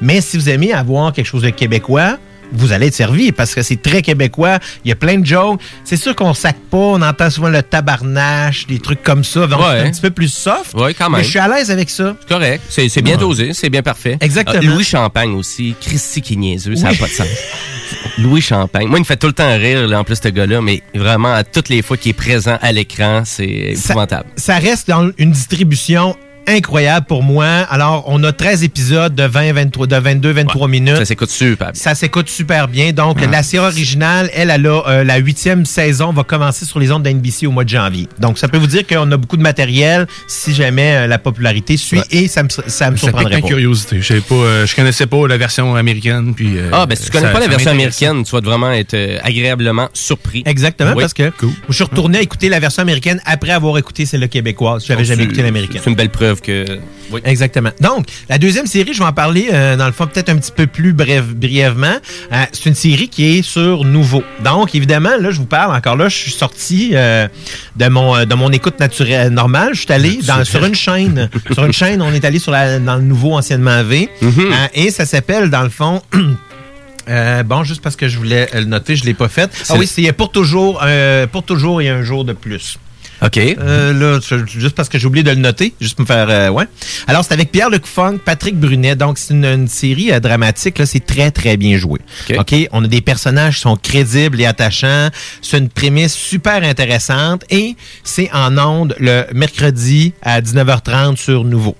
Mais 0.00 0.20
si 0.20 0.36
vous 0.36 0.48
aimez 0.48 0.72
avoir 0.72 1.12
quelque 1.12 1.26
chose 1.26 1.42
de 1.42 1.50
québécois, 1.50 2.18
vous 2.52 2.72
allez 2.72 2.86
être 2.88 2.94
servi 2.94 3.32
parce 3.32 3.54
que 3.54 3.62
c'est 3.62 3.80
très 3.80 4.02
québécois. 4.02 4.58
Il 4.84 4.88
y 4.88 4.92
a 4.92 4.96
plein 4.96 5.18
de 5.18 5.26
jokes. 5.26 5.60
C'est 5.84 5.96
sûr 5.96 6.14
qu'on 6.16 6.34
sac 6.34 6.56
pas. 6.70 6.76
On 6.78 7.02
entend 7.02 7.30
souvent 7.30 7.48
le 7.48 7.62
tabarnache, 7.62 8.66
des 8.66 8.78
trucs 8.78 9.02
comme 9.02 9.24
ça. 9.24 9.46
Donc, 9.46 9.60
Ouais. 9.60 9.80
un 9.80 9.90
petit 9.90 10.00
peu 10.00 10.10
plus 10.10 10.28
soft. 10.32 10.72
Oui, 10.74 10.94
quand 10.94 11.10
même. 11.10 11.18
Mais 11.20 11.24
je 11.24 11.30
suis 11.30 11.38
à 11.38 11.48
l'aise 11.48 11.70
avec 11.70 11.90
ça. 11.90 12.16
C'est 12.20 12.28
correct. 12.28 12.62
C'est 12.68 13.02
bien 13.02 13.14
Ouais. 13.14 13.20
dosé, 13.20 13.52
c'est 13.52 13.70
bien 13.70 13.82
parfait. 13.82 14.16
Exactement. 14.20 14.58
Euh, 14.62 14.74
Louis 14.74 14.84
Champagne 14.84 15.32
aussi. 15.32 15.74
Christy 15.80 16.20
qui 16.22 16.36
niaiseux, 16.36 16.76
ça 16.76 16.90
n'a 16.90 16.94
pas 16.94 17.06
de 17.06 17.10
sens. 17.12 17.26
Louis 18.18 18.40
Champagne. 18.40 18.86
Moi, 18.86 18.98
il 18.98 19.02
me 19.02 19.06
fait 19.06 19.16
tout 19.16 19.26
le 19.28 19.32
temps 19.32 19.56
rire, 19.56 19.86
là, 19.86 20.00
en 20.00 20.04
plus, 20.04 20.16
ce 20.22 20.28
gars-là, 20.28 20.60
mais 20.60 20.82
vraiment, 20.94 21.32
à 21.32 21.44
toutes 21.44 21.68
les 21.68 21.82
fois 21.82 21.96
qu'il 21.96 22.10
est 22.10 22.14
présent 22.14 22.58
à 22.60 22.72
l'écran, 22.72 23.22
c'est 23.24 23.44
épouvantable. 23.46 24.26
Ça 24.36 24.56
reste 24.58 24.88
dans 24.88 25.10
une 25.18 25.30
distribution 25.32 26.16
incroyable 26.48 27.06
pour 27.06 27.22
moi. 27.22 27.46
Alors, 27.46 28.04
on 28.06 28.22
a 28.24 28.32
13 28.32 28.62
épisodes 28.64 29.14
de 29.14 29.22
20, 29.24 29.52
23, 29.52 29.86
de 29.86 29.96
22, 29.96 30.30
23 30.32 30.68
minutes. 30.68 30.96
Ça 30.96 31.04
s'écoute 31.04 31.30
super 31.30 31.72
bien. 31.72 31.80
Ça 31.80 31.94
s'écoute 31.94 32.28
super 32.28 32.68
bien. 32.68 32.92
Donc, 32.92 33.20
la 33.20 33.42
série 33.42 33.64
originale, 33.66 34.30
elle, 34.34 34.50
elle 34.50 34.66
a 34.66 34.82
euh, 34.88 35.04
la 35.04 35.16
huitième 35.18 35.64
saison, 35.66 36.12
va 36.12 36.24
commencer 36.24 36.64
sur 36.64 36.78
les 36.78 36.90
ondes 36.90 37.02
d'NBC 37.02 37.46
au 37.46 37.50
mois 37.50 37.64
de 37.64 37.68
janvier. 37.68 38.08
Donc, 38.18 38.38
ça 38.38 38.48
peut 38.48 38.58
vous 38.58 38.66
dire 38.66 38.86
qu'on 38.86 39.10
a 39.12 39.16
beaucoup 39.16 39.36
de 39.36 39.42
matériel 39.42 40.06
si 40.26 40.54
jamais 40.54 40.94
euh, 40.96 41.06
la 41.06 41.18
popularité 41.18 41.76
suit 41.76 42.00
et 42.10 42.28
ça 42.28 42.42
me, 42.42 42.48
ça 42.48 42.90
me 42.90 42.96
Ça 42.96 43.04
surprendrait 43.08 43.40
pas. 43.40 43.46
curiosité. 43.46 44.00
Je 44.00 44.14
pas, 44.20 44.34
euh, 44.34 44.66
je 44.66 44.74
connaissais 44.74 45.06
pas 45.06 45.26
la 45.28 45.36
version 45.36 45.74
américaine. 45.76 46.34
Puis, 46.34 46.56
euh, 46.58 46.70
Ah, 46.72 46.86
ben 46.86 46.96
si 46.96 47.04
tu 47.04 47.10
connais 47.10 47.26
ça- 47.26 47.32
pas 47.32 47.40
la 47.40 47.48
version 47.48 47.70
américaine, 47.70 48.24
tu 48.24 48.32
vas 48.32 48.40
vraiment 48.40 48.72
être 48.72 48.94
euh, 48.94 49.18
agréablement 49.22 49.88
surpris. 49.92 50.42
Exactement, 50.46 50.92
Oui. 50.96 51.02
parce 51.02 51.14
que 51.14 51.30
je 51.68 51.74
suis 51.74 51.84
retourné 51.84 52.18
à 52.18 52.22
écouter 52.22 52.48
la 52.48 52.58
version 52.60 52.82
américaine 52.82 53.20
après 53.26 53.50
avoir 53.52 53.76
écouté 53.78 54.06
celle 54.06 54.28
québécoise. 54.28 54.84
J'avais 54.86 55.02
Donc, 55.02 55.08
jamais 55.08 55.24
écouté 55.24 55.42
l'américaine. 55.42 55.80
C'est 55.84 55.90
une 55.90 55.96
belle 55.96 56.10
preuve 56.10 56.37
que. 56.40 56.78
Oui. 57.10 57.20
Exactement. 57.24 57.70
Donc, 57.80 58.06
la 58.28 58.38
deuxième 58.38 58.66
série, 58.66 58.92
je 58.92 58.98
vais 58.98 59.04
en 59.04 59.12
parler 59.12 59.48
euh, 59.52 59.76
dans 59.76 59.86
le 59.86 59.92
fond 59.92 60.06
peut-être 60.06 60.28
un 60.28 60.36
petit 60.36 60.52
peu 60.52 60.66
plus 60.66 60.92
bref, 60.92 61.24
brièvement. 61.24 61.96
Euh, 62.32 62.44
c'est 62.52 62.66
une 62.66 62.74
série 62.74 63.08
qui 63.08 63.38
est 63.38 63.42
sur 63.42 63.84
Nouveau. 63.84 64.22
Donc, 64.44 64.74
évidemment, 64.74 65.16
là, 65.18 65.30
je 65.30 65.38
vous 65.38 65.46
parle 65.46 65.74
encore 65.74 65.96
là, 65.96 66.08
je 66.08 66.16
suis 66.16 66.32
sorti 66.32 66.90
euh, 66.92 67.28
de 67.76 67.88
mon 67.88 68.24
de 68.24 68.34
mon 68.34 68.50
écoute 68.50 68.78
naturelle 68.80 69.32
normale. 69.32 69.70
Je 69.72 69.80
suis 69.80 69.92
allé 69.92 70.18
dans, 70.26 70.44
sur 70.44 70.64
une 70.64 70.74
chaîne. 70.74 71.30
sur 71.50 71.64
une 71.64 71.72
chaîne, 71.72 72.02
on 72.02 72.12
est 72.12 72.24
allé 72.24 72.38
sur 72.38 72.52
la, 72.52 72.78
dans 72.78 72.96
le 72.96 73.02
Nouveau 73.02 73.34
anciennement 73.34 73.82
V. 73.82 74.08
Mhm. 74.20 74.32
Euh, 74.38 74.66
et 74.74 74.90
ça 74.90 75.06
s'appelle, 75.06 75.50
dans 75.50 75.62
le 75.62 75.70
fond. 75.70 76.02
euh, 77.08 77.42
bon, 77.42 77.64
juste 77.64 77.82
parce 77.82 77.96
que 77.96 78.08
je 78.08 78.18
voulais 78.18 78.48
le 78.54 78.64
noter, 78.64 78.96
je 78.96 79.04
l'ai 79.04 79.14
pas 79.14 79.28
fait. 79.28 79.50
Ah 79.68 79.74
oui, 79.78 79.86
c'est 79.86 80.12
pour 80.12 80.30
toujours, 80.30 80.80
euh, 80.84 81.26
pour 81.26 81.42
toujours 81.42 81.80
et 81.80 81.88
un 81.88 82.02
jour 82.02 82.24
de 82.24 82.32
plus. 82.32 82.78
OK. 83.20 83.36
Euh, 83.36 83.92
là, 83.92 84.20
juste 84.46 84.74
parce 84.76 84.88
que 84.88 84.98
j'ai 84.98 85.06
oublié 85.06 85.22
de 85.24 85.30
le 85.30 85.36
noter, 85.36 85.74
juste 85.80 85.96
pour 85.96 86.02
me 86.02 86.06
faire. 86.06 86.28
euh, 86.30 86.48
ouais. 86.50 86.64
Alors, 87.06 87.24
c'est 87.24 87.32
avec 87.32 87.50
Pierre-Luc 87.50 87.84
Funk, 87.86 88.18
Patrick 88.24 88.56
Brunet. 88.58 88.94
Donc, 88.96 89.18
c'est 89.18 89.34
une, 89.34 89.44
une 89.44 89.68
série 89.68 90.12
euh, 90.12 90.20
dramatique. 90.20 90.78
Là, 90.78 90.86
c'est 90.86 91.04
très, 91.04 91.30
très 91.30 91.56
bien 91.56 91.76
joué. 91.78 92.00
OK. 92.38 92.54
On 92.72 92.84
a 92.84 92.86
des 92.86 93.00
personnages 93.00 93.56
qui 93.56 93.60
sont 93.62 93.76
crédibles 93.76 94.40
et 94.40 94.46
attachants. 94.46 95.08
C'est 95.42 95.58
une 95.58 95.68
prémisse 95.68 96.14
super 96.14 96.62
intéressante 96.62 97.44
et 97.50 97.74
c'est 98.04 98.30
en 98.32 98.56
ondes 98.58 98.94
le 99.00 99.24
mercredi 99.34 100.12
à 100.22 100.40
19h30 100.40 101.16
sur 101.16 101.44
Nouveau. 101.44 101.76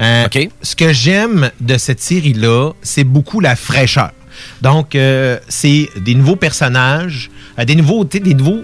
Euh, 0.00 0.26
Ce 0.62 0.74
que 0.76 0.92
j'aime 0.92 1.50
de 1.60 1.78
cette 1.78 2.00
série-là, 2.00 2.72
c'est 2.82 3.04
beaucoup 3.04 3.40
la 3.40 3.56
fraîcheur. 3.56 4.10
Donc, 4.62 4.96
c'est 5.48 5.88
des 6.00 6.14
nouveaux 6.14 6.36
personnages, 6.36 7.30
des 7.64 7.74
nouveaux, 7.76 8.04
des 8.04 8.34
nouveaux 8.34 8.62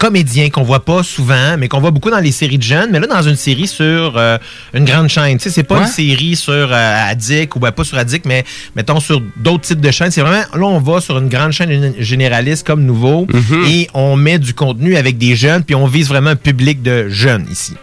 comédiens 0.00 0.48
qu'on 0.48 0.62
voit 0.62 0.82
pas 0.84 1.02
souvent, 1.02 1.56
mais 1.58 1.68
qu'on 1.68 1.78
voit 1.78 1.90
beaucoup 1.90 2.10
dans 2.10 2.18
les 2.20 2.32
séries 2.32 2.56
de 2.56 2.62
jeunes, 2.62 2.88
mais 2.90 2.98
là, 2.98 3.06
dans 3.06 3.20
une 3.22 3.36
série 3.36 3.66
sur 3.68 4.16
euh, 4.16 4.38
une 4.72 4.86
grande 4.86 5.08
chaîne. 5.08 5.36
Tu 5.36 5.44
sais, 5.44 5.50
c'est 5.50 5.62
pas 5.62 5.76
Ouais. 5.76 5.82
une 5.82 5.86
série 5.88 6.36
sur 6.36 6.52
euh, 6.72 7.10
Addict 7.10 7.54
ou 7.54 7.58
ben, 7.60 7.70
pas 7.70 7.84
sur 7.84 7.98
Addict, 7.98 8.24
mais 8.24 8.44
mettons 8.74 8.98
sur 8.98 9.20
d'autres 9.36 9.62
types 9.68 9.80
de 9.80 9.90
chaînes. 9.90 10.10
C'est 10.10 10.22
vraiment, 10.22 10.42
là, 10.54 10.64
on 10.66 10.80
va 10.80 11.00
sur 11.02 11.18
une 11.18 11.28
grande 11.28 11.52
chaîne 11.52 11.92
généraliste 11.98 12.66
comme 12.66 12.82
Nouveau 12.84 13.26
Mhm. 13.32 13.64
et 13.68 13.88
on 13.94 14.16
met 14.16 14.38
du 14.38 14.54
contenu 14.54 14.96
avec 14.96 15.18
des 15.18 15.36
jeunes, 15.36 15.62
puis 15.64 15.74
on 15.74 15.86
vise 15.86 16.08
vraiment 16.08 16.30
un 16.30 16.36
public 16.36 16.82
de 16.82 17.08
jeunes 17.10 17.46
ici. 17.52 17.74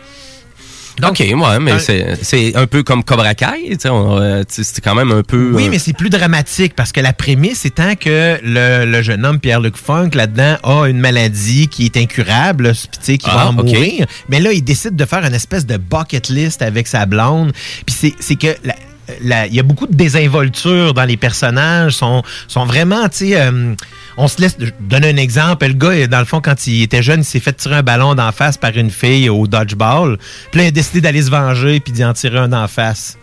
OK, 1.04 1.20
ouais, 1.20 1.60
mais 1.60 1.80
c'est- 1.80 2.56
un 2.56 2.66
peu 2.68 2.84
comme 2.84 3.04
Cobra 3.04 3.36
Kai. 3.36 3.78
euh, 3.86 4.44
C'est 4.48 4.82
quand 4.84 4.96
même 4.96 5.12
un 5.12 5.22
peu. 5.24 5.52
Oui, 5.54 5.66
euh, 5.66 5.70
mais 5.70 5.80
c'est 5.80 5.94
plus 5.94 6.10
dramatique 6.10 6.76
parce 6.76 6.92
que 6.92 7.00
la 7.02 7.14
prémisse 7.14 7.66
étant 7.66 7.96
que 7.96 8.40
le, 8.44 8.86
le 8.86 9.02
jeune 9.02 9.26
homme 9.26 9.40
Pierre-Luc 9.40 9.78
Funk 9.78 10.10
là-dedans 10.14 10.58
a 10.64 10.88
une 10.88 11.00
maladie 11.00 11.68
qui 11.68 11.86
est 11.86 11.98
incurable, 11.98 12.74
qui 13.04 13.18
va 13.26 13.34
Ah, 13.34 13.48
en 13.50 13.58
ok. 13.58 13.66
mourir. 13.66 14.06
Mais 14.30 14.40
là, 14.40 14.52
il 14.54 14.64
décide 14.64 14.96
de 14.96 15.06
faire 15.06 15.24
une 15.24 15.34
espèce 15.36 15.66
de 15.66 15.78
bucket 15.78 16.30
list 16.30 16.62
avec 16.62 16.88
sa 16.88 17.06
blonde. 17.06 17.52
Puis 17.86 17.96
c'est- 18.20 18.36
que 18.36 18.56
la- 18.64 18.76
il 19.22 19.56
y 19.56 19.60
a 19.60 19.64
beaucoup 19.64 19.88
de 19.88 19.96
désinvolture 19.96 20.94
dans 20.94 21.04
les 21.04 21.18
personnages, 21.18 21.94
sont, 21.94 22.24
sont 22.48 22.66
vraiment, 22.66 23.08
tu 23.10 23.30
sais, 23.30 23.42
euh, 23.42 23.74
on 24.18 24.28
se 24.28 24.42
laisse 24.42 24.58
je 24.60 24.72
donne 24.80 25.06
un 25.06 25.18
exemple. 25.18 25.68
Le 25.68 25.74
gars, 25.74 26.08
dans 26.08 26.20
le 26.20 26.26
fond, 26.26 26.42
quand 26.42 26.68
il 26.68 26.84
était 26.84 27.04
jeune, 27.04 27.22
il 27.22 27.26
s'est 27.26 27.40
fait 27.40 27.54
tirer 27.54 27.76
un 27.76 27.84
ballon 27.84 28.16
d'en 28.16 28.32
face 28.32 28.58
par 28.58 28.76
une 28.76 28.92
fille 28.92 29.30
au 29.30 29.48
dodgeball. 29.48 30.18
Puis 30.52 30.60
là, 30.60 30.66
il 30.66 30.68
a 30.68 30.72
décidé 30.72 31.02
d'aller 31.02 31.22
se 31.22 31.30
venger 31.30 31.80
puis 31.80 31.94
d'y 31.94 32.04
en 32.04 32.14
tirer 32.14 32.40
un 32.40 32.48
d'en 32.48 32.68
face. 32.68 33.18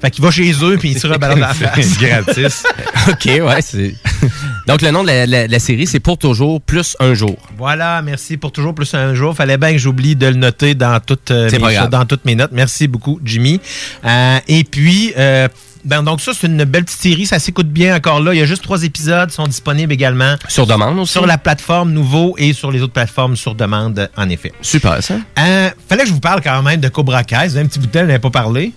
Fait 0.00 0.10
qu'il 0.10 0.22
va 0.22 0.30
chez 0.30 0.52
eux 0.62 0.76
puis 0.78 0.90
il 0.90 1.00
tire 1.00 1.12
un 1.12 1.16
ballon 1.18 1.36
d'en 1.40 1.48
face. 1.54 1.98
Gratis. 1.98 2.64
OK, 3.08 3.24
ouais, 3.26 3.62
c'est. 3.62 3.94
Donc, 4.66 4.82
le 4.82 4.90
nom 4.90 5.02
de 5.02 5.06
la, 5.08 5.26
la- 5.26 5.46
la 5.46 5.58
série, 5.58 5.86
c'est 5.86 6.00
Pour 6.00 6.18
toujours 6.18 6.60
plus 6.60 6.96
un 7.00 7.14
jour. 7.14 7.36
Voilà, 7.56 8.02
merci 8.02 8.36
pour 8.36 8.52
toujours 8.52 8.74
plus 8.74 8.92
un 8.94 9.14
jour. 9.14 9.34
Fallait 9.34 9.56
bien 9.58 9.72
que 9.72 9.78
j'oublie 9.78 10.16
de 10.16 10.26
le 10.26 10.34
noter 10.34 10.74
dans 10.74 10.98
toutes, 11.00 11.30
euh, 11.30 11.48
mes, 11.50 11.88
dans 11.88 12.04
toutes 12.04 12.24
mes 12.24 12.34
notes. 12.34 12.50
Merci 12.52 12.88
beaucoup, 12.88 13.20
Jimmy. 13.24 13.60
Euh, 14.04 14.38
et 14.48 14.64
puis, 14.64 15.12
euh, 15.16 15.48
ben, 15.86 16.02
donc 16.02 16.20
ça, 16.20 16.32
c'est 16.34 16.48
une 16.48 16.64
belle 16.64 16.84
petite 16.84 17.00
série. 17.00 17.26
Ça 17.26 17.38
s'écoute 17.38 17.68
bien 17.68 17.94
encore 17.94 18.20
là. 18.20 18.34
Il 18.34 18.38
y 18.38 18.42
a 18.42 18.44
juste 18.44 18.62
trois 18.62 18.82
épisodes, 18.82 19.30
sont 19.30 19.46
disponibles 19.46 19.92
également. 19.92 20.34
Sur 20.48 20.66
demande 20.66 20.98
aussi. 20.98 21.12
Sur 21.12 21.26
la 21.26 21.38
plateforme 21.38 21.92
Nouveau 21.92 22.34
et 22.38 22.52
sur 22.52 22.72
les 22.72 22.82
autres 22.82 22.92
plateformes 22.92 23.36
sur 23.36 23.54
demande, 23.54 24.10
en 24.16 24.28
effet. 24.28 24.52
Super, 24.60 25.00
ça. 25.00 25.14
Euh, 25.38 25.70
fallait 25.88 26.02
que 26.02 26.08
je 26.08 26.12
vous 26.12 26.20
parle 26.20 26.42
quand 26.42 26.60
même 26.62 26.80
de 26.80 26.88
Cobra 26.88 27.22
Kai. 27.22 27.46
Vous 27.46 27.56
avez 27.56 27.64
un 27.64 27.68
petit 27.68 27.78
bout 27.78 27.86
de 27.86 27.92
temps, 27.92 28.00
je 28.00 28.06
n'avais 28.06 28.18
pas 28.18 28.30
parlé. 28.30 28.72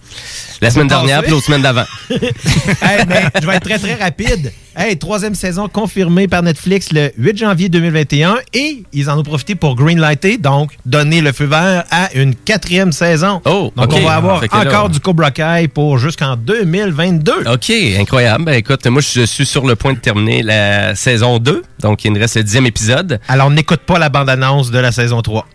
La 0.61 0.69
semaine 0.69 0.87
dernière, 0.87 1.23
puis 1.23 1.31
l'autre 1.31 1.45
semaine 1.45 1.63
d'avant. 1.63 1.85
Hey, 2.81 3.05
mais 3.07 3.23
je 3.41 3.45
vais 3.47 3.55
être 3.55 3.63
très, 3.63 3.77
très 3.79 3.95
rapide. 3.95 4.51
Hey, 4.75 4.97
troisième 4.97 5.35
saison 5.35 5.67
confirmée 5.67 6.27
par 6.27 6.41
Netflix 6.43 6.91
le 6.93 7.11
8 7.17 7.37
janvier 7.37 7.69
2021 7.69 8.37
et 8.53 8.83
ils 8.93 9.09
en 9.09 9.17
ont 9.19 9.23
profité 9.23 9.55
pour 9.55 9.75
greenlighter, 9.75 10.37
donc 10.37 10.71
donner 10.85 11.21
le 11.21 11.31
feu 11.33 11.45
vert 11.45 11.83
à 11.91 12.09
une 12.13 12.33
quatrième 12.35 12.91
saison. 12.91 13.41
Oh, 13.45 13.71
donc 13.75 13.91
on 13.93 13.99
va 13.99 14.13
avoir 14.15 14.41
là- 14.41 14.47
encore 14.53 14.89
du 14.89 14.99
Cobra 14.99 15.31
Kai 15.31 15.67
pour 15.67 15.97
jusqu'en 15.97 16.35
2022. 16.37 17.33
OK, 17.51 17.71
incroyable. 17.99 18.45
Ben 18.45 18.53
écoute, 18.53 18.85
moi, 18.87 19.01
je 19.01 19.25
suis 19.25 19.45
sur 19.45 19.65
le 19.67 19.75
point 19.75 19.93
de 19.93 19.99
terminer 19.99 20.43
la 20.43 20.95
saison 20.95 21.39
2. 21.39 21.63
Donc, 21.81 22.05
il 22.05 22.11
me 22.11 22.19
reste 22.19 22.37
le 22.37 22.43
dixième 22.43 22.65
épisode. 22.65 23.19
Alors, 23.27 23.49
n'écoute 23.49 23.81
pas 23.85 23.99
la 23.99 24.09
bande-annonce 24.09 24.71
de 24.71 24.79
la 24.79 24.91
saison 24.91 25.21
3. 25.21 25.45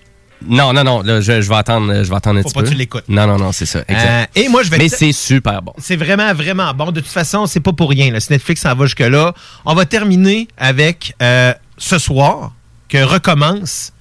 Non, 0.46 0.72
non, 0.72 0.84
non. 0.84 1.02
là, 1.02 1.20
je, 1.20 1.40
je 1.40 1.48
vais 1.48 1.54
attendre, 1.56 2.02
je 2.02 2.08
vais 2.10 2.16
attendre 2.16 2.38
un 2.38 2.42
Faut 2.42 2.48
petit 2.48 2.54
pas 2.54 2.60
peu. 2.60 2.66
que 2.66 2.72
tu 2.72 2.76
l'écoutes. 2.78 3.04
Non, 3.08 3.26
non, 3.26 3.36
non, 3.38 3.52
c'est 3.52 3.66
ça. 3.66 3.80
Exact. 3.88 4.30
Euh, 4.36 4.40
et 4.40 4.48
moi, 4.48 4.62
je 4.62 4.70
vais 4.70 4.78
Mais 4.78 4.88
c'est 4.88 5.12
super 5.12 5.62
bon. 5.62 5.72
C'est 5.78 5.96
vraiment, 5.96 6.32
vraiment 6.34 6.72
bon. 6.74 6.92
De 6.92 7.00
toute 7.00 7.10
façon, 7.10 7.46
c'est 7.46 7.60
pas 7.60 7.72
pour 7.72 7.90
rien. 7.90 8.10
Là. 8.12 8.20
Si 8.20 8.30
Netflix 8.32 8.64
en 8.66 8.74
va 8.74 8.84
jusque-là, 8.86 9.32
on 9.64 9.74
va 9.74 9.84
terminer 9.86 10.48
avec 10.56 11.14
euh, 11.22 11.52
ce 11.78 11.98
soir 11.98 12.52
que 12.88 13.02
recommence 13.02 13.92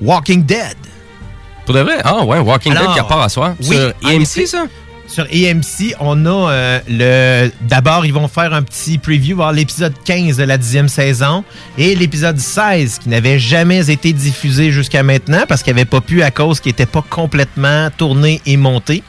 Walking 0.00 0.44
Dead. 0.44 0.76
Pour 1.64 1.74
de 1.74 1.80
vrai? 1.80 1.98
Ah, 2.04 2.24
ouais, 2.24 2.38
Walking 2.38 2.72
Alors, 2.72 2.84
Dead 2.86 2.94
qui 2.94 3.00
repart 3.00 3.24
à 3.24 3.28
soir. 3.28 3.54
oui, 3.60 3.66
Sur 3.66 3.92
effet. 4.08 4.46
ça? 4.46 4.66
Sur 5.16 5.24
AMC, 5.24 5.96
on 5.98 6.26
a 6.26 6.50
euh, 6.52 6.80
le. 6.90 7.50
D'abord, 7.62 8.04
ils 8.04 8.12
vont 8.12 8.28
faire 8.28 8.52
un 8.52 8.60
petit 8.60 8.98
preview, 8.98 9.36
voir 9.36 9.50
l'épisode 9.50 9.94
15 10.04 10.36
de 10.36 10.42
la 10.44 10.58
dixième 10.58 10.88
saison 10.88 11.42
et 11.78 11.94
l'épisode 11.94 12.38
16 12.38 12.98
qui 12.98 13.08
n'avait 13.08 13.38
jamais 13.38 13.90
été 13.90 14.12
diffusé 14.12 14.72
jusqu'à 14.72 15.02
maintenant 15.02 15.44
parce 15.48 15.62
qu'il 15.62 15.72
n'avait 15.72 15.86
pas 15.86 16.02
pu 16.02 16.22
à 16.22 16.30
cause 16.30 16.60
qu'il 16.60 16.68
n'était 16.68 16.84
pas 16.84 17.00
complètement 17.00 17.88
tourné 17.96 18.42
et 18.44 18.58
monté. 18.58 19.02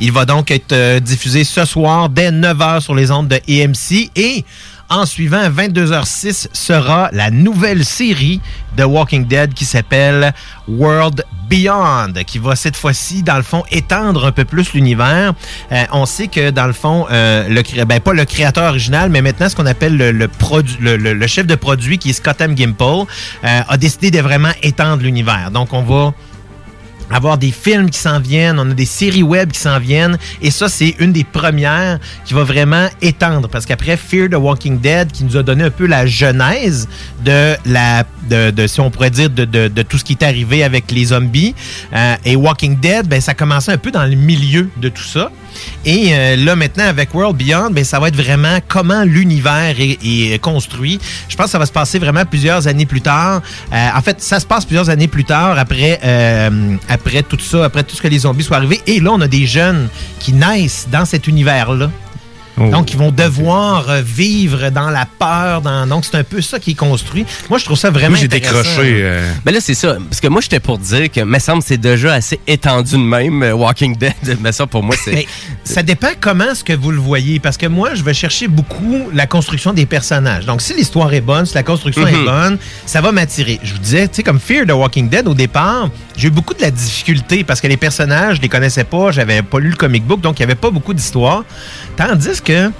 Il 0.00 0.10
va 0.10 0.24
donc 0.24 0.50
être 0.50 0.72
euh, 0.72 0.98
diffusé 0.98 1.44
ce 1.44 1.64
soir 1.64 2.08
dès 2.08 2.32
9h 2.32 2.80
sur 2.80 2.96
les 2.96 3.12
ondes 3.12 3.28
de 3.28 3.36
AMC 3.48 4.10
et 4.16 4.44
en 4.92 5.06
suivant, 5.06 5.38
à 5.40 5.48
22h06 5.48 6.48
sera 6.52 7.08
la 7.12 7.30
nouvelle 7.30 7.84
série 7.84 8.40
de 8.76 8.84
Walking 8.84 9.26
Dead 9.26 9.54
qui 9.54 9.64
s'appelle 9.64 10.32
World 10.68 11.24
Beyond, 11.48 12.12
qui 12.26 12.38
va 12.38 12.56
cette 12.56 12.76
fois-ci, 12.76 13.22
dans 13.22 13.36
le 13.36 13.42
fond, 13.42 13.62
étendre 13.70 14.26
un 14.26 14.32
peu 14.32 14.44
plus 14.44 14.72
l'univers. 14.74 15.32
Euh, 15.72 15.84
on 15.92 16.06
sait 16.06 16.28
que, 16.28 16.50
dans 16.50 16.66
le 16.66 16.72
fond, 16.72 17.06
euh, 17.10 17.48
le, 17.48 17.84
ben, 17.84 18.00
pas 18.00 18.12
le 18.12 18.24
créateur 18.24 18.64
original, 18.70 19.10
mais 19.10 19.20
maintenant 19.22 19.48
ce 19.48 19.56
qu'on 19.56 19.66
appelle 19.66 19.96
le, 19.96 20.12
le- 20.12 20.26
le 20.96 21.26
chef 21.26 21.46
de 21.46 21.54
produit, 21.54 21.98
qui 21.98 22.10
est 22.10 22.14
Scott 22.14 22.40
M. 22.40 22.54
Gimple, 22.54 22.84
euh, 23.44 23.60
a 23.68 23.76
décidé 23.76 24.10
de 24.10 24.20
vraiment 24.20 24.52
étendre 24.62 25.02
l'univers. 25.02 25.50
Donc, 25.50 25.72
on 25.72 25.82
va 25.82 26.12
avoir 27.12 27.38
des 27.38 27.50
films 27.52 27.90
qui 27.90 27.98
s'en 27.98 28.18
viennent, 28.20 28.58
on 28.58 28.70
a 28.70 28.74
des 28.74 28.86
séries 28.86 29.22
web 29.22 29.50
qui 29.52 29.60
s'en 29.60 29.78
viennent, 29.78 30.18
et 30.40 30.50
ça, 30.50 30.68
c'est 30.68 30.96
une 30.98 31.12
des 31.12 31.24
premières 31.24 31.98
qui 32.24 32.34
va 32.34 32.42
vraiment 32.44 32.88
étendre, 33.00 33.48
parce 33.48 33.66
qu'après 33.66 33.96
Fear 33.96 34.28
the 34.30 34.34
Walking 34.34 34.80
Dead, 34.80 35.12
qui 35.12 35.24
nous 35.24 35.36
a 35.36 35.42
donné 35.42 35.64
un 35.64 35.70
peu 35.70 35.86
la 35.86 36.06
genèse 36.06 36.88
de 37.24 37.54
la, 37.66 38.04
de, 38.28 38.50
de- 38.50 38.66
si 38.66 38.80
on 38.80 38.90
pourrait 38.90 39.10
dire, 39.10 39.30
de, 39.30 39.44
de- 39.44 39.82
tout 39.82 39.98
ce 39.98 40.04
qui 40.04 40.12
est 40.14 40.22
arrivé 40.24 40.62
avec 40.64 40.90
les 40.90 41.06
zombies, 41.06 41.54
euh, 41.94 42.14
et 42.24 42.36
Walking 42.36 42.78
Dead, 42.80 43.06
ben, 43.08 43.20
ça 43.20 43.34
commençait 43.34 43.72
un 43.72 43.78
peu 43.78 43.90
dans 43.90 44.04
le 44.04 44.14
milieu 44.16 44.68
de 44.78 44.88
tout 44.88 45.02
ça. 45.02 45.30
Et 45.84 46.10
euh, 46.12 46.36
là, 46.36 46.56
maintenant, 46.56 46.84
avec 46.84 47.14
World 47.14 47.36
Beyond, 47.36 47.70
ben, 47.70 47.84
ça 47.84 47.98
va 47.98 48.08
être 48.08 48.16
vraiment 48.16 48.58
comment 48.68 49.02
l'univers 49.04 49.74
est, 49.78 50.40
construit. 50.40 50.98
Je 51.28 51.36
pense 51.36 51.46
que 51.46 51.52
ça 51.52 51.58
va 51.58 51.66
se 51.66 51.72
passer 51.72 51.98
vraiment 51.98 52.24
plusieurs 52.24 52.66
années 52.66 52.86
plus 52.86 53.00
tard. 53.00 53.42
Euh, 53.72 53.88
en 53.94 54.02
fait, 54.02 54.20
ça 54.20 54.40
se 54.40 54.46
passe 54.46 54.64
plusieurs 54.64 54.90
années 54.90 55.08
plus 55.08 55.24
tard, 55.24 55.58
après, 55.58 56.00
euh, 56.04 56.76
après 56.88 57.22
tout 57.22 57.38
ça, 57.38 57.64
après 57.64 57.82
tout 57.84 57.96
ce 57.96 58.02
que 58.02 58.08
les 58.08 58.20
zombies 58.20 58.44
soient 58.44 58.56
arrivés. 58.56 58.80
Et 58.86 59.00
là, 59.00 59.10
on 59.12 59.20
a 59.20 59.28
des 59.28 59.46
jeunes 59.46 59.88
qui 60.18 60.32
naissent 60.32 60.88
dans 60.90 61.04
cet 61.04 61.26
univers-là. 61.26 61.90
Donc, 62.58 62.92
ils 62.92 62.98
vont 62.98 63.10
devoir 63.10 63.88
euh, 63.88 64.02
vivre 64.04 64.70
dans 64.70 64.90
la 64.90 65.06
peur. 65.18 65.62
Dans... 65.62 65.86
Donc, 65.86 66.04
c'est 66.04 66.16
un 66.18 66.22
peu 66.24 66.40
ça 66.42 66.58
qui 66.58 66.72
est 66.72 66.74
construit. 66.74 67.24
Moi, 67.48 67.58
je 67.58 67.64
trouve 67.64 67.78
ça 67.78 67.90
vraiment 67.90 68.16
intéressant. 68.36 68.80
euh, 68.80 69.32
Ben 69.44 69.52
là, 69.54 69.60
c'est 69.60 69.74
ça. 69.74 69.96
Parce 70.08 70.20
que 70.20 70.28
moi, 70.28 70.40
j'étais 70.42 70.60
pour 70.60 70.78
dire 70.78 71.10
que, 71.10 71.20
me 71.22 71.38
semble, 71.38 71.62
c'est 71.62 71.78
déjà 71.78 72.12
assez 72.14 72.38
étendu 72.46 72.92
de 72.92 72.98
même, 72.98 73.42
euh, 73.42 73.52
Walking 73.54 73.96
Dead. 73.96 74.12
Mais 74.40 74.52
ça, 74.52 74.66
pour 74.66 74.82
moi, 74.82 74.94
c'est. 75.02 75.12
Mais 75.12 75.26
ça 75.64 75.82
dépend 75.82 76.08
comment 76.20 76.50
est-ce 76.50 76.62
que 76.62 76.74
vous 76.74 76.90
le 76.90 76.98
voyez. 77.00 77.40
Parce 77.40 77.56
que 77.56 77.66
moi, 77.66 77.94
je 77.94 78.02
vais 78.02 78.14
chercher 78.14 78.48
beaucoup 78.48 79.08
la 79.14 79.26
construction 79.26 79.72
des 79.72 79.86
personnages. 79.86 80.44
Donc, 80.46 80.60
si 80.60 80.74
l'histoire 80.74 81.12
est 81.14 81.20
bonne, 81.22 81.46
si 81.46 81.54
la 81.54 81.62
construction 81.62 82.06
est 82.06 82.12
Mhm. 82.12 82.24
bonne, 82.26 82.58
ça 82.86 83.00
va 83.00 83.12
m'attirer. 83.12 83.58
Je 83.62 83.72
vous 83.72 83.78
disais, 83.78 84.08
tu 84.08 84.16
sais, 84.16 84.22
comme 84.22 84.38
Fear 84.40 84.66
the 84.66 84.72
Walking 84.72 85.08
Dead, 85.08 85.26
au 85.26 85.34
départ, 85.34 85.88
j'ai 86.16 86.28
eu 86.28 86.30
beaucoup 86.30 86.52
de 86.54 86.60
la 86.60 86.70
difficulté 86.70 87.44
parce 87.44 87.60
que 87.62 87.66
les 87.66 87.76
personnages, 87.78 88.36
je 88.36 88.42
les 88.42 88.48
connaissais 88.50 88.84
pas, 88.84 89.10
j'avais 89.10 89.40
pas 89.42 89.58
lu 89.58 89.70
le 89.70 89.76
comic 89.76 90.04
book, 90.04 90.20
donc 90.20 90.38
il 90.38 90.42
y 90.42 90.44
avait 90.44 90.54
pas 90.54 90.70
beaucoup 90.70 90.92
d'histoire. 90.92 91.44
Tandis 91.96 92.41
que 92.44 92.70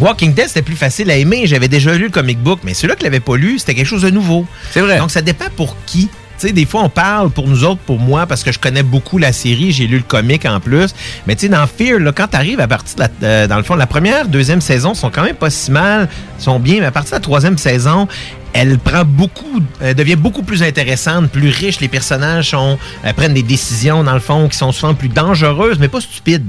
Walking 0.00 0.32
Dead, 0.32 0.46
c'était 0.46 0.62
plus 0.62 0.76
facile 0.76 1.10
à 1.10 1.16
aimer. 1.16 1.46
J'avais 1.46 1.68
déjà 1.68 1.94
lu 1.94 2.04
le 2.04 2.10
comic 2.10 2.38
book, 2.38 2.60
mais 2.62 2.74
celui-là 2.74 2.94
que 2.94 3.02
l'avait 3.02 3.20
pas 3.20 3.36
lu, 3.36 3.58
c'était 3.58 3.74
quelque 3.74 3.86
chose 3.86 4.02
de 4.02 4.10
nouveau. 4.10 4.46
C'est 4.70 4.80
vrai. 4.80 4.98
Donc, 4.98 5.10
ça 5.10 5.22
dépend 5.22 5.46
pour 5.56 5.76
qui. 5.86 6.08
Tu 6.38 6.46
sais, 6.46 6.52
des 6.52 6.66
fois, 6.66 6.82
on 6.82 6.88
parle 6.88 7.30
pour 7.30 7.48
nous 7.48 7.64
autres, 7.64 7.80
pour 7.80 7.98
moi, 7.98 8.26
parce 8.26 8.44
que 8.44 8.52
je 8.52 8.60
connais 8.60 8.84
beaucoup 8.84 9.18
la 9.18 9.32
série, 9.32 9.72
j'ai 9.72 9.88
lu 9.88 9.96
le 9.96 10.04
comic 10.04 10.44
en 10.46 10.60
plus. 10.60 10.94
Mais 11.26 11.34
tu 11.34 11.42
sais, 11.42 11.48
dans 11.48 11.66
Fear, 11.66 11.98
là, 11.98 12.12
quand 12.12 12.28
tu 12.28 12.36
arrives 12.36 12.60
à 12.60 12.68
partir 12.68 12.94
de 12.94 13.00
la, 13.00 13.08
euh, 13.24 13.46
dans 13.48 13.56
le 13.56 13.64
fond, 13.64 13.74
la 13.74 13.88
première, 13.88 14.28
deuxième 14.28 14.60
saison 14.60 14.94
sont 14.94 15.10
quand 15.10 15.24
même 15.24 15.34
pas 15.34 15.50
si 15.50 15.72
mal, 15.72 16.08
sont 16.38 16.60
bien, 16.60 16.78
mais 16.78 16.86
à 16.86 16.92
partir 16.92 17.10
de 17.10 17.16
la 17.16 17.20
troisième 17.22 17.58
saison, 17.58 18.06
elle 18.52 18.78
prend 18.78 19.04
beaucoup, 19.04 19.60
elle 19.80 19.94
devient 19.94 20.16
beaucoup 20.16 20.42
plus 20.42 20.62
intéressante, 20.62 21.30
plus 21.30 21.48
riche. 21.50 21.80
Les 21.80 21.88
personnages 21.88 22.50
sont, 22.50 22.78
euh, 23.04 23.12
prennent 23.12 23.34
des 23.34 23.42
décisions, 23.42 24.02
dans 24.04 24.14
le 24.14 24.20
fond, 24.20 24.48
qui 24.48 24.56
sont 24.56 24.72
souvent 24.72 24.94
plus 24.94 25.08
dangereuses, 25.08 25.78
mais 25.78 25.88
pas 25.88 26.00
stupides. 26.00 26.44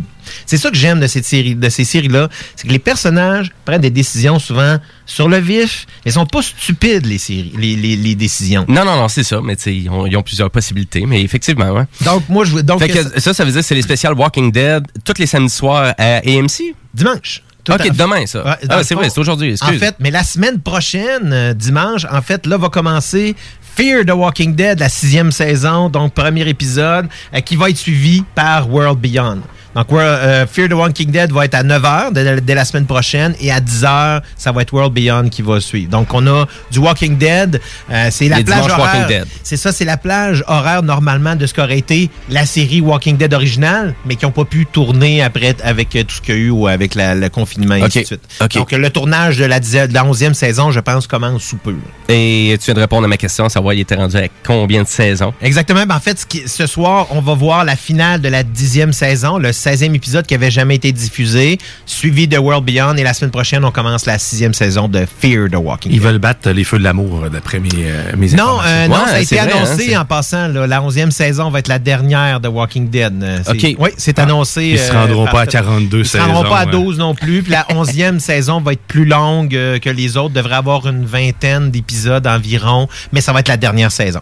C'est 0.45 0.57
ça 0.57 0.69
que 0.69 0.75
j'aime 0.77 0.99
de 0.99 1.07
cette 1.07 1.25
série, 1.25 1.55
de 1.55 1.69
ces 1.69 1.83
séries-là, 1.83 2.29
c'est 2.55 2.67
que 2.67 2.71
les 2.73 2.77
personnages 2.79 3.51
prennent 3.65 3.81
des 3.81 3.89
décisions 3.89 4.37
souvent 4.37 4.77
sur 5.07 5.27
le 5.27 5.37
vif. 5.37 5.87
Ils 6.05 6.11
sont 6.11 6.25
pas 6.27 6.41
stupides, 6.43 7.05
les 7.07 7.17
séries, 7.17 7.51
les, 7.57 7.75
les- 7.75 7.95
les 7.95 8.15
décisions. 8.15 8.63
Non, 8.67 8.85
non, 8.85 8.95
non, 8.95 9.07
c'est 9.07 9.23
ça. 9.23 9.39
Mais 9.43 9.55
tu 9.55 9.63
sais, 9.63 9.75
ils 9.75 9.89
ont, 9.89 10.05
ils 10.05 10.15
ont 10.15 10.21
plusieurs 10.21 10.51
possibilités. 10.51 11.05
Mais 11.07 11.21
effectivement, 11.23 11.71
ouais. 11.71 11.85
Donc, 12.05 12.29
moi, 12.29 12.45
je. 12.45 12.59
Donc, 12.59 12.79
Fait 12.79 12.89
que 12.89 13.19
ça, 13.19 13.33
ça 13.33 13.43
veut 13.43 13.51
dire 13.51 13.61
que 13.61 13.65
c'est 13.67 13.73
les 13.75 13.81
spéciales 13.81 14.13
Walking 14.13 14.51
Dead 14.51 14.85
tous 15.03 15.13
les 15.17 15.25
samedis 15.25 15.53
soirs 15.53 15.93
à 15.97 16.17
AMC? 16.17 16.75
Dimanche. 16.93 17.41
Ok, 17.67 17.91
demain, 17.95 18.25
ça. 18.25 18.43
Ouais, 18.43 18.55
ah, 18.69 18.83
c'est 18.83 18.95
vrai, 18.95 19.09
c'est 19.09 19.19
aujourd'hui. 19.19 19.55
En 19.61 19.67
fait, 19.73 19.95
mais 19.99 20.11
la 20.11 20.23
semaine 20.23 20.59
prochaine, 20.59 21.31
euh, 21.33 21.53
dimanche, 21.53 22.05
en 22.11 22.21
fait, 22.21 22.45
là 22.45 22.57
va 22.57 22.69
commencer 22.69 23.35
Fear 23.75 24.05
the 24.05 24.11
Walking 24.11 24.55
Dead, 24.55 24.79
la 24.79 24.89
sixième 24.89 25.31
saison, 25.31 25.89
donc 25.89 26.13
premier 26.13 26.47
épisode, 26.47 27.07
euh, 27.33 27.39
qui 27.41 27.55
va 27.55 27.69
être 27.69 27.77
suivi 27.77 28.23
par 28.35 28.69
World 28.69 28.99
Beyond. 28.99 29.41
Donc, 29.75 29.85
euh, 29.93 30.45
Fear 30.47 30.67
the 30.69 30.73
Walking 30.73 31.11
Dead 31.11 31.31
va 31.31 31.45
être 31.45 31.53
à 31.55 31.63
9h 31.63 32.11
dès, 32.11 32.41
dès 32.41 32.55
la 32.55 32.65
semaine 32.65 32.85
prochaine 32.87 33.35
et 33.39 33.51
à 33.51 33.59
10h, 33.59 34.21
ça 34.35 34.51
va 34.51 34.63
être 34.63 34.73
World 34.73 34.93
Beyond 34.93 35.29
qui 35.29 35.41
va 35.43 35.59
suivre. 35.61 35.89
Donc, 35.91 36.11
on 36.13 36.25
a 36.27 36.47
du 36.71 36.79
Walking 36.79 37.17
Dead. 37.17 37.61
euh, 37.91 38.07
c'est 38.11 38.27
la 38.29 38.37
Les 38.37 38.43
plage 38.43 38.65
horaire. 38.79 39.25
C'est 39.43 39.57
ça, 39.57 39.71
c'est 39.71 39.85
la 39.85 39.97
plage 39.97 40.43
horaire 40.47 40.81
normalement 40.83 41.35
de 41.35 41.45
ce 41.45 41.53
qu'aurait 41.53 41.77
été 41.77 42.09
la 42.29 42.45
série 42.47 42.81
Walking 42.81 43.15
Dead 43.17 43.33
originale, 43.33 43.93
mais 44.05 44.15
qui 44.15 44.25
n'ont 44.25 44.31
pas 44.31 44.45
pu 44.45 44.65
tourner 44.65 45.21
après 45.21 45.55
avec 45.63 45.95
euh, 45.95 46.03
tout 46.03 46.15
ce 46.15 46.21
qu'il 46.21 46.35
y 46.35 46.37
a 46.37 46.41
eu 46.41 46.49
ou 46.49 46.67
avec 46.67 46.95
la- 46.95 47.13
le 47.15 47.29
confinement 47.29 47.75
et 47.75 47.83
ainsi 47.83 48.01
de 48.01 48.05
suite. 48.05 48.21
ok. 48.41 48.53
Donc, 48.55 48.71
le 48.71 48.89
tournage 48.89 49.37
de 49.37 49.45
la, 49.45 49.59
de 49.59 49.93
la 49.93 50.03
11e 50.03 50.33
saison, 50.33 50.71
je 50.71 50.79
pense, 50.79 51.05
commence 51.07 51.43
sous 51.43 51.57
peu. 51.57 51.75
Et 52.11 52.57
tu 52.59 52.65
viens 52.65 52.73
de 52.73 52.79
répondre 52.79 53.05
à 53.05 53.07
ma 53.07 53.17
question, 53.17 53.47
savoir 53.49 53.75
il 53.75 53.81
était 53.81 53.93
rendu 53.93 54.17
à 54.17 54.23
combien 54.43 54.81
de 54.81 54.87
saisons? 54.87 55.31
Exactement. 55.43 55.85
Ben, 55.85 55.95
en 55.95 55.99
fait, 55.99 56.17
ce, 56.19 56.25
qui- 56.25 56.47
ce 56.47 56.65
soir, 56.65 57.05
on 57.11 57.21
va 57.21 57.35
voir 57.35 57.63
la 57.63 57.75
finale 57.75 58.19
de 58.19 58.29
la 58.29 58.41
dixième 58.41 58.93
saison, 58.93 59.37
le 59.37 59.51
16e 59.51 59.93
épisode 59.93 60.25
qui 60.25 60.33
avait 60.33 60.49
jamais 60.49 60.75
été 60.75 60.91
diffusé, 60.91 61.59
suivi 61.85 62.27
de 62.27 62.35
World 62.39 62.65
Beyond. 62.65 62.95
Et 62.97 63.03
la 63.03 63.13
semaine 63.13 63.29
prochaine, 63.29 63.63
on 63.63 63.69
commence 63.69 64.07
la 64.07 64.17
sixième 64.17 64.55
saison 64.55 64.87
de 64.87 65.05
Fear 65.19 65.49
the 65.51 65.55
Walking 65.57 65.91
Ils 65.91 65.99
Dead. 65.99 66.03
veulent 66.07 66.17
battre 66.17 66.49
les 66.49 66.63
feux 66.63 66.79
de 66.79 66.83
l'amour, 66.83 67.29
d'après 67.31 67.59
mes, 67.59 67.69
euh, 67.75 68.13
mes 68.17 68.29
Non, 68.31 68.59
informations. 68.59 68.63
euh, 68.65 68.87
non, 68.87 68.93
Ouais, 68.95 68.99
ça 69.09 69.13
a 69.15 69.19
été 69.19 69.35
vrai, 69.35 69.51
hein, 69.53 69.63
annoncé 69.67 69.97
en 69.97 70.05
passant. 70.05 70.47
là, 70.47 70.65
la 70.65 70.81
11e 70.81 71.11
saison 71.11 71.51
va 71.51 71.59
être 71.59 71.67
la 71.67 71.77
dernière 71.77 72.39
de 72.39 72.47
Walking 72.47 72.89
Dead. 72.89 73.21
Euh, 73.21 73.37
Ok. 73.47 73.75
Oui, 73.77 73.89
c'est 73.97 74.17
annoncé. 74.17 74.65
Ils 74.65 74.79
se 74.79 74.91
euh, 74.91 74.99
rendront 74.99 75.25
par- 75.25 75.33
pas 75.33 75.41
à 75.41 75.45
42 75.45 75.99
Ils 75.99 76.05
se 76.07 76.17
rendront 76.17 76.37
saisons, 76.41 76.49
pas 76.49 76.59
à 76.61 76.65
ouais. 76.65 76.71
12 76.71 76.97
non 76.97 77.13
plus. 77.13 77.43
Puis 77.43 77.51
la 77.51 77.67
11e 77.69 78.17
saison 78.19 78.59
va 78.61 78.73
être 78.73 78.81
plus 78.87 79.05
longue 79.05 79.55
euh, 79.55 79.77
que 79.77 79.91
les 79.91 80.17
autres. 80.17 80.33
Devrait 80.33 80.55
avoir 80.55 80.87
une 80.87 81.05
vingtaine 81.05 81.69
d'épisodes 81.69 81.98
environ. 82.07 82.87
Mais 83.11 83.21
ça 83.21 83.33
va 83.33 83.39
être 83.41 83.47
la 83.47 83.57
dernière 83.57 83.91
saison. 83.91 84.21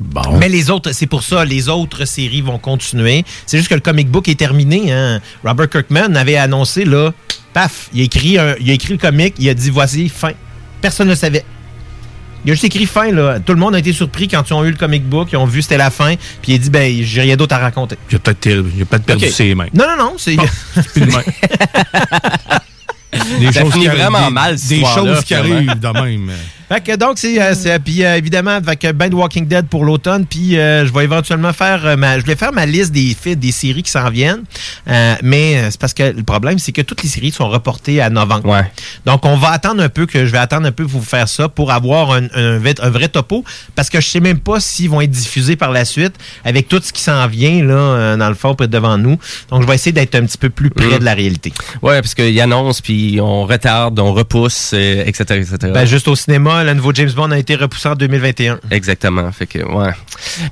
Bon. 0.00 0.36
Mais 0.38 0.48
les 0.48 0.68
autres, 0.70 0.92
c'est 0.92 1.06
pour 1.06 1.22
ça, 1.22 1.44
les 1.44 1.68
autres 1.68 2.04
séries 2.06 2.40
vont 2.40 2.58
continuer. 2.58 3.24
C'est 3.46 3.56
juste 3.58 3.68
que 3.68 3.74
le 3.74 3.80
comic 3.80 4.08
book 4.10 4.28
est 4.28 4.34
terminé. 4.38 4.92
Hein. 4.92 5.20
Robert 5.44 5.68
Kirkman 5.68 6.14
avait 6.16 6.36
annoncé, 6.36 6.84
là, 6.84 7.12
paf, 7.52 7.88
il 7.94 8.00
a, 8.00 8.04
écrit 8.04 8.38
un- 8.38 8.56
il 8.60 8.68
a 8.70 8.72
écrit 8.72 8.92
le 8.94 8.98
comic, 8.98 9.34
il 9.38 9.48
a 9.48 9.54
dit 9.54 9.70
voici, 9.70 10.08
fin. 10.08 10.32
Personne 10.80 11.06
ne 11.08 11.14
savait. 11.14 11.44
Il 12.44 12.50
a 12.50 12.54
juste 12.54 12.64
écrit 12.64 12.86
fin, 12.86 13.12
là. 13.12 13.38
Tout 13.38 13.52
le 13.52 13.60
monde 13.60 13.76
a 13.76 13.78
été 13.78 13.92
surpris 13.92 14.26
quand 14.26 14.42
ils 14.50 14.52
ont 14.54 14.64
eu 14.64 14.70
le 14.70 14.76
comic 14.76 15.04
book, 15.08 15.28
ils 15.30 15.36
ont 15.36 15.44
vu 15.44 15.62
c'était 15.62 15.76
la 15.76 15.90
fin, 15.92 16.16
puis 16.40 16.50
il 16.52 16.54
a 16.56 16.58
dit, 16.58 16.70
ben, 16.70 17.02
j'ai 17.04 17.20
rien 17.20 17.36
d'autre 17.36 17.54
à 17.54 17.58
raconter. 17.58 17.96
Il 18.10 18.16
a 18.16 18.18
peut-être 18.18 18.46
il 18.46 18.82
a 18.82 18.84
peut-être 18.84 19.04
perdu 19.04 19.26
Ok. 19.26 19.30
ses 19.30 19.54
mains. 19.54 19.68
Non, 19.72 19.84
non, 19.96 20.04
non, 20.04 20.14
c'est. 20.18 20.34
Plus 20.92 21.00
de 21.02 21.12
main. 21.12 21.22
Des 23.38 23.52
Ça 23.52 23.60
choses 23.60 23.72
finit 23.72 23.84
qui 23.84 23.90
arri- 23.90 23.96
vraiment 23.96 24.26
des- 24.28 24.32
mal, 24.32 24.56
choses 24.58 25.22
qui 25.24 25.34
arrivent 25.34 25.78
de 25.78 25.88
même. 26.02 26.32
Fait 26.72 26.80
que 26.80 26.96
donc, 26.96 27.18
c'est. 27.18 27.40
euh, 27.40 27.54
c'est- 27.54 27.78
puis 27.80 28.04
euh, 28.04 28.16
évidemment, 28.16 28.52
avec 28.52 28.84
euh, 28.84 28.92
ben 28.92 29.10
de 29.10 29.14
Walking 29.14 29.46
Dead 29.46 29.66
pour 29.66 29.84
l'automne, 29.84 30.24
puis 30.26 30.56
euh, 30.58 30.86
je 30.86 30.92
vais 30.92 31.04
éventuellement 31.04 31.52
faire. 31.52 31.84
euh, 31.84 31.96
ma, 31.96 32.18
je 32.18 32.24
vais 32.24 32.36
faire 32.36 32.52
ma 32.52 32.64
liste 32.66 32.92
des 32.92 33.14
films, 33.20 33.34
des 33.36 33.52
séries 33.52 33.82
qui 33.82 33.90
s'en 33.90 34.08
viennent. 34.08 34.42
Euh, 34.88 35.14
mais 35.22 35.56
euh, 35.58 35.68
c'est 35.70 35.78
parce 35.80 35.92
que 35.94 36.02
le 36.04 36.22
problème, 36.22 36.58
c'est 36.58 36.72
que 36.72 36.80
toutes 36.82 37.02
les 37.02 37.08
séries 37.08 37.30
sont 37.32 37.48
reportées 37.48 38.00
à 38.00 38.08
novembre. 38.10 38.46
Donc, 39.04 39.24
on 39.26 39.36
va 39.36 39.48
attendre 39.50 39.82
un 39.82 39.88
peu, 39.88 40.06
que 40.06 40.24
je 40.24 40.32
vais 40.32 40.38
attendre 40.38 40.66
un 40.66 40.72
peu 40.72 40.86
pour 40.86 41.00
vous 41.00 41.06
faire 41.06 41.28
ça, 41.28 41.48
pour 41.48 41.72
avoir 41.72 42.12
un, 42.12 42.24
un 42.34 42.58
vrai- 42.58 42.74
un 42.80 42.90
vrai 42.90 43.08
topo, 43.08 43.44
parce 43.74 43.90
que 43.90 44.00
je 44.00 44.06
sais 44.08 44.20
même 44.20 44.38
pas 44.40 44.58
s'ils 44.60 44.88
vont 44.88 45.00
être 45.00 45.10
diffusés 45.10 45.56
par 45.56 45.72
la 45.72 45.84
suite, 45.84 46.14
avec 46.44 46.68
tout 46.68 46.80
ce 46.82 46.92
qui 46.92 47.02
s'en 47.02 47.26
vient, 47.26 47.62
là, 47.64 47.74
euh, 47.74 48.16
dans 48.16 48.28
le 48.28 48.34
fond, 48.34 48.54
près 48.54 48.68
devant 48.68 48.96
nous. 48.96 49.18
Donc, 49.50 49.62
je 49.62 49.66
vais 49.66 49.74
essayer 49.74 49.92
d'être 49.92 50.14
un 50.14 50.24
petit 50.24 50.38
peu 50.38 50.48
plus 50.50 50.70
près 50.70 50.86
Mm. 50.96 50.98
de 51.00 51.04
la 51.04 51.14
réalité. 51.14 51.52
Ouais, 51.82 52.00
parce 52.00 52.14
qu'ils 52.14 52.40
annoncent, 52.40 52.80
puis 52.82 53.18
on 53.20 53.44
retarde, 53.44 53.98
on 53.98 54.12
repousse, 54.14 54.70
euh, 54.74 55.04
etc., 55.06 55.24
etc. 55.40 55.56
Ben, 55.74 55.84
juste 55.84 56.08
au 56.08 56.16
cinéma, 56.16 56.61
le 56.64 56.74
nouveau 56.74 56.92
James 56.94 57.10
Bond 57.10 57.30
a 57.30 57.38
été 57.38 57.54
repoussé 57.54 57.88
en 57.88 57.94
2021. 57.94 58.60
Exactement. 58.70 59.30
Fait 59.32 59.46
que, 59.46 59.58
ouais. 59.58 59.90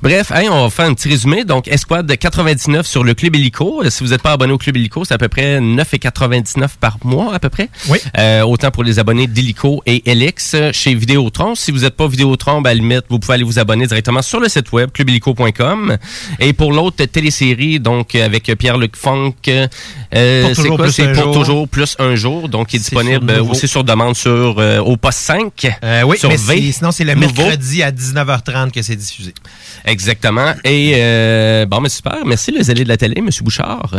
Bref, 0.02 0.30
hey, 0.30 0.48
on 0.48 0.64
va 0.64 0.70
faire 0.70 0.86
un 0.86 0.94
petit 0.94 1.08
résumé. 1.08 1.44
Donc, 1.44 1.68
Esquad 1.68 2.10
99 2.16 2.86
sur 2.86 3.04
le 3.04 3.14
Club 3.14 3.36
Illico. 3.36 3.82
Euh, 3.84 3.90
Si 3.90 4.02
vous 4.02 4.10
n'êtes 4.10 4.22
pas 4.22 4.32
abonné 4.32 4.52
au 4.52 4.58
Club 4.58 4.76
Illico, 4.76 5.04
c'est 5.04 5.14
à 5.14 5.18
peu 5.18 5.28
près 5.28 5.60
9,99 5.60 6.68
par 6.80 6.96
mois, 7.04 7.34
à 7.34 7.38
peu 7.38 7.48
près. 7.48 7.68
Oui. 7.88 7.98
Euh, 8.18 8.42
autant 8.42 8.70
pour 8.70 8.84
les 8.84 8.98
abonnés 8.98 9.26
d'Illico 9.26 9.82
et 9.86 10.10
Elix 10.10 10.52
euh, 10.54 10.70
chez 10.72 10.94
Vidéotron. 10.94 11.54
Si 11.54 11.70
vous 11.70 11.80
n'êtes 11.80 11.96
pas 11.96 12.08
Vidéotron, 12.08 12.60
ben, 12.60 12.70
à 12.70 12.74
la 12.74 12.80
limite, 12.80 13.04
vous 13.08 13.18
pouvez 13.18 13.34
aller 13.34 13.44
vous 13.44 13.58
abonner 13.58 13.86
directement 13.86 14.22
sur 14.22 14.40
le 14.40 14.48
site 14.48 14.72
web 14.72 14.90
clubillico.com. 14.92 15.96
Et 16.40 16.52
pour 16.52 16.72
l'autre 16.72 17.04
télésérie, 17.04 17.80
donc, 17.80 18.14
avec 18.14 18.44
Pierre-Luc 18.56 18.96
Funk, 18.96 19.34
euh, 20.14 20.54
c'est 20.54 20.68
quoi? 20.68 20.90
C'est 20.90 21.12
pour 21.12 21.24
jour. 21.24 21.34
toujours 21.34 21.68
plus 21.68 21.96
un 21.98 22.14
jour. 22.16 22.48
Donc, 22.48 22.72
il 22.72 22.76
est 22.76 22.80
disponible 22.80 23.32
aussi 23.50 23.68
sur 23.68 23.84
demande 23.84 24.16
sur, 24.16 24.56
euh, 24.58 24.78
au 24.78 24.96
poste 24.96 25.18
5. 25.18 25.68
Euh, 26.00 26.04
oui, 26.04 26.18
sur 26.18 26.28
mais 26.28 26.36
V. 26.36 26.42
c'est- 26.66 26.72
sinon, 26.72 26.90
c'est 26.92 27.04
le 27.04 27.14
Nouveau. 27.14 27.42
mercredi 27.42 27.82
à 27.82 27.90
19h30 27.90 28.72
que 28.72 28.82
c'est 28.82 28.96
diffusé. 28.96 29.34
Exactement. 29.84 30.54
Et 30.64 30.92
euh, 30.96 31.66
bon, 31.66 31.80
mais 31.80 31.88
super. 31.88 32.18
Merci 32.26 32.50
les 32.52 32.70
allées 32.70 32.84
de 32.84 32.88
la 32.88 32.96
télé, 32.96 33.20
Monsieur 33.20 33.42
Bouchard. 33.44 33.90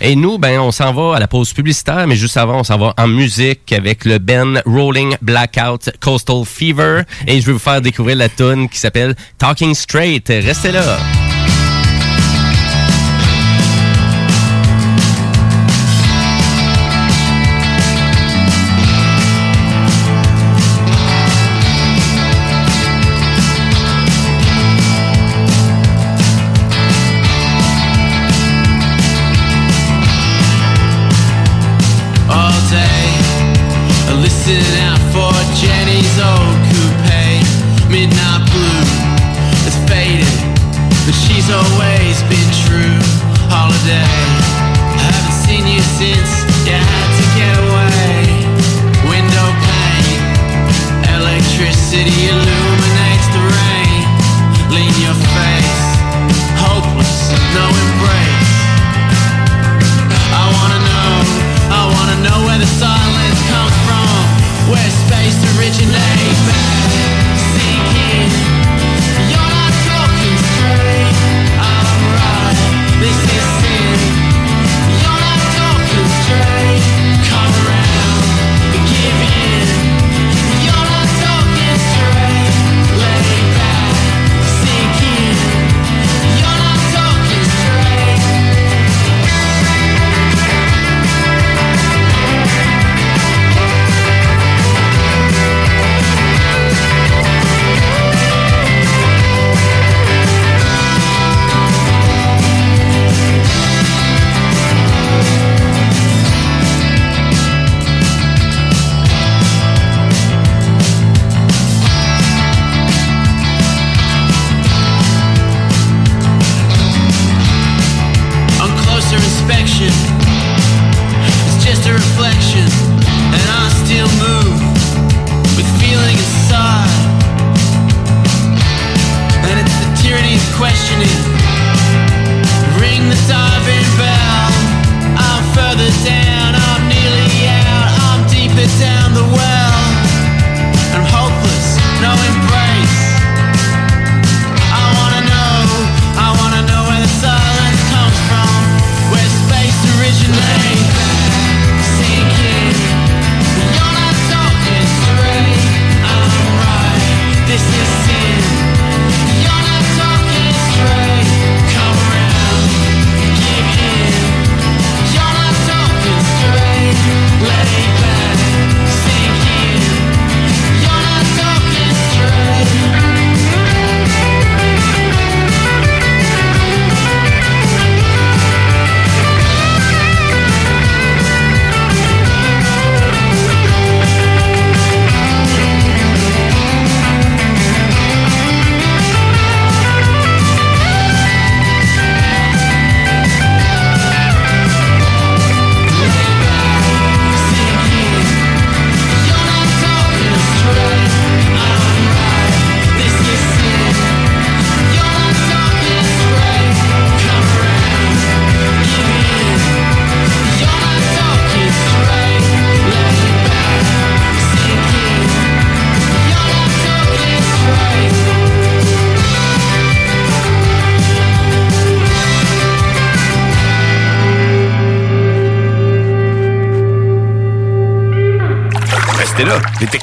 Et 0.00 0.16
nous, 0.16 0.38
ben, 0.38 0.58
on 0.60 0.72
s'en 0.72 0.92
va 0.92 1.16
à 1.16 1.20
la 1.20 1.28
pause 1.28 1.52
publicitaire, 1.52 2.06
mais 2.06 2.16
juste 2.16 2.36
avant, 2.36 2.60
on 2.60 2.64
s'en 2.64 2.78
va 2.78 2.94
en 2.96 3.06
musique 3.08 3.72
avec 3.72 4.04
le 4.04 4.18
Ben 4.18 4.60
Rolling 4.66 5.16
Blackout 5.22 5.90
Coastal 6.00 6.44
Fever. 6.44 7.02
Et 7.26 7.40
je 7.40 7.46
vais 7.46 7.52
vous 7.52 7.58
faire 7.58 7.80
découvrir 7.80 8.16
la 8.16 8.28
tune 8.28 8.68
qui 8.68 8.78
s'appelle 8.78 9.14
Talking 9.38 9.74
Straight. 9.74 10.26
Restez 10.28 10.72
là. 10.72 10.98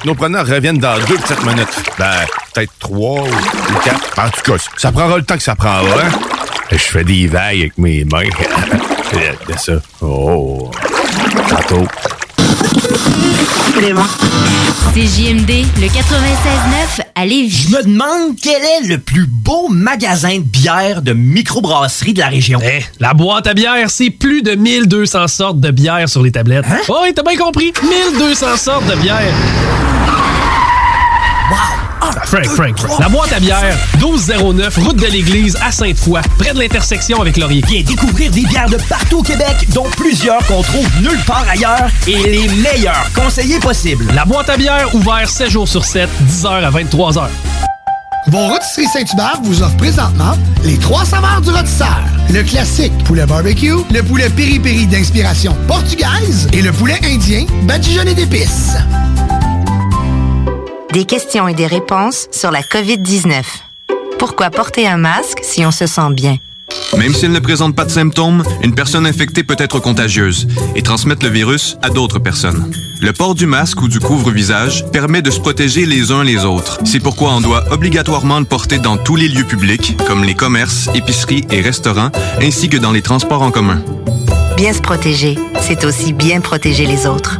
Les 0.08 0.14
technopreneurs 0.14 0.48
reviennent 0.48 0.78
dans 0.78 0.98
deux 1.00 1.18
petites 1.18 1.44
minutes. 1.44 1.68
Ben, 2.00 2.14
peut-être 2.54 2.72
trois 2.80 3.24
ou 3.24 3.80
quatre. 3.84 4.18
En 4.18 4.30
tout 4.30 4.54
cas, 4.54 4.64
ça 4.78 4.90
prendra 4.90 5.18
le 5.18 5.24
temps 5.24 5.36
que 5.36 5.44
ça 5.44 5.54
prendra. 5.54 5.82
Hein? 5.82 6.12
Je 6.72 6.78
fais 6.78 7.04
des 7.04 7.28
vagues 7.28 7.60
avec 7.60 7.78
mes 7.78 8.06
mains. 8.06 8.30
C'est 9.50 9.60
ça. 9.60 9.74
Oh. 10.00 10.72
Tantôt. 11.50 11.86
C'est 14.94 15.02
JMD, 15.02 15.50
le 15.78 15.88
96.9 15.88 17.02
à 17.14 17.26
Lévis. 17.26 17.68
Je 17.70 17.76
me 17.76 17.84
demande 17.84 18.38
quel 18.42 18.64
est 18.64 18.88
le 18.88 19.00
plus 19.00 19.28
beau 19.28 19.68
magasin 19.68 20.38
de 20.38 20.44
bière 20.44 21.02
de 21.02 21.12
microbrasserie 21.12 22.14
de 22.14 22.20
la 22.20 22.28
région. 22.28 22.60
Eh, 22.64 22.82
la 23.02 23.14
boîte 23.14 23.48
à 23.48 23.54
bière, 23.54 23.90
c'est 23.90 24.10
plus 24.10 24.42
de 24.42 24.56
1200 24.56 25.28
sortes 25.28 25.60
de 25.60 25.72
bière 25.72 26.08
sur 26.08 26.24
les 26.24 26.32
tablettes. 26.32 26.66
Hein? 26.72 26.80
Oh, 26.88 27.00
oui, 27.04 27.14
t'as 27.14 27.24
bien 27.24 27.38
compris. 27.38 27.74
1200 27.84 28.56
sortes 28.56 28.86
de 28.88 28.96
bière. 28.96 29.34
Frank, 32.26 32.46
Frank. 32.46 33.00
La 33.00 33.10
boîte 33.10 33.34
à 33.34 33.40
bière, 33.40 33.76
1209, 34.00 34.78
route 34.78 34.98
de 34.98 35.08
l'église 35.08 35.58
à 35.66 35.72
Sainte-Foy, 35.72 36.22
près 36.38 36.54
de 36.54 36.60
l'intersection 36.60 37.22
avec 37.22 37.38
Laurier. 37.38 37.64
Viens 37.68 37.82
découvrir 37.82 38.32
des 38.32 38.46
bières 38.46 38.70
de 38.70 38.78
partout 38.90 39.20
au 39.20 39.24
Québec, 39.24 39.68
dont 39.74 39.88
plusieurs 39.96 40.46
qu'on 40.48 40.62
trouve 40.62 40.88
nulle 41.02 41.24
part 41.26 41.46
ailleurs 41.50 41.90
et 42.08 42.18
les 42.18 42.48
meilleurs 42.48 43.10
conseillers 43.14 43.60
possibles. 43.60 44.06
La 44.14 44.26
boîte 44.26 44.50
à 44.50 44.58
bière, 44.58 44.94
ouvert 44.96 45.30
7 45.30 45.50
jours 45.50 45.68
sur 45.68 45.86
7, 45.86 46.10
10h 46.28 46.48
à 46.48 46.72
23h. 46.72 47.28
Vos 48.28 48.48
rôtisseries 48.48 48.88
Saint-Hubert 48.88 49.40
vous 49.44 49.64
offrent 49.64 49.78
présentement 49.78 50.34
les 50.64 50.78
trois 50.78 51.06
saveurs 51.06 51.40
du 51.42 51.50
rôtisseur. 51.50 52.04
Le 52.30 52.44
classique 52.44 52.92
poulet 53.06 53.26
barbecue, 53.26 53.76
le 53.94 54.04
poulet 54.04 54.30
piri-piri 54.30 54.86
d'inspiration 54.86 55.56
portugaise 55.66 56.50
et 56.52 56.62
le 56.62 56.74
poulet 56.74 57.00
indien 57.06 57.46
badigeonné 57.64 58.14
d'épices. 58.14 58.76
Des 60.98 61.06
questions 61.06 61.48
et 61.48 61.54
des 61.54 61.68
réponses 61.68 62.28
sur 62.32 62.50
la 62.50 62.62
COVID-19. 62.62 63.44
Pourquoi 64.18 64.50
porter 64.50 64.88
un 64.88 64.98
masque 64.98 65.42
si 65.44 65.64
on 65.64 65.70
se 65.70 65.86
sent 65.86 66.10
bien? 66.14 66.38
Même 66.98 67.14
s'il 67.14 67.32
ne 67.32 67.38
présente 67.38 67.76
pas 67.76 67.86
de 67.86 67.92
symptômes, 67.92 68.42
une 68.64 68.74
personne 68.74 69.06
infectée 69.06 69.44
peut 69.44 69.58
être 69.60 69.78
contagieuse 69.78 70.48
et 70.76 70.82
transmettre 70.82 71.24
le 71.24 71.32
virus 71.32 71.78
à 71.84 71.92
d'autres 71.92 72.18
personnes. 72.18 72.72
Le 73.00 73.14
port 73.14 73.36
du 73.36 73.46
masque 73.46 73.80
ou 73.84 73.88
du 73.88 74.00
couvre-visage 74.00 74.90
permet 74.92 75.22
de 75.22 75.30
se 75.30 75.40
protéger 75.40 75.86
les 75.86 76.12
uns 76.12 76.24
les 76.24 76.46
autres. 76.46 76.80
C'est 76.84 77.00
pourquoi 77.00 77.30
on 77.30 77.42
doit 77.42 77.72
obligatoirement 77.72 78.40
le 78.40 78.46
porter 78.46 78.80
dans 78.80 78.98
tous 78.98 79.18
les 79.18 79.28
lieux 79.28 79.46
publics, 79.46 79.96
comme 80.08 80.24
les 80.24 80.34
commerces, 80.34 80.90
épiceries 80.96 81.46
et 81.52 81.62
restaurants, 81.62 82.10
ainsi 82.42 82.70
que 82.70 82.78
dans 82.78 82.92
les 82.92 83.04
transports 83.04 83.44
en 83.44 83.52
commun. 83.52 83.84
Bien 84.56 84.74
se 84.74 84.82
protéger, 84.82 85.38
c'est 85.62 85.86
aussi 85.86 86.12
bien 86.12 86.42
protéger 86.42 86.88
les 86.88 87.06
autres. 87.06 87.40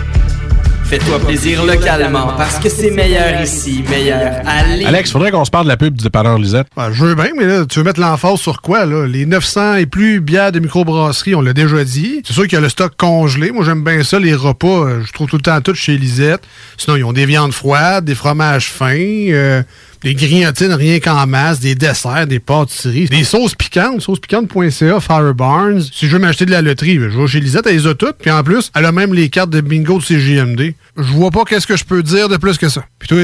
Fais-toi 0.91 1.19
plaisir 1.19 1.63
localement 1.63 2.33
parce 2.35 2.59
que 2.59 2.67
c'est 2.67 2.91
meilleur 2.91 3.39
ici, 3.41 3.81
meilleur 3.89 4.41
Lévis. 4.67 4.83
Alex, 4.83 5.09
faudrait 5.09 5.31
qu'on 5.31 5.45
se 5.45 5.49
parle 5.49 5.63
de 5.63 5.69
la 5.69 5.77
pub 5.77 5.95
du 5.95 6.03
dépanneur 6.03 6.37
Lisette. 6.37 6.67
Ben, 6.75 6.91
je 6.91 7.05
veux 7.05 7.15
bien, 7.15 7.29
mais 7.37 7.45
là, 7.45 7.65
tu 7.65 7.79
veux 7.79 7.85
mettre 7.85 8.01
l'emphase 8.01 8.39
sur 8.41 8.61
quoi, 8.61 8.85
là? 8.85 9.07
Les 9.07 9.25
900 9.25 9.75
et 9.75 9.85
plus 9.85 10.19
bières 10.19 10.51
de 10.51 10.59
microbrasserie, 10.59 11.33
on 11.33 11.39
l'a 11.39 11.53
déjà 11.53 11.81
dit. 11.85 12.21
C'est 12.25 12.33
sûr 12.33 12.43
qu'il 12.43 12.55
y 12.55 12.57
a 12.57 12.59
le 12.59 12.67
stock 12.67 12.91
congelé. 12.97 13.51
Moi, 13.51 13.63
j'aime 13.63 13.85
bien 13.85 14.03
ça, 14.03 14.19
les 14.19 14.35
repas. 14.35 14.67
euh, 14.67 15.01
je 15.05 15.13
trouve 15.13 15.29
tout 15.29 15.37
le 15.37 15.41
temps 15.41 15.61
tout 15.61 15.73
chez 15.73 15.97
Lisette. 15.97 16.41
Sinon, 16.75 16.97
ils 16.97 17.05
ont 17.05 17.13
des 17.13 17.25
viandes 17.25 17.53
froides, 17.53 18.03
des 18.03 18.15
fromages 18.15 18.69
fins, 18.69 18.97
euh, 18.97 19.63
des 20.01 20.15
grignotines 20.15 20.73
rien 20.73 20.99
qu'en 20.99 21.27
masse, 21.27 21.59
des 21.59 21.75
desserts, 21.75 22.27
des 22.27 22.39
pâtisseries, 22.39 23.05
des 23.05 23.23
sauces 23.23 23.55
piquantes, 23.55 24.01
saucespiquante.ca, 24.01 24.99
Fire 24.99 25.33
Barnes. 25.33 25.81
Si 25.81 26.07
je 26.07 26.13
veux 26.13 26.19
m'acheter 26.19 26.45
de 26.45 26.51
la 26.51 26.61
loterie, 26.61 26.95
je 26.95 27.19
vais 27.19 27.27
chez 27.27 27.39
Lisette, 27.39 27.67
elle 27.67 27.75
les 27.75 27.87
a 27.87 27.93
toutes. 27.93 28.17
Puis 28.17 28.31
en 28.31 28.43
plus, 28.43 28.71
elle 28.75 28.85
a 28.85 28.91
même 28.91 29.13
les 29.13 29.29
cartes 29.29 29.51
de 29.51 29.61
bingo 29.61 29.99
de 29.99 30.03
CGMD. 30.03 30.73
Je 30.97 31.03
vois 31.03 31.31
pas 31.31 31.43
qu'est-ce 31.45 31.67
que 31.67 31.77
je 31.77 31.85
peux 31.85 32.03
dire 32.03 32.29
de 32.29 32.37
plus 32.37 32.57
que 32.57 32.69
ça. 32.69 32.83
Puis 32.99 33.07
toi, 33.07 33.17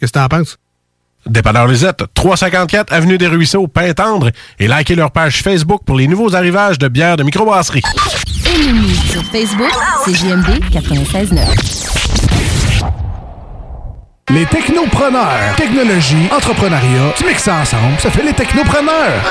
qu'est-ce 0.00 0.12
que 0.12 0.18
t'en 0.18 0.28
penses? 0.28 0.58
Dépanneur 1.26 1.66
Lisette, 1.66 2.04
354 2.14 2.92
Avenue 2.92 3.18
des 3.18 3.26
Ruisseaux, 3.26 3.66
Pintendre, 3.66 4.30
et 4.58 4.68
likez 4.68 4.94
leur 4.94 5.10
page 5.10 5.42
Facebook 5.42 5.82
pour 5.84 5.96
les 5.96 6.06
nouveaux 6.06 6.34
arrivages 6.34 6.78
de 6.78 6.88
bières 6.88 7.16
de 7.16 7.22
microbrasserie. 7.22 7.82
Ennemis 8.46 8.96
sur 9.10 9.22
Facebook, 9.24 9.72
c'est 10.04 10.14
JMD 10.14 10.60
96.9. 10.72 11.97
Les 14.30 14.44
technopreneurs. 14.44 15.56
Technologie, 15.56 16.28
entrepreneuriat, 16.30 17.14
tu 17.16 17.24
mixes 17.24 17.44
ça 17.44 17.56
ensemble, 17.62 17.98
ça 17.98 18.10
fait 18.10 18.22
les 18.22 18.34
technopreneurs. 18.34 19.22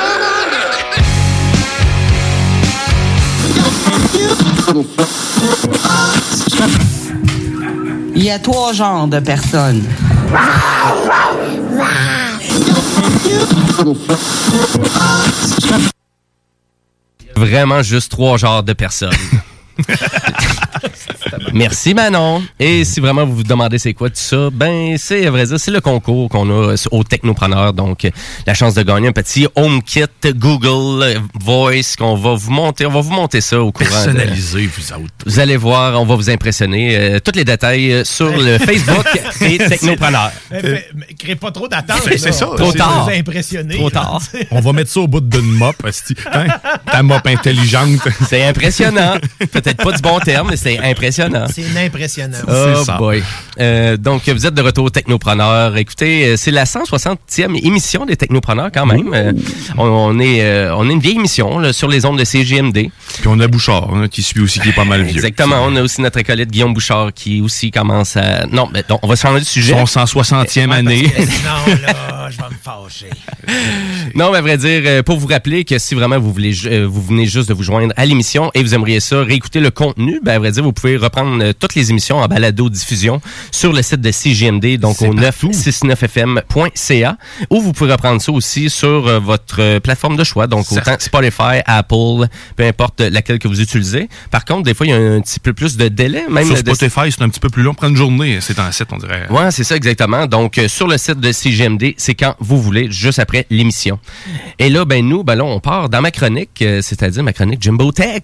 Il 8.16 8.24
y 8.24 8.32
a 8.32 8.40
trois 8.40 8.74
genres 8.74 9.08
de 9.08 9.20
personnes. 9.20 9.84
Vraiment 17.36 17.84
juste 17.84 18.12
trois 18.12 18.38
genres 18.38 18.64
de 18.64 18.74
personnes. 18.74 19.14
Merci 21.54 21.94
Manon. 21.94 22.44
Et 22.60 22.84
si 22.86 23.00
vraiment 23.00 23.26
vous 23.26 23.38
vous 23.38 23.44
demandez 23.44 23.78
c'est 23.80 23.94
quoi 23.94 24.10
tout 24.10 24.16
ça, 24.18 24.50
ben 24.52 24.96
c'est 24.98 25.26
à 25.26 25.32
vrai 25.32 25.46
dire 25.46 25.60
c'est 25.60 25.72
le 25.72 25.82
concours 25.82 26.30
qu'on 26.30 26.50
a 26.50 26.76
au 26.92 27.04
Technopreneur. 27.04 27.74
Donc 27.74 28.06
euh, 28.06 28.12
la 28.46 28.54
chance 28.54 28.74
de 28.74 28.84
gagner 28.84 29.08
un 29.08 29.12
petit 29.12 29.48
HomeKit 29.56 30.06
Google 30.36 31.04
euh, 31.04 31.20
Voice 31.40 31.96
qu'on 31.98 32.16
va 32.16 32.34
vous 32.36 32.52
monter. 32.52 32.86
On 32.86 32.92
va 32.92 33.02
vous 33.02 33.12
monter 33.12 33.42
ça 33.42 33.60
au 33.60 33.72
courant. 33.72 33.90
de- 33.90 33.94
Personnalisé, 34.12 34.68
vous 34.68 34.94
autres. 34.94 35.14
Vous 35.26 35.40
allez 35.40 35.58
voir, 35.58 36.00
on 36.02 36.06
va 36.06 36.16
vous 36.16 36.30
impressionner. 36.30 36.96
Euh, 36.98 37.20
tous 37.20 37.32
les 37.36 37.44
détails 37.46 37.92
euh, 37.92 38.04
sur 38.04 38.30
le 38.30 38.58
Facebook 38.60 39.06
des 39.40 39.58
Technopreneurs. 39.58 40.32
Mais, 40.52 40.62
mais- 40.64 40.86
mais 40.96 41.06
crée 41.18 41.36
pas 41.36 41.52
trop 41.52 41.68
d'attente. 41.68 42.02
C'est- 42.06 42.18
ça. 42.32 42.46
Trop 42.46 42.72
tard. 42.74 43.10
Trop 43.78 43.90
tard. 43.90 44.22
On 44.52 44.60
va 44.60 44.74
mettre 44.74 44.92
ça 44.92 45.00
au 45.02 45.08
bout 45.08 45.22
d'une 45.22 45.42
mop. 45.42 45.76
Hein? 46.34 46.48
Ta 46.92 47.04
mop 47.04 47.26
intelligente. 47.26 48.00
C'est 48.28 48.44
impressionnant. 48.46 49.16
Peut-être 49.52 49.67
pas 49.76 49.92
du 49.92 50.02
bon 50.02 50.20
terme, 50.20 50.48
mais 50.52 50.58
c'est 50.58 50.80
impressionnant. 50.80 51.46
C'est 51.54 51.66
impressionnant. 51.78 52.38
Oh 52.48 52.84
ça. 52.84 52.98
boy. 52.98 53.24
Euh, 53.60 53.98
donc, 53.98 54.28
vous 54.30 54.46
êtes 54.46 54.54
de 54.54 54.62
retour 54.62 54.86
au 54.86 54.90
Technopreneur. 54.90 55.76
Écoutez, 55.78 56.28
euh, 56.28 56.38
c'est 56.38 56.52
la 56.52 56.66
160e 56.66 57.66
émission 57.66 58.06
des 58.06 58.16
Technopreneurs 58.16 58.70
quand 58.74 58.86
même. 58.86 59.14
Euh, 59.14 59.32
on, 59.78 59.86
on 59.86 60.20
est, 60.20 60.42
euh, 60.42 60.76
on 60.76 60.90
est 60.90 60.94
une 60.94 61.00
vieille 61.00 61.16
émission 61.16 61.60
là, 61.60 61.74
sur 61.74 61.88
les 61.88 62.06
ondes 62.06 62.20
de 62.20 62.24
CGMD. 62.24 62.90
Puis 63.20 63.28
on 63.28 63.40
a 63.40 63.48
Bouchard, 63.48 63.94
hein, 63.94 64.08
qui 64.08 64.22
suit 64.22 64.42
aussi, 64.42 64.60
qui 64.60 64.70
est 64.70 64.74
pas 64.74 64.86
mal 64.86 65.04
vieux. 65.04 65.16
Exactement. 65.16 65.58
On 65.66 65.76
a 65.76 65.82
aussi 65.82 66.02
notre 66.02 66.20
acolyte 66.20 66.52
Guillaume 66.52 66.74
Bouchard 66.74 67.14
qui 67.14 67.42
aussi 67.42 67.72
commence 67.72 68.18
à... 68.18 68.46
Non, 68.48 68.70
mais 68.74 68.84
donc, 68.88 69.00
on 69.04 69.08
va 69.08 69.16
changer 69.16 69.40
de 69.40 69.46
sujet. 69.46 69.74
Son 69.86 70.04
160e 70.06 70.72
année. 70.72 71.12
Non, 71.18 71.74
là, 71.82 72.30
je 72.30 72.38
vais 72.38 72.44
me 72.44 72.56
fâcher. 72.62 73.10
Non, 74.16 74.32
mais 74.32 74.38
à 74.40 74.42
vrai 74.42 74.58
dire, 74.58 75.04
pour 75.04 75.18
vous 75.18 75.28
rappeler 75.28 75.64
que 75.66 75.78
si 75.78 75.96
vraiment 75.96 76.20
vous 76.20 76.32
voulez, 76.32 76.54
vous 76.86 77.02
venez 77.02 77.26
juste 77.26 77.50
de 77.50 77.54
vous 77.54 77.64
joindre 77.64 77.94
à 77.98 78.06
l'émission 78.06 78.52
et 78.54 78.62
vous 78.64 78.74
aimeriez 78.74 79.00
ça, 79.00 79.24
réécouter 79.24 79.57
le 79.60 79.72
contenu, 79.72 80.20
ben 80.24 80.36
à 80.36 80.40
vrai 80.40 80.52
dire, 80.52 80.64
vous 80.64 80.74
pouvez 80.74 80.98
reprendre 80.98 81.44
euh, 81.44 81.54
toutes 81.58 81.76
les 81.76 81.90
émissions 81.92 82.18
en 82.18 82.28
balado-diffusion 82.28 83.22
sur 83.52 83.74
le 83.74 83.82
site 83.82 84.02
de 84.02 84.12
CGMD, 84.12 84.78
donc 84.78 85.02
au 85.02 85.14
969fm.ca, 85.14 87.18
ou 87.50 87.62
vous 87.62 87.74
pouvez 87.74 87.92
reprendre 87.92 88.22
ça 88.22 88.32
aussi 88.32 88.70
sur 88.70 89.08
euh, 89.08 89.20
votre 89.20 89.62
euh, 89.62 89.80
plateforme 89.80 90.18
de 90.18 90.24
choix, 90.24 90.48
donc 90.48 90.72
autant 90.72 90.96
Spotify, 91.00 91.62
Apple, 91.66 92.28
peu 92.56 92.64
importe 92.64 93.02
laquelle 93.02 93.40
que 93.40 93.48
vous 93.48 93.62
utilisez. 93.62 94.10
Par 94.32 94.46
contre, 94.46 94.64
des 94.64 94.74
fois, 94.74 94.86
il 94.86 94.90
y 94.90 94.94
a 94.94 94.98
un 94.98 95.22
petit 95.22 95.40
peu 95.40 95.54
plus 95.54 95.78
de 95.78 95.88
délai, 95.88 96.24
même 96.30 96.46
Sur 96.46 96.56
de- 96.64 96.74
Spotify, 96.74 97.12
c'est 97.12 97.22
un 97.22 97.30
petit 97.30 97.40
peu 97.40 97.50
plus 97.50 97.64
long. 97.64 97.74
Prendre 97.74 97.92
une 97.92 97.98
journée, 97.98 98.40
c'est 98.42 98.60
en 98.60 98.72
7, 98.72 98.88
on 98.92 98.98
dirait. 98.98 99.28
Ouais, 99.30 99.52
c'est 99.52 99.64
ça 99.64 99.76
exactement. 99.76 100.26
Donc 100.28 100.58
euh, 100.58 100.68
sur 100.68 100.88
le 100.88 100.98
site 100.98 101.20
de 101.20 101.32
CGMD, 101.32 101.94
c'est 101.98 102.16
quand 102.16 102.36
vous 102.40 102.62
voulez, 102.62 102.92
juste 102.92 103.20
après 103.20 103.46
l'émission. 103.50 104.00
Et 104.60 104.70
là, 104.70 104.86
ben 104.86 105.06
nous, 105.08 105.24
ben 105.24 105.36
là, 105.36 105.46
on 105.46 105.60
part 105.60 105.90
dans 105.90 106.02
ma 106.02 106.12
chronique, 106.12 106.64
c'est-à-dire 106.82 107.24
ma 107.24 107.34
chronique 107.34 107.62
Jimbo 107.62 107.92
Tech. 107.92 108.22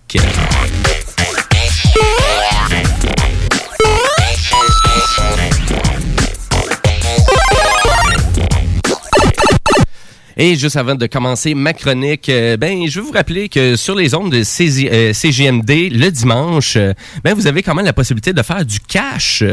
Et 10.38 10.56
juste 10.56 10.76
avant 10.78 10.96
de 10.96 11.06
commencer 11.08 11.54
ma 11.54 11.74
chronique, 11.74 12.28
euh, 12.30 12.58
ben 12.58 12.88
je 12.88 13.00
veux 13.00 13.06
vous 13.06 13.12
rappeler 13.12 13.50
que 13.50 13.76
sur 13.76 13.96
les 13.96 14.16
ondes 14.16 14.32
de 14.32 14.42
CZ 14.44 14.88
euh, 14.92 15.14
CGMD 15.14 15.90
le 15.92 16.10
dimanche, 16.10 16.76
euh, 16.76 16.94
ben 17.24 17.34
vous 17.36 17.46
avez 17.48 17.62
quand 17.62 17.76
même 17.76 17.86
la 17.86 17.94
possibilité 17.94 18.34
de 18.34 18.42
faire 18.42 18.66
du 18.66 18.80
cash. 18.80 19.44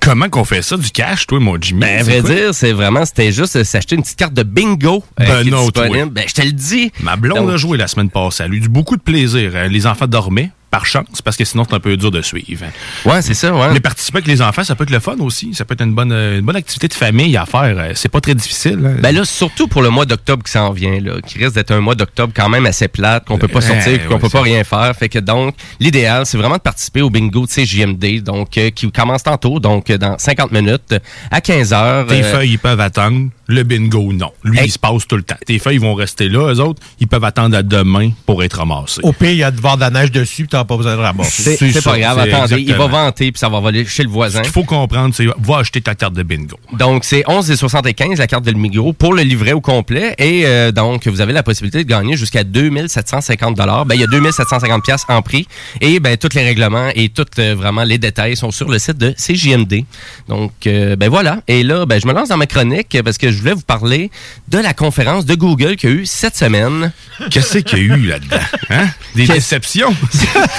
Comment 0.00 0.28
qu'on 0.28 0.44
fait 0.44 0.62
ça, 0.62 0.76
du 0.76 0.90
cash, 0.90 1.26
toi, 1.26 1.40
mon 1.40 1.60
Jimmy? 1.60 1.80
Ben, 1.80 2.00
à 2.00 2.02
vrai 2.02 2.20
quoi? 2.20 2.30
dire, 2.34 2.54
c'est 2.54 2.72
vraiment, 2.72 3.04
c'était 3.04 3.32
juste 3.32 3.62
s'acheter 3.64 3.96
une 3.96 4.02
petite 4.02 4.18
carte 4.18 4.34
de 4.34 4.42
bingo. 4.42 5.04
Ben 5.18 5.42
qui 5.42 5.48
est 5.48 5.50
non, 5.50 5.68
toi. 5.70 5.84
disponible. 5.88 6.10
Ben, 6.10 6.24
je 6.26 6.34
te 6.34 6.42
le 6.42 6.52
dis. 6.52 6.90
Ma 7.00 7.16
blonde 7.16 7.38
Donc- 7.46 7.50
a 7.50 7.56
joué 7.56 7.76
la 7.78 7.86
semaine 7.86 8.10
passée. 8.10 8.44
Elle 8.44 8.52
a 8.52 8.54
eu 8.54 8.60
du 8.60 8.68
beaucoup 8.68 8.96
de 8.96 9.02
plaisir. 9.02 9.52
Les 9.68 9.86
enfants 9.86 10.06
dormaient, 10.06 10.50
par 10.70 10.86
chance, 10.86 11.20
parce 11.24 11.36
que 11.36 11.44
sinon, 11.44 11.64
c'est 11.68 11.74
un 11.74 11.80
peu 11.80 11.96
dur 11.96 12.10
de 12.12 12.22
suivre. 12.22 12.64
Ouais, 13.04 13.22
c'est 13.22 13.34
ça, 13.34 13.52
ouais. 13.52 13.72
Mais 13.72 13.80
participer 13.80 14.18
avec 14.18 14.28
les 14.28 14.40
enfants, 14.40 14.62
ça 14.62 14.74
peut 14.76 14.84
être 14.84 14.90
le 14.90 15.00
fun 15.00 15.16
aussi. 15.18 15.52
Ça 15.54 15.64
peut 15.64 15.74
être 15.74 15.82
une 15.82 15.94
bonne, 15.94 16.12
une 16.12 16.42
bonne 16.42 16.56
activité 16.56 16.86
de 16.86 16.94
famille 16.94 17.36
à 17.36 17.44
faire. 17.46 17.74
Euh, 17.76 17.92
C'est 17.94 18.08
pas 18.08 18.20
très 18.20 18.34
difficile. 18.34 18.78
hein. 18.84 18.96
Ben 19.00 19.14
là, 19.14 19.24
surtout 19.24 19.66
pour 19.66 19.82
le 19.82 19.90
mois 19.90 20.04
d'octobre 20.06 20.44
qui 20.44 20.52
s'en 20.52 20.70
vient, 20.72 21.00
là, 21.00 21.20
qui 21.26 21.38
risque 21.38 21.54
d'être 21.54 21.72
un 21.72 21.80
mois 21.80 21.94
d'octobre 21.96 22.32
quand 22.34 22.48
même 22.48 22.66
assez 22.66 22.86
plate, 22.88 23.24
qu'on 23.26 23.36
peut 23.38 23.48
pas 23.48 23.58
Eh, 23.62 23.68
sortir, 23.68 24.06
qu'on 24.06 24.14
ouais, 24.14 24.20
peut 24.20 24.28
pas 24.28 24.42
rien 24.42 24.62
faire. 24.64 24.94
Fait 24.96 25.08
que 25.08 25.18
donc, 25.18 25.54
l'idéal, 25.80 26.24
c'est 26.24 26.38
vraiment 26.38 26.56
de 26.56 26.60
participer 26.62 27.02
au 27.02 27.10
bingo 27.10 27.46
de 27.46 27.50
CJMD, 27.50 28.22
donc 28.22 28.56
euh, 28.56 28.70
qui 28.70 28.90
commence 28.92 29.22
tantôt, 29.24 29.58
donc 29.60 29.90
euh, 29.90 29.98
dans 29.98 30.16
50 30.18 30.52
minutes, 30.52 30.94
à 31.30 31.40
15 31.40 31.72
heures. 31.72 32.06
Tes 32.06 32.22
euh, 32.22 32.32
feuilles, 32.32 32.50
ils 32.52 32.58
peuvent 32.58 32.80
attendre. 32.80 33.28
Le 33.50 33.62
bingo, 33.64 34.12
non. 34.12 34.30
Lui, 34.44 34.60
il 34.64 34.70
se 34.70 34.78
passe 34.78 35.06
tout 35.08 35.16
le 35.16 35.22
temps. 35.22 35.36
Tes 35.44 35.58
feuilles 35.58 35.78
vont 35.78 35.94
rester 35.94 36.28
là. 36.28 36.52
Eux 36.52 36.60
autres, 36.60 36.80
ils 37.00 37.08
peuvent 37.08 37.24
attendre 37.24 37.56
à 37.56 37.62
demain 37.62 38.10
pour 38.26 38.42
être 38.44 38.58
ramassés. 38.58 39.00
Au 39.02 39.12
pire, 39.12 39.30
il 39.30 39.38
y 39.38 39.42
a 39.42 39.50
de 39.50 39.60
voir 39.60 39.76
de 39.76 39.82
la 39.82 39.90
neige 39.90 40.12
dessus, 40.12 40.42
puis 40.42 40.48
t'as 40.48 40.64
pas 40.64 40.76
besoin 40.76 40.94
de 40.96 41.00
ramasser. 41.00 41.56
c'est 41.56 41.84
pas 41.84 41.98
grave, 41.98 42.18
attendez, 42.18 42.60
il 42.60 42.74
va 42.74 42.86
vanter 42.86 43.32
puis 43.32 43.38
ça 43.38 43.48
va 43.48 43.60
voler 43.60 43.84
chez 43.86 44.02
le 44.02 44.08
voisin. 44.08 44.38
Ce 44.38 44.42
qu'il 44.44 44.52
faut 44.52 44.64
comprendre, 44.64 45.14
c'est 45.14 45.26
va 45.26 45.58
acheter 45.58 45.80
ta 45.80 45.94
carte 45.94 46.14
de 46.14 46.22
bingo. 46.22 46.58
Donc, 46.78 47.04
c'est 47.04 47.22
11,75 47.22 48.18
la 48.18 48.26
carte 48.26 48.44
de 48.44 48.52
Migros 48.52 48.92
pour 48.92 49.14
le 49.14 49.22
livret 49.22 49.52
au 49.52 49.60
complet. 49.60 50.14
Et 50.18 50.46
euh, 50.46 50.72
donc, 50.72 51.08
vous 51.08 51.20
avez 51.20 51.32
la 51.32 51.42
possibilité 51.42 51.84
de 51.84 51.88
gagner 51.88 52.16
jusqu'à 52.16 52.44
2750 52.44 53.56
Ben, 53.56 53.94
il 53.94 54.00
y 54.00 54.04
a 54.04 54.06
2750 54.06 54.84
pièces 54.84 55.04
en 55.08 55.22
prix. 55.22 55.46
Et 55.80 56.00
ben, 56.00 56.16
tous 56.16 56.34
les 56.34 56.44
règlements 56.44 56.88
et 56.94 57.08
tous 57.08 57.26
euh, 57.38 57.54
vraiment 57.54 57.82
les 57.82 57.98
détails 57.98 58.36
sont 58.36 58.50
sur 58.50 58.68
le 58.68 58.78
site 58.78 58.98
de 58.98 59.12
CJMD. 59.12 59.84
Donc, 60.28 60.52
euh, 60.66 60.96
ben 60.96 61.08
voilà. 61.08 61.42
Et 61.48 61.62
là, 61.62 61.86
ben, 61.86 62.00
je 62.00 62.06
me 62.06 62.12
lance 62.12 62.28
dans 62.28 62.36
ma 62.36 62.46
chronique 62.46 62.96
parce 63.04 63.18
que 63.18 63.30
je 63.30 63.39
voulais 63.40 63.54
vous 63.54 63.60
parler 63.62 64.10
de 64.48 64.58
la 64.58 64.72
conférence 64.74 65.24
de 65.26 65.34
Google 65.34 65.76
qu'il 65.76 65.90
y 65.90 65.92
a 65.92 65.96
eu 65.96 66.06
cette 66.06 66.36
semaine. 66.36 66.92
Qu'est-ce 67.30 67.58
qu'il 67.58 67.78
y 67.78 67.90
a 67.90 67.96
eu 67.96 68.06
là-dedans? 68.06 68.36
Hein? 68.70 68.88
Des 69.14 69.26
déceptions? 69.26 69.94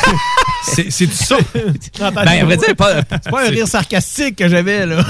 c'est 0.63 0.91
c'est 0.91 1.11
ça? 1.11 1.37
Ben, 1.99 2.27
à 2.27 2.43
vrai 2.45 2.57
dire, 2.57 2.75
pas- 2.75 3.01
C'est 3.23 3.31
pas 3.31 3.45
un 3.45 3.49
rire 3.49 3.67
sarcastique 3.67 4.35
que 4.37 4.47
j'avais, 4.47 4.85
là. 4.85 5.03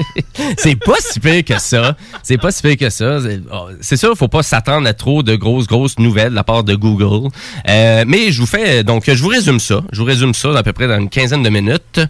c'est 0.58 0.76
pas 0.76 0.96
si 1.00 1.20
pire 1.20 1.44
que 1.44 1.58
ça. 1.58 1.96
C'est 2.22 2.38
pas 2.38 2.50
si 2.50 2.62
pire 2.62 2.76
que 2.76 2.90
ça. 2.90 3.20
C'est- 3.20 3.40
oh, 3.52 3.68
C'est 3.80 3.96
sûr, 3.96 4.16
faut 4.16 4.28
pas 4.28 4.42
s'attendre 4.42 4.86
à 4.88 4.94
trop 4.94 5.22
de 5.22 5.34
grosses, 5.36 5.66
grosses 5.66 5.98
nouvelles 5.98 6.30
de 6.30 6.34
la 6.34 6.44
part 6.44 6.64
de 6.64 6.74
Google. 6.74 7.28
Euh, 7.68 8.04
mais 8.06 8.32
je 8.32 8.40
vous 8.40 8.46
fais, 8.46 8.82
donc, 8.84 9.04
je 9.06 9.22
vous 9.22 9.28
résume 9.28 9.60
ça. 9.60 9.82
Je 9.92 9.98
vous 10.00 10.06
résume 10.06 10.34
ça 10.34 10.56
à 10.56 10.62
peu 10.62 10.72
près 10.72 10.88
dans 10.88 10.98
une 10.98 11.08
quinzaine 11.10 11.42
de 11.42 11.50
minutes. 11.50 12.00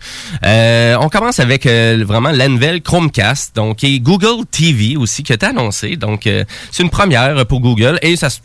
Euh, 0.45 0.97
on 1.01 1.09
commence 1.09 1.41
avec 1.41 1.67
euh, 1.67 2.05
vraiment 2.07 2.31
la 2.31 2.49
Chromecast, 2.81 3.57
donc, 3.57 3.83
et 3.85 3.99
Google 4.01 4.45
TV 4.51 4.97
aussi, 4.97 5.23
qui 5.23 5.33
été 5.33 5.47
annoncé. 5.47 5.97
Donc, 5.97 6.29
c'est 6.71 6.83
une 6.83 6.91
première 6.91 7.47
pour 7.47 7.61
Google 7.61 7.99
et 8.03 8.17
ça, 8.17 8.29
ça- 8.31 8.41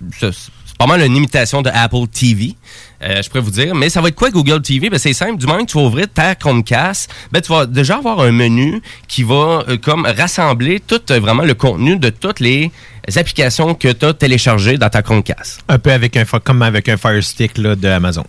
pas 0.77 0.85
mal 0.85 1.01
une 1.01 1.15
imitation 1.15 1.61
de 1.61 1.69
Apple 1.73 2.07
TV. 2.11 2.55
euh, 3.03 3.21
je 3.21 3.27
pourrais 3.29 3.41
vous 3.41 3.51
dire. 3.51 3.73
Mais 3.75 3.89
ça 3.89 4.01
va 4.01 4.09
être 4.09 4.15
quoi 4.15 4.29
Google 4.29 4.61
TV? 4.61 4.89
Ben, 4.89 4.99
c'est 4.99 5.13
simple. 5.13 5.37
Du 5.37 5.45
moment 5.45 5.65
que 5.65 5.71
tu 5.71 5.77
vas 5.77 5.83
ouvrir 5.85 6.07
ta 6.13 6.35
Chromecast, 6.35 7.09
ben, 7.31 7.41
tu 7.41 7.51
vas 7.51 7.65
déjà 7.65 7.97
avoir 7.97 8.19
un 8.21 8.31
menu 8.31 8.81
qui 9.07 9.23
va 9.23 9.63
euh, 9.67 9.77
comme 9.77 10.05
rassembler 10.05 10.79
tout 10.79 11.01
euh, 11.11 11.19
vraiment 11.19 11.43
le 11.43 11.53
contenu 11.53 11.97
de 11.97 12.09
toutes 12.09 12.39
les 12.39 12.71
applications 13.15 13.73
que 13.73 13.91
tu 13.91 14.05
as 14.05 14.13
téléchargées 14.13 14.77
dans 14.77 14.89
ta 14.89 15.01
Chromecast. 15.01 15.61
Un 15.67 15.79
peu 15.79 15.91
avec 15.91 16.17
un, 16.17 16.25
comme 16.25 16.61
avec 16.61 16.89
un 16.89 16.97
Fire 16.97 17.23
Stick 17.23 17.57
là, 17.57 17.75
de 17.75 17.87
Amazon. 17.87 18.25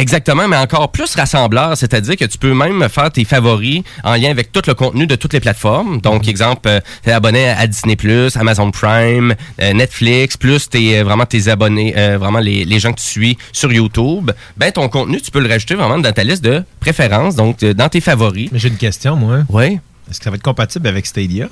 Exactement, 0.00 0.48
mais 0.48 0.56
encore 0.56 0.90
plus 0.90 1.14
rassembleur, 1.14 1.76
c'est-à-dire 1.76 2.16
que 2.16 2.24
tu 2.24 2.38
peux 2.38 2.54
même 2.54 2.88
faire 2.88 3.10
tes 3.10 3.26
favoris 3.26 3.82
en 4.02 4.14
lien 4.14 4.30
avec 4.30 4.50
tout 4.50 4.62
le 4.66 4.72
contenu 4.72 5.06
de 5.06 5.14
toutes 5.14 5.34
les 5.34 5.40
plateformes. 5.40 6.00
Donc, 6.00 6.26
exemple, 6.26 6.68
euh, 6.68 6.80
t'es 7.02 7.12
abonné 7.12 7.50
à 7.50 7.66
Disney+, 7.66 7.98
Amazon 8.34 8.70
Prime, 8.70 9.34
euh, 9.60 9.72
Netflix, 9.74 10.38
plus 10.38 10.70
t'es 10.70 10.96
euh, 10.96 11.04
vraiment 11.04 11.26
tes 11.26 11.48
abonnés, 11.48 11.92
euh, 11.98 12.16
vraiment 12.18 12.38
les, 12.38 12.64
les 12.64 12.80
gens 12.80 12.94
que 12.94 13.00
tu 13.00 13.06
suis 13.06 13.38
sur 13.52 13.70
YouTube. 13.70 14.30
Ben, 14.56 14.72
ton 14.72 14.88
contenu, 14.88 15.20
tu 15.20 15.30
peux 15.30 15.40
le 15.40 15.50
rajouter 15.50 15.74
vraiment 15.74 15.98
dans 15.98 16.12
ta 16.12 16.24
liste 16.24 16.42
de 16.42 16.64
préférences, 16.80 17.36
donc 17.36 17.62
dans 17.62 17.90
tes 17.90 18.00
favoris. 18.00 18.48
Mais 18.52 18.58
j'ai 18.58 18.68
une 18.68 18.78
question, 18.78 19.16
moi. 19.16 19.40
Oui. 19.50 19.80
Est-ce 20.10 20.18
que 20.18 20.24
ça 20.24 20.30
va 20.30 20.36
être 20.36 20.42
compatible 20.42 20.88
avec 20.88 21.04
Stadia? 21.04 21.48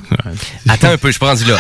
Attends 0.69 0.89
un 0.89 0.97
peu, 0.97 1.09
je 1.09 1.13
suis 1.13 1.21
pas 1.21 1.29
rendu 1.29 1.45
là. 1.45 1.59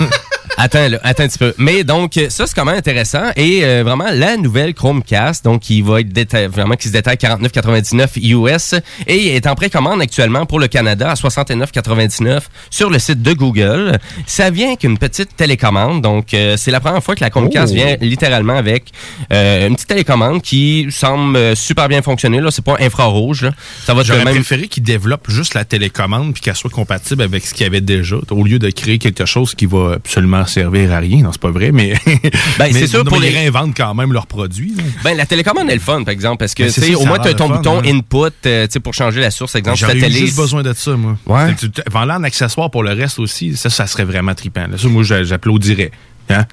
Attends, 0.56 0.88
là, 0.88 0.98
attends 1.04 1.22
un 1.22 1.28
petit 1.28 1.38
peu. 1.38 1.54
Mais 1.58 1.84
donc, 1.84 2.18
ça, 2.28 2.46
c'est 2.46 2.54
quand 2.54 2.64
même 2.64 2.76
intéressant. 2.76 3.30
Et 3.36 3.64
euh, 3.64 3.82
vraiment, 3.84 4.06
la 4.12 4.36
nouvelle 4.36 4.74
Chromecast, 4.74 5.44
donc, 5.44 5.62
qui 5.62 5.80
va 5.80 6.00
être 6.00 6.12
déta- 6.12 6.48
vraiment, 6.48 6.74
qui 6.74 6.88
se 6.88 6.92
détaille 6.92 7.16
49,99 7.16 8.18
US 8.36 8.74
et 9.06 9.36
est 9.36 9.46
en 9.46 9.54
précommande 9.54 10.02
actuellement 10.02 10.44
pour 10.46 10.58
le 10.60 10.68
Canada 10.68 11.10
à 11.10 11.14
69,99 11.14 12.40
sur 12.70 12.90
le 12.90 12.98
site 12.98 13.22
de 13.22 13.32
Google. 13.32 13.98
Ça 14.26 14.50
vient 14.50 14.68
avec 14.68 14.84
une 14.84 14.98
petite 14.98 15.34
télécommande. 15.36 16.02
Donc, 16.02 16.34
euh, 16.34 16.56
c'est 16.56 16.70
la 16.70 16.80
première 16.80 17.02
fois 17.02 17.14
que 17.14 17.20
la 17.24 17.30
Chromecast 17.30 17.72
Oh. 17.72 17.74
vient 17.76 17.96
littéralement 18.00 18.56
avec 18.56 18.90
euh, 19.32 19.66
une 19.68 19.74
petite 19.74 19.88
télécommande 19.88 20.42
qui 20.42 20.86
semble 20.90 21.36
euh, 21.36 21.54
super 21.54 21.88
bien 21.88 22.02
fonctionner. 22.02 22.40
Là, 22.40 22.50
c'est 22.50 22.64
pas 22.64 22.76
infrarouge. 22.80 23.42
là. 23.42 23.52
Ça 23.84 23.94
va 23.94 24.02
J'aurais 24.02 24.24
même 24.24 24.34
préféré 24.34 24.66
qu'ils 24.68 24.82
développent 24.82 25.30
juste 25.30 25.54
la 25.54 25.64
télécommande 25.64 26.32
puis 26.34 26.42
qu'elle 26.42 26.56
soit 26.56 26.70
compatible 26.70 27.22
avec 27.22 27.46
ce 27.46 27.54
qu'il 27.54 27.64
y 27.64 27.66
avait 27.66 27.80
déjà, 27.80 28.16
au 28.30 28.44
lieu 28.44 28.58
de 28.58 28.68
créer 28.70 28.98
quelque 28.98 29.24
chose 29.24 29.54
qui 29.54 29.66
va 29.66 29.92
absolument 29.96 30.39
servir 30.48 30.92
à 30.92 30.98
rien. 30.98 31.22
Non, 31.22 31.30
c'est 31.32 31.40
pas 31.40 31.50
vrai, 31.50 31.72
mais, 31.72 31.94
Ben, 32.06 32.20
c'est 32.58 32.72
mais- 32.72 32.86
sûr, 32.86 32.98
non, 33.04 33.10
pour 33.10 33.20
mais 33.20 33.26
les- 33.26 33.32
ils 33.32 33.38
réinventent 33.38 33.76
quand 33.76 33.94
même 33.94 34.12
leurs 34.12 34.26
produits. 34.26 34.74
là. 34.76 34.82
Ben, 35.04 35.16
la 35.16 35.26
télécommande 35.26 35.68
est 35.70 35.74
le 35.74 35.80
fun, 35.80 36.02
par 36.04 36.12
exemple, 36.12 36.38
parce 36.38 36.54
que, 36.54 36.62
Ben, 36.64 36.68
tu 36.72 36.80
c'est 36.80 36.86
sais, 36.88 36.92
ça, 36.92 36.98
au 36.98 37.06
moins, 37.06 37.18
tu 37.18 37.28
as 37.28 37.34
ton 37.34 37.48
fun, 37.48 37.56
bouton 37.56 37.80
ouais. 37.80 37.90
input, 37.90 38.16
euh, 38.46 38.66
tu 38.66 38.72
sais, 38.72 38.80
pour 38.80 38.94
changer 38.94 39.20
la 39.20 39.30
source, 39.30 39.54
exemple, 39.54 39.78
J'aurais 39.78 39.92
ta 39.94 39.98
eu 39.98 40.02
télé. 40.02 40.20
juste 40.20 40.36
besoin 40.36 40.62
de 40.62 40.72
ça, 40.72 40.92
moi. 40.96 41.16
Ouais. 41.26 41.54
Tu- 41.54 41.70
tu- 41.70 41.82
Vends-le 41.90 42.12
en 42.12 42.22
accessoire 42.24 42.70
pour 42.70 42.82
le 42.82 42.92
reste 42.92 43.18
aussi, 43.18 43.56
ça, 43.56 43.70
ça 43.70 43.86
serait 43.86 44.04
vraiment 44.04 44.34
trippant. 44.34 44.66
là. 44.70 44.78
Ça, 44.78 44.88
moi, 44.88 45.02
j'a- 45.02 45.24
j'applaudirais. 45.24 45.90
Hein? 46.28 46.44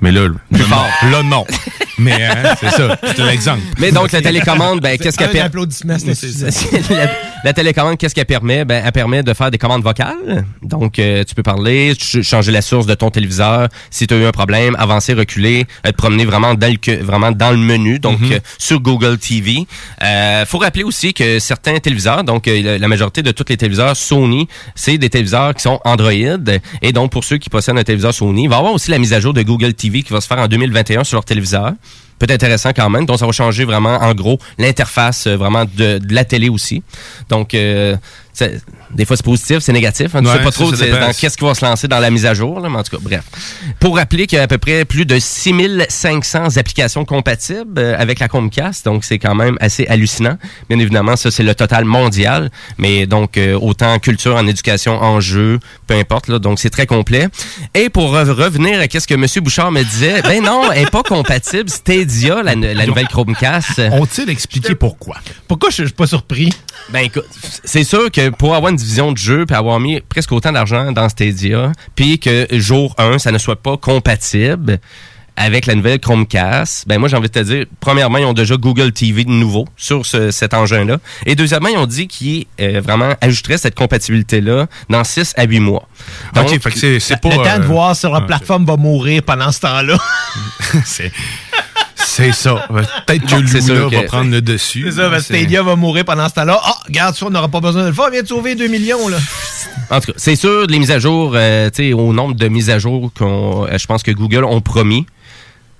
Mais 0.00 0.10
là, 0.10 0.26
fort. 0.68 0.86
non. 1.04 1.10
là, 1.10 1.22
non. 1.22 1.44
Mais 1.98 2.24
hein, 2.24 2.54
c'est 2.58 2.70
ça, 2.70 2.98
c'est 3.14 3.24
l'exemple. 3.24 3.60
Mais 3.78 3.92
donc, 3.92 4.10
la 4.10 4.20
télécommande, 4.20 4.80
ben, 4.80 4.98
qu'est-ce 4.98 5.16
qu'elle 5.18 5.28
Un 5.28 5.48
permet? 5.48 5.50
La, 7.44 7.52
télécommande, 7.52 7.98
qu'est-ce 7.98 8.14
qu'elle 8.14 8.24
permet? 8.26 8.64
Ben, 8.64 8.82
elle 8.84 8.92
permet 8.92 9.22
de 9.22 9.34
faire 9.34 9.50
des 9.50 9.58
commandes 9.58 9.82
vocales. 9.82 10.44
Donc, 10.62 10.98
euh, 10.98 11.24
tu 11.24 11.34
peux 11.34 11.42
parler, 11.42 11.94
ch- 11.98 12.24
changer 12.24 12.52
la 12.52 12.62
source 12.62 12.86
de 12.86 12.94
ton 12.94 13.10
téléviseur 13.10 13.68
si 13.90 14.06
tu 14.06 14.14
as 14.14 14.16
eu 14.18 14.24
un 14.24 14.30
problème, 14.32 14.76
avancer, 14.78 15.12
reculer, 15.14 15.66
euh, 15.86 15.90
te 15.90 15.96
promener 15.96 16.24
vraiment 16.24 16.54
dans 16.54 16.70
le, 16.70 16.76
que- 16.76 17.02
vraiment 17.02 17.32
dans 17.32 17.50
le 17.50 17.56
menu, 17.56 17.98
donc 17.98 18.20
Mhm. 18.20 18.32
euh, 18.32 18.38
sur 18.58 18.80
Google 18.80 19.18
TV. 19.18 19.66
Euh, 20.02 20.46
faut 20.46 20.58
rappeler 20.58 20.84
aussi 20.84 21.12
que 21.14 21.38
certains 21.38 21.78
téléviseurs, 21.78 22.22
donc 22.24 22.46
la- 22.46 22.78
la 22.78 22.88
majorité 22.88 23.22
de 23.22 23.30
tous 23.32 23.44
les 23.48 23.56
téléviseurs 23.56 23.96
Sony, 23.96 24.46
c'est 24.74 24.98
des 24.98 25.10
téléviseurs 25.10 25.54
qui 25.54 25.62
sont 25.62 25.80
Android. 25.84 26.10
Et 26.82 26.92
donc, 26.92 27.10
pour 27.10 27.24
ceux 27.24 27.38
qui 27.38 27.50
possèdent 27.50 27.78
un 27.78 27.82
téléviseur 27.84 28.14
Sony, 28.14 28.44
il 28.44 28.48
va 28.48 28.56
y 28.56 28.58
avoir 28.58 28.72
aussi 28.72 28.90
la 28.90 28.98
mise 28.98 29.12
à 29.12 29.20
jour 29.20 29.32
de 29.32 29.42
Google 29.42 29.74
TV 29.74 30.02
qui 30.02 30.12
va 30.12 30.20
se 30.20 30.26
faire 30.26 30.38
en 30.38 30.46
2021 30.48 31.04
sur 31.04 31.16
leur 31.16 31.24
téléviseur 31.24 31.72
peut 32.22 32.32
être 32.32 32.42
intéressant 32.44 32.70
quand 32.72 32.88
même. 32.88 33.04
Donc, 33.04 33.18
ça 33.18 33.26
va 33.26 33.32
changer 33.32 33.64
vraiment, 33.64 33.96
en 33.96 34.14
gros, 34.14 34.38
l'interface 34.56 35.26
euh, 35.26 35.36
vraiment 35.36 35.64
de, 35.64 36.00
la 36.08 36.24
télé 36.24 36.48
aussi. 36.48 36.82
Donc, 37.28 37.52
euh, 37.54 37.96
c'est- 38.32 38.62
des 38.94 39.04
fois, 39.04 39.16
c'est 39.16 39.24
positif, 39.24 39.58
c'est 39.60 39.72
négatif. 39.72 40.14
hein. 40.14 40.20
Tu 40.20 40.26
Ouais, 40.28 40.36
sais 40.38 40.42
pas 40.42 40.50
trop 40.50 40.70
qu'est-ce 40.70 41.36
qui 41.36 41.44
va 41.44 41.54
se 41.54 41.64
lancer 41.64 41.88
dans 41.88 41.98
la 42.00 42.10
mise 42.10 42.26
à 42.26 42.34
jour. 42.34 42.60
Là, 42.60 42.68
mais 42.68 42.78
en 42.78 42.82
tout 42.82 42.96
cas, 42.96 43.02
bref. 43.02 43.22
Pour 43.80 43.96
rappeler 43.96 44.26
qu'il 44.26 44.36
y 44.36 44.40
a 44.40 44.44
à 44.44 44.46
peu 44.48 44.58
près 44.58 44.84
plus 44.84 45.06
de 45.06 45.18
6500 45.18 46.56
applications 46.56 47.04
compatibles 47.04 47.78
euh, 47.78 47.94
avec 47.98 48.18
la 48.18 48.28
Chromecast. 48.28 48.84
Donc, 48.84 49.04
c'est 49.04 49.18
quand 49.18 49.34
même 49.34 49.56
assez 49.60 49.86
hallucinant. 49.86 50.36
Bien 50.68 50.78
évidemment, 50.78 51.16
ça, 51.16 51.30
c'est 51.30 51.42
le 51.42 51.54
total 51.54 51.84
mondial. 51.84 52.50
Mais 52.78 53.06
donc, 53.06 53.36
euh, 53.36 53.58
autant 53.58 53.98
culture, 53.98 54.36
en 54.36 54.46
éducation, 54.46 55.00
en 55.00 55.20
jeu, 55.20 55.58
peu 55.86 55.94
importe. 55.94 56.28
Là, 56.28 56.38
donc, 56.38 56.58
c'est 56.58 56.70
très 56.70 56.86
complet. 56.86 57.28
Et 57.74 57.88
pour 57.88 58.14
re- 58.14 58.28
revenir 58.30 58.80
à 58.80 58.84
ce 59.00 59.06
que 59.06 59.14
M. 59.14 59.26
Bouchard 59.42 59.72
me 59.72 59.82
disait, 59.82 60.22
ben 60.22 60.42
non, 60.42 60.70
elle 60.72 60.84
n'est 60.84 60.90
pas 60.90 61.02
compatible. 61.02 61.68
Stadia, 61.70 62.42
la, 62.42 62.54
la 62.54 62.86
nouvelle 62.86 63.08
Chromecast. 63.08 63.80
Ont-ils 63.92 64.28
expliqué 64.30 64.74
pourquoi? 64.74 65.16
Pourquoi 65.48 65.70
je 65.70 65.84
suis 65.84 65.92
pas 65.92 66.06
surpris? 66.06 66.50
Ben 66.90 67.00
écoute, 67.00 67.24
c'est 67.64 67.84
sûr 67.84 68.10
que 68.10 68.30
pour 68.30 68.54
avoir 68.54 68.70
une 68.70 68.76
division 68.82 69.12
de 69.12 69.18
jeu 69.18 69.46
puis 69.46 69.56
avoir 69.56 69.80
mis 69.80 70.00
presque 70.00 70.32
autant 70.32 70.52
d'argent 70.52 70.92
dans 70.92 71.08
Stadia, 71.08 71.72
puis 71.94 72.18
que 72.18 72.46
jour 72.52 72.94
1, 72.98 73.18
ça 73.18 73.32
ne 73.32 73.38
soit 73.38 73.56
pas 73.62 73.76
compatible 73.76 74.78
avec 75.34 75.64
la 75.64 75.74
nouvelle 75.74 75.98
Chromecast, 75.98 76.86
ben 76.86 76.98
moi 76.98 77.08
j'ai 77.08 77.16
envie 77.16 77.28
de 77.28 77.32
te 77.32 77.38
dire, 77.38 77.64
premièrement, 77.80 78.18
ils 78.18 78.26
ont 78.26 78.34
déjà 78.34 78.54
Google 78.58 78.92
TV 78.92 79.24
de 79.24 79.30
nouveau 79.30 79.66
sur 79.78 80.04
ce- 80.04 80.30
cet 80.30 80.52
engin-là. 80.52 80.98
Et 81.24 81.34
deuxièmement, 81.34 81.70
ils 81.70 81.78
ont 81.78 81.86
dit 81.86 82.06
qu'ils 82.06 82.44
euh, 82.60 82.82
vraiment 82.84 83.14
ajouteraient 83.22 83.56
cette 83.56 83.74
compatibilité-là 83.74 84.66
dans 84.90 85.02
6 85.04 85.32
à 85.38 85.44
8 85.44 85.58
mois. 85.60 85.88
Fait 86.58 86.70
que 86.70 86.78
c'est- 86.78 87.00
c'est 87.00 87.18
pas, 87.18 87.30
Le 87.30 87.36
temps 87.36 87.58
de 87.58 87.62
euh, 87.62 87.66
voir 87.66 87.96
si 87.96 88.04
leur 88.04 88.16
ah, 88.16 88.20
plateforme 88.26 88.66
va 88.66 88.76
mourir 88.76 89.22
pendant 89.22 89.50
ce 89.50 89.60
temps-là. 89.60 89.96
c'est 90.84 91.10
c'est 92.04 92.32
ça. 92.32 92.66
Peut-être 93.06 93.26
que 93.26 93.36
Luna 93.36 93.90
que- 93.90 93.94
va 93.96 94.02
prendre 94.02 94.30
le 94.30 94.40
dessus. 94.40 94.84
C'est 94.86 94.96
ça, 94.96 95.08
parce 95.10 95.26
que 95.26 95.34
Stadia 95.34 95.62
va 95.62 95.76
mourir 95.76 96.04
pendant 96.04 96.28
ce 96.28 96.34
temps-là. 96.34 96.60
Ah, 96.62 96.74
regarde 96.86 97.14
ça, 97.14 97.26
on 97.26 97.30
n'aura 97.30 97.48
pas 97.48 97.60
besoin 97.60 97.82
de 97.82 97.88
le 97.88 97.94
faire. 97.94 98.10
Viens 98.10 98.22
de 98.22 98.28
sauver 98.28 98.54
2 98.54 98.68
millions, 98.68 99.08
là. 99.08 99.18
En 99.90 100.00
tout 100.00 100.12
cas, 100.12 100.18
c'est 100.18 100.36
sûr, 100.36 100.66
les 100.66 100.78
mises 100.78 100.90
à 100.90 100.98
jour, 100.98 101.32
euh, 101.34 101.70
tu 101.70 101.84
sais, 101.84 101.92
au 101.92 102.12
nombre 102.12 102.34
de 102.34 102.48
mises 102.48 102.70
à 102.70 102.78
jour 102.78 103.10
qu'on, 103.16 103.66
euh, 103.66 103.78
je 103.78 103.86
pense 103.86 104.02
que 104.02 104.10
Google 104.10 104.44
ont 104.44 104.60
promis 104.60 105.06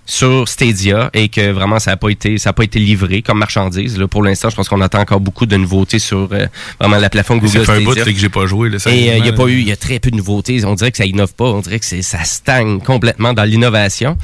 sur 0.05 0.49
Stadia 0.49 1.11
et 1.15 1.29
que 1.29 1.53
vraiment 1.53 1.79
ça 1.79 1.93
n'a 1.93 1.97
pas 1.97 2.09
été 2.09 2.37
ça 2.37 2.51
a 2.51 2.53
pas 2.53 2.65
été 2.65 2.81
livré 2.81 3.23
comme 3.23 3.39
marchandise 3.39 3.97
là 3.97 4.09
pour 4.09 4.25
l'instant 4.25 4.51
je 4.51 4.57
pense 4.57 4.69
qu'on 4.69 4.81
attend 4.81 4.99
encore 4.99 5.21
beaucoup 5.21 5.47
de 5.47 5.57
nouveautés 5.57 6.01
sur 6.01 6.29
euh, 6.33 6.47
vraiment 6.81 6.97
la 6.99 7.09
plateforme 7.09 7.39
Google 7.39 7.65
Ça 7.65 7.65
fait 7.65 7.81
un 7.81 7.85
bout 7.85 7.95
que 7.95 8.11
j'ai 8.13 8.29
pas 8.29 8.47
joué. 8.47 8.69
Là, 8.69 8.79
et 8.87 9.13
euh, 9.13 9.17
il 9.19 9.23
n'y 9.23 9.29
a 9.29 9.33
pas 9.33 9.47
eu 9.47 9.61
il 9.61 9.69
y 9.69 9.71
a 9.73 9.77
très 9.77 10.01
peu 10.01 10.11
de 10.11 10.17
nouveautés 10.17 10.65
on 10.65 10.75
dirait 10.75 10.91
que 10.91 10.97
ça 10.97 11.05
innove 11.07 11.33
pas 11.35 11.45
on 11.45 11.61
dirait 11.61 11.79
que 11.79 12.03
ça 12.03 12.25
stagne 12.25 12.81
complètement 12.81 13.33
dans 13.33 13.45
l'innovation 13.45 14.19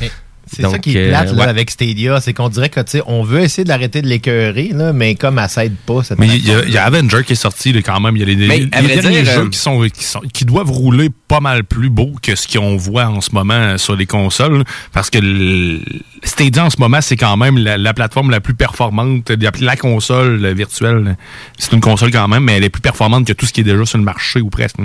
C'est 0.52 0.62
ça 0.68 0.78
qui 0.78 0.96
est 0.96 1.06
euh, 1.06 1.08
plate 1.08 1.32
là, 1.32 1.44
ouais. 1.44 1.48
avec 1.48 1.70
Stadia, 1.70 2.20
c'est 2.20 2.32
qu'on 2.32 2.48
dirait 2.48 2.68
que 2.68 2.80
tu 2.80 2.92
sais, 2.92 3.02
on 3.06 3.22
veut 3.22 3.40
essayer 3.40 3.64
de 3.64 3.68
l'arrêter 3.68 4.02
de 4.02 4.06
l'écœurer, 4.08 4.70
là, 4.72 4.92
mais 4.92 5.14
comme 5.14 5.38
elle 5.38 5.48
s'aide 5.48 5.74
pas 5.86 6.02
cette 6.02 6.18
Mais 6.18 6.26
il 6.26 6.36
y, 6.36 6.50
a- 6.50 6.54
plateforme. 6.54 6.68
il 6.68 6.74
y 6.74 6.78
a 6.78 6.84
Avenger 6.84 7.24
qui 7.24 7.32
est 7.32 7.36
sorti 7.36 7.72
là, 7.72 7.80
quand 7.82 8.00
même. 8.00 8.16
Il 8.16 8.20
y 8.20 8.22
a 8.22 8.26
les, 8.26 8.36
Mais, 8.36 8.66
derniers 8.66 9.22
dire, 9.22 9.32
jeux 9.32 9.40
euh, 9.42 9.48
qui, 9.48 9.58
sont, 9.58 9.80
qui, 9.92 10.04
sont, 10.04 10.20
qui 10.32 10.44
doivent 10.44 10.70
rouler 10.70 11.10
pas 11.28 11.40
mal 11.40 11.64
plus 11.64 11.90
beau 11.90 12.12
que 12.22 12.34
ce 12.34 12.48
qu'on 12.48 12.76
voit 12.76 13.06
en 13.06 13.20
ce 13.20 13.30
moment 13.32 13.76
sur 13.78 13.96
les 13.96 14.06
consoles. 14.06 14.64
Parce 14.92 15.10
que 15.10 15.18
le- 15.18 15.80
Stadia 16.24 16.64
en 16.64 16.70
ce 16.70 16.78
moment, 16.78 17.00
c'est 17.00 17.16
quand 17.16 17.36
même 17.36 17.58
la, 17.58 17.78
la 17.78 17.94
plateforme 17.94 18.30
la 18.30 18.40
plus 18.40 18.54
performante. 18.54 19.30
La, 19.30 19.50
la 19.60 19.76
console 19.76 20.46
virtuelle, 20.54 21.16
c'est 21.58 21.72
une 21.72 21.80
console 21.80 22.10
quand 22.10 22.26
même, 22.28 22.44
mais 22.44 22.56
elle 22.56 22.64
est 22.64 22.70
plus 22.70 22.80
performante 22.82 23.26
que 23.26 23.32
tout 23.32 23.46
ce 23.46 23.52
qui 23.52 23.60
est 23.60 23.64
déjà 23.64 23.84
sur 23.84 23.98
le 23.98 24.04
marché 24.04 24.40
ou 24.40 24.50
presque. 24.50 24.76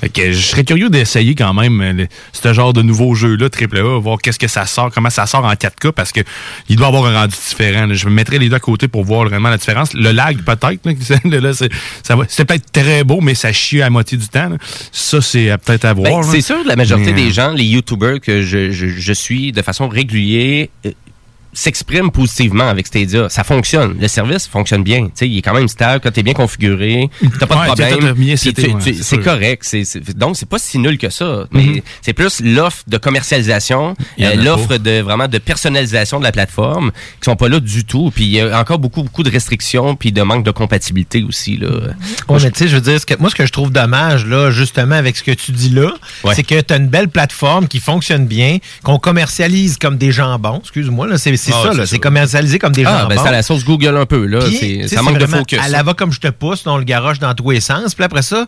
Fait 0.00 0.08
que 0.08 0.32
je 0.32 0.38
serais 0.46 0.64
curieux 0.64 0.90
d'essayer 0.90 1.34
quand 1.34 1.54
même 1.54 1.80
euh, 1.80 1.92
le- 1.92 2.06
ce 2.32 2.52
genre 2.52 2.72
de 2.72 2.82
nouveau 2.82 3.14
jeu-là, 3.14 3.48
AAA, 3.48 3.98
voir 3.98 4.18
qu'est-ce 4.20 4.38
que 4.38 4.48
ça 4.48 4.66
sort, 4.66 4.90
comment 5.04 5.10
ça 5.10 5.26
sort 5.26 5.44
en 5.44 5.52
4K, 5.52 5.92
parce 5.92 6.12
que 6.12 6.20
il 6.68 6.76
doit 6.76 6.86
avoir 6.86 7.04
un 7.06 7.14
rendu 7.20 7.34
différent. 7.34 7.86
là. 7.86 7.94
Je 7.94 8.08
mettrai 8.08 8.38
les 8.38 8.48
deux 8.48 8.56
à 8.56 8.60
côté 8.60 8.88
pour 8.88 9.04
voir 9.04 9.28
vraiment 9.28 9.50
la 9.50 9.58
différence. 9.58 9.92
Le 9.92 10.12
lag, 10.12 10.38
peut-être, 10.42 10.80
là, 10.86 11.52
c'est 12.28 12.44
peut-être 12.44 12.72
très 12.72 13.04
beau, 13.04 13.20
mais 13.20 13.34
ça 13.34 13.52
chie 13.52 13.82
à 13.82 13.90
moitié 13.90 14.16
du 14.16 14.26
temps. 14.28 14.48
là. 14.48 14.56
Ça, 14.92 15.20
c'est 15.20 15.50
euh, 15.50 15.56
peut-être 15.58 15.84
à 15.84 15.94
Ben, 15.94 16.08
voir. 16.08 16.24
c'est 16.24 16.40
sûr, 16.40 16.56
la 16.64 16.76
majorité 16.76 17.12
Mais, 17.12 17.20
euh, 17.22 17.24
des 17.26 17.32
gens, 17.32 17.52
les 17.52 17.64
YouTubers 17.64 18.20
que 18.20 18.42
je, 18.42 18.70
je, 18.70 18.86
je 18.88 19.12
suis 19.12 19.52
de 19.52 19.60
façon 19.62 19.88
régulière, 19.88 20.68
s'expriment 21.54 22.10
positivement 22.10 22.68
avec 22.68 22.86
Stadia. 22.86 23.28
Ça 23.28 23.44
fonctionne. 23.44 23.96
Le 24.00 24.08
service 24.08 24.46
fonctionne 24.46 24.82
bien. 24.82 25.08
Tu 25.16 25.26
il 25.26 25.38
est 25.38 25.42
quand 25.42 25.54
même 25.54 25.68
stable. 25.68 26.00
Quand 26.02 26.10
t'es 26.10 26.22
bien 26.22 26.34
configuré, 26.34 27.08
t'as 27.40 27.46
pas 27.46 27.54
Ouais, 27.56 27.60
de 27.62 27.66
problème. 27.66 28.14
tu- 28.36 28.50
ouais, 28.50 28.82
tu- 28.82 28.94
c'est 29.02 29.18
correct. 29.18 29.62
C'est- 29.64 29.84
c'est- 29.84 30.16
donc, 30.16 30.36
c'est 30.36 30.48
pas 30.48 30.58
si 30.58 30.78
nul 30.78 30.98
que 30.98 31.08
ça. 31.10 31.46
Mais 31.52 31.62
Mhm. 31.64 31.80
c'est 32.02 32.12
plus 32.12 32.40
l'offre 32.40 32.82
de 32.86 32.98
commercialisation, 32.98 33.96
euh, 34.20 34.34
l'offre 34.36 34.76
de 34.76 35.00
vraiment 35.00 35.28
de 35.28 35.38
personnalisation 35.38 36.18
de 36.18 36.24
la 36.24 36.32
plateforme 36.32 36.90
qui 37.20 37.24
sont 37.24 37.36
pas 37.36 37.48
là 37.48 37.60
du 37.60 37.84
tout. 37.84 38.10
Puis 38.14 38.24
il 38.24 38.30
y 38.30 38.40
a 38.40 38.58
encore 38.58 38.78
beaucoup, 38.78 39.02
beaucoup 39.02 39.22
de 39.22 39.30
restrictions 39.30 39.96
puis 39.96 40.12
de 40.12 40.22
manque 40.22 40.44
de 40.44 40.50
compatibilité 40.50 41.22
aussi. 41.22 41.56
Là. 41.56 41.68
Ouais, 42.28 42.38
mais 42.42 42.50
tu 42.50 42.58
sais, 42.58 42.68
je 42.68 42.76
veux 42.76 42.82
dire, 42.82 43.00
ce 43.00 43.06
que- 43.06 43.14
moi, 43.18 43.30
ce 43.30 43.34
que 43.34 43.46
je 43.46 43.52
trouve 43.52 43.70
dommage, 43.70 44.26
là, 44.26 44.50
justement, 44.50 44.94
avec 44.96 45.16
ce 45.16 45.22
que 45.22 45.30
tu 45.32 45.52
dis 45.52 45.70
là, 45.70 45.92
c'est 46.34 46.42
que 46.42 46.60
tu 46.60 46.72
as 46.74 46.76
une 46.76 46.88
belle 46.88 47.08
plateforme 47.08 47.68
qui 47.68 47.80
fonctionne 47.80 48.26
bien, 48.26 48.58
qu'on 48.82 48.98
commercialise 48.98 49.78
comme 49.78 49.96
des 49.98 50.12
jambons. 50.12 50.58
Excuse-moi, 50.60 51.06
là, 51.06 51.18
c'est 51.18 51.30
c'est 51.44 51.52
Ah, 51.54 51.72
ça, 51.74 51.86
c'est 51.86 51.98
commercialisé 51.98 52.58
comme 52.58 52.72
des 52.72 52.84
Ah, 52.84 52.98
jambons. 53.00 53.08
ben 53.14 53.20
c'est 53.22 53.28
à 53.28 53.32
la 53.32 53.42
sauce 53.42 53.64
Google 53.64 53.96
un 53.96 54.06
peu. 54.06 54.26
là. 54.26 54.40
Puis, 54.44 54.88
Ça 54.88 55.02
manque 55.02 55.18
de 55.18 55.26
focus. 55.26 55.58
Elle 55.64 55.72
la 55.72 55.82
va 55.82 55.94
comme 55.94 56.12
je 56.12 56.20
te 56.20 56.28
pousse, 56.28 56.66
on 56.66 56.76
le 56.78 56.84
garoche 56.84 57.18
dans 57.18 57.34
tous 57.34 57.50
les 57.50 57.60
sens. 57.60 57.94
Puis 57.94 58.04
après 58.04 58.22
ça, 58.22 58.46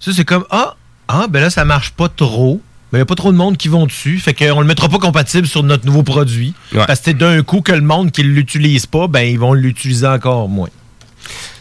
ça 0.00 0.10
c'est 0.14 0.24
comme, 0.24 0.44
ah, 0.50 0.74
ah, 1.08 1.26
ben 1.28 1.40
là, 1.40 1.50
ça 1.50 1.64
marche 1.64 1.90
pas 1.90 2.08
trop. 2.08 2.60
il 2.92 2.96
n'y 2.96 3.02
a 3.02 3.06
pas 3.06 3.14
trop 3.16 3.32
de 3.32 3.36
monde 3.36 3.56
qui 3.56 3.68
vont 3.68 3.86
dessus. 3.86 4.18
Fait 4.18 4.34
qu'on 4.34 4.60
le 4.60 4.66
mettra 4.66 4.88
pas 4.88 4.98
compatible 4.98 5.46
sur 5.46 5.62
notre 5.62 5.84
nouveau 5.86 6.02
produit. 6.02 6.54
Ouais. 6.72 6.84
Parce 6.86 7.00
que 7.00 7.10
d'un 7.10 7.42
coup 7.42 7.60
que 7.60 7.72
le 7.72 7.80
monde 7.80 8.10
qui 8.12 8.22
l'utilise 8.22 8.86
pas, 8.86 9.08
ben 9.08 9.22
ils 9.22 9.38
vont 9.38 9.52
l'utiliser 9.52 10.06
encore 10.06 10.48
moins. 10.48 10.68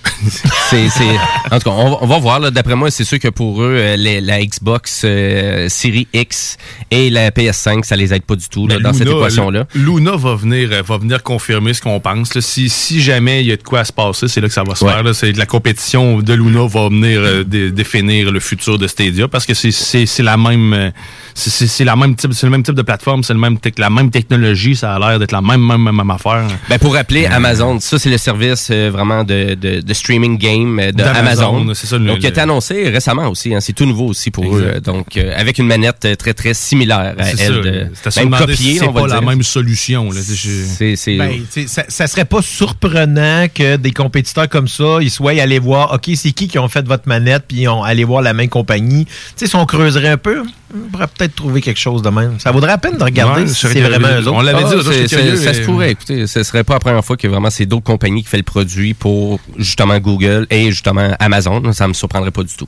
c'est, 0.69 0.89
c'est- 0.89 1.03
En 1.51 1.59
tout 1.59 1.69
cas, 1.69 1.75
on, 1.75 1.89
va- 1.91 1.97
on 2.01 2.07
va 2.07 2.19
voir. 2.19 2.51
D'après 2.51 2.75
moi, 2.75 2.89
c'est 2.91 3.03
sûr 3.03 3.19
que 3.19 3.27
pour 3.29 3.61
eux, 3.61 3.75
euh, 3.77 3.95
les- 3.95 4.21
la 4.21 4.43
Xbox 4.43 5.01
euh, 5.05 5.67
Series 5.69 6.07
X 6.13 6.57
et 6.91 7.09
la 7.09 7.31
PS5, 7.31 7.83
ça 7.83 7.95
les 7.95 8.13
aide 8.13 8.23
pas 8.23 8.35
du 8.35 8.47
tout 8.49 8.67
là, 8.67 8.75
Mais 8.77 8.81
dans 8.83 8.93
cette 8.93 9.07
équation-là. 9.07 9.65
Luna 9.75 10.15
va 10.15 10.35
venir, 10.35 10.69
euh, 10.71 10.81
va 10.81 10.97
venir 10.97 11.21
confirmer 11.23 11.73
ce 11.73 11.81
qu'on 11.81 11.99
pense. 11.99 12.33
là. 12.35 12.41
Si, 12.41 12.69
si 12.69 13.01
jamais 13.01 13.41
il 13.41 13.47
y 13.47 13.51
a 13.51 13.57
de 13.57 13.63
quoi 13.63 13.79
à 13.81 13.85
se 13.85 13.93
passer, 13.93 14.27
c'est 14.27 14.41
là 14.41 14.47
que 14.47 14.53
ça 14.53 14.63
va 14.63 14.75
se 14.75 14.85
faire. 14.85 15.15
C'est 15.15 15.31
la 15.37 15.45
compétition 15.45 16.19
de 16.19 16.33
Luna 16.33 16.65
va 16.67 16.89
venir 16.89 17.19
euh, 17.21 17.43
dé- 17.43 17.71
définir 17.71 18.31
le 18.31 18.39
futur 18.39 18.77
de 18.77 18.87
Stadia 18.87 19.27
parce 19.27 19.45
que 19.45 19.53
c'est- 19.53 20.19
la 20.23 20.37
même 20.37 20.91
c'est- 21.35 21.83
la 21.83 21.95
même 21.95 22.15
type 22.15 22.33
c'est 22.33 22.45
le 22.45 22.51
même 22.51 22.63
type 22.63 22.75
de 22.75 22.81
plateforme, 22.81 23.23
c'est 23.23 23.33
le 23.33 23.39
même 23.39 23.57
la 23.77 23.89
même 23.89 24.09
technologie, 24.11 24.75
ça 24.75 24.95
a 24.95 24.99
l'air 24.99 25.19
d'être 25.19 25.31
la 25.31 25.41
même 25.41 25.61
même 25.65 25.81
même, 25.81 25.95
même 25.95 26.11
affaire. 26.11 26.45
Ben 26.69 26.77
pour 26.79 26.93
rappeler, 26.93 27.25
Amazon, 27.25 27.79
ça 27.79 27.97
c'est 27.99 28.09
le 28.09 28.17
service 28.17 28.67
euh, 28.71 28.89
vraiment 28.91 29.23
de, 29.23 29.55
de, 29.55 29.81
de 29.81 29.92
streaming 29.93 30.37
game 30.37 30.79
euh, 30.79 30.87
de 30.91 30.97
D'Amazon, 30.97 31.57
Amazon. 31.57 31.73
c'est 31.73 31.87
ça, 31.87 31.97
le- 31.97 32.05
Donc 32.05 32.17
il 32.19 32.25
a 32.25 32.29
été 32.29 32.41
annoncé 32.41 32.89
récemment 32.89 33.27
aussi, 33.29 33.53
hein, 33.53 33.59
c'est 33.61 33.73
tout 33.73 33.85
nouveau 33.85 34.07
aussi 34.07 34.31
pour 34.31 34.55
eux. 34.55 34.79
Donc 34.83 35.17
euh, 35.17 35.33
avec 35.37 35.57
une 35.59 35.67
manette 35.67 36.05
euh, 36.05 36.15
très 36.15 36.33
très 36.33 36.53
similaire 36.53 37.15
à 37.17 37.23
C'est 37.25 37.41
elle, 37.43 37.91
se 38.09 38.19
même 38.19 38.29
copiée, 38.37 38.55
si 38.55 38.77
c'est 38.79 38.87
on 38.87 38.91
va 38.91 39.01
pas 39.01 39.07
la 39.07 39.19
dire. 39.19 39.29
même 39.29 39.43
solution. 39.43 40.11
là. 40.11 40.19
C'est- 40.21 40.35
C'est 40.65 40.95
c'est 40.95 41.17
Ben, 41.17 41.41
ça, 41.67 41.83
ça 41.87 42.07
serait 42.07 42.25
pas 42.25 42.41
surprenant 42.41 43.47
que 43.53 43.75
des 43.77 43.91
compétiteurs 43.91 44.49
comme 44.49 44.67
ça, 44.67 44.97
ils 45.01 45.11
soient 45.11 45.31
allés 45.41 45.59
voir, 45.59 45.93
OK, 45.93 46.09
c'est 46.15 46.31
qui 46.31 46.47
qui 46.47 46.57
ont 46.59 46.67
fait 46.67 46.85
votre 46.87 47.07
manette, 47.07 47.43
puis 47.47 47.61
ils 47.61 47.67
ont 47.69 47.83
allé 47.83 48.03
voir 48.03 48.21
la 48.21 48.33
même 48.33 48.49
compagnie. 48.49 49.05
Tu 49.05 49.11
sais, 49.35 49.47
si 49.47 49.55
on 49.55 49.65
creuserait 49.65 50.09
un 50.09 50.17
peu, 50.17 50.41
on 50.75 50.89
pourrait 50.91 51.07
peut-être 51.07 51.35
trouver 51.35 51.61
quelque 51.61 51.79
chose 51.79 52.01
de 52.01 52.09
même. 52.09 52.39
Ça 52.39 52.51
vaudrait 52.51 52.71
la 52.71 52.77
peine 52.77 52.97
de 52.97 53.03
regarder 53.03 53.41
Ouais, 53.43 53.47
si 53.47 53.67
c'est 53.67 53.81
vraiment 53.81 54.07
eux 54.07 54.21
autres. 54.27 54.33
On 54.33 54.41
l'avait 54.41 54.63
Ah, 54.65 54.73
dit, 54.75 54.81
c'est- 54.83 54.93
c'est- 54.93 55.07
c'est 55.07 55.35
c'est- 55.37 55.43
ça 55.43 55.53
se 55.53 55.61
pourrait. 55.61 55.91
Écoutez, 55.91 56.25
ce 56.27 56.41
serait 56.43 56.63
pas 56.63 56.73
la 56.73 56.79
première 56.79 57.05
fois 57.05 57.15
que 57.17 57.27
vraiment 57.27 57.49
c'est 57.49 57.65
d'autres 57.65 57.83
compagnies 57.83 58.23
qui 58.23 58.29
fait 58.29 58.37
le 58.37 58.43
produit 58.43 58.93
pour 58.93 59.39
justement 59.57 59.82
Google 59.99 60.47
et 60.49 60.69
justement 60.71 61.11
Amazon. 61.19 61.61
Ça 61.73 61.87
me 61.87 61.93
surprendrait 61.93 62.31
pas 62.31 62.43
du 62.43 62.55
tout. 62.55 62.67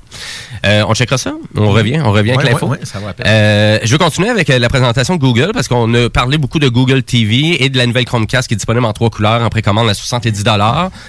Euh, 0.66 0.84
on 0.88 0.94
checkera 0.94 1.18
ça? 1.18 1.34
On 1.56 1.70
revient. 1.72 2.02
On 2.04 2.12
revient 2.12 2.32
Ouais, 2.32 2.38
avec 2.40 2.54
l'info. 2.54 2.68
ouais, 2.68 2.78
ouais. 2.80 3.14
Euh, 3.26 3.80
je 3.84 3.92
veux 3.92 3.98
continuer 3.98 4.30
avec 4.30 4.50
euh, 4.50 4.60
la 4.60 4.70
présentation 4.70 5.16
de 5.16 5.20
Google 5.22 5.52
parce 5.54 5.68
qu'on 5.68 5.94
a 5.94 6.10
parlé 6.10 6.38
beaucoup 6.38 6.60
de 6.60 6.68
Google 6.70 7.04
TV 7.04 7.64
et 7.64 7.70
de 7.70 7.78
la 7.78 7.86
nouvelle 7.86 8.06
Chromecast 8.06 8.48
qui 8.48 8.54
est 8.54 8.58
disponible 8.58 8.86
en 8.86 8.94
trois 8.94 9.10
couleurs 9.10 9.42
en 9.42 9.50
précommande 9.50 9.90
à 9.90 9.94
70 9.94 10.44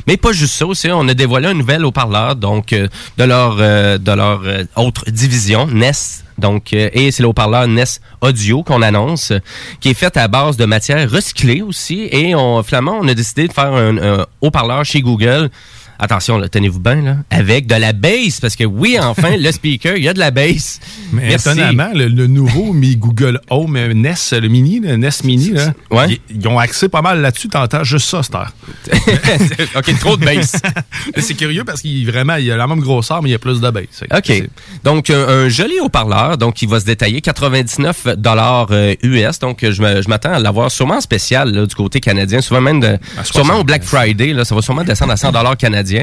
Mais 0.07 0.17
pas 0.17 0.33
juste 0.33 0.55
ça 0.55 0.67
aussi, 0.67 0.89
on 0.93 1.09
a 1.09 1.15
dévoilé 1.15 1.49
un 1.49 1.55
nouvel 1.55 1.85
haut-parleur 1.85 2.37
donc 2.37 2.73
euh, 2.73 2.89
de 3.19 3.25
leur 3.25 3.57
euh, 3.61 3.99
de 3.99 4.13
leur 4.13 4.43
autre 4.77 5.05
division 5.11 5.67
Nest. 5.67 6.25
Donc 6.39 6.73
euh, 6.75 6.91
et 6.93 7.11
c'est 7.13 7.23
le 7.23 7.31
haut-parleur 7.31 7.67
Nest 7.67 8.03
Audio 8.21 8.63
qu'on 8.63 8.83
annonce 8.83 9.31
euh, 9.31 9.39
qui 9.81 9.89
est 9.89 9.95
fait 9.95 10.17
à 10.19 10.29
base 10.29 10.59
de 10.59 10.67
matière 10.67 11.11
recyclée 11.11 11.63
aussi 11.63 12.09
et 12.13 12.35
on 12.35 12.63
finalement 12.63 12.99
on 13.01 13.09
a 13.09 13.15
décidé 13.15 13.49
de 13.49 13.53
faire 13.55 13.73
un, 13.73 13.97
un 13.97 14.27
haut-parleur 14.43 14.85
chez 14.85 15.01
Google 15.01 15.51
Attention, 15.99 16.41
tenez-vous 16.49 16.81
bien, 16.81 17.03
là. 17.03 17.17
Avec 17.31 17.67
de 17.67 17.75
la 17.75 17.93
bass, 17.93 18.41
parce 18.41 18.57
que 18.57 18.65
oui, 18.65 18.99
enfin, 19.01 19.37
le 19.37 19.51
speaker, 19.53 19.97
il 19.97 20.05
y 20.05 20.09
a 20.09 20.15
de 20.15 20.19
la 20.19 20.31
bass. 20.31 20.81
Mais 21.13 21.29
Merci. 21.29 21.49
étonnamment, 21.49 21.91
le, 21.95 22.09
le 22.09 22.27
nouveau 22.27 22.73
Mi 22.73 22.97
Google 22.97 23.41
Home 23.51 23.77
euh, 23.77 23.95
Nest, 23.95 24.33
le 24.33 24.49
mini, 24.49 24.81
le 24.81 24.97
Nest 24.97 25.25
Mini, 25.25 25.51
là, 25.51 25.73
ils, 26.09 26.19
ils 26.31 26.49
ont 26.49 26.59
axé 26.59 26.89
pas 26.89 27.03
mal 27.03 27.21
là-dessus. 27.21 27.49
T'entends 27.49 27.85
juste 27.85 28.09
ça, 28.09 28.23
cette 28.23 28.35
heure. 28.35 28.53
OK, 29.77 29.99
trop 29.99 30.17
de 30.17 30.25
bass. 30.25 30.57
C'est 31.17 31.35
curieux 31.35 31.65
parce 31.65 31.81
qu'il 31.81 32.05
vraiment, 32.11 32.37
il 32.37 32.51
a 32.51 32.57
la 32.57 32.67
même 32.67 32.81
grosseur, 32.81 33.23
mais 33.23 33.31
il 33.31 33.33
y 33.33 33.37
a 33.37 33.39
plus 33.39 33.61
de 33.61 33.71
bass. 33.71 34.05
OK. 34.15 34.49
Donc, 34.85 35.11
un, 35.11 35.27
un 35.29 35.49
joli 35.49 35.81
haut-parleur, 35.81 36.37
donc 36.39 36.55
qui 36.55 36.67
va 36.67 36.81
se 36.81 36.85
détailler 36.85 37.21
99 37.21 38.17
dollars 38.17 38.69
US. 39.03 39.39
Donc, 39.39 39.63
euh, 39.65 39.73
je 39.73 40.09
m'attends 40.09 40.33
à 40.33 40.39
l'avoir 40.39 40.71
sûrement 40.71 40.97
en 40.97 41.01
spécial 41.01 41.53
là, 41.53 41.67
du 41.67 41.75
côté 41.75 42.01
canadien. 42.01 42.41
Souvent 42.41 42.61
même 42.61 42.81
de, 42.81 42.99
sûrement 43.25 43.61
au 43.61 43.65
Black 43.65 43.83
Friday, 43.85 44.33
là, 44.33 44.45
ça 44.45 44.55
va 44.55 44.63
sûrement 44.63 44.85
descendre 44.85 45.13
à 45.13 45.17
100 45.17 45.33
dollars 45.33 45.57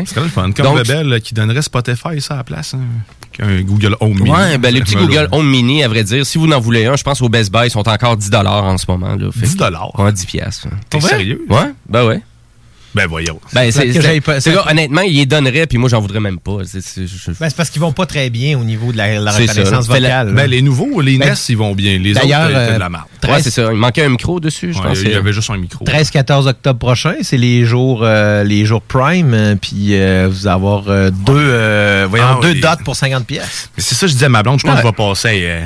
C'est 0.06 0.16
quand 0.16 0.22
même 0.22 0.30
fun. 0.30 0.52
Comme 0.52 0.66
Donc- 0.66 0.78
Rebelle 0.80 1.22
qui 1.22 1.34
donnerait 1.34 1.62
Spotify 1.62 2.20
ça 2.20 2.36
à 2.36 2.38
la 2.38 2.44
place. 2.44 2.74
hein, 2.74 2.80
qu'un 3.32 3.62
Google 3.62 3.96
Home 4.00 4.14
Mini. 4.16 4.30
Ouais, 4.32 4.58
ben, 4.58 4.74
le 4.74 4.82
petit. 4.82 4.96
Google 4.96 5.28
Home 5.32 5.50
Mini, 5.50 5.84
à 5.84 5.88
vrai 5.88 6.04
dire, 6.04 6.26
si 6.26 6.38
vous 6.38 6.52
en 6.52 6.60
voulez 6.60 6.86
un, 6.86 6.96
je 6.96 7.04
pense 7.04 7.22
au 7.22 7.30
Best 7.30 7.52
Buy, 7.52 7.66
ils 7.66 7.72
sont 7.72 7.88
encore 7.88 8.16
10 8.18 8.30
dollars 8.30 8.64
en 8.64 8.78
ce 8.78 8.86
moment. 8.88 9.16
Là. 9.16 9.32
Fait- 9.32 9.46
10 9.46 9.56
dollars? 9.56 9.98
Ouais, 10.00 10.12
10 10.12 10.26
piastres. 10.26 10.68
T'es 10.90 11.00
sérieux? 11.02 11.42
Ouais, 11.50 11.74
ben 11.90 12.06
ouais. 12.06 12.22
Ben 12.96 13.08
voyons. 13.08 13.40
Ben, 13.54 13.72
c'est, 13.72 13.88
que 13.88 13.94
c'est- 13.94 14.02
j'aille 14.02 14.22
pas- 14.22 14.40
c'est 14.40 14.52
ça- 14.52 14.56
là, 14.58 14.72
honnêtement, 14.72 15.02
il 15.02 15.16
les 15.16 15.26
donnerait, 15.26 15.66
puis 15.66 15.78
moi, 15.80 15.90
j'en 15.90 16.00
voudrais 16.00 16.20
même 16.20 16.40
pas. 16.40 16.58
C'est, 16.66 16.82
c'est- 16.82 17.08
je- 17.08 17.32
Ben, 17.32 17.50
c'est 17.50 17.56
parce 17.56 17.70
qu'ils 17.72 17.82
vont 17.82 17.92
pas 17.92 18.06
très 18.06 18.30
bien 18.30 18.58
au 18.60 18.64
niveau 18.64 18.92
de 18.92 18.98
la, 18.98 19.20
la 19.20 19.32
C'est 19.32 19.48
ça, 19.48 19.54
reconnaissance 19.54 19.90
la- 19.90 19.96
vocale. 20.00 20.28
Ben, 20.28 20.36
là. 20.36 20.48
les 20.48 20.62
nouveaux, 20.62 21.02
les 21.02 21.18
Ben, 21.18 21.30
Nest, 21.30 21.50
ils 21.50 21.58
vont 21.58 21.74
bien. 21.74 21.98
Les 21.98 22.12
autres, 22.12 22.26
euh, 22.26 22.68
c'est 22.68 22.74
de 22.76 22.80
la 22.80 22.86
euh, 22.86 22.90
merde. 22.90 23.04
Ouais, 23.28 23.42
c'est 23.42 23.50
ça. 23.52 23.70
Il 23.72 23.78
manquait 23.78 24.04
un 24.04 24.10
micro 24.10 24.40
dessus, 24.40 24.74
je 24.74 24.78
Ouais, 24.80 24.84
pense. 24.90 25.00
il 25.02 25.10
y 25.10 25.16
avait 25.16 25.34
juste 25.34 25.50
un 25.50 25.58
micro. 25.58 25.84
13-14 25.86 26.48
octobre 26.48 26.78
prochain, 26.80 27.16
c'est 27.22 27.38
les 27.38 27.66
jours 27.66 28.02
euh, 28.04 28.44
les 28.44 28.66
jours 28.66 28.82
prime, 28.82 29.34
euh, 29.34 29.56
puis 29.56 29.96
euh, 29.96 30.28
vous 30.30 30.46
allez 30.48 30.54
avoir 30.56 30.84
euh, 30.90 31.10
deux, 31.10 31.34
euh, 31.36 32.06
voyons, 32.10 32.26
Ah, 32.28 32.40
deux 32.42 32.52
oui. 32.52 32.60
dots 32.62 32.68
pour 32.86 32.96
50 32.96 33.26
pièces. 33.26 33.70
Mais 33.76 33.84
c'est 33.84 33.96
ça, 33.96 34.06
je 34.08 34.14
disais 34.14 34.26
à 34.26 34.30
ma 34.30 34.44
blonde, 34.44 34.60
je 34.60 34.66
pense 34.66 34.76
Ouais. 34.76 34.82
que 34.82 34.88
je 34.88 34.92
vais 35.04 35.10
passer. 35.10 35.60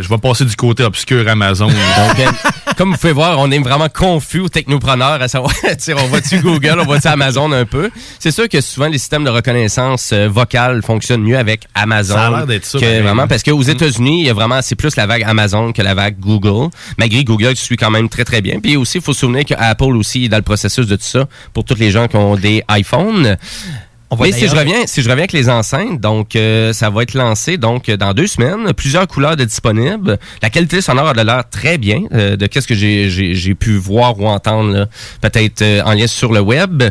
Je 0.00 0.08
vais 0.08 0.18
passer 0.18 0.44
du 0.44 0.56
côté 0.56 0.82
obscur 0.82 1.28
Amazon. 1.28 1.66
Donc, 1.66 2.20
euh, 2.20 2.26
comme 2.76 2.92
vous 2.92 2.98
pouvez 2.98 3.12
voir, 3.12 3.38
on 3.38 3.50
est 3.50 3.58
vraiment 3.58 3.88
confus 3.88 4.40
aux 4.40 4.48
technopreneurs 4.48 5.20
à 5.20 5.28
savoir, 5.28 5.52
on 5.88 6.06
va-tu 6.08 6.40
Google, 6.40 6.80
on 6.80 6.86
va-tu 6.86 7.08
Amazon 7.08 7.52
un 7.52 7.64
peu? 7.64 7.90
C'est 8.18 8.30
sûr 8.30 8.48
que 8.48 8.60
souvent 8.60 8.88
les 8.88 8.98
systèmes 8.98 9.24
de 9.24 9.30
reconnaissance 9.30 10.10
euh, 10.12 10.28
vocale 10.28 10.82
fonctionnent 10.82 11.22
mieux 11.22 11.38
avec 11.38 11.62
Amazon. 11.74 12.14
Ça 12.14 12.26
a 12.26 12.30
l'air 12.30 12.46
d'être 12.46 12.64
ça, 12.64 12.78
que 12.78 13.02
vraiment, 13.02 13.26
parce 13.26 13.42
qu'aux 13.42 13.62
États-Unis, 13.62 14.20
il 14.22 14.26
y 14.26 14.30
a 14.30 14.34
vraiment, 14.34 14.60
c'est 14.62 14.76
plus 14.76 14.96
la 14.96 15.06
vague 15.06 15.22
Amazon 15.24 15.72
que 15.72 15.82
la 15.82 15.94
vague 15.94 16.18
Google. 16.18 16.70
Malgré 16.98 17.24
Google 17.24 17.56
suit 17.56 17.76
quand 17.76 17.90
même 17.90 18.08
très 18.08 18.24
très 18.24 18.40
bien. 18.40 18.60
Puis 18.60 18.76
aussi, 18.76 18.98
il 18.98 19.04
faut 19.04 19.12
se 19.12 19.20
souvenir 19.20 19.44
que 19.44 19.54
Apple 19.56 19.96
aussi 19.96 20.24
est 20.24 20.28
dans 20.28 20.36
le 20.36 20.42
processus 20.42 20.86
de 20.86 20.96
tout 20.96 21.02
ça 21.02 21.26
pour 21.52 21.64
tous 21.64 21.76
les 21.76 21.90
gens 21.90 22.08
qui 22.08 22.16
ont 22.16 22.36
des 22.36 22.62
iPhones. 22.70 23.36
Va 24.16 24.24
Mais 24.24 24.32
si 24.32 24.48
je 24.48 24.56
reviens, 24.56 24.86
si 24.86 25.02
je 25.02 25.08
reviens 25.08 25.22
avec 25.22 25.32
les 25.32 25.48
enceintes, 25.48 26.00
donc 26.00 26.34
euh, 26.34 26.72
ça 26.72 26.90
va 26.90 27.02
être 27.04 27.14
lancé 27.14 27.56
donc 27.58 27.88
euh, 27.88 27.96
dans 27.96 28.12
deux 28.14 28.26
semaines, 28.26 28.72
plusieurs 28.72 29.06
couleurs 29.06 29.36
de 29.36 29.44
disponibles. 29.44 30.18
La 30.42 30.50
qualité 30.50 30.80
sonore 30.80 31.08
a 31.08 31.12
de 31.14 31.22
l'air 31.22 31.44
très 31.48 31.78
bien 31.78 32.02
euh, 32.12 32.36
de 32.36 32.46
qu'est-ce 32.46 32.66
que 32.66 32.74
j'ai- 32.74 33.54
pu 33.54 33.76
voir 33.76 34.18
ou 34.18 34.26
entendre 34.26 34.88
peut-être 35.20 35.62
euh, 35.62 35.82
en 35.84 35.92
lien 35.92 36.06
sur 36.08 36.32
le 36.32 36.40
web. 36.40 36.82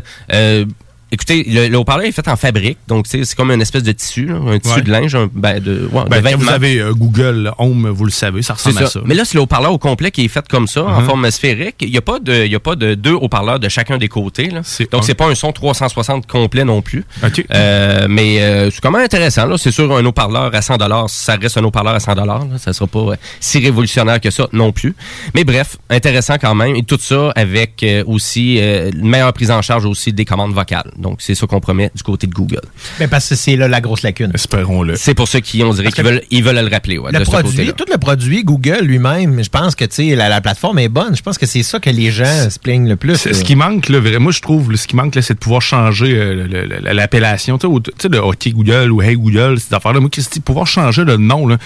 Écoutez, 1.12 1.44
le, 1.48 1.68
le 1.68 1.78
haut-parleur 1.78 2.08
est 2.08 2.12
fait 2.12 2.28
en 2.28 2.36
fabrique, 2.36 2.78
donc 2.88 3.06
c'est 3.08 3.24
comme 3.36 3.52
une 3.52 3.62
espèce 3.62 3.84
de 3.84 3.92
tissu, 3.92 4.26
là, 4.26 4.36
un 4.48 4.60
tissu 4.60 4.76
Ouais. 4.78 4.82
de 4.82 4.92
linge, 4.92 5.16
un- 5.16 5.30
ben, 5.34 5.60
de, 5.62 5.88
ouais, 5.94 6.04
Ben, 6.10 6.22
de 6.22 6.28
quand 6.30 6.38
vous 6.38 6.50
avez 6.50 6.80
euh, 6.80 6.94
Google 6.94 7.52
Home, 7.60 7.88
vous 7.90 8.06
le 8.06 8.12
savez, 8.12 8.42
ça 8.42 8.56
ressemble 8.56 8.76
ça. 8.80 8.84
à 8.84 8.88
ça. 8.88 9.00
Mais 9.06 9.14
là, 9.14 9.24
c'est 9.24 9.36
le 9.36 9.42
haut-parleur 9.42 9.72
au 9.72 9.78
complet 9.78 10.10
qui 10.12 10.26
est 10.26 10.28
fait 10.28 10.46
comme 10.48 10.68
ça, 10.68 10.84
en 10.84 11.02
Mhm. 11.02 11.06
forme 11.06 11.32
sphérique. 11.32 11.76
Il 11.82 11.92
n'y 11.92 11.98
a 11.98 12.02
pas 12.02 12.20
de, 12.20 12.46
il 12.46 12.52
y 12.52 12.56
a 12.56 12.60
pas 12.60 12.76
de 12.76 12.96
deux 12.96 13.14
haut-parleurs 13.14 13.60
de 13.60 13.70
chacun 13.70 13.98
des 13.98 14.08
côtés. 14.10 14.50
Là. 14.50 14.62
Donc, 14.92 15.04
c'est 15.04 15.14
pas 15.14 15.28
un 15.28 15.36
son 15.36 15.52
360 15.54 16.26
complet 16.28 16.66
non 16.66 16.82
plus. 16.82 17.06
Euh, 17.54 18.08
mais 18.10 18.42
euh, 18.42 18.72
c'est 18.72 18.82
quand 18.82 18.92
même 18.92 19.04
intéressant. 19.04 19.56
C'est 19.58 19.72
sûr, 19.72 19.96
un 19.96 20.04
haut-parleur 20.06 20.54
à 20.54 20.62
100 20.62 20.78
ça 21.08 21.36
reste 21.36 21.58
un 21.58 21.64
haut-parleur 21.64 21.94
à 21.94 22.00
100 22.00 22.16
là. 22.16 22.40
Ça 22.58 22.74
sera 22.74 22.88
pas 22.88 23.14
si 23.40 23.60
révolutionnaire 23.60 24.20
que 24.20 24.32
ça 24.32 24.48
non 24.54 24.72
plus. 24.72 24.96
Mais 25.36 25.44
bref, 25.44 25.78
intéressant 25.90 26.36
quand 26.42 26.56
même. 26.56 26.76
Et 26.76 26.84
tout 26.84 26.98
ça 27.00 27.32
avec 27.36 27.86
aussi 28.08 28.58
une 28.58 29.08
meilleure 29.08 29.32
prise 29.34 29.52
en 29.52 29.62
charge 29.62 29.86
aussi 29.86 30.12
des 30.12 30.26
commandes 30.26 30.54
vocales. 30.54 30.92
Donc, 30.98 31.18
c'est 31.22 31.36
ça 31.36 31.46
qu'on 31.48 31.60
promet 31.60 31.92
du 31.94 32.04
côté 32.04 32.26
de 32.28 32.34
Google. 32.34 32.62
Ben, 33.00 33.10
parce 33.10 33.28
que 33.30 33.36
c'est 33.36 33.56
là 33.56 33.68
la 33.68 33.82
grosse 33.82 34.02
lacune. 34.02 34.32
Espérons-le. 34.34 34.96
C'est 34.96 35.14
pour 35.14 35.28
ceux 35.28 35.40
qui, 35.42 35.62
on 35.64 35.74
dirait 35.74 35.92
qu'ils 35.92 36.04
veulent, 36.04 36.22
ils 36.32 36.44
veulent 36.44 36.56
le 36.64 36.70
rappeler. 36.70 36.98
Ouais, 36.98 37.12
le 37.12 37.20
de 37.20 37.24
produit, 37.26 37.74
tout 37.74 37.86
le 37.92 37.98
produit, 37.98 38.44
Google 38.44 38.80
lui-même, 38.84 39.44
je 39.44 39.50
pense 39.50 39.76
que 39.76 39.86
la, 40.16 40.30
la 40.30 40.42
plateforme 40.42 40.80
est 40.80 40.90
bonne. 40.90 41.16
Je 41.16 41.22
pense 41.22 41.38
que 41.38 41.46
c'est 41.46 41.64
ça 41.64 41.80
que 41.80 41.90
les 41.90 42.12
gens 42.12 42.50
se 42.50 42.60
plaignent 42.60 42.88
le 42.88 42.96
plus. 42.96 43.18
Ce 43.18 43.44
qui 43.44 43.56
manque, 43.56 43.90
là, 43.90 44.00
vraiment, 44.00 44.32
je 44.32 44.42
trouve, 44.42 44.74
ce 44.76 44.88
qui 44.88 44.96
manque, 44.96 45.16
là, 45.16 45.22
c'est 45.22 45.34
de 45.34 45.40
pouvoir 45.40 45.62
changer 45.62 46.14
euh, 46.16 46.48
l'appellation. 46.94 47.58
Tu 47.58 47.68
sais, 47.68 47.74
au- 47.74 47.80
tu 47.80 47.92
sais, 48.00 48.08
le 48.10 48.24
OK 48.24 48.48
Google 48.50 48.92
ou 48.92 49.02
Hey 49.02 49.16
Google, 49.16 49.60
cette 49.60 49.74
affaire-là. 49.74 50.00
Moi, 50.00 50.10
qu'est-ce 50.10 50.30
que 50.30 50.36
c'est, 50.36 50.44
pouvoir 50.44 50.68
changer 50.68 51.04
le 51.04 51.18
nom, 51.18 51.48
là, 51.48 51.58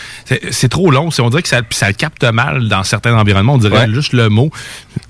c'est 0.52 0.70
trop 0.70 0.90
long. 0.92 1.12
C'est- 1.12 1.22
On 1.22 1.30
dirait 1.30 1.42
que 1.44 1.50
ça, 1.50 1.62
ça 1.70 1.88
le 1.88 1.94
capte 1.94 2.24
mal 2.24 2.68
dans 2.68 2.84
certains 2.84 3.14
environnements. 3.16 3.54
On 3.54 3.58
dirait 3.58 3.88
Ouais. 3.88 3.94
juste 3.94 4.14
le 4.14 4.30
mot. 4.30 4.50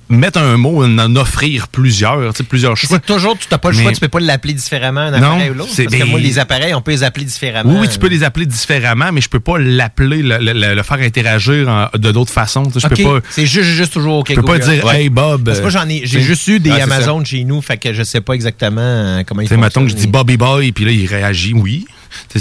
Mettre 0.09 0.39
un 0.39 0.57
mot, 0.57 0.83
en 0.83 1.15
offrir 1.15 1.67
plusieurs, 1.67 2.33
tu 2.33 2.37
sais, 2.37 2.43
plusieurs 2.43 2.75
choix. 2.75 2.97
C'est 2.97 3.05
toujours, 3.13 3.37
tu 3.37 3.45
n'as 3.51 3.59
pas 3.59 3.69
le 3.69 3.75
choix, 3.75 3.85
Mais- 3.85 3.93
tu 3.93 3.99
peux 3.99 4.07
pas 4.07 4.19
l'appeler 4.19 4.53
différemment 4.55 5.01
un 5.01 5.11
Non, 5.11 5.17
appareil 5.27 5.49
ou 5.51 5.53
l'autre. 5.53 5.71
Parce 5.75 5.87
que 5.95 6.03
moi, 6.05 6.19
les 6.19 6.39
appareils, 6.39 6.73
on 6.73 6.81
peut 6.81 6.91
les 6.91 7.03
appeler 7.03 7.25
différemment. 7.25 7.79
Oui, 7.79 7.87
tu 7.87 7.99
peux 7.99 8.07
les 8.07 8.23
appeler 8.23 8.47
différemment, 8.47 9.11
mais 9.11 9.21
je 9.21 9.29
peux 9.29 9.39
pas 9.39 9.59
l'appeler, 9.59 10.23
le, 10.23 10.39
le- 10.39 10.53
le- 10.53 10.73
le 10.73 10.83
faire 10.83 10.97
interagir 10.99 11.69
en- 11.69 11.89
de 11.95 12.11
d'autres 12.11 12.33
façons. 12.33 12.63
Je 12.75 12.85
Ok, 12.87 12.95
peux 12.95 13.03
pas. 13.21 13.27
C'est 13.29 13.45
juste, 13.45 13.69
juste 13.69 13.93
toujours 13.93 14.19
OK. 14.19 14.29
Je 14.31 14.35
peux 14.35 14.41
pas 14.41 14.57
dire 14.57 14.89
Hey 14.91 15.09
Bob. 15.09 15.43
Parce 15.45 15.57
que 15.59 15.63
moi, 15.63 15.69
j'en 15.71 15.87
ai, 15.87 16.01
j'ai 16.05 16.21
juste 16.21 16.47
eu 16.47 16.59
des 16.59 16.71
c'est 16.71 16.81
Amazon 16.81 17.23
chez 17.23 17.43
nous, 17.43 17.61
fait 17.61 17.77
que 17.77 17.93
je 17.93 18.01
sais 18.03 18.21
pas 18.21 18.33
exactement 18.33 18.81
euh, 18.81 19.23
comment 19.27 19.41
ils 19.41 19.47
font. 19.47 19.57
mettons 19.57 19.83
que 19.83 19.89
je 19.89 19.95
dis 19.95 20.07
Bobby 20.07 20.37
Boy, 20.37 20.71
puis 20.71 20.85
là, 20.85 20.91
il 20.91 21.05
réagit, 21.05 21.53
oui. 21.53 21.85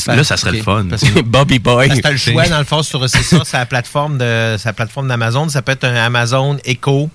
Là, 0.07 0.25
ça 0.25 0.39
serait 0.39 0.53
le 0.53 0.63
fun. 0.63 0.87
Parce 0.89 1.03
que- 1.03 1.21
Bobby 1.23 1.59
Boy. 1.59 1.89
Parce 1.89 1.99
que 2.01 2.03
t'as 2.03 2.11
le 2.13 2.17
choix, 2.17 2.49
dans 2.49 2.59
le 2.59 2.65
fond, 2.65 2.83
sur 2.83 3.07
c'est 3.11 3.23
ça, 3.23 3.43
c'est 3.45 3.59
la 3.59 3.67
plateforme 3.67 4.17
de 4.17 4.57
sa 4.59 4.73
plateforme 4.73 5.09
d'Amazon. 5.09 5.51
Ça 5.51 5.61
peut 5.61 5.73
être 5.73 5.85
un 5.85 5.95
Amazon 5.95 6.57
Echo 6.65 7.11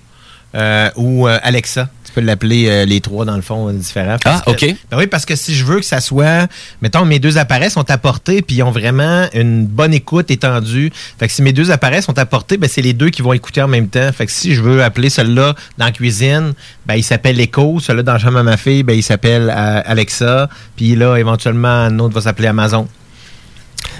euh, 0.54 0.90
ou 0.96 1.26
euh, 1.28 1.38
Alexa. 1.42 1.88
Tu 2.04 2.12
peux 2.12 2.20
l'appeler 2.20 2.68
euh, 2.68 2.84
les 2.84 3.00
trois, 3.00 3.24
dans 3.24 3.34
le 3.34 3.42
fond, 3.42 3.70
différents. 3.72 4.16
Ah, 4.24 4.40
que- 4.46 4.50
OK. 4.52 4.76
Ben 4.90 4.98
oui, 4.98 5.06
parce 5.08 5.26
que 5.26 5.34
si 5.34 5.52
je 5.54 5.64
veux 5.64 5.80
que 5.80 5.84
ça 5.84 6.00
soit, 6.00 6.46
mettons, 6.80 7.04
mes 7.04 7.18
deux 7.18 7.38
appareils 7.38 7.70
sont 7.70 7.90
à 7.90 7.98
portée, 7.98 8.40
puis 8.40 8.56
ils 8.56 8.62
ont 8.62 8.70
vraiment 8.70 9.26
une 9.34 9.66
bonne 9.66 9.92
écoute 9.92 10.30
étendue. 10.30 10.92
Fait 11.18 11.26
que 11.26 11.32
si 11.32 11.42
mes 11.42 11.52
deux 11.52 11.72
appareils 11.72 12.02
sont 12.02 12.16
à 12.18 12.24
portée, 12.26 12.56
ben 12.56 12.68
c'est 12.70 12.82
les 12.82 12.92
deux 12.92 13.10
qui 13.10 13.20
vont 13.22 13.32
écouter 13.32 13.62
en 13.62 13.68
même 13.68 13.88
temps. 13.88 14.12
Fait 14.12 14.26
que 14.26 14.32
si 14.32 14.54
je 14.54 14.62
veux 14.62 14.84
appeler 14.84 15.10
celui-là 15.10 15.54
dans 15.76 15.86
la 15.86 15.90
cuisine, 15.92 16.52
ben 16.86 16.94
il 16.94 17.02
s'appelle 17.02 17.40
Echo. 17.40 17.80
Celui-là 17.80 18.02
dans 18.04 18.12
la 18.12 18.18
chambre 18.20 18.38
à 18.38 18.42
ma 18.44 18.56
fille, 18.56 18.84
ben 18.84 18.94
il 18.96 19.02
s'appelle 19.02 19.50
Alexa. 19.50 20.48
Puis 20.76 20.94
là, 20.94 21.16
éventuellement, 21.16 21.68
un 21.68 21.98
autre 21.98 22.14
va 22.14 22.20
s'appeler 22.20 22.46
Amazon. 22.48 22.86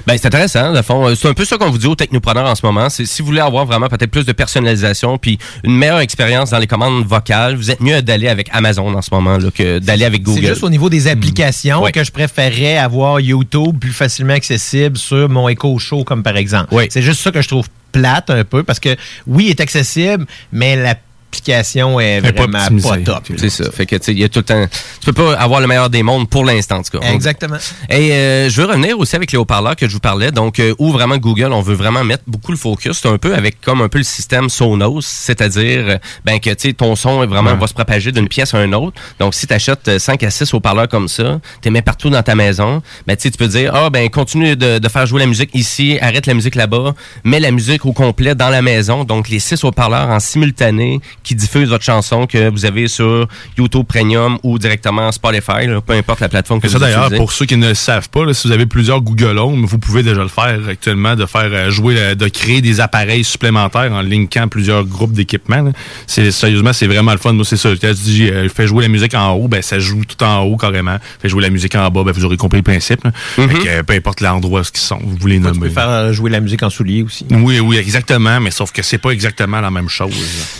Ben, 0.06 0.16
c'est 0.18 0.26
intéressant, 0.26 0.72
de 0.72 0.82
fond. 0.82 1.09
Euh, 1.09 1.14
C'est 1.14 1.28
un 1.28 1.35
peu 1.35 1.44
ça 1.44 1.56
qu'on 1.56 1.70
vous 1.70 1.78
dit 1.78 1.86
aux 1.86 1.94
technopreneurs 1.94 2.47
en 2.47 2.55
ce 2.55 2.64
moment. 2.64 2.90
C'est 2.90 3.06
si 3.06 3.22
vous 3.22 3.26
voulez 3.26 3.40
avoir 3.40 3.64
vraiment 3.64 3.89
peut-être 3.89 4.10
plus 4.10 4.26
de 4.26 4.32
personnalisation 4.32 5.16
puis 5.18 5.39
une 5.64 5.76
meilleure 5.76 6.01
expérience 6.01 6.51
dans 6.51 6.59
les 6.59 6.66
commandes 6.66 7.06
vocales, 7.06 7.56
vous 7.56 7.70
êtes 7.70 7.81
mieux 7.81 8.02
d'aller 8.02 8.28
avec 8.28 8.48
Amazon 8.52 8.94
en 8.94 9.02
ce 9.02 9.09
moment 9.12 9.39
là, 9.39 9.51
que 9.51 9.78
d'aller 9.78 10.05
avec 10.05 10.22
Google. 10.22 10.40
C'est 10.43 10.48
juste 10.48 10.62
au 10.64 10.70
niveau 10.70 10.90
des 10.90 11.09
applications 11.09 11.82
Ouais. 11.82 11.93
que 11.93 12.05
je 12.05 12.12
préférerais 12.12 12.76
avoir 12.76 13.20
YouTube 13.20 13.78
plus 13.78 13.93
facilement 13.93 14.35
accessible 14.35 14.98
sur 14.98 15.28
mon 15.28 15.48
Echo 15.48 15.78
Show, 15.78 16.05
comme 16.05 16.22
par 16.22 16.36
exemple. 16.36 16.74
C'est 16.90 17.02
juste 17.02 17.20
ça 17.20 17.31
que 17.31 17.40
je 17.43 17.48
trouve 17.48 17.66
plate 17.93 18.28
un 18.31 18.44
peu 18.44 18.62
parce 18.64 18.81
que 18.81 18.97
oui, 19.26 19.44
il 19.47 19.51
est 19.51 19.60
accessible, 19.60 20.26
mais 20.52 20.98
l'application 21.35 22.01
est 22.01 22.20
pas 22.32 22.47
vraiment 22.47 22.81
pas, 22.82 22.98
top. 22.98 23.24
C'est 23.36 23.51
ça. 23.51 23.70
Fait 23.70 23.86
que, 23.86 23.97
tu 23.97 24.05
sais, 24.05 24.12
il 24.12 24.19
y 24.19 24.24
a 24.24 24.28
tout 24.28 24.40
le 24.40 24.44
temps. 24.44 24.66
Tu 25.01 25.06
peux 25.06 25.12
pas 25.12 25.35
avoir 25.35 25.61
le 25.61 25.66
meilleur 25.66 25.90
des 25.90 26.02
mondes 26.02 26.28
pour 26.28 26.44
l'instant, 26.44 26.77
en 26.77 26.82
tout 26.82 26.98
cas. 26.98 27.06
Exactement. 27.12 27.56
Et 27.90 28.12
euh, 28.12 28.48
je 28.48 28.61
veux 28.61 28.69
revenir 28.69 28.98
aussi 28.98 29.16
avec 29.16 29.32
les 29.32 29.39
haut-parleurs 29.39 29.77
que 29.77 29.89
je 29.89 29.93
vous 29.93 30.01
parlais, 30.01 30.31
donc 30.31 30.59
euh, 30.59 30.74
où 30.78 30.93
vraiment 30.93 31.16
Google, 31.19 31.52
on 31.52 31.61
veut 31.61 31.74
vraiment 31.74 32.05
mettre 32.05 32.24
beaucoup 32.27 32.52
le 32.52 32.59
focus, 32.59 32.98
c'est 33.02 33.09
un 33.09 33.19
peu 33.19 33.35
avec 33.35 33.61
comme 33.61 33.81
un 33.82 33.89
peu 33.89 33.98
le 33.98 34.05
système 34.05 34.48
Sonos, 34.48 35.02
c'est-à-dire 35.02 35.85
euh, 35.89 35.98
ben 36.24 36.39
que 36.39 36.51
tu 36.51 36.69
sais 36.69 36.73
ton 36.73 36.94
son 36.97 37.23
est 37.23 37.27
vraiment 37.27 37.44
Ouais. 37.44 37.56
va 37.61 37.66
se 37.66 37.74
propager 37.74 38.11
d'une 38.11 38.28
pièce 38.28 38.55
à 38.55 38.65
une 38.65 38.74
autre. 38.74 39.01
Donc 39.19 39.35
si 39.35 39.47
tu 39.47 39.52
achètes 39.52 39.98
5 39.98 40.23
à 40.23 40.31
6 40.31 40.55
haut-parleurs 40.55 40.89
comme 40.89 41.09
ça, 41.09 41.40
tu 41.61 41.66
les 41.66 41.70
mets 41.70 41.82
partout 41.82 42.09
dans 42.11 42.23
ta 42.23 42.35
maison, 42.35 42.82
ben 43.06 43.16
tu 43.16 43.24
sais, 43.24 43.31
tu 43.31 43.36
peux 43.39 43.48
dire 43.48 43.73
ah 43.74 43.90
ben 43.90 44.09
continue 44.09 44.56
de, 44.56 44.78
de 44.78 44.89
faire 44.89 45.05
jouer 45.06 45.20
la 45.20 45.27
musique 45.27 45.51
ici, 45.55 45.98
arrête 46.01 46.27
la 46.27 46.35
musique 46.35 46.55
là-bas, 46.55 46.94
mets 47.24 47.40
la 47.40 47.51
musique 47.51 47.85
au 47.85 47.93
complet 47.93 48.35
dans 48.35 48.48
la 48.48 48.62
maison, 48.62 49.05
donc 49.05 49.28
les 49.28 49.39
six 49.40 49.62
haut-parleurs 49.62 50.09
en 50.09 50.20
simultané 50.20 51.01
qui 51.24 51.34
diffusent 51.34 51.68
votre 51.68 51.84
chanson 51.84 52.26
que 52.26 52.48
vous 52.51 52.64
avez 52.66 52.86
sur 52.86 53.26
YouTube 53.59 53.84
Premium 53.88 54.38
ou 54.42 54.59
directement 54.59 55.10
Spotify, 55.10 55.66
là, 55.66 55.80
peu 55.80 55.94
importe 55.94 56.20
la 56.20 56.28
plateforme 56.28 56.60
que 56.60 56.66
Et 56.66 56.70
ça 56.70 56.78
vous 56.78 56.84
d'ailleurs, 56.84 57.05
utilisez. 57.06 57.16
pour 57.16 57.32
ceux 57.32 57.46
qui 57.46 57.56
ne 57.56 57.68
le 57.68 57.74
savent 57.74 58.09
pas, 58.10 58.24
là, 58.24 58.34
si 58.34 58.46
vous 58.46 58.52
avez 58.52 58.66
plusieurs 58.66 59.01
Google 59.01 59.38
Home, 59.38 59.64
vous 59.64 59.78
pouvez 59.78 60.02
déjà 60.02 60.22
le 60.22 60.28
faire 60.28 60.60
actuellement, 60.68 61.16
de 61.16 61.26
faire 61.26 61.48
euh, 61.51 61.70
jouer, 61.70 61.96
euh, 61.98 62.14
de 62.14 62.28
créer 62.28 62.60
des 62.60 62.80
appareils 62.80 63.24
supplémentaires 63.24 63.90
en 63.92 64.02
linkant 64.02 64.46
plusieurs 64.48 64.84
groupes 64.84 65.12
d'équipements. 65.12 65.72
C'est 66.06 66.30
sérieusement, 66.30 66.72
c'est 66.72 66.86
vraiment 66.86 67.12
le 67.12 67.18
fun. 67.18 67.32
Moi, 67.32 67.44
c'est 67.44 67.56
ça. 67.56 67.70
Quand 67.80 67.88
tu 67.88 68.02
dis, 68.02 68.28
euh, 68.28 68.48
fais 68.48 68.66
jouer 68.66 68.82
la 68.82 68.88
musique 68.88 69.14
en 69.14 69.32
haut, 69.32 69.48
ben 69.48 69.62
ça 69.62 69.78
joue 69.78 70.02
tout 70.05 70.22
en 70.22 70.40
haut 70.42 70.56
carrément. 70.56 70.98
Fais 71.20 71.28
jouer 71.28 71.42
la 71.42 71.51
musique 71.51 71.74
en 71.74 71.88
bas, 71.90 72.02
ben 72.05 72.12
vous 72.12 72.24
aurez 72.24 72.36
compris 72.36 72.59
le 72.59 72.62
principe. 72.64 73.02
là. 73.05 73.12
Fait 73.36 73.46
que, 73.48 73.68
euh, 73.68 73.82
peu 73.82 73.94
importe 73.94 74.20
l'endroit 74.20 74.60
où 74.60 74.64
ils 74.74 74.78
sont, 74.80 74.98
vous 75.02 75.16
voulez 75.18 75.38
nommer. 75.38 75.55
Tu 75.55 75.60
peux 75.60 75.68
faire 75.70 76.12
jouer 76.12 76.30
la 76.30 76.40
musique 76.40 76.62
en 76.62 76.70
soulier 76.70 77.02
aussi. 77.02 77.24
Oui, 77.30 77.60
oui, 77.60 77.76
exactement, 77.78 78.40
mais 78.40 78.51
sauf 78.51 78.72
que 78.72 78.82
c'est 78.82 78.98
pas 78.98 79.10
exactement 79.10 79.60
la 79.60 79.70
même 79.70 79.88
chose. 79.88 80.12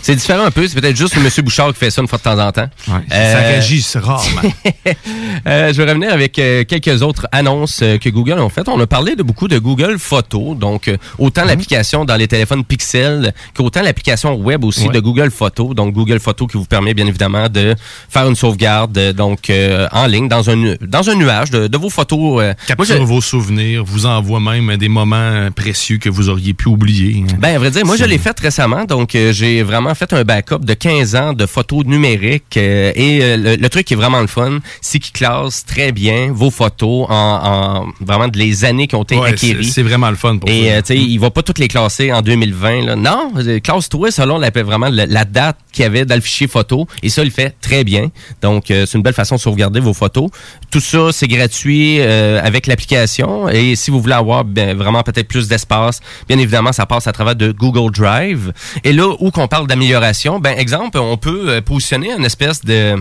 C'est 0.03 0.15
différent 0.17 0.51
peu. 0.55 0.67
C'est 0.69 0.81
peut-être 0.81 0.97
juste 0.97 1.17
M. 1.17 1.29
Bouchard 1.45 1.69
qui 1.73 1.79
fait 1.81 1.91
ça 1.91 2.01
une 2.01 2.09
fois 2.09 2.19
de 2.19 2.23
temps 2.23 2.39
en 2.39 2.53
temps. 2.53 2.69
Ça 2.87 2.93
Euh, 3.13 3.35
réagit 3.39 3.85
rarement. 3.95 4.43
Euh, 5.47 5.73
je 5.75 5.83
vais 5.83 5.89
revenir 5.91 6.13
avec 6.13 6.39
euh, 6.39 6.65
quelques 6.65 7.03
autres 7.03 7.27
annonces 7.33 7.81
euh, 7.83 7.99
que 7.99 8.09
Google 8.09 8.39
ont 8.39 8.49
faites. 8.49 8.69
On 8.69 8.81
a 8.81 8.87
parlé 8.87 9.15
de 9.17 9.23
beaucoup 9.23 9.49
de 9.49 9.59
Google 9.59 9.99
Photos, 9.99 10.57
donc 10.57 10.91
autant 11.19 11.45
l'application 11.45 12.05
dans 12.05 12.17
les 12.17 12.29
téléphones 12.29 12.65
Pixel 12.65 13.35
qu'autant 13.55 13.83
l'application 13.83 14.35
web 14.37 14.65
aussi 14.65 14.87
Ouais. 14.87 14.95
de 14.95 15.01
Google 15.01 15.31
Photos. 15.31 15.75
Donc 15.75 15.93
Google 15.93 16.21
Photos 16.21 16.49
qui 16.51 16.57
vous 16.57 16.65
permet 16.65 16.95
bien 16.95 17.07
évidemment 17.07 17.49
de 17.49 17.75
faire 18.09 18.27
une 18.29 18.37
sauvegarde 18.37 19.13
donc 19.13 19.51
euh, 19.51 19.87
en 19.93 20.07
ligne 20.07 20.29
dans 20.29 20.49
un 20.51 20.75
dans 20.81 21.11
un 21.11 21.15
nuage 21.15 21.51
de, 21.51 21.67
de 21.67 21.77
vos 21.79 21.91
photos. 21.91 22.19
Moi, 22.19 22.55
Capture 22.67 22.87
je- 22.97 23.03
vos 23.03 23.21
souvenirs, 23.21 23.85
vous 23.85 24.07
envoie 24.07 24.41
même 24.41 24.77
des 24.77 24.89
moments 24.89 25.49
précieux 25.55 25.99
que 25.99 26.09
vous 26.09 26.29
auriez 26.29 26.55
pu 26.55 26.69
oublier. 26.69 27.25
Ben, 27.39 27.57
à 27.57 27.59
vrai 27.59 27.71
dire, 27.71 27.85
moi, 27.85 27.97
je 27.97 28.05
l'ai 28.05 28.19
fait 28.19 28.39
récemment. 28.39 28.85
Donc, 28.85 29.11
j'ai 29.13 29.63
vraiment 29.63 29.95
fait 29.95 30.13
un 30.13 30.25
de 30.53 30.75
15 30.75 31.15
ans 31.17 31.33
de 31.33 31.47
photos 31.47 31.85
numériques. 31.85 32.57
euh, 32.57 32.93
et 32.95 33.21
euh, 33.23 33.37
le, 33.37 33.57
le 33.57 33.69
truc 33.69 33.87
qui 33.87 33.95
est 33.95 33.97
vraiment 33.97 34.21
le 34.21 34.27
fun, 34.27 34.59
c'est 34.81 34.99
qu'il 34.99 35.13
classe 35.13 35.65
très 35.65 35.93
bien 35.93 36.31
vos 36.33 36.51
photos 36.51 37.07
en, 37.09 37.41
en 37.43 37.87
vraiment 38.05 38.29
de 38.29 38.39
les 38.39 38.65
années 38.65 38.87
qui 38.87 38.95
ont 38.97 39.03
été 39.03 39.17
Ouais, 39.17 39.31
acquéries. 39.31 39.65
c'est- 39.65 39.83
vraiment 39.83 40.11
le 40.11 40.17
fun 40.17 40.39
pour 40.39 40.49
Et, 40.49 40.73
euh, 40.73 40.81
tu 40.81 40.89
sais, 40.89 40.97
il 40.97 41.19
va 41.19 41.31
pas 41.31 41.43
toutes 41.43 41.59
les 41.59 41.69
classer 41.69 42.13
en 42.13 42.23
2020. 42.23 42.83
Là. 42.87 42.97
Non, 42.97 43.33
euh, 43.37 43.59
classe-toi 43.61 44.11
selon 44.11 44.39
la, 44.39 44.51
vraiment 44.51 44.89
la, 44.89 45.07
la 45.07 45.25
date 45.25 45.59
qu'il 45.73 45.83
y 45.83 45.87
avait 45.87 46.05
dans 46.05 46.15
le 46.15 46.21
fichier 46.21 46.47
photo. 46.49 46.87
Et 47.03 47.09
ça, 47.09 47.23
il 47.23 47.31
fait 47.31 47.55
très 47.61 47.85
bien. 47.85 48.11
Donc, 48.43 48.71
euh, 48.71 48.87
c'est 48.87 48.97
une 48.97 49.03
belle 49.03 49.15
façon 49.15 49.35
de 49.37 49.41
sauvegarder 49.41 49.81
vos 49.81 49.93
photos. 49.95 50.31
Tout 50.71 50.81
ça, 50.81 51.09
c'est 51.13 51.29
gratuit 51.29 51.99
euh, 52.01 52.41
avec 52.43 52.67
l'application. 52.67 53.49
Et 53.49 53.77
si 53.77 53.91
vous 53.91 54.01
voulez 54.01 54.15
avoir 54.15 54.45
ben, 54.45 54.77
vraiment 54.77 55.03
peut-être 55.03 55.29
plus 55.29 55.49
d'espace, 55.49 56.01
bien 56.29 56.39
évidemment, 56.39 56.73
ça 56.73 56.87
passe 56.87 57.07
à 57.07 57.13
travers 57.13 57.37
de 57.37 57.53
Google 57.53 57.93
Drive. 57.93 58.53
Et 58.85 58.93
là 58.93 59.09
où 59.21 59.31
qu'on 59.31 59.49
parle 59.49 59.67
d'amélioration, 59.67 60.34
ben 60.39 60.57
exemple, 60.59 60.99
on 60.99 61.17
peut 61.17 61.45
euh, 61.49 61.61
positionner 61.61 62.13
une 62.13 62.25
espèce 62.25 62.65
de 62.65 62.97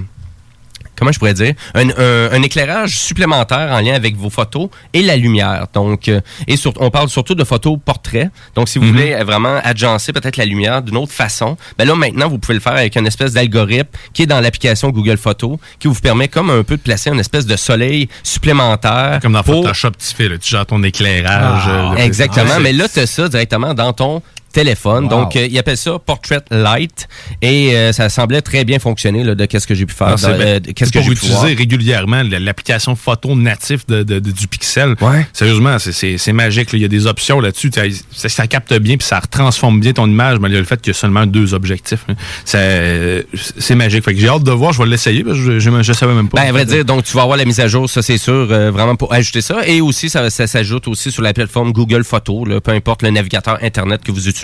comment 0.96 1.12
je 1.12 1.18
pourrais 1.18 1.34
dire, 1.34 1.56
un, 1.74 1.90
un- 1.90 2.32
un 2.32 2.44
éclairage 2.44 2.96
supplémentaire 3.00 3.72
en 3.72 3.80
lien 3.80 3.96
avec 3.96 4.16
vos 4.16 4.30
photos 4.30 4.70
et 4.94 5.02
la 5.02 5.18
lumière. 5.18 5.66
Donc, 5.74 6.08
euh, 6.08 6.22
et 6.48 6.56
sur- 6.56 6.72
on 6.80 6.92
parle 6.92 7.10
surtout 7.10 7.34
de 7.34 7.44
photos 7.44 7.80
portraits. 7.84 8.30
Donc, 8.56 8.70
si 8.70 8.78
vous 8.78 8.86
Mhm. 8.86 8.92
voulez 8.92 9.14
euh, 9.14 9.24
vraiment 9.24 9.60
agencer 9.64 10.14
peut-être 10.14 10.38
la 10.38 10.46
lumière 10.46 10.84
d'une 10.84 10.96
autre 10.98 11.12
façon, 11.12 11.58
ben 11.80 11.88
là 11.88 11.96
maintenant 11.96 12.30
vous 12.30 12.38
pouvez 12.38 12.54
le 12.54 12.60
faire 12.60 12.74
avec 12.74 12.96
une 12.96 13.08
espèce 13.08 13.34
d'algorithme 13.34 13.90
qui 14.14 14.22
est 14.22 14.26
dans 14.28 14.40
l'application 14.40 14.90
Google 14.92 15.18
Photos, 15.18 15.58
qui 15.80 15.88
vous 15.88 15.96
permet 15.96 16.28
comme 16.28 16.52
un 16.52 16.62
peu 16.64 16.78
de 16.78 16.82
placer 16.84 17.10
une 17.10 17.20
espèce 17.20 17.48
de 17.48 17.56
soleil 17.56 18.08
supplémentaire. 18.22 19.20
Comme 19.22 19.34
dans 19.34 19.44
pour- 19.44 19.64
Photoshop, 19.64 19.92
tu 19.98 20.16
fais, 20.16 20.30
là, 20.30 20.38
tu 20.38 20.48
gères 20.50 20.66
ton 20.68 20.82
éclairage. 20.84 21.64
euh, 21.68 21.96
le- 21.96 22.02
Exactement, 22.02 22.54
Ah, 22.56 22.60
mais 22.60 22.72
là, 22.72 22.88
tu 22.88 23.00
as 23.00 23.08
ça 23.08 23.28
directement 23.28 23.74
dans 23.74 23.94
ton 23.94 24.22
téléphone. 24.54 25.04
Wow. 25.06 25.10
Donc, 25.10 25.36
euh, 25.36 25.48
il 25.50 25.58
appelle 25.58 25.76
ça 25.78 26.00
Portrait 26.00 26.42
Light 26.52 27.08
et 27.42 27.76
euh, 27.76 27.92
ça 27.92 28.08
semblait 28.10 28.42
très 28.42 28.64
bien 28.64 28.80
fonctionner 28.80 29.24
là, 29.24 29.36
de 29.36 29.46
qu'est-ce 29.46 29.68
que 29.68 29.76
j'ai 29.76 29.86
pu 29.86 29.94
faire. 29.94 30.16
Ah, 30.24 30.28
euh, 30.28 30.60
qu'est-ce 30.76 30.92
que 30.92 31.02
j'ai 31.02 31.08
pu 31.10 31.14
utiliser 31.16 31.34
voir. 31.36 31.46
régulièrement 31.58 32.24
l'application 32.24 32.96
photo 32.96 33.36
natif 33.36 33.86
de, 33.88 34.04
de- 34.04 34.20
de- 34.20 34.32
du 34.32 34.48
Pixel. 34.48 34.96
Sérieusement, 35.34 35.78
c'est- 35.80 36.34
magique. 36.34 36.72
là. 36.72 36.78
Il 36.78 36.82
y 36.82 36.86
a 36.86 36.88
des 36.88 37.06
options 37.08 37.40
là-dessus. 37.40 37.72
Ça, 38.12 38.30
ça 38.30 38.48
capte 38.48 38.74
bien 38.76 38.98
puis 38.98 39.06
ça 39.06 39.20
transforme 39.30 39.80
bien 39.80 39.94
ton 39.94 40.08
image, 40.08 40.40
malgré 40.40 40.60
le 40.60 40.66
fait 40.66 40.80
qu'il 40.82 40.94
y 40.94 40.96
a 40.96 41.00
seulement 41.00 41.26
deux 41.26 41.54
objectifs. 41.54 42.06
hein. 42.10 42.16
Euh, 42.56 43.24
C'est 43.58 43.76
magique. 43.76 44.04
Fait 44.06 44.14
que 44.14 44.20
j'ai 44.20 44.28
hâte 44.30 44.44
de 44.44 44.52
voir. 44.52 44.74
Je 44.74 44.82
vais 44.82 44.88
l'essayer 44.90 45.24
parce 45.24 45.38
que 45.38 45.60
je, 45.60 45.82
je 45.82 45.94
savais 45.94 46.14
même 46.14 46.30
pas. 46.30 46.42
Ben, 46.42 46.50
à 46.50 46.52
vrai 46.52 46.66
dire, 46.66 46.86
donc 46.86 47.04
tu 47.04 47.14
vas 47.14 47.24
avoir 47.24 47.38
la 47.38 47.46
mise 47.46 47.60
à 47.60 47.68
jour, 47.68 47.90
ça 47.90 48.02
c'est 48.02 48.18
sûr, 48.18 48.48
euh, 48.52 48.72
vraiment 48.72 48.96
pour 48.96 49.14
ajouter 49.14 49.42
ça. 49.42 49.68
Et 49.68 49.82
aussi, 49.82 50.10
ça, 50.10 50.30
ça 50.30 50.48
s'ajoute 50.48 50.88
aussi 50.88 51.12
sur 51.12 51.22
la 51.24 51.34
plateforme 51.34 51.72
Google 51.72 52.04
Photos, 52.04 52.48
peu 52.64 52.72
importe 52.72 53.02
le 53.02 53.10
navigateur 53.10 53.58
Internet 53.62 54.02
que 54.04 54.12
vous 54.12 54.28
utilisez, 54.28 54.43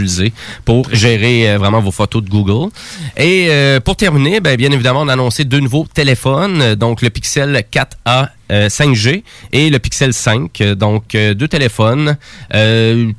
pour 0.66 0.94
gérer 0.94 1.50
euh, 1.50 1.58
vraiment 1.58 1.82
vos 1.82 1.92
photos 1.92 2.24
de 2.24 2.30
Google. 2.30 2.72
Et 3.18 3.48
euh, 3.50 3.80
pour 3.80 3.96
terminer, 3.96 4.40
ben, 4.40 4.56
bien 4.56 4.72
évidemment, 4.72 5.02
on 5.02 5.08
a 5.08 5.14
annoncé 5.14 5.46
deux 5.46 5.60
nouveaux 5.60 5.86
téléphones, 5.94 6.76
donc 6.76 7.02
le 7.02 7.10
Pixel 7.10 7.64
4A 7.72 8.30
euh, 8.52 8.68
5G 8.70 9.24
et 9.52 9.70
le 9.70 9.80
Pixel 9.80 10.14
5. 10.14 10.62
Euh, 10.62 10.76
Donc, 10.76 11.16
euh, 11.16 11.34
deux 11.34 11.48
téléphones. 11.48 12.18
euh, 12.54 13.12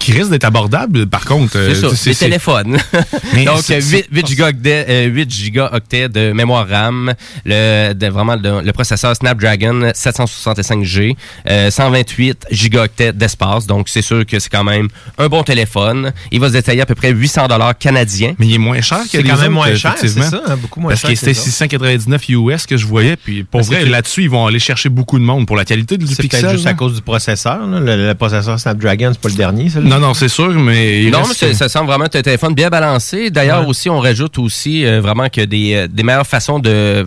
qui 0.00 0.10
risque 0.10 0.30
d'être 0.30 0.44
abordable, 0.44 1.06
par 1.06 1.24
contre. 1.24 1.52
c'est 1.52 1.58
euh, 1.58 1.74
ça, 1.74 1.94
c'est- 1.96 2.10
des 2.10 2.14
c'est- 2.14 2.24
téléphones. 2.24 2.72
Donc, 3.46 3.60
c'est- 3.62 3.76
euh, 3.76 3.98
8, 3.98 4.06
8 4.10 4.26
gigaoctets, 4.26 4.86
euh, 4.88 5.04
8 5.06 5.30
gigaoctets 5.30 6.08
de 6.08 6.32
mémoire 6.32 6.68
RAM, 6.68 7.14
le, 7.44 7.92
de, 7.92 8.06
vraiment 8.08 8.34
le, 8.34 8.62
le 8.62 8.72
processeur 8.72 9.14
Snapdragon 9.14 9.92
765G, 9.94 11.16
euh, 11.48 11.70
128 11.70 12.46
gigaoctets 12.50 13.12
d'espace. 13.12 13.66
Donc, 13.66 13.88
c'est 13.88 14.02
sûr 14.02 14.26
que 14.26 14.38
c'est 14.40 14.50
quand 14.50 14.64
même 14.64 14.88
un 15.18 15.28
bon 15.28 15.42
téléphone. 15.44 16.12
Il 16.32 16.40
va 16.40 16.48
se 16.48 16.54
détailler 16.54 16.80
à 16.82 16.86
peu 16.86 16.94
près 16.96 17.10
800 17.12 17.46
dollars 17.48 17.76
canadiens. 17.78 18.34
Mais 18.38 18.46
il 18.46 18.54
est 18.54 18.58
moins 18.58 18.80
cher 18.80 19.02
que 19.04 19.08
C'est 19.10 19.22
quand 19.22 19.38
même 19.38 19.52
moins 19.52 19.74
cher, 19.76 19.94
effectivement. 19.96 20.24
c'est 20.24 20.30
ça, 20.30 20.42
hein, 20.48 20.56
beaucoup 20.56 20.80
moins 20.80 20.90
Parce 20.90 21.02
cher 21.02 21.10
que 21.10 21.14
que 21.14 21.18
c'était 21.20 21.32
les 21.32 21.38
autres. 21.38 21.44
699 21.46 22.28
US 22.30 22.66
que 22.66 22.76
je 22.76 22.86
voyais. 22.86 23.16
Puis 23.16 23.44
pour 23.44 23.62
vrai, 23.62 23.84
là-dessus, 23.84 24.24
ils 24.24 24.30
vont 24.30 24.43
aller 24.46 24.58
chercher 24.58 24.88
beaucoup 24.88 25.18
de 25.18 25.24
monde 25.24 25.46
pour 25.46 25.56
la 25.56 25.64
qualité 25.64 25.96
du 25.96 26.06
C'est 26.06 26.22
Pixel. 26.22 26.40
peut-être 26.40 26.52
juste 26.52 26.64
là. 26.64 26.70
à 26.70 26.74
cause 26.74 26.94
du 26.94 27.02
processeur. 27.02 27.66
là. 27.66 27.80
Le, 27.80 28.08
le 28.08 28.14
processeur 28.14 28.58
Snapdragon, 28.58 29.10
c'est 29.12 29.20
pas 29.20 29.28
le 29.28 29.34
dernier, 29.34 29.68
ça. 29.68 29.80
Non, 29.80 29.98
non, 29.98 30.14
c'est 30.14 30.28
sûr, 30.28 30.50
mais 30.50 31.02
il 31.04 31.10
non, 31.10 31.18
reste- 31.18 31.42
mais 31.42 31.48
c'est- 31.48 31.54
ça 31.54 31.68
semble 31.68 31.86
vraiment 31.88 32.04
être 32.06 32.16
un 32.16 32.22
téléphone 32.22 32.54
bien 32.54 32.68
balancé. 32.70 33.30
D'ailleurs, 33.30 33.62
Ouais. 33.62 33.68
aussi, 33.68 33.88
on 33.90 34.00
rajoute 34.00 34.38
aussi 34.38 34.84
euh, 34.84 35.00
vraiment 35.00 35.28
que 35.28 35.40
des, 35.42 35.74
euh, 35.74 35.88
des 35.88 36.02
meilleures 36.02 36.26
façons 36.26 36.58
de 36.58 37.06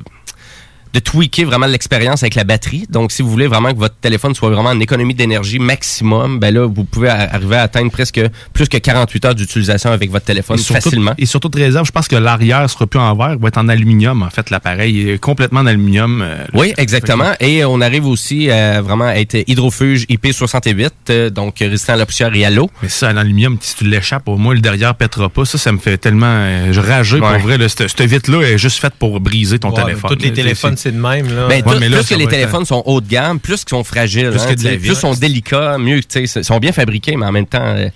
de 0.94 1.00
tweaker 1.00 1.46
vraiment 1.46 1.66
l'expérience 1.68 2.24
avec 2.24 2.36
la 2.36 2.44
batterie. 2.44 2.86
Donc, 2.90 3.12
si 3.12 3.22
vous 3.22 3.30
voulez 3.30 3.48
vraiment 3.48 3.72
que 3.74 3.78
votre 3.78 3.96
téléphone 3.96 4.34
soit 4.36 4.50
vraiment 4.50 4.70
en 4.70 4.80
économie 4.80 5.14
d'énergie 5.14 5.60
maximum, 5.60 6.40
ben 6.40 6.54
là, 6.54 6.66
vous 6.68 6.84
pouvez 6.84 7.10
arriver 7.10 7.56
à 7.58 7.64
atteindre 7.64 7.92
presque 7.92 8.22
plus 8.54 8.68
que 8.68 8.78
48 8.78 9.26
heures 9.26 9.36
d'utilisation 9.36 9.92
avec 9.92 10.12
votre 10.12 10.26
téléphone 10.26 10.58
Et 10.58 10.62
surtout- 10.62 10.82
facilement. 10.82 11.14
Et 11.18 11.26
surtout 11.26 11.50
de 11.50 11.58
réserve, 11.60 11.86
je 11.86 11.92
pense 11.92 12.08
que 12.08 12.16
l'arrière 12.16 12.70
sera 12.70 12.88
plus 12.88 13.00
en 13.00 13.16
verre, 13.16 13.38
va 13.40 13.48
être 13.48 13.58
en 13.58 13.68
aluminium. 13.70 14.22
En 14.24 14.30
fait, 14.30 14.50
l'appareil 14.50 15.10
est 15.12 15.18
complètement 15.20 15.62
en 15.62 15.66
aluminium. 15.68 16.22
euh, 16.22 16.38
Oui, 16.54 16.74
exactement. 16.78 17.32
Et 17.40 17.66
on 17.66 17.82
arrive 17.82 18.06
aussi 18.06 18.50
à 18.52 18.82
vraiment 18.82 19.06
à 19.06 19.16
être 19.16 19.36
hydrofuge 19.48 20.06
IP68, 20.10 20.90
euh, 21.10 21.30
donc 21.30 21.56
résistant 21.60 21.94
à 21.94 21.98
la 21.98 22.06
poussière 22.06 22.34
et 22.36 22.46
à 22.46 22.50
l'eau. 22.50 22.70
Mais 22.82 22.90
ça, 22.90 23.10
en 23.12 23.18
aluminium, 23.18 23.58
si 23.62 23.76
tu 23.76 23.86
l'échappes, 23.86 24.28
au 24.28 24.38
moins 24.38 24.54
le 24.54 24.62
derrière 24.62 24.96
pètera 24.96 25.30
pas. 25.30 25.46
Ça, 25.46 25.58
ça 25.58 25.72
me 25.72 25.78
fait 25.78 25.98
tellement 25.98 26.26
euh, 26.28 26.72
je 26.72 26.80
rager 26.80 27.20
Ouais. 27.20 27.32
pour 27.34 27.40
vrai. 27.40 27.58
là. 27.58 27.68
Cette, 27.70 27.88
cette 27.88 28.02
vitre-là 28.02 28.42
est 28.48 28.58
juste 28.58 28.80
faite 28.80 28.94
pour 29.00 29.20
briser 29.20 29.60
ton 29.60 29.72
Ouais, 29.72 29.84
téléphone. 29.84 30.12
tous 30.16 30.24
les 30.24 30.34
téléphones, 30.34 30.77
c'est 30.78 30.92
de 30.92 31.00
même. 31.00 31.28
Là. 31.36 31.48
Ben, 31.48 31.62
tout- 31.62 31.70
Ouais, 31.70 31.80
mais 31.80 31.90
là, 31.90 31.98
plus 31.98 32.08
que 32.10 32.16
les 32.16 32.24
être- 32.24 32.30
téléphones 32.30 32.66
sont 32.66 32.84
haut 32.86 33.02
de 33.02 33.08
gamme, 33.08 33.40
plus 33.40 33.64
qu'ils 33.64 33.70
sont 33.78 33.84
fragiles, 33.84 34.30
Plus 34.30 34.42
hein, 34.42 34.56
que 34.56 34.76
plus 34.78 34.96
sont 34.96 35.14
délicats, 35.14 35.78
mieux, 35.78 36.00
tu 36.02 36.28
sais, 36.28 36.40
ils 36.40 36.44
sont 36.46 36.58
bien 36.60 36.72
fabriqués, 36.72 37.16
mais 37.18 37.26
en 37.26 37.32
même 37.32 37.48
temps, 37.48 37.64
euh, 37.64 37.90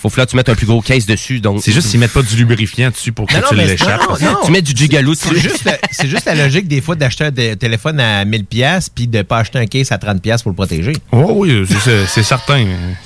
faut 0.00 0.08
que 0.10 0.20
là 0.20 0.26
tu 0.26 0.36
mettes 0.36 0.48
un 0.48 0.54
plus 0.54 0.66
gros 0.66 0.80
case 0.80 1.06
dessus. 1.06 1.40
Donc 1.40 1.60
C'est 1.62 1.72
juste 1.72 1.88
s'ils 1.88 2.00
mettent 2.00 2.12
pas 2.12 2.22
du 2.22 2.36
lubrifiant 2.36 2.90
dessus 2.90 3.12
pour 3.12 3.26
que 3.26 3.34
Non, 3.34 3.42
tu 3.48 3.54
l'échappes. 3.56 4.00
Tu 4.44 4.50
mets 4.50 4.62
du 4.62 4.72
gigaloo 4.76 5.14
C'est 5.14 5.30
dessus. 5.30 5.40
juste, 5.48 5.64
la- 5.64 5.78
c'est 5.90 6.08
juste 6.08 6.24
la 6.26 6.34
logique 6.34 6.68
des 6.68 6.80
fois 6.80 6.94
d'acheter 6.94 7.24
un 7.24 7.32
téléphone 7.32 8.00
à 8.00 8.24
1000$ 8.24 8.44
pièces 8.44 8.88
puis 8.88 9.06
de 9.06 9.22
pas 9.22 9.38
acheter 9.38 9.58
un 9.58 9.66
case 9.66 9.90
à 9.92 9.98
30$ 9.98 10.20
pièces 10.20 10.42
pour 10.42 10.50
le 10.50 10.56
protéger. 10.56 10.92
Oh, 11.12 11.32
oui, 11.36 11.64
c'est- 11.84 12.22
certain. 12.22 12.64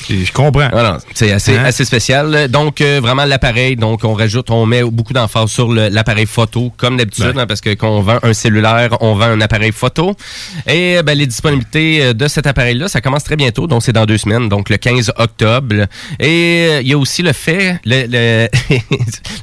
Je 0.08 0.30
comprends. 0.32 0.68
Voilà, 0.70 0.98
c'est 1.14 1.32
assez, 1.32 1.56
Hein? 1.56 1.64
assez 1.64 1.84
spécial. 1.84 2.48
Donc, 2.48 2.80
euh, 2.80 3.00
vraiment, 3.02 3.24
l'appareil, 3.24 3.76
donc 3.76 4.04
on 4.04 4.14
rajoute, 4.14 4.50
on 4.50 4.66
met 4.66 4.82
beaucoup 4.82 5.12
d'emphase 5.12 5.50
sur 5.50 5.72
l'appareil 5.72 6.26
photo, 6.26 6.72
comme 6.76 6.96
d'habitude, 6.96 7.32
Ben. 7.34 7.38
hein, 7.40 7.46
parce 7.46 7.60
que 7.60 7.70
quand 7.70 7.88
on 7.90 8.02
vend 8.02 8.18
un 8.22 8.32
cellulaire, 8.32 8.96
on 9.00 9.14
vend 9.14 9.26
un 9.26 9.40
appareil 9.40 9.72
photo. 9.72 10.14
Et 10.66 11.00
ben, 11.04 11.16
les 11.16 11.26
disponibilités 11.26 12.02
euh, 12.02 12.12
de 12.12 12.26
cet 12.28 12.46
appareil-là, 12.46 12.88
ça 12.88 13.00
commence 13.00 13.24
très 13.24 13.36
bientôt, 13.36 13.66
donc 13.66 13.82
c'est 13.82 13.92
dans 13.92 14.06
deux 14.06 14.18
semaines, 14.18 14.48
donc 14.48 14.68
le 14.70 14.76
15 14.76 15.12
octobre. 15.16 15.86
Et 16.18 16.66
euh, 16.70 16.81
il 16.82 16.88
y 16.88 16.92
a 16.92 16.98
aussi 16.98 17.22
le 17.22 17.32
fait, 17.32 17.80
le, 17.84 18.06
le, 18.06 18.48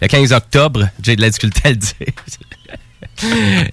le 0.01 0.07
15 0.07 0.33
octobre, 0.33 0.89
j'ai 1.01 1.15
de 1.15 1.21
la 1.21 1.29
difficulté 1.29 1.61
à 1.65 1.69
le 1.69 1.75
dire. 1.77 1.93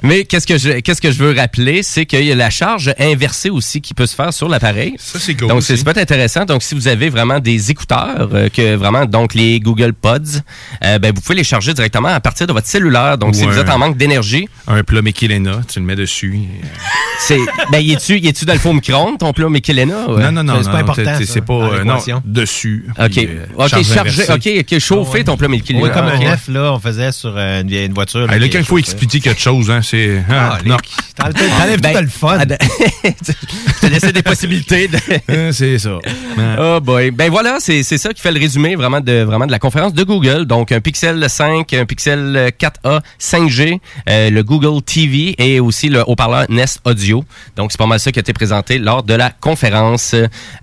Mais 0.02 0.24
qu'est-ce 0.24 0.47
que 0.47 0.59
je 0.59 0.81
qu'est-ce 0.81 1.01
que 1.01 1.10
je 1.10 1.18
veux 1.23 1.32
rappeler, 1.36 1.82
c'est 1.82 2.06
qu'il 2.06 2.24
y 2.24 2.32
a 2.32 2.35
la 2.35 2.51
charge 2.51 2.93
inversée 2.98 3.51
aussi 3.51 3.81
qui 3.81 3.94
peut 3.94 4.06
se 4.06 4.14
faire 4.14 4.32
sur 4.32 4.48
l'appareil. 4.48 4.94
Ça, 4.98 5.18
c'est 5.18 5.35
cool 5.35 5.48
Donc 5.48 5.62
c'est 5.62 5.74
être 5.86 5.98
intéressant. 5.98 6.44
Donc 6.44 6.62
si 6.62 6.74
vous 6.74 6.89
avez 6.89 7.09
vraiment 7.09 7.39
des 7.39 7.70
écouteurs 7.70 8.28
euh, 8.32 8.48
que 8.48 8.74
vraiment 8.74 9.05
donc 9.06 9.35
les 9.35 9.60
Google 9.60 9.93
Pods, 9.93 10.40
euh, 10.85 10.98
ben 10.98 11.12
vous 11.14 11.20
pouvez 11.20 11.36
les 11.36 11.44
charger 11.44 11.74
directement 11.74 12.09
à 12.09 12.20
partir 12.20 12.47
de 12.47 12.52
votre 12.52 12.66
cellulaire. 12.66 13.18
Donc 13.18 13.35
si 13.35 13.44
Ou 13.44 13.51
vous 13.51 13.59
un- 13.59 13.62
êtes 13.62 13.70
en 13.70 13.78
manque 13.78 13.97
d'énergie, 13.97 14.48
Un 14.66 14.82
plat 14.82 15.02
Michelena, 15.02 15.60
tu 15.73 15.78
le 15.81 15.85
mets 15.85 15.97
dessus. 15.97 16.35
et, 16.36 16.64
euh, 16.64 16.68
c'est 17.20 17.39
ben 17.70 17.78
y 17.81 17.93
es-tu 17.93 18.18
y 18.18 18.28
es-tu 18.28 18.44
dans 18.44 18.52
le 18.52 18.59
faux 18.59 18.73
micro-ondes 18.73 19.18
ton 19.18 19.32
plat 19.32 19.48
Michelena 19.48 20.09
ouais? 20.10 20.23
Non, 20.23 20.32
non, 20.32 20.43
non. 20.43 20.62
c'est 20.62 20.70
pas 20.70 20.78
important, 20.78 21.18
C'est 21.24 21.44
pas. 21.44 21.55
euh, 21.55 21.85
non, 21.85 21.98
dessus. 22.24 22.86
OK. 22.98 23.10
puis, 23.10 23.27
euh, 23.28 23.47
OK, 23.56 23.68
charge 23.70 23.86
charger. 24.16 24.23
OK, 24.32 24.48
OK, 24.73 24.78
chauffer 24.78 25.24
ton 25.24 25.36
plat 25.36 25.48
Michelena. 25.48 25.82
Oui, 25.82 25.90
comme 25.93 26.06
OK. 26.06 26.24
un 26.24 26.36
F, 26.36 26.48
là, 26.48 26.73
on 26.73 26.78
faisait 26.81 27.12
sur 27.12 27.35
euh, 27.36 27.62
une, 27.62 27.73
une 27.73 27.93
voiture. 27.94 28.27
Ah, 28.28 28.39
là, 28.39 28.48
quand 28.48 28.59
il 28.59 28.64
faut 28.64 28.78
expliquer 28.78 29.20
quelque 29.37 29.43
chose, 29.43 29.71
hein, 29.71 29.81
c'est. 29.83 30.23
ah, 30.31 30.55
Ah, 30.57 30.59
non. 30.65 30.77
T'enlèves 31.17 31.81
Ben, 31.81 31.93
tout 31.95 32.01
le 32.03 32.09
fun. 32.09 32.39
Je 32.41 33.81
te 33.81 33.87
laissais 33.87 34.13
des 34.13 34.23
possibilités. 34.23 34.89
de- 34.89 34.97
Hein, 35.29 35.51
c'est 35.53 35.79
ça. 35.79 35.99
Hein. 36.39 36.57
Oh 36.59 36.81
boy. 36.81 37.11
Ben 37.11 37.31
voilà, 37.31 37.57
c'est 37.61 37.83
c'est 37.83 37.99
ça 37.99 38.13
qui 38.13 38.21
fait 38.21 38.33
le 38.33 38.39
résumé 38.41 38.75
vraiment 38.77 39.01
de 39.01 39.23
vraiment 39.23 39.47
de 39.47 39.51
la 39.51 39.59
conférence 39.59 39.93
de 39.95 40.03
Google. 40.05 40.45
Donc 40.47 40.73
un 40.73 40.81
Pixel 40.81 41.29
5, 41.29 41.73
un 41.75 41.85
Pixel 41.87 42.53
4a 42.59 43.01
5G, 43.21 43.81
euh, 44.09 44.31
le 44.31 44.43
Google 44.43 44.83
TV 44.83 45.35
et 45.39 45.61
aussi 45.61 45.89
le 45.89 46.03
haut-parleur 46.07 46.47
Nest 46.49 46.81
Audio. 46.85 47.25
Donc 47.57 47.73
c'est 47.73 47.79
pas 47.79 47.87
mal 47.87 48.01
ça 48.01 48.13
qui 48.13 48.19
a 48.19 48.21
été 48.21 48.33
présenté 48.33 48.79
lors 48.79 49.03
de 49.03 49.15
la 49.15 49.31
conférence. 49.31 50.15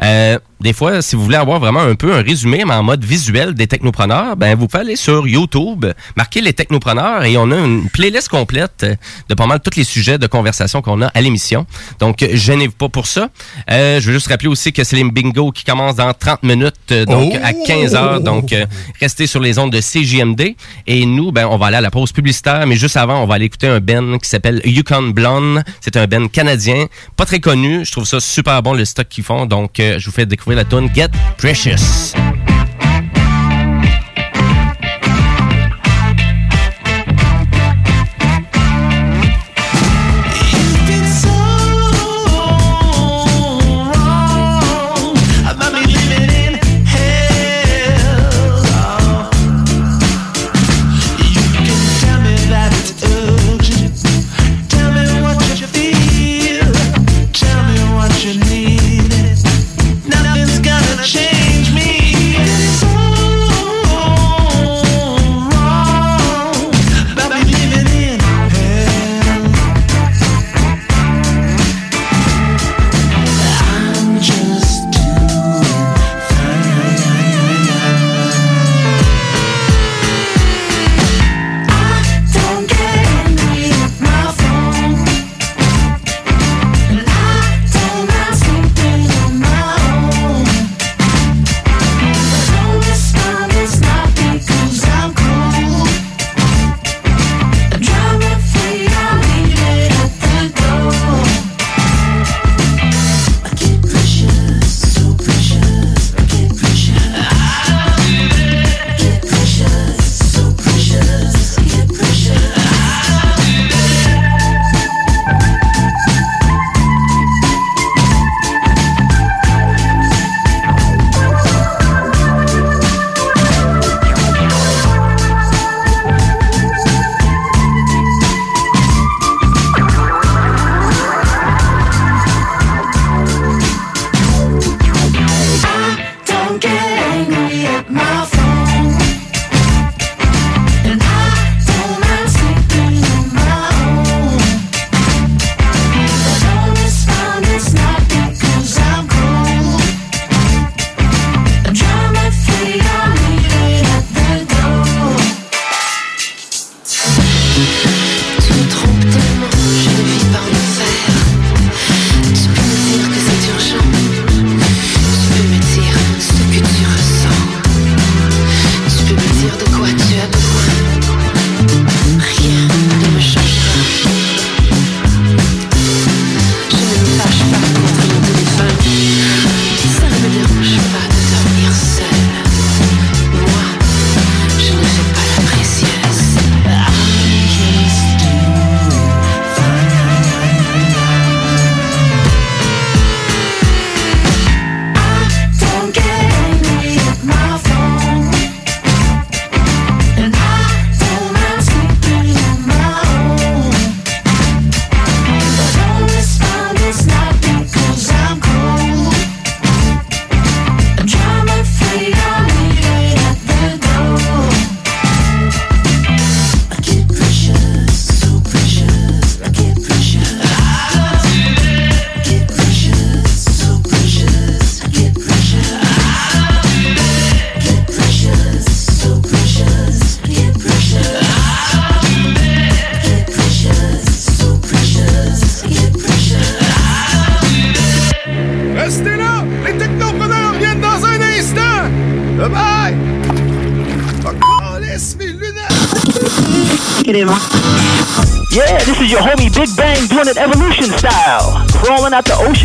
Euh, 0.02 0.40
des 0.64 0.74
fois, 0.74 1.02
si 1.02 1.16
vous 1.16 1.24
voulez 1.24 1.36
avoir 1.38 1.60
vraiment 1.60 1.82
un 1.82 1.96
peu 1.96 2.14
un 2.14 2.22
résumé, 2.22 2.64
mais 2.66 2.74
en 2.74 2.84
mode 2.84 3.04
visuel 3.04 3.54
des 3.54 3.68
technopreneurs, 3.68 4.36
ben 4.38 4.56
vous 4.58 4.68
pouvez 4.68 4.82
aller 4.82 4.96
sur 4.96 5.28
YouTube, 5.28 5.86
marquer 6.16 6.42
les 6.42 6.54
technopreneurs 6.54 7.24
et 7.26 7.38
on 7.38 7.52
a 7.52 7.58
une 7.58 7.90
playlist 7.90 8.30
complète 8.30 8.86
de 9.30 9.36
pas 9.36 9.46
mal 9.46 9.60
tous 9.60 9.76
les 9.76 9.84
sujets 9.84 10.18
de 10.18 10.26
conversation 10.28 10.82
qu'on 10.82 11.02
a 11.02 11.08
à 11.08 11.22
l'émission. 11.22 11.66
Donc, 12.00 12.26
gênez-vous 12.32 12.74
pas 12.74 12.90
pour 12.90 13.08
ça. 13.08 13.30
Euh, 13.70 14.00
je 14.00 14.08
veux 14.08 14.14
juste 14.14 14.28
rappeler 14.28 14.48
aussi 14.48 14.74
que 14.74 14.84
c'est 14.84 14.96
les 14.96 15.04
bingo 15.04 15.52
qui 15.52 15.64
commencent 15.64 15.98
dans 15.98 16.14
30 16.14 16.44
minutes, 16.44 16.74
euh, 16.92 17.06
donc 17.06 17.34
Oh! 17.34 17.38
à 17.44 17.54
15 17.54 17.96
heures. 17.96 18.22
Donc, 18.22 18.54
euh, 18.54 18.66
restez 19.00 19.28
sur 19.28 19.40
les 19.40 19.60
ondes 19.60 19.72
de 19.72 19.80
CJMD. 19.82 20.56
Et 20.88 21.06
nous, 21.06 21.32
ben, 21.32 21.46
on 21.48 21.58
va 21.58 21.68
aller 21.68 21.78
à 21.78 21.82
la 21.82 21.92
pause 21.92 22.12
publicitaire, 22.12 22.66
mais 22.68 22.76
juste 22.76 22.98
avant, 22.98 23.22
on 23.22 23.26
va 23.26 23.36
aller 23.36 23.46
écouter 23.46 23.68
un 23.68 23.80
Ben 23.80 24.18
qui 24.20 24.30
s'appelle 24.30 24.62
Yukon 24.66 25.10
Blonde. 25.10 25.64
C'est 25.82 25.98
un 25.98 26.08
Ben 26.08 26.30
canadien, 26.30 26.88
pas 27.18 27.26
très 27.26 27.40
connu. 27.40 27.86
Je 27.86 27.92
trouve 27.92 28.06
ça 28.06 28.20
super 28.20 28.62
bon 28.64 28.74
le 28.74 28.86
stock 28.86 29.08
qu'ils 29.10 29.24
font. 29.24 29.46
Donc, 29.46 29.80
euh, 29.80 30.00
je 30.00 30.06
vous 30.06 30.12
fais 30.12 30.26
découvrir 30.26 30.53
la 30.56 30.66
tune 30.66 30.90
Get 30.94 31.12
Precious. 31.38 32.14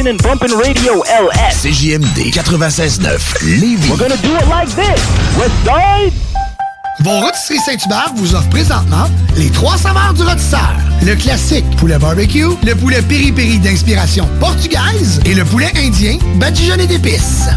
And 0.09 0.23
bumping 0.23 0.57
radio 0.57 1.03
LS. 1.05 1.63
CJMD 1.63 2.33
96.9 2.33 3.61
Lévis. 3.61 3.91
We're 3.91 3.99
gonna 3.99 4.17
do 4.23 4.35
it 4.37 4.49
like 4.49 4.69
this. 4.69 5.01
West 5.37 5.53
side. 5.65 6.13
Vos 7.01 7.21
rôtisseries 7.21 7.59
Saint-Hubert 7.59 8.13
vous 8.17 8.35
offrent 8.35 8.49
présentement 8.49 9.07
les 9.37 9.51
trois 9.51 9.77
saveurs 9.77 10.15
du 10.15 10.23
rôtisseur. 10.23 10.73
Le 11.03 11.15
classique 11.15 11.65
poulet 11.77 11.99
barbecue, 11.99 12.47
le 12.65 12.75
poulet 12.75 13.03
piri-piri 13.03 13.59
d'inspiration 13.59 14.27
portugaise 14.41 15.21
et 15.27 15.35
le 15.35 15.45
poulet 15.45 15.71
indien 15.77 16.19
badigeonné 16.37 16.87
d'épices. 16.87 17.49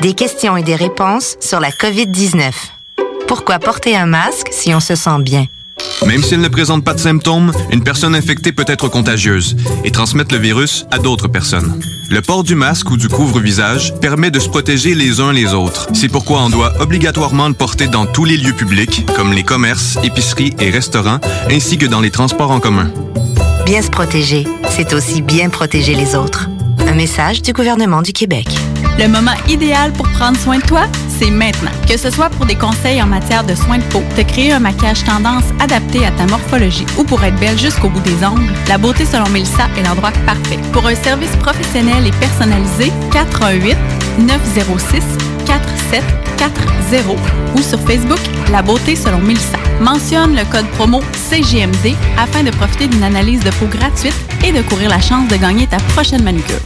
Des 0.00 0.14
questions 0.14 0.56
et 0.56 0.62
des 0.62 0.76
réponses 0.76 1.36
sur 1.40 1.58
la 1.58 1.70
COVID-19. 1.70 2.52
Pourquoi 3.26 3.58
porter 3.58 3.96
un 3.96 4.06
masque 4.06 4.48
si 4.52 4.72
on 4.74 4.80
se 4.80 4.94
sent 4.94 5.18
bien? 5.20 5.46
Même 6.06 6.22
s'il 6.22 6.40
ne 6.40 6.48
présente 6.48 6.84
pas 6.84 6.94
de 6.94 7.00
symptômes, 7.00 7.52
une 7.72 7.82
personne 7.82 8.14
infectée 8.14 8.52
peut 8.52 8.64
être 8.68 8.88
contagieuse 8.88 9.56
et 9.84 9.90
transmettre 9.90 10.32
le 10.34 10.40
virus 10.40 10.86
à 10.92 10.98
d'autres 10.98 11.26
personnes. 11.28 11.80
Le 12.10 12.22
port 12.22 12.44
du 12.44 12.54
masque 12.54 12.90
ou 12.92 12.96
du 12.96 13.08
couvre-visage 13.08 13.92
permet 14.00 14.30
de 14.30 14.38
se 14.38 14.48
protéger 14.48 14.94
les 14.94 15.20
uns 15.20 15.32
les 15.32 15.52
autres. 15.52 15.88
C'est 15.92 16.08
pourquoi 16.08 16.42
on 16.42 16.50
doit 16.50 16.72
obligatoirement 16.80 17.48
le 17.48 17.54
porter 17.54 17.88
dans 17.88 18.06
tous 18.06 18.24
les 18.24 18.36
lieux 18.36 18.52
publics, 18.52 19.04
comme 19.16 19.32
les 19.32 19.42
commerces, 19.42 19.98
épiceries 20.04 20.54
et 20.60 20.70
restaurants, 20.70 21.18
ainsi 21.50 21.76
que 21.76 21.86
dans 21.86 22.00
les 22.00 22.12
transports 22.12 22.52
en 22.52 22.60
commun. 22.60 22.88
Bien 23.64 23.82
se 23.82 23.90
protéger, 23.90 24.46
c'est 24.70 24.94
aussi 24.94 25.22
bien 25.22 25.48
protéger 25.48 25.96
les 25.96 26.14
autres. 26.14 26.48
Un 26.86 26.94
message 26.94 27.42
du 27.42 27.52
gouvernement 27.52 28.02
du 28.02 28.12
Québec. 28.12 28.46
Le 28.98 29.08
moment 29.08 29.34
idéal 29.48 29.92
pour 29.92 30.08
prendre 30.10 30.38
soin 30.38 30.58
de 30.58 30.62
toi, 30.62 30.86
c'est 31.18 31.30
maintenant. 31.30 31.70
Que 31.88 31.96
ce 31.96 32.10
soit 32.10 32.30
pour 32.30 32.46
des 32.46 32.54
conseils 32.54 33.02
en 33.02 33.06
matière 33.06 33.44
de 33.44 33.54
soins 33.54 33.78
de 33.78 33.84
peau, 33.84 34.02
te 34.16 34.22
créer 34.22 34.52
un 34.52 34.60
maquillage 34.60 35.04
tendance 35.04 35.44
adapté 35.60 36.04
à 36.04 36.10
ta 36.12 36.26
morphologie 36.26 36.86
ou 36.98 37.04
pour 37.04 37.22
être 37.24 37.38
belle 37.38 37.58
jusqu'au 37.58 37.88
bout 37.88 38.00
des 38.00 38.24
ongles, 38.24 38.52
la 38.68 38.78
beauté 38.78 39.04
selon 39.04 39.28
Mélissa 39.30 39.68
est 39.78 39.82
l'endroit 39.82 40.12
parfait. 40.24 40.58
Pour 40.72 40.86
un 40.86 40.94
service 40.94 41.34
professionnel 41.36 42.06
et 42.06 42.10
personnalisé, 42.12 42.92
418 43.12 43.76
906 44.18 45.02
4740 45.46 47.18
ou 47.54 47.62
sur 47.62 47.80
Facebook 47.80 48.20
La 48.50 48.62
beauté 48.62 48.96
selon 48.96 49.18
Mélissa. 49.18 49.58
Mentionne 49.80 50.34
le 50.34 50.44
code 50.50 50.66
promo 50.70 51.00
CGMD 51.30 51.94
afin 52.18 52.42
de 52.42 52.50
profiter 52.50 52.88
d'une 52.88 53.02
analyse 53.02 53.40
de 53.40 53.50
peau 53.50 53.66
gratuite 53.66 54.16
et 54.44 54.52
de 54.52 54.62
courir 54.62 54.90
la 54.90 55.00
chance 55.00 55.28
de 55.28 55.36
gagner 55.36 55.66
ta 55.66 55.78
prochaine 55.94 56.22
manucure. 56.22 56.60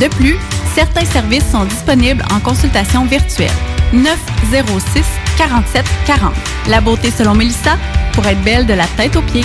De 0.00 0.08
plus, 0.08 0.36
certains 0.74 1.04
services 1.04 1.50
sont 1.50 1.64
disponibles 1.64 2.22
en 2.32 2.40
consultation 2.40 3.04
virtuelle. 3.04 3.50
906 3.92 5.04
47 5.36 5.84
40. 6.06 6.32
La 6.68 6.80
beauté 6.80 7.10
selon 7.10 7.34
Mélissa 7.34 7.76
pour 8.12 8.26
être 8.26 8.42
belle 8.42 8.66
de 8.66 8.74
la 8.74 8.86
tête 8.96 9.16
aux 9.16 9.22
pieds. 9.22 9.44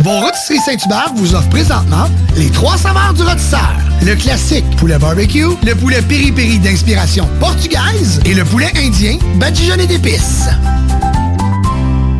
Vos 0.00 0.20
rôtisseries 0.20 0.60
Saint-Hubert 0.60 1.12
vous 1.16 1.34
offrent 1.34 1.48
présentement 1.48 2.06
les 2.36 2.50
trois 2.50 2.76
saveurs 2.76 3.14
du 3.14 3.22
rôtisseur. 3.22 3.72
Le 4.02 4.14
classique 4.14 4.64
poulet 4.76 4.98
barbecue, 4.98 5.48
le 5.64 5.74
poulet 5.74 6.00
piri-piri 6.02 6.60
d'inspiration 6.60 7.28
portugaise 7.40 8.20
et 8.24 8.34
le 8.34 8.44
poulet 8.44 8.70
indien 8.76 9.18
badigeonné 9.36 9.86
d'épices. 9.86 10.48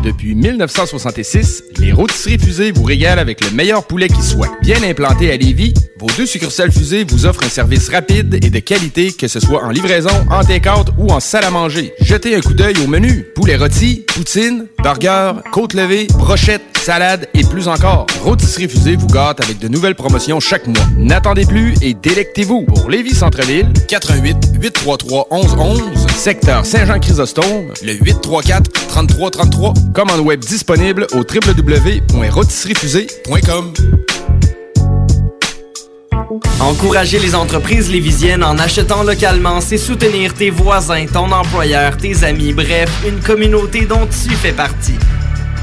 Depuis 0.03 0.33
1966, 0.33 1.63
les 1.79 1.91
rôtisseries 1.91 2.39
fusées 2.39 2.71
vous 2.71 2.83
régalent 2.83 3.19
avec 3.19 3.43
le 3.43 3.51
meilleur 3.51 3.85
poulet 3.85 4.07
qui 4.07 4.21
soit. 4.21 4.49
Bien 4.61 4.81
implanté 4.83 5.31
à 5.31 5.37
Lévis, 5.37 5.73
vos 5.99 6.07
deux 6.17 6.25
succursales 6.25 6.71
fusées 6.71 7.03
vous 7.03 7.25
offrent 7.25 7.43
un 7.43 7.49
service 7.49 7.89
rapide 7.89 8.39
et 8.41 8.49
de 8.49 8.59
qualité, 8.59 9.11
que 9.11 9.27
ce 9.27 9.41
soit 9.41 9.63
en 9.63 9.69
livraison, 9.69 10.25
en 10.31 10.43
take-out 10.43 10.87
ou 10.97 11.09
en 11.09 11.19
salle 11.19 11.43
à 11.43 11.49
manger. 11.51 11.93
Jetez 11.99 12.35
un 12.35 12.41
coup 12.41 12.53
d'œil 12.53 12.75
au 12.83 12.87
menu. 12.87 13.25
Poulet 13.35 13.57
rôti, 13.57 14.05
poutine, 14.07 14.67
burger, 14.81 15.33
côte 15.51 15.73
levée, 15.73 16.07
brochette, 16.17 16.61
salade 16.77 17.27
et 17.33 17.43
plus 17.43 17.67
encore. 17.67 18.07
Rôtisserie 18.23 18.69
fusée 18.69 18.95
vous 18.95 19.07
gâte 19.07 19.43
avec 19.43 19.59
de 19.59 19.67
nouvelles 19.67 19.95
promotions 19.95 20.39
chaque 20.39 20.67
mois. 20.67 20.85
N'attendez 20.97 21.45
plus 21.45 21.75
et 21.81 21.93
délectez-vous. 21.93 22.63
Pour 22.63 22.89
Lévis 22.89 23.15
Centre-Ville, 23.15 23.71
88 23.89 24.37
833 24.61 25.27
1111, 25.31 26.07
secteur 26.15 26.65
Saint-Jean-Chrysostome, 26.65 27.73
le 27.83 27.93
834 27.93 28.71
3333. 28.87 29.73
Commande 29.93 30.21
web 30.21 30.39
disponible 30.39 31.05
au 31.13 31.17
www.rôtisseriefusée.com. 31.17 33.73
Encourager 36.59 37.19
les 37.19 37.35
entreprises 37.35 37.89
lévisiennes 37.89 38.43
en 38.43 38.57
achetant 38.59 39.03
localement, 39.03 39.61
c'est 39.61 39.77
soutenir 39.77 40.33
tes 40.33 40.49
voisins, 40.51 41.05
ton 41.11 41.31
employeur, 41.31 41.97
tes 41.97 42.23
amis, 42.23 42.53
bref, 42.53 42.89
une 43.07 43.19
communauté 43.19 43.85
dont 43.85 44.05
tu 44.05 44.29
fais 44.35 44.53
partie. 44.53 44.95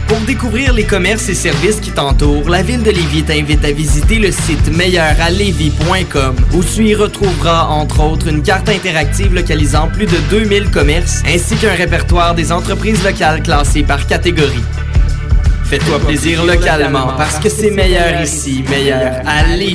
Pour 0.06 0.18
découvrir 0.20 0.72
les 0.72 0.84
commerces 0.84 1.28
et 1.28 1.34
services 1.34 1.80
qui 1.80 1.90
t'entourent, 1.90 2.48
la 2.48 2.62
ville 2.62 2.82
de 2.82 2.90
Lévis 2.90 3.24
t'invite 3.24 3.64
à 3.64 3.72
visiter 3.72 4.18
le 4.18 4.30
site 4.30 4.68
meilleuralevis.com 4.76 6.36
où 6.54 6.62
tu 6.62 6.84
y 6.84 6.94
retrouveras 6.94 7.64
entre 7.66 8.04
autres 8.04 8.28
une 8.28 8.42
carte 8.42 8.68
interactive 8.68 9.34
localisant 9.34 9.88
plus 9.88 10.06
de 10.06 10.16
2000 10.30 10.70
commerces 10.70 11.22
ainsi 11.26 11.56
qu'un 11.56 11.74
répertoire 11.74 12.34
des 12.36 12.52
entreprises 12.52 13.02
locales 13.04 13.42
classées 13.42 13.82
par 13.82 14.06
catégorie. 14.06 14.62
Fais-toi 15.64 15.98
plaisir 15.98 16.44
localement 16.44 17.08
parce 17.16 17.40
que 17.40 17.48
c'est 17.48 17.72
meilleur 17.72 18.22
ici, 18.22 18.62
meilleur 18.70 19.22
à 19.26 19.56
Lévis. 19.56 19.74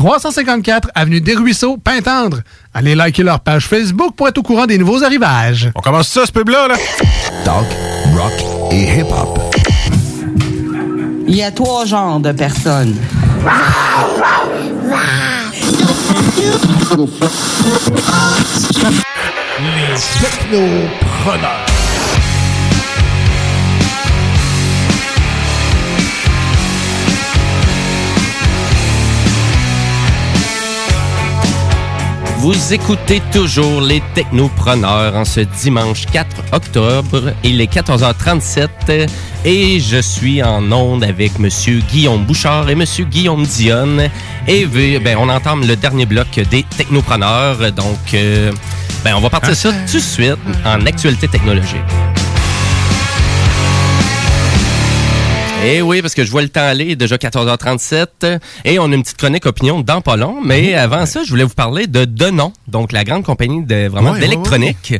354 0.00 0.88
Avenue 0.94 1.20
des 1.20 1.34
Ruisseaux, 1.34 1.76
Pintendre. 1.76 2.38
Allez 2.72 2.94
liker 2.94 3.22
leur 3.22 3.40
page 3.40 3.66
Facebook 3.66 4.14
pour 4.16 4.28
être 4.28 4.38
au 4.38 4.42
courant 4.42 4.64
des 4.64 4.78
nouveaux 4.78 5.04
arrivages. 5.04 5.70
On 5.74 5.80
commence 5.82 6.08
ça, 6.08 6.24
ce 6.24 6.32
pub-là, 6.32 6.68
là? 6.68 6.76
Talk, 7.44 7.66
rock 8.16 8.72
et 8.72 8.98
hip-hop. 8.98 9.38
Il 11.28 11.34
y 11.36 11.42
a 11.42 11.50
trois 11.50 11.84
genres 11.84 12.18
de 12.18 12.32
personnes. 12.32 12.96
Les 19.60 20.00
technopreneurs. 20.18 21.79
Vous 32.40 32.72
écoutez 32.72 33.20
toujours 33.34 33.82
les 33.82 34.02
Technopreneurs 34.14 35.14
en 35.14 35.26
ce 35.26 35.40
dimanche 35.40 36.06
4 36.06 36.54
octobre. 36.54 37.34
Il 37.44 37.60
est 37.60 37.70
14h37 37.70 39.10
et 39.44 39.78
je 39.78 40.00
suis 40.00 40.42
en 40.42 40.72
onde 40.72 41.04
avec 41.04 41.38
Monsieur 41.38 41.80
Guillaume 41.80 42.24
Bouchard 42.24 42.70
et 42.70 42.74
Monsieur 42.74 43.04
Guillaume 43.04 43.44
Dionne. 43.44 44.08
Et 44.48 44.64
ben, 44.64 45.18
on 45.18 45.28
entame 45.28 45.66
le 45.66 45.76
dernier 45.76 46.06
bloc 46.06 46.40
des 46.50 46.62
Technopreneurs. 46.62 47.72
Donc, 47.72 48.14
euh, 48.14 48.50
ben, 49.04 49.14
on 49.16 49.20
va 49.20 49.28
partir 49.28 49.54
ça 49.54 49.70
tout 49.86 49.98
de 49.98 50.02
suite 50.02 50.38
en 50.64 50.86
actualité 50.86 51.28
technologique. 51.28 51.84
Eh 55.62 55.82
oui, 55.82 56.00
parce 56.00 56.14
que 56.14 56.24
je 56.24 56.30
vois 56.30 56.42
le 56.42 56.48
temps 56.48 56.64
aller, 56.66 56.96
déjà 56.96 57.16
14h37. 57.16 58.40
Et 58.64 58.78
on 58.78 58.90
a 58.90 58.94
une 58.94 59.02
petite 59.02 59.18
chronique 59.18 59.44
opinion 59.46 59.80
dans 59.80 60.00
pas 60.00 60.16
long. 60.16 60.40
Mais 60.42 60.74
avant 60.74 61.04
ça, 61.06 61.22
je 61.22 61.30
voulais 61.30 61.44
vous 61.44 61.54
parler 61.54 61.86
de 61.86 62.04
Denon, 62.04 62.52
donc 62.66 62.92
la 62.92 63.04
grande 63.04 63.24
compagnie 63.24 63.62
de 63.64 63.88
vraiment 63.88 64.12
Ouais, 64.12 64.20
d'électronique, 64.20 64.94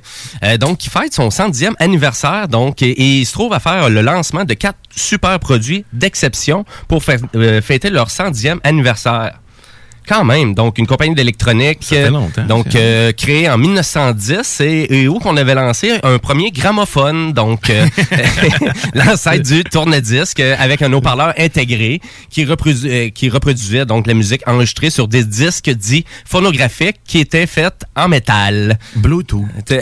euh, 0.45 0.57
donc 0.59 0.79
qui 0.79 0.91
fête 0.91 1.15
son 1.15 1.29
110e 1.29 1.73
anniversaire. 1.79 2.49
Donc, 2.49 2.83
et, 2.83 2.91
et 2.91 3.19
il 3.21 3.27
se 3.27 3.33
trouve 3.33 3.53
à 3.55 3.61
faire 3.61 3.89
le 3.89 4.03
lancement 4.03 4.45
de 4.45 4.55
quatre 4.55 4.79
super 4.95 5.39
produits 5.39 5.85
d'exception 5.93 6.65
pour 6.89 7.03
euh, 7.35 7.63
fêter 7.63 7.91
leur 7.91 8.09
110e 8.09 8.59
anniversaire. 8.63 9.39
Quand 10.11 10.25
même, 10.25 10.55
donc 10.55 10.79
une 10.79 10.89
compagnie 10.89 11.15
d'électronique, 11.15 11.79
fait 11.85 12.11
longtemps, 12.11 12.45
donc 12.45 12.75
euh, 12.75 13.13
créée 13.13 13.49
en 13.49 13.57
1910 13.57 14.61
et, 14.61 15.03
et 15.03 15.07
où 15.09 15.21
qu'on 15.21 15.37
avait 15.37 15.55
lancé 15.55 16.01
un 16.03 16.19
premier 16.19 16.51
gramophone, 16.51 17.33
donc 17.33 17.71
euh, 17.71 17.87
l'ancêtre 18.95 19.45
du 19.45 19.63
tourne-disque 19.63 20.41
euh, 20.41 20.57
avec 20.59 20.83
un 20.83 20.93
haut-parleur 20.93 21.33
intégré 21.39 22.01
qui, 22.29 22.45
reprodu- 22.45 22.89
euh, 22.89 23.11
qui 23.11 23.29
reproduisait 23.29 23.87
donc 23.87 24.09
la 24.09 24.15
musique 24.15 24.43
enregistrée 24.49 24.91
sur 24.91 25.07
des 25.07 25.23
disques 25.23 25.71
dits 25.71 26.05
phonographiques 26.25 26.97
qui 27.07 27.21
étaient 27.21 27.47
faits 27.47 27.85
en 27.95 28.09
métal. 28.09 28.81
Bluetooth. 28.97 29.45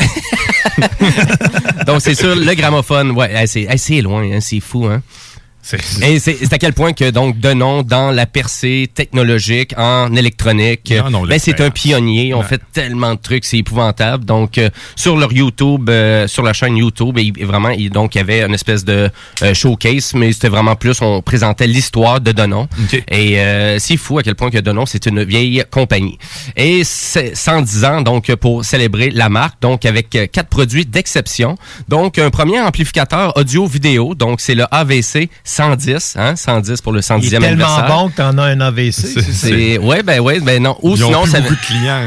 donc 1.86 2.02
c'est 2.02 2.14
sûr 2.14 2.36
le 2.36 2.54
gramophone, 2.54 3.12
ouais, 3.12 3.46
c'est 3.46 4.00
loin, 4.02 4.24
hein, 4.30 4.40
c'est 4.42 4.60
fou, 4.60 4.84
hein. 4.84 5.00
Et 6.02 6.18
c'est 6.18 6.50
à 6.52 6.56
quel 6.58 6.72
point 6.72 6.92
que 6.94 7.10
donc 7.10 7.38
Denon 7.40 7.82
dans 7.82 8.10
la 8.10 8.24
percée 8.26 8.88
technologique 8.94 9.74
en 9.76 10.14
électronique, 10.16 10.92
Non, 11.04 11.10
non, 11.10 11.26
ben, 11.26 11.38
c'est 11.38 11.60
un 11.60 11.70
pionnier. 11.70 12.32
On 12.32 12.38
Ouais. 12.40 12.44
fait 12.46 12.60
tellement 12.72 13.14
de 13.14 13.20
trucs, 13.20 13.44
c'est 13.44 13.58
épouvantable. 13.58 14.24
Donc 14.24 14.56
euh, 14.58 14.70
sur 14.96 15.16
leur 15.16 15.32
YouTube, 15.32 15.90
euh, 15.90 16.26
sur 16.26 16.42
la 16.42 16.52
chaîne 16.52 16.76
YouTube, 16.76 17.18
et, 17.18 17.32
et 17.36 17.44
vraiment, 17.44 17.70
il, 17.70 17.90
donc 17.90 18.14
il 18.14 18.18
y 18.18 18.20
avait 18.20 18.42
une 18.42 18.54
espèce 18.54 18.84
de 18.84 19.10
euh, 19.42 19.54
showcase, 19.54 20.14
mais 20.14 20.32
c'était 20.32 20.48
vraiment 20.48 20.76
plus 20.76 21.02
on 21.02 21.20
présentait 21.20 21.66
l'histoire 21.66 22.20
de 22.20 22.32
Denon. 22.32 22.68
Et 23.10 23.38
euh, 23.40 23.78
c'est 23.78 23.96
fou 23.98 24.18
à 24.18 24.22
quel 24.22 24.36
point 24.36 24.50
que 24.50 24.58
Denon 24.58 24.86
c'est 24.86 25.04
une 25.06 25.22
vieille 25.24 25.62
compagnie. 25.70 26.18
Et 26.56 26.82
c'est 26.84 27.34
110 27.36 27.84
ans 27.84 28.00
donc 28.00 28.34
pour 28.36 28.64
célébrer 28.64 29.10
la 29.10 29.28
marque, 29.28 29.60
donc 29.60 29.84
avec 29.84 30.10
quatre 30.32 30.48
produits 30.48 30.86
d'exception. 30.86 31.56
Donc 31.88 32.18
un 32.18 32.30
premier 32.30 32.60
amplificateur 32.60 33.36
audio-vidéo, 33.36 34.14
donc 34.14 34.40
c'est 34.40 34.54
le 34.54 34.64
AVC 34.70 35.28
110, 35.48 36.16
hein, 36.18 36.36
110 36.36 36.80
pour 36.82 36.92
le 36.92 37.00
110e 37.00 37.18
Il 37.22 37.26
est 37.26 37.30
tellement 37.30 37.46
anniversaire. 37.48 37.86
bon 37.88 38.08
que 38.10 38.16
t'en 38.16 38.36
as 38.38 38.42
un 38.44 38.60
AVC. 38.60 38.92
c'est 39.32 39.78
ouais 39.78 40.02
ben 40.02 40.20
ouais 40.20 40.40
ben 40.40 40.62
non 40.62 40.76
ou 40.82 40.94
Ils 40.94 41.04
ont 41.04 41.08
sinon 41.08 41.22
plus 41.22 41.30
ça 41.30 41.40
beaucoup 41.40 41.54
de 41.54 41.60
clients. 41.60 42.02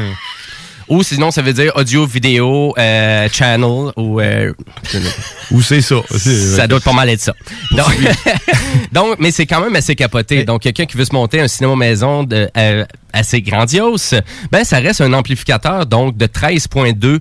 ou 0.88 1.02
sinon 1.02 1.30
ça 1.32 1.42
veut 1.42 1.52
dire 1.52 1.72
audio 1.74 2.06
vidéo 2.06 2.72
euh, 2.78 3.28
channel 3.32 3.90
ou 3.96 4.20
euh, 4.20 4.52
Ou 5.50 5.60
c'est 5.60 5.80
ça. 5.80 5.96
ça 6.08 6.66
doit 6.68 6.80
pas 6.80 6.92
mal 6.92 7.08
être 7.08 7.20
ça. 7.20 7.34
Donc, 7.72 7.88
donc, 8.92 9.16
mais 9.18 9.30
c'est 9.32 9.46
quand 9.46 9.60
même 9.60 9.74
assez 9.74 9.96
capoté. 9.96 10.44
Donc, 10.44 10.62
quelqu'un 10.62 10.86
qui 10.86 10.96
veut 10.96 11.04
se 11.04 11.12
monter 11.14 11.40
un 11.40 11.48
cinéma 11.48 11.74
maison 11.76 12.22
de, 12.22 12.48
euh, 12.56 12.84
assez 13.12 13.42
grandiose, 13.42 14.14
ben 14.50 14.64
ça 14.64 14.78
reste 14.78 15.00
un 15.00 15.12
amplificateur 15.12 15.84
donc 15.86 16.16
de 16.16 16.26
13.2 16.26 17.18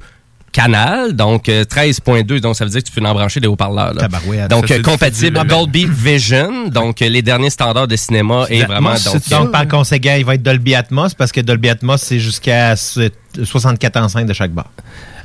canal, 0.51 1.13
donc 1.13 1.47
euh, 1.49 1.63
13.2, 1.63 2.39
donc 2.39 2.55
ça 2.55 2.65
veut 2.65 2.71
dire 2.71 2.83
que 2.83 2.89
tu 2.89 2.93
peux 2.99 3.05
en 3.05 3.13
brancher 3.13 3.39
des 3.39 3.47
haut-parleurs. 3.47 3.93
Donc, 3.93 4.67
Ça, 4.67 4.73
euh, 4.75 4.81
compatible. 4.81 5.41
Dolby 5.47 5.87
Vision, 5.89 6.67
donc 6.67 7.01
euh, 7.01 7.09
les 7.09 7.21
derniers 7.21 7.49
standards 7.49 7.87
de 7.87 7.95
cinéma 7.95 8.45
et 8.49 8.63
vraiment... 8.63 8.93
Donc, 8.93 9.29
Donc, 9.29 9.51
par 9.51 9.67
conséquent, 9.67 10.15
il 10.17 10.25
va 10.25 10.35
être 10.35 10.43
Dolby 10.43 10.75
Atmos 10.75 11.13
parce 11.13 11.31
que 11.31 11.41
Dolby 11.41 11.69
Atmos, 11.69 11.97
c'est 12.01 12.19
jusqu'à 12.19 12.73
euh, 12.97 13.09
64 13.43 13.97
enceintes 13.97 14.27
de 14.27 14.33
chaque 14.33 14.51
bar. 14.51 14.69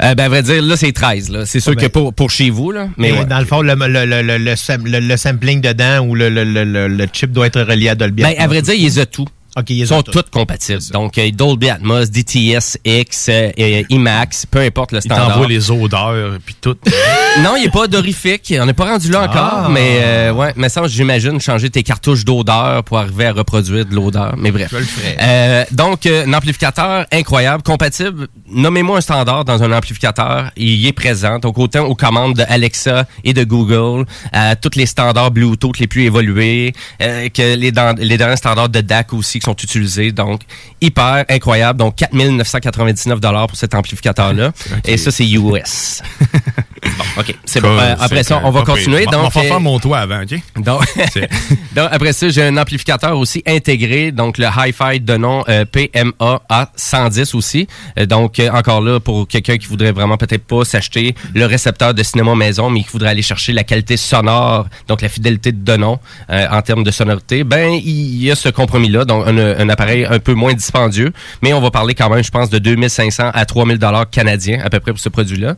euh, 0.02 0.14
ben, 0.14 0.24
à 0.24 0.28
vrai 0.28 0.42
dire, 0.42 0.62
là, 0.62 0.76
c'est 0.76 0.92
13. 0.92 1.30
là. 1.30 1.44
C'est 1.46 1.58
sûr 1.60 1.72
Ah 1.76 1.80
ben. 1.80 1.86
que 1.86 1.92
pour, 1.92 2.14
pour 2.14 2.30
chez 2.30 2.50
vous, 2.50 2.70
là, 2.70 2.88
mais 2.96 3.10
ouais. 3.12 3.24
dans 3.24 3.38
le 3.40 3.44
fond, 3.46 3.62
le, 3.62 3.74
le, 3.74 4.04
le, 4.06 4.22
le, 4.22 4.38
le 4.38 4.56
sam- 4.56 4.86
le- 4.86 5.00
le 5.00 5.16
sampling 5.16 5.60
dedans 5.60 6.06
ou 6.06 6.14
le, 6.14 6.28
le, 6.28 6.44
le, 6.44 6.64
le- 6.64 6.88
le 6.88 7.06
chip 7.12 7.32
doit 7.32 7.46
être 7.48 7.60
relié 7.62 7.88
à 7.88 7.94
Dolby 7.94 8.22
Ben, 8.22 8.28
Atmos. 8.30 8.44
à 8.44 8.46
vrai 8.46 8.62
dire, 8.62 8.74
ils 8.74 9.00
ont 9.00 9.04
tout. 9.10 9.26
OK, 9.58 9.70
Ils 9.70 9.86
sont 9.86 10.02
toutes 10.02 10.28
compatibles. 10.30 10.82
Donc, 10.92 11.16
euh, 11.16 11.30
Dolby 11.32 11.70
Atmos, 11.70 12.10
DTS 12.10 12.78
X, 12.84 13.28
euh, 13.30 13.50
euh, 13.58 13.82
IMAX, 13.88 14.44
peu 14.44 14.58
importe 14.60 14.92
le 14.92 14.98
Ils 14.98 15.02
standard. 15.02 15.28
t'envoient 15.28 15.48
les 15.48 15.70
odeurs, 15.70 16.38
puis 16.44 16.54
tout. 16.60 16.76
non, 17.42 17.54
il 17.56 17.64
n'est 17.64 17.70
pas 17.70 17.80
odorifique. 17.80 18.54
On 18.58 18.66
n'est 18.66 18.72
pas 18.72 18.84
rendu 18.86 19.10
là 19.10 19.22
encore, 19.22 19.62
Ah. 19.66 19.68
mais 19.70 19.98
euh, 20.02 20.32
ouais, 20.32 20.52
mais 20.56 20.68
ça, 20.68 20.82
j'imagine 20.86 21.40
changer 21.40 21.68
tes 21.70 21.82
cartouches 21.82 22.24
d'odeur 22.24 22.82
pour 22.84 22.98
arriver 22.98 23.26
à 23.26 23.32
reproduire 23.32 23.84
de 23.84 23.94
l'odeur. 23.94 24.34
Mais 24.38 24.50
bref. 24.50 24.68
Je 24.72 24.78
le 24.78 24.84
ferais. 24.84 25.16
Euh, 25.20 25.64
donc, 25.72 26.06
euh, 26.06 26.24
un 26.26 26.32
amplificateur 26.32 27.06
incroyable, 27.12 27.62
compatible. 27.62 28.28
Nommez-moi 28.48 28.98
un 28.98 29.00
standard 29.00 29.44
dans 29.44 29.62
un 29.62 29.72
amplificateur. 29.72 30.50
Il 30.56 30.74
y 30.76 30.86
est 30.88 30.92
présent. 30.92 31.38
Donc, 31.38 31.58
autant 31.58 31.84
aux 31.84 31.94
commandes 31.94 32.34
de 32.36 32.44
Alexa 32.48 33.04
et 33.24 33.32
de 33.34 33.44
Google, 33.44 34.06
à 34.32 34.56
tous 34.56 34.76
les 34.76 34.86
standards 34.86 35.30
Bluetooth 35.30 35.78
les 35.78 35.86
plus 35.86 36.04
évolués, 36.04 36.72
euh, 37.02 37.28
que 37.28 37.54
les, 37.56 37.70
dans- 37.72 37.96
les 37.98 38.16
derniers 38.16 38.36
standards 38.36 38.68
de 38.70 38.80
DAC 38.80 39.12
aussi 39.12 39.38
qui 39.40 39.44
sont 39.44 39.56
utilisés. 39.56 40.12
Donc, 40.12 40.40
hyper 40.80 41.24
incroyable. 41.28 41.78
Donc, 41.78 41.96
4999 41.96 43.20
dollars 43.20 43.46
pour 43.46 43.56
cet 43.58 43.74
amplificateur-là. 43.74 44.52
Et 44.84 44.96
ça, 44.96 45.10
c'est 45.10 45.26
US. 45.28 46.02
bon, 46.82 47.22
OK. 47.28 47.36
C'est 47.44 47.60
bon. 47.60 47.76
Euh, 47.76 47.94
après 47.98 48.22
ça, 48.22 48.40
on 48.44 48.50
va 48.50 48.62
continuer. 48.62 49.06
On 49.08 49.22
va- 49.22 49.30
faire 49.30 49.42
euh, 49.42 49.48
faire 49.48 49.60
mon 49.60 49.78
toit 49.78 49.98
avant, 49.98 50.22
OK? 50.22 50.38
donc, 50.56 50.82
donc, 51.74 51.88
après 51.90 52.12
ça, 52.12 52.28
j'ai 52.28 52.42
un 52.42 52.56
amplificateur 52.56 53.18
aussi 53.18 53.42
intégré, 53.46 54.12
donc 54.12 54.38
le 54.38 54.46
Hi-Fi 54.46 55.00
de 55.00 55.16
nom 55.16 55.44
euh, 55.48 55.64
PMA 55.64 56.40
A110 56.50 57.36
aussi. 57.36 57.66
Euh, 57.98 58.06
donc, 58.06 58.40
encore 58.52 58.80
là, 58.80 59.00
pour 59.00 59.26
quelqu'un 59.28 59.56
qui 59.58 59.66
voudrait 59.66 59.92
vraiment 59.92 60.16
peut-être 60.16 60.44
pas 60.44 60.64
s'acheter 60.64 61.14
le 61.34 61.46
récepteur 61.46 61.94
de 61.94 62.02
cinéma 62.02 62.34
maison, 62.34 62.70
mais 62.70 62.82
qui 62.82 62.90
voudrait 62.90 63.10
aller 63.10 63.22
chercher 63.22 63.52
la 63.52 63.64
qualité 63.64 63.96
sonore, 63.96 64.66
donc 64.88 65.02
la 65.02 65.08
fidélité 65.08 65.52
de 65.52 65.62
Denon 65.64 65.98
euh, 66.30 66.46
en 66.50 66.62
termes 66.62 66.84
de 66.84 66.90
sonorité, 66.90 67.44
ben, 67.44 67.72
il 67.72 68.22
y 68.22 68.30
a 68.30 68.34
ce 68.34 68.48
compromis-là, 68.48 69.04
donc 69.04 69.26
un, 69.26 69.36
un 69.38 69.68
appareil 69.68 70.06
un 70.08 70.18
peu 70.18 70.34
moins 70.34 70.54
dispendieux, 70.54 71.12
mais 71.42 71.52
on 71.52 71.60
va 71.60 71.70
parler 71.70 71.94
quand 71.94 72.08
même, 72.10 72.22
je 72.22 72.30
pense, 72.30 72.50
de 72.50 72.58
2500 72.58 73.30
à 73.32 73.44
3000 73.44 73.78
dollars 73.78 74.08
canadiens 74.10 74.60
à 74.64 74.70
peu 74.70 74.80
près 74.80 74.92
pour 74.92 75.00
ce 75.00 75.08
produit-là 75.08 75.56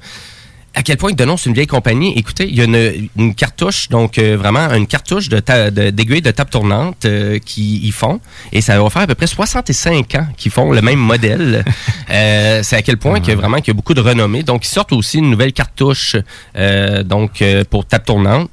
à 0.78 0.82
quel 0.82 0.96
point 0.96 1.12
Denon, 1.12 1.36
c'est 1.36 1.48
une 1.48 1.54
vieille 1.56 1.66
compagnie. 1.66 2.12
Écoutez, 2.16 2.46
il 2.48 2.54
y 2.54 2.60
a 2.60 2.64
une, 2.64 3.08
une 3.16 3.34
cartouche, 3.34 3.88
donc 3.88 4.16
euh, 4.16 4.36
vraiment 4.36 4.72
une 4.72 4.86
cartouche 4.86 5.28
de 5.28 5.40
ta- 5.40 5.72
de- 5.72 5.90
d'aiguille 5.90 6.22
de, 6.22 6.30
table 6.30 6.50
tournante 6.50 7.04
euh, 7.04 7.40
qui 7.44 7.78
y 7.78 7.90
font. 7.90 8.20
Et 8.52 8.60
ça 8.60 8.80
va 8.80 8.88
faire 8.88 9.02
à 9.02 9.06
peu 9.08 9.16
près 9.16 9.26
65 9.26 10.14
ans 10.14 10.28
qu'ils 10.36 10.52
font 10.52 10.70
le 10.70 10.80
même 10.80 11.00
modèle. 11.00 11.64
Euh, 12.10 12.60
c'est 12.62 12.74
à 12.76 12.80
quel 12.80 12.96
point 12.96 13.20
qu'il 13.20 13.28
y 13.28 13.32
a 13.32 13.36
vraiment 13.36 13.58
qu'il 13.58 13.68
y 13.68 13.72
a 13.72 13.74
beaucoup 13.74 13.92
de 13.92 14.00
renommée. 14.00 14.42
Donc, 14.42 14.64
ils 14.64 14.70
sortent 14.70 14.94
aussi 14.94 15.18
une 15.18 15.28
nouvelle 15.28 15.52
cartouche 15.52 16.16
donc 17.04 17.44
pour 17.68 17.84
table 17.84 18.04
tournante. 18.06 18.50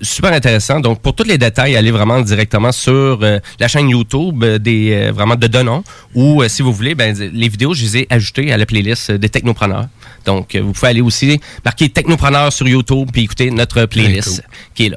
Super 0.00 0.32
intéressant. 0.32 0.78
Donc, 0.78 1.00
pour 1.02 1.16
tous 1.16 1.24
les 1.24 1.36
détails, 1.36 1.74
allez 1.74 1.90
vraiment 1.90 2.20
directement 2.20 2.70
sur 2.70 3.18
la 3.58 3.66
chaîne 3.68 3.88
YouTube 3.88 4.44
des 4.44 5.10
vraiment 5.10 5.34
de 5.34 5.48
Denon. 5.48 5.82
Ou 6.14 6.44
si 6.46 6.62
vous 6.62 6.72
voulez, 6.72 6.94
ben, 6.94 7.12
les 7.18 7.48
vidéos, 7.48 7.74
je 7.74 7.82
les 7.82 7.96
ai 7.98 8.06
ajoutées 8.08 8.52
à 8.52 8.56
la 8.56 8.66
playlist 8.66 9.10
des 9.10 9.28
technopreneurs. 9.28 9.86
Donc, 10.24 10.54
vous 10.54 10.72
pouvez 10.72 10.88
aller 10.90 11.00
aussi 11.00 11.26
marquer 11.64 11.88
technopreneur 11.90 12.52
sur 12.52 12.66
YouTube 12.66 13.10
puis 13.12 13.22
écouter 13.22 13.50
notre 13.50 13.84
playlist 13.84 14.42
qui 14.74 14.86
est 14.86 14.88
là. 14.88 14.96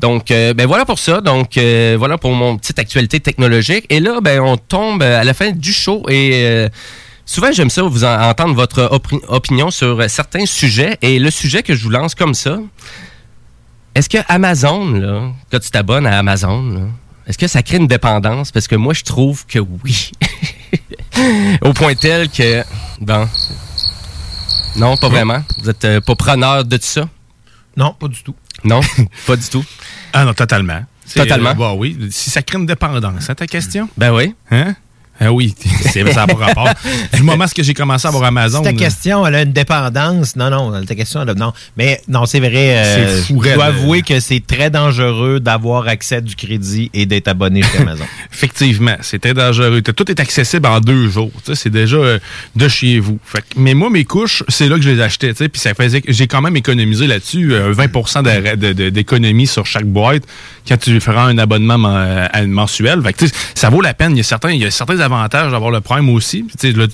Donc, 0.00 0.30
euh, 0.30 0.54
ben 0.54 0.66
voilà 0.66 0.84
pour 0.84 0.98
ça. 0.98 1.20
Donc, 1.20 1.56
euh, 1.58 1.96
voilà 1.98 2.18
pour 2.18 2.32
mon 2.32 2.56
petite 2.56 2.78
actualité 2.78 3.20
technologique. 3.20 3.84
Et 3.90 4.00
là, 4.00 4.20
ben 4.22 4.40
on 4.40 4.56
tombe 4.56 5.02
à 5.02 5.24
la 5.24 5.34
fin 5.34 5.50
du 5.50 5.72
show 5.72 6.04
et 6.08 6.30
euh, 6.34 6.68
souvent 7.26 7.50
j'aime 7.52 7.68
ça 7.70 7.82
vous 7.82 8.04
en- 8.04 8.20
entendre 8.30 8.54
votre 8.54 8.88
opinion 9.28 9.70
sur 9.70 10.08
certains 10.08 10.46
sujets. 10.46 10.96
Et 11.02 11.18
le 11.18 11.30
sujet 11.30 11.62
que 11.62 11.74
je 11.74 11.82
vous 11.82 11.90
lance 11.90 12.14
comme 12.14 12.34
ça, 12.34 12.58
est-ce 13.96 14.08
que 14.08 14.18
Amazon, 14.28 14.92
là, 14.92 15.22
quand 15.50 15.58
tu 15.58 15.70
t'abonnes 15.70 16.06
à 16.06 16.16
Amazon, 16.18 16.88
est-ce 17.26 17.36
que 17.36 17.48
ça 17.48 17.62
crée 17.64 17.78
une 17.78 17.88
dépendance? 17.88 18.52
Parce 18.52 18.68
que 18.68 18.76
moi, 18.76 18.94
je 18.94 19.02
trouve 19.02 19.44
que 19.46 19.58
oui. 19.58 20.12
Au 21.62 21.72
point 21.72 21.94
tel 21.96 22.28
que, 22.30 22.62
bon, 23.00 23.26
non, 24.76 24.96
pas 24.96 25.08
vraiment. 25.08 25.42
Vous 25.62 25.70
êtes 25.70 25.84
euh, 25.84 26.00
pas 26.00 26.14
preneur 26.14 26.64
de 26.64 26.76
tout 26.76 26.82
ça? 26.84 27.08
Non, 27.76 27.94
pas 27.94 28.08
du 28.08 28.22
tout. 28.22 28.34
Non, 28.64 28.80
pas 29.26 29.36
du 29.36 29.48
tout. 29.48 29.64
Ah 30.12 30.24
non, 30.24 30.34
totalement. 30.34 30.82
Totalement. 31.14 31.50
euh, 31.50 31.54
bah 31.54 31.72
oui, 31.74 31.96
si 32.10 32.30
ça 32.30 32.42
crée 32.42 32.58
une 32.58 32.66
dépendance, 32.66 33.14
c'est 33.20 33.34
ta 33.34 33.46
question? 33.46 33.88
Ben 33.96 34.12
oui. 34.12 34.34
Hein? 34.50 34.74
Ah 35.20 35.32
oui, 35.32 35.54
c'est- 35.92 36.04
ça 36.12 36.26
n'a 36.26 36.34
pas 36.34 36.46
rapport. 36.46 36.68
Du 37.14 37.22
moment 37.22 37.44
que 37.54 37.62
j'ai 37.62 37.74
commencé 37.74 38.06
à 38.06 38.10
avoir 38.10 38.24
Amazon... 38.24 38.62
Ta 38.62 38.72
question, 38.72 39.26
elle 39.26 39.34
a 39.34 39.42
une 39.42 39.52
dépendance. 39.52 40.36
Non, 40.36 40.50
non, 40.50 40.84
ta 40.84 40.94
question, 40.94 41.22
elle 41.22 41.30
a- 41.30 41.34
non. 41.34 41.52
Mais 41.76 42.00
non, 42.08 42.24
c'est 42.26 42.40
vrai. 42.40 42.76
euh, 42.78 43.16
C'est 43.22 43.22
fou, 43.34 43.42
je 43.44 43.54
dois 43.54 43.64
avouer 43.66 44.02
que 44.02 44.20
c'est 44.20 44.44
très 44.46 44.70
dangereux 44.70 45.40
d'avoir 45.40 45.88
accès 45.88 46.16
à 46.16 46.20
du 46.20 46.36
crédit 46.36 46.90
et 46.94 47.06
d'être 47.06 47.28
abonné 47.28 47.62
chez 47.62 47.78
Amazon. 47.78 48.04
Effectivement, 48.32 48.96
c'est 49.00 49.18
très 49.20 49.34
dangereux. 49.34 49.82
Tout 49.82 50.10
est 50.10 50.20
accessible 50.20 50.66
en 50.66 50.80
deux 50.80 51.08
jours. 51.08 51.32
C'est 51.54 51.70
déjà 51.70 51.96
euh, 51.96 52.18
de 52.56 52.68
chez 52.68 53.00
vous. 53.00 53.18
Fait 53.24 53.40
que- 53.40 53.58
mais 53.58 53.74
moi, 53.74 53.90
mes 53.90 54.04
couches, 54.04 54.44
c'est 54.48 54.68
là 54.68 54.76
que 54.76 54.82
je 54.82 54.90
les 54.90 55.00
achetais. 55.00 55.32
Puis 55.34 55.60
ça 55.60 55.74
faisait 55.74 56.02
j'ai 56.06 56.26
quand 56.26 56.40
même 56.42 56.56
économisé 56.56 57.06
là-dessus 57.06 57.52
euh, 57.54 57.72
20 57.72 58.22
d'arrêt- 58.22 58.56
de- 58.56 58.72
de- 58.72 58.88
d'économie 58.90 59.46
sur 59.46 59.66
chaque 59.66 59.84
boîte 59.86 60.22
quand 60.66 60.76
tu 60.78 61.00
feras 61.00 61.24
un 61.24 61.38
abonnement 61.38 61.78
men- 61.78 62.28
euh, 62.36 62.46
mensuel. 62.46 63.02
Fait 63.02 63.12
que, 63.12 63.18
tu 63.18 63.28
sais, 63.28 63.34
ça 63.54 63.70
vaut 63.70 63.80
la 63.80 63.94
peine. 63.94 64.12
Il 64.12 64.18
y 64.18 64.20
a 64.20 64.24
certains, 64.24 64.50
il 64.52 64.60
y 64.60 64.64
a 64.66 64.70
certains 64.70 65.00
l'avantage 65.08 65.52
d'avoir 65.52 65.70
le 65.70 65.80
Prime 65.80 66.08
aussi. 66.10 66.44
Puis, 66.44 66.72
là. 66.72 66.86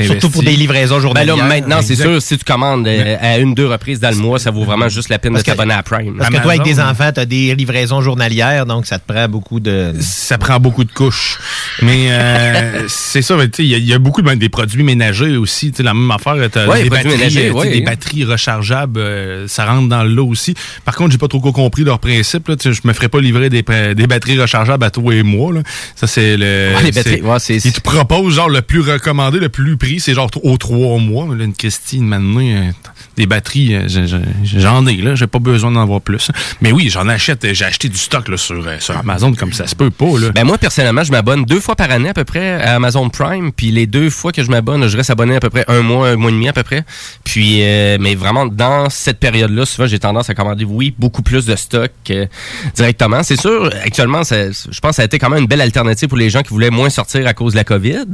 Surtout 0.00 0.30
pour 0.30 0.42
des 0.42 0.56
livraisons 0.56 0.96
Ben 0.96 1.02
journalières. 1.02 1.36
là, 1.36 1.44
maintenant, 1.44 1.80
c'est 1.82 1.96
sûr, 1.96 2.20
si 2.22 2.38
tu 2.38 2.44
commandes 2.44 2.86
euh, 2.86 3.16
à 3.20 3.38
une, 3.38 3.54
deux 3.54 3.66
reprises 3.66 4.00
dans 4.00 4.10
le 4.10 4.16
mois, 4.16 4.38
ça 4.38 4.50
vaut 4.50 4.64
vraiment 4.64 4.88
juste 4.88 5.08
la 5.08 5.18
peine 5.18 5.32
Parce 5.32 5.44
de 5.44 5.50
t'abonner 5.50 5.74
à 5.74 5.82
Prime. 5.82 6.16
Parce 6.18 6.30
que 6.30 6.42
toi, 6.42 6.52
avec 6.52 6.62
des 6.62 6.80
enfants, 6.80 7.10
tu 7.12 7.20
as 7.20 7.26
des 7.26 7.54
livraisons 7.54 8.00
journalières, 8.00 8.66
donc 8.66 8.86
ça 8.86 8.98
te 8.98 9.10
prend 9.12 9.28
beaucoup 9.28 9.60
de. 9.60 9.92
ça 10.00 10.38
prend 10.38 10.58
beaucoup 10.60 10.84
de 10.84 10.92
couches. 10.92 11.38
Mais 11.82 12.08
euh, 12.10 12.84
c'est 12.88 13.22
ça, 13.22 13.34
tu 13.44 13.50
sais, 13.52 13.64
il 13.64 13.68
y, 13.70 13.74
a- 13.74 13.78
il 13.78 13.86
y 13.86 13.92
a 13.94 13.98
beaucoup 13.98 14.22
de, 14.22 14.34
des 14.34 14.48
produits 14.48 14.82
ménagers 14.82 15.36
aussi. 15.36 15.72
La 15.78 15.94
même 15.94 16.10
affaire, 16.10 16.34
tu 16.52 16.58
Ouais, 16.68 16.82
des, 16.82 16.90
batteries, 16.90 17.08
ménagers, 17.16 17.48
euh, 17.48 17.52
ouais. 17.52 17.70
des 17.70 17.80
batteries 17.82 18.24
rechargeables, 18.24 18.98
euh, 19.00 19.48
ça 19.48 19.64
rentre 19.64 19.88
dans 19.88 20.02
le 20.02 20.10
lot 20.10 20.26
aussi. 20.28 20.54
Par 20.84 20.96
contre, 20.96 21.12
j'ai 21.12 21.18
pas 21.18 21.28
trop 21.28 21.40
compris 21.40 21.84
leur 21.84 21.98
principe. 21.98 22.50
Je 22.62 22.80
me 22.84 22.92
ferais 22.92 23.08
pas 23.08 23.20
livrer 23.20 23.48
des, 23.48 23.62
batteries 23.62 24.40
rechargeables 24.40 24.84
à 24.84 24.90
toi 24.90 25.14
et 25.14 25.22
moi. 25.22 25.52
Là. 25.52 25.60
Ça, 25.96 26.06
c'est 26.06 26.36
le. 26.36 26.72
Ouais, 26.76 26.82
les 26.84 26.92
batteries, 26.92 27.22
c'est- 27.38 27.57
c'est- 27.60 27.68
Ils 27.68 27.72
te 27.72 27.80
proposent 27.80 28.34
genre 28.34 28.48
le 28.48 28.62
plus 28.62 28.80
recommandé, 28.80 29.38
le 29.38 29.48
plus 29.48 29.76
prix, 29.76 30.00
c'est 30.00 30.14
genre 30.14 30.30
aux 30.42 30.56
trois 30.56 30.98
mois. 30.98 31.26
Là, 31.34 31.44
une 31.44 31.54
Christine, 31.54 32.06
maintenant, 32.06 32.40
euh, 32.42 32.70
des 33.16 33.26
batteries, 33.26 33.74
euh, 33.74 33.88
je- 33.88 34.06
je- 34.06 34.58
j'en 34.60 34.86
ai, 34.86 34.96
là. 34.96 35.14
J'ai 35.14 35.26
pas 35.26 35.38
besoin 35.38 35.70
d'en 35.70 35.82
avoir 35.82 36.00
plus. 36.00 36.30
Mais 36.60 36.72
oui, 36.72 36.88
j'en 36.90 37.08
achète. 37.08 37.46
J'ai 37.54 37.64
acheté 37.64 37.88
du 37.88 37.96
stock 37.98 38.28
là, 38.28 38.36
sur, 38.36 38.56
euh, 38.66 38.76
sur 38.80 38.96
Amazon 38.96 39.32
comme 39.34 39.52
ça 39.52 39.66
se 39.66 39.74
peut 39.74 39.90
pas. 39.90 40.18
Là. 40.18 40.30
Ben 40.34 40.44
moi, 40.44 40.58
personnellement, 40.58 41.04
je 41.04 41.10
m'abonne 41.12 41.44
deux 41.44 41.60
fois 41.60 41.76
par 41.76 41.90
année 41.90 42.08
à 42.10 42.14
peu 42.14 42.24
près 42.24 42.62
à 42.62 42.76
Amazon 42.76 43.08
Prime. 43.10 43.52
Puis 43.52 43.70
les 43.70 43.86
deux 43.86 44.10
fois 44.10 44.32
que 44.32 44.42
je 44.42 44.50
m'abonne, 44.50 44.86
je 44.88 44.96
reste 44.96 45.10
abonné 45.10 45.36
à 45.36 45.40
peu 45.40 45.50
près 45.50 45.64
un 45.68 45.82
mois, 45.82 46.08
un 46.10 46.16
mois 46.16 46.30
et 46.30 46.34
demi 46.34 46.48
à 46.48 46.52
peu 46.52 46.62
près. 46.62 46.84
Puis, 47.24 47.60
euh, 47.62 47.98
mais 48.00 48.14
vraiment, 48.14 48.46
dans 48.46 48.88
cette 48.90 49.18
période-là, 49.20 49.66
souvent, 49.66 49.86
j'ai 49.86 49.98
tendance 49.98 50.30
à 50.30 50.34
commander, 50.34 50.64
oui, 50.64 50.94
beaucoup 50.98 51.22
plus 51.22 51.44
de 51.46 51.56
stock 51.56 51.90
euh, 52.10 52.26
directement. 52.74 53.22
C'est 53.22 53.40
sûr, 53.40 53.70
actuellement, 53.84 54.24
ça- 54.24 54.50
je 54.50 54.80
pense 54.80 54.90
que 54.90 54.96
ça 54.96 55.02
a 55.02 55.04
été 55.04 55.18
quand 55.18 55.30
même 55.30 55.40
une 55.40 55.46
belle 55.46 55.60
alternative 55.60 56.08
pour 56.08 56.18
les 56.18 56.30
gens 56.30 56.42
qui 56.42 56.50
voulaient 56.50 56.70
moins 56.70 56.90
sortir 56.90 57.26
à 57.26 57.34
cause 57.34 57.47
de 57.52 57.56
la 57.56 57.64
COVID. 57.64 58.04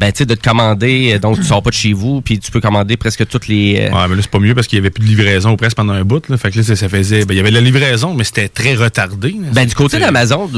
Ben, 0.00 0.12
tu 0.12 0.18
sais, 0.18 0.26
de 0.26 0.34
te 0.34 0.42
commander, 0.46 1.12
euh, 1.14 1.18
donc 1.18 1.36
tu 1.36 1.44
sors 1.44 1.62
pas 1.62 1.70
de 1.70 1.74
chez 1.74 1.92
vous, 1.92 2.20
puis 2.20 2.38
tu 2.38 2.50
peux 2.50 2.60
commander 2.60 2.96
presque 2.96 3.26
toutes 3.28 3.48
les... 3.48 3.76
euh, 3.80 3.94
Ouais, 3.94 4.08
mais 4.08 4.16
là, 4.16 4.22
c'est 4.22 4.30
pas 4.30 4.38
mieux 4.38 4.54
parce 4.54 4.66
qu'il 4.66 4.78
y 4.78 4.80
avait 4.80 4.90
plus 4.90 5.02
de 5.04 5.08
livraison 5.08 5.56
presque 5.56 5.76
pendant 5.76 5.92
un 5.92 6.04
bout. 6.04 6.28
Là. 6.28 6.36
Fait 6.36 6.50
que 6.50 6.58
là, 6.58 6.62
ça, 6.64 6.76
ça 6.76 6.88
faisait. 6.88 7.24
ben, 7.24 7.34
il 7.34 7.36
y 7.36 7.40
avait 7.40 7.50
la 7.50 7.60
livraison, 7.60 8.14
mais 8.14 8.24
c'était 8.24 8.48
très 8.48 8.74
retardé. 8.74 9.30
là. 9.40 9.48
Ben, 9.52 9.66
du 9.66 9.74
côté 9.74 9.98
d'Amazon, 9.98 10.50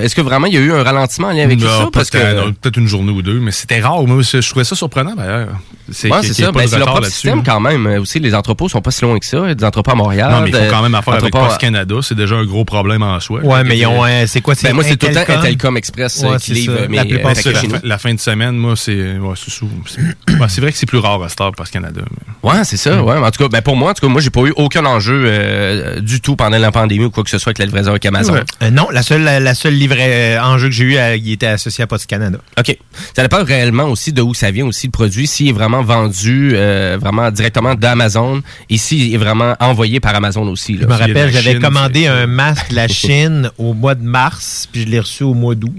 est-ce 0.00 0.14
que 0.14 0.20
vraiment 0.20 0.46
il 0.46 0.54
y 0.54 0.56
a 0.56 0.60
eu 0.60 0.72
un 0.72 0.82
ralentissement 0.82 1.28
en 1.28 1.32
lien 1.32 1.44
avec 1.44 1.60
Non, 1.60 1.66
ça? 1.66 1.88
Parce 1.92 2.10
que... 2.10 2.18
peut-être, 2.18 2.36
non, 2.46 2.52
peut-être 2.52 2.76
une 2.78 2.88
journée 2.88 3.12
ou 3.12 3.22
deux, 3.22 3.40
mais 3.40 3.50
c'était 3.52 3.80
rare. 3.80 4.02
Moi, 4.06 4.22
je 4.22 4.48
trouvais 4.48 4.64
ça 4.64 4.74
surprenant 4.76 5.14
d'ailleurs. 5.14 5.48
C'est 5.90 6.10
Ouais, 6.10 6.18
c'est 6.22 6.42
Ben, 6.52 6.66
leur 6.78 6.86
propre 6.88 7.06
système 7.06 7.38
là. 7.38 7.42
quand 7.46 7.60
même. 7.60 7.86
Euh, 7.86 8.00
Aussi, 8.00 8.18
les 8.18 8.34
entrepôts 8.34 8.68
sont 8.68 8.80
pas 8.80 8.90
si 8.90 9.02
loin 9.02 9.18
que 9.18 9.26
ça. 9.26 9.38
Il 9.44 9.48
y 9.48 9.50
a 9.50 9.54
des 9.54 9.64
entrepôts 9.64 9.92
à 9.92 9.94
Montréal. 9.94 10.30
Non, 10.30 10.40
mais 10.42 10.50
il 10.50 10.54
faut 10.56 10.70
quand 10.70 10.82
même 10.82 10.94
affaire 10.94 11.14
avec 11.14 11.32
Post 11.32 11.58
Canada. 11.58 11.94
C'est 12.02 12.14
déjà 12.16 12.34
un 12.36 12.44
gros 12.44 12.64
problème 12.64 13.02
en 13.02 13.18
soi. 13.20 13.40
Ouais, 13.40 13.64
mais 13.64 13.78
ils 13.78 13.86
ont, 13.86 14.02
c'est 14.26 14.40
quoi, 14.40 14.54
c'est 14.54 14.68
Ben, 14.68 14.74
moi, 14.74 14.84
c'est 14.84 14.96
tout 14.96 15.06
le 15.06 15.14
temps 15.14 15.74
Express 15.76 16.22
Ouais, 16.22 16.36
qui 16.38 16.46
c'est 16.46 16.52
livre 16.54 16.78
La 16.90 17.04
plupart, 17.04 17.36
la, 17.56 17.60
chez 17.60 17.66
nous. 17.68 17.74
fin, 17.74 17.80
la 17.84 17.98
fin 17.98 18.14
de 18.14 18.20
semaine, 18.20 18.56
moi, 18.56 18.74
c'est 18.76 19.18
ouais, 19.18 19.34
c'est 19.36 19.50
sous- 19.50 19.68
c'est 19.86 20.00
ouais, 20.40 20.46
c'est 20.48 20.60
vrai 20.60 20.72
que 20.72 20.78
c'est 20.78 20.86
plus 20.86 20.98
rare 20.98 21.22
à 21.22 21.28
Star 21.28 21.52
Post 21.52 21.72
Canada. 21.72 22.00
mais- 22.10 22.50
Ouais, 22.50 22.64
c'est 22.64 22.76
ça. 22.76 23.02
Ouais, 23.02 23.18
mais 23.18 23.26
en 23.26 23.30
tout 23.30 23.42
cas, 23.42 23.48
ben 23.48 23.60
pour 23.62 23.76
moi, 23.76 23.90
en 23.90 23.94
tout 23.94 24.06
cas, 24.06 24.12
moi, 24.12 24.20
j'ai 24.20 24.30
pas 24.30 24.42
eu 24.42 24.52
aucun 24.56 24.84
enjeu 24.84 25.24
euh, 25.26 26.00
du 26.00 26.20
tout 26.20 26.36
pendant 26.36 26.58
la 26.58 26.70
pandémie 26.70 27.04
ou 27.06 27.10
quoi 27.10 27.24
que 27.24 27.30
ce 27.30 27.38
soit 27.38 27.50
avec 27.50 27.58
la 27.58 27.64
livraison 27.64 27.90
avec 27.90 28.06
Amazon. 28.06 28.34
Ouais. 28.34 28.44
Euh, 28.62 28.70
non, 28.70 28.88
la 28.92 29.02
seule, 29.02 29.22
la, 29.22 29.40
la 29.40 29.54
seule 29.54 29.74
livret, 29.74 30.36
euh, 30.36 30.42
enjeu 30.42 30.68
que 30.68 30.74
j'ai 30.74 30.84
eu, 30.84 30.96
euh, 30.96 31.16
il 31.16 31.32
était 31.32 31.46
associé 31.46 31.82
à 31.82 31.86
Post 31.88 32.06
Canada. 32.06 32.38
OK. 32.58 32.76
Ça 33.14 33.22
dépend 33.22 33.42
réellement 33.42 33.84
aussi 33.84 34.12
de 34.12 34.22
où 34.22 34.32
ça 34.34 34.50
vient 34.50 34.66
aussi 34.66 34.86
le 34.86 34.92
produit, 34.92 35.26
s'il 35.26 35.48
est 35.48 35.52
vraiment 35.52 35.82
vendu 35.82 36.52
euh, 36.54 36.96
vraiment 37.00 37.30
directement 37.30 37.74
d'Amazon 37.74 38.42
et 38.70 38.76
s'il 38.78 39.12
est 39.12 39.18
vraiment 39.18 39.54
envoyé 39.58 39.98
par 39.98 40.14
Amazon 40.14 40.46
aussi. 40.48 40.74
Là. 40.74 40.82
Je 40.82 40.86
me 40.86 40.92
rappelle, 40.94 41.32
j'avais 41.32 41.52
Chine, 41.52 41.60
commandé 41.60 42.02
c'est- 42.02 42.08
un 42.08 42.26
masque 42.26 42.70
de 42.70 42.76
la 42.76 42.88
Chine 42.96 43.50
au 43.58 43.72
mois 43.74 43.94
de 43.94 44.04
mars, 44.04 44.68
puis 44.70 44.82
je 44.82 44.86
l'ai 44.88 45.00
reçu 45.00 45.24
au 45.24 45.34
mois 45.34 45.54
d'août. 45.54 45.74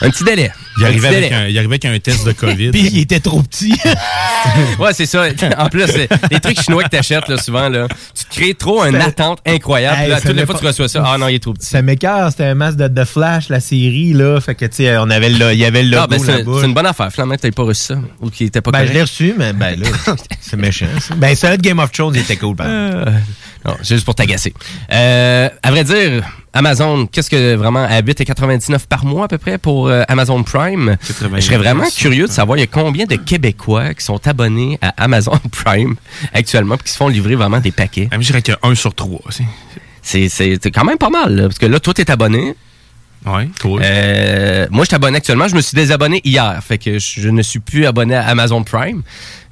Un 0.00 0.10
petit 0.10 0.24
délai. 0.24 0.50
Il 0.78 0.84
arrivait, 0.84 1.08
avec 1.08 1.32
un, 1.32 1.46
il 1.48 1.56
arrivait 1.58 1.74
avec 1.74 1.84
un 1.86 1.98
test 1.98 2.26
de 2.26 2.32
COVID. 2.32 2.70
Puis 2.72 2.80
il 2.92 2.98
était 3.00 3.20
trop 3.20 3.42
petit. 3.42 3.74
Ouais, 4.78 4.92
c'est 4.92 5.06
ça. 5.06 5.24
En 5.58 5.68
plus, 5.68 5.86
les 6.30 6.40
trucs 6.40 6.60
chinois 6.60 6.84
que 6.84 6.88
t'achètes 6.90 7.28
là, 7.28 7.36
souvent, 7.36 7.68
là, 7.68 7.88
tu 8.14 8.24
te 8.24 8.34
crées 8.34 8.54
trop 8.54 8.84
une 8.84 8.98
Ça- 8.98 9.06
attente 9.06 9.40
incroyable. 9.44 10.00
Hey, 10.02 10.08
là, 10.08 10.20
ça 10.20 10.28
toutes 10.28 10.36
les 10.36 10.46
fois 10.46 10.54
que 10.54 10.60
tu 10.60 10.66
reçois 10.66 10.88
ça, 10.88 11.02
ah 11.04 11.18
non, 11.18 11.28
il 11.28 11.34
est 11.36 11.38
trop 11.42 11.52
petit. 11.52 11.66
Ça 11.66 11.82
m'écœure, 11.82 12.30
c'était 12.30 12.44
un 12.44 12.54
masque 12.54 12.76
de, 12.78 12.86
de 12.88 13.04
Flash, 13.04 13.48
la 13.48 13.58
série, 13.60 14.12
là. 14.12 14.40
Fait 14.40 14.54
que, 14.54 14.64
tu 14.66 14.76
sais, 14.76 14.96
on 14.98 15.10
avait 15.10 15.30
le, 15.30 15.52
il 15.52 15.58
y 15.58 15.64
avait 15.64 15.82
le 15.82 15.90
logo 15.90 16.02
Ah, 16.04 16.06
ben, 16.06 16.20
c'est 16.20 16.66
une 16.66 16.74
bonne 16.74 16.86
affaire. 16.86 17.10
Finalement, 17.10 17.34
t'aies 17.36 17.50
pas 17.50 17.64
reçu 17.64 17.82
ça. 17.82 17.98
Ou 18.20 18.30
qu'il 18.30 18.46
était 18.46 18.60
pas 18.60 18.70
Ben, 18.70 18.86
je 18.86 18.92
l'ai 18.92 19.02
reçu, 19.02 19.34
mais 19.36 19.52
ben 19.52 19.80
là, 19.80 19.88
c'est 20.40 20.56
méchant. 20.56 20.86
ça. 21.00 21.14
Ben, 21.16 21.34
de 21.34 21.56
Game 21.62 21.78
of 21.80 21.90
Thrones, 21.90 22.14
il 22.14 22.20
était 22.20 22.36
cool, 22.36 22.54
par. 22.54 22.66
Euh, 22.68 23.04
non, 23.64 23.76
c'est 23.82 23.94
juste 23.96 24.04
pour 24.04 24.14
t'agacer. 24.14 24.54
Euh, 24.92 25.48
à 25.62 25.70
vrai 25.70 25.82
dire, 25.84 26.22
Amazon, 26.52 27.06
qu'est-ce 27.06 27.28
que 27.30 27.54
vraiment 27.56 27.84
à 27.84 28.00
8,99 28.00 28.86
par 28.88 29.04
mois 29.04 29.24
à 29.24 29.28
peu 29.28 29.38
près 29.38 29.58
pour 29.58 29.88
euh, 29.88 30.02
Amazon 30.08 30.42
Prime? 30.42 30.65
Je 31.40 31.44
serais 31.46 31.56
vraiment 31.58 31.84
curieux 31.96 32.26
de 32.26 32.32
savoir 32.32 32.56
il 32.58 32.60
y 32.60 32.64
a 32.64 32.66
combien 32.66 33.04
de 33.06 33.16
Québécois 33.16 33.94
qui 33.94 34.04
sont 34.04 34.26
abonnés 34.26 34.78
à 34.82 34.88
Amazon 35.02 35.38
Prime 35.52 35.96
actuellement 36.32 36.76
puis 36.76 36.84
qui 36.86 36.92
se 36.92 36.96
font 36.96 37.08
livrer 37.08 37.34
vraiment 37.36 37.60
des 37.60 37.72
paquets. 37.72 38.08
Je 38.12 38.18
dirais 38.18 38.42
qu'il 38.42 38.54
y 38.54 38.66
a 38.66 38.68
un 38.68 38.74
sur 38.74 38.94
trois. 38.94 39.20
aussi. 39.26 39.44
C'est 40.02 40.28
c'est- 40.28 40.58
c'est 40.62 40.70
quand 40.70 40.84
même 40.84 40.98
pas 40.98 41.10
mal, 41.10 41.34
là, 41.34 41.42
parce 41.44 41.58
que 41.58 41.66
là, 41.66 41.80
toi, 41.80 41.92
t'es 41.94 42.10
abonné. 42.10 42.54
Oui, 43.24 43.50
cool. 43.60 43.80
Euh, 43.82 44.66
moi, 44.70 44.84
je 44.84 44.88
suis 44.88 44.94
abonné 44.94 45.16
actuellement. 45.16 45.48
Je 45.48 45.56
me 45.56 45.60
suis 45.60 45.74
désabonné 45.74 46.20
hier. 46.22 46.62
Fait 46.62 46.78
que 46.78 46.98
je 47.00 47.28
ne 47.28 47.42
suis 47.42 47.58
plus 47.58 47.84
abonné 47.84 48.14
à 48.14 48.24
Amazon 48.28 48.62
Prime. 48.62 49.02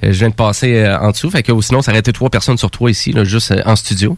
Euh, 0.05 0.13
je 0.13 0.19
viens 0.19 0.29
de 0.29 0.35
passer 0.35 0.77
euh, 0.77 0.99
en 0.99 1.11
dessous. 1.11 1.31
Fait 1.31 1.43
que 1.43 1.53
sinon, 1.61 1.83
ça 1.83 1.91
aurait 1.91 2.01
été 2.01 2.13
trois 2.13 2.31
personnes 2.31 2.59
sur 2.59 2.71
trois 2.71 2.91
ici, 2.91 3.13
là, 3.13 3.25
juste 3.25 3.51
euh, 3.51 3.63
en 3.65 3.77
studio. 3.77 4.17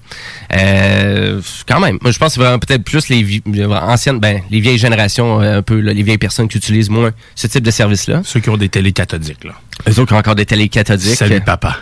Quand 0.51 1.81
même. 1.81 1.99
Moi, 2.01 2.11
je 2.11 2.19
pense 2.19 2.29
que 2.29 2.35
c'est 2.35 2.41
vraiment 2.41 2.59
peut-être 2.59 2.85
plus 2.85 3.09
les 3.09 3.43
anciennes, 3.71 4.21
ben, 4.21 4.41
les 4.51 4.61
vieilles 4.61 4.79
générations, 4.79 5.41
un 5.41 5.63
peu, 5.63 5.81
là, 5.81 5.93
les 5.93 6.03
vieilles 6.03 6.19
personnes 6.19 6.49
qui 6.49 6.59
utilisent 6.59 6.91
moins 6.91 7.11
ce 7.35 7.47
type 7.47 7.65
de 7.65 7.71
service-là. 7.71 8.23
Ceux 8.25 8.41
qui 8.41 8.51
ont 8.51 8.57
des 8.57 8.69
télés 8.69 8.93
cathodiques, 8.93 9.45
là. 9.45 9.53
Eux 9.89 10.01
autres 10.01 10.07
qui 10.07 10.15
ont 10.15 10.19
encore 10.19 10.35
des 10.35 10.47
télés 10.47 10.71
cathodiques. 10.71 11.17
Salut, 11.17 11.41
papa. 11.43 11.77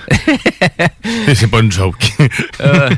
c'est 1.35 1.47
pas 1.47 1.60
une 1.60 1.70
joke. 1.70 2.12
Euh, 2.60 2.90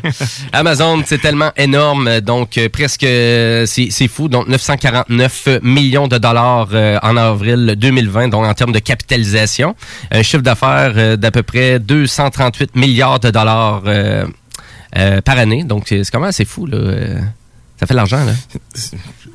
Amazon, 0.52 1.02
c'est 1.04 1.20
tellement 1.20 1.52
énorme, 1.56 2.20
donc 2.20 2.58
presque, 2.72 3.02
c'est 3.02 3.88
c'est 3.90 4.08
fou, 4.08 4.28
donc 4.28 4.48
949 4.48 5.60
millions 5.62 6.08
de 6.08 6.18
dollars 6.18 6.68
en 7.02 7.16
avril 7.16 7.74
2020, 7.76 8.28
donc 8.28 8.46
en 8.46 8.54
termes 8.54 8.72
de 8.72 8.78
capitalisation, 8.78 9.74
un 10.10 10.22
chiffre 10.22 10.42
d'affaires 10.42 10.95
euh, 10.96 11.16
d'à 11.16 11.30
peu 11.30 11.42
près 11.42 11.78
238 11.78 12.76
milliards 12.76 13.20
de 13.20 13.30
dollars 13.30 13.82
euh, 13.86 14.26
euh, 14.96 15.20
par 15.20 15.38
année, 15.38 15.64
donc 15.64 15.84
c'est 15.86 16.04
c'est 16.04 16.10
quand 16.10 16.20
même 16.20 16.28
assez 16.30 16.44
fou 16.44 16.66
là. 16.66 16.78
Ça 17.78 17.86
fait 17.86 17.92
de 17.92 17.96
l'argent 17.98 18.24
là. 18.24 18.32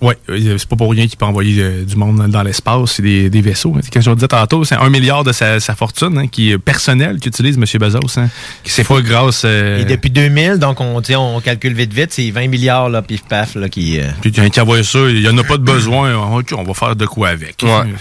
Oui, 0.01 0.13
c'est 0.57 0.65
pas 0.67 0.75
pour 0.75 0.89
rien 0.89 1.05
qu'il 1.05 1.15
peut 1.15 1.25
envoyer 1.25 1.61
euh, 1.61 1.83
du 1.85 1.95
monde 1.95 2.27
dans 2.27 2.41
l'espace, 2.41 2.93
c'est 2.93 3.03
des, 3.03 3.29
des 3.29 3.41
vaisseaux. 3.41 3.75
hein. 3.77 3.81
Comme 3.93 4.01
je 4.01 4.09
disais 4.15 4.27
tantôt, 4.27 4.63
c'est 4.63 4.73
un 4.73 4.89
milliard 4.89 5.23
de 5.23 5.31
sa, 5.31 5.59
sa 5.59 5.75
fortune 5.75 6.17
hein, 6.17 6.27
qui 6.27 6.49
est 6.51 6.57
personnelle 6.57 7.19
qu'utilise 7.19 7.55
M. 7.57 7.65
Bezos. 7.79 8.17
Hein, 8.19 8.29
qui 8.63 8.71
c'est 8.71 8.83
pas 8.83 8.99
grâce... 9.01 9.43
euh, 9.45 9.81
Et 9.81 9.85
depuis 9.85 10.09
2000, 10.09 10.57
donc 10.57 10.81
on, 10.81 11.03
on 11.07 11.39
calcule 11.41 11.73
vite 11.75 11.93
vite, 11.93 12.11
c'est 12.13 12.31
20 12.31 12.47
milliards, 12.47 12.89
là, 12.89 13.03
pif 13.03 13.21
paf, 13.25 13.53
là, 13.53 13.69
qui... 13.69 13.99
euh, 13.99 14.07
Puis 14.21 14.31
qui 14.31 14.59
envoie 14.59 14.81
ça, 14.81 15.07
il 15.07 15.21
y 15.21 15.29
en 15.29 15.37
a 15.37 15.43
pas 15.43 15.57
de 15.57 15.63
besoin. 15.63 16.15
On 16.17 16.63
va 16.63 16.73
faire 16.73 16.95
de 16.95 17.05
quoi 17.05 17.29
avec. 17.29 17.57
Ouais. 17.61 17.93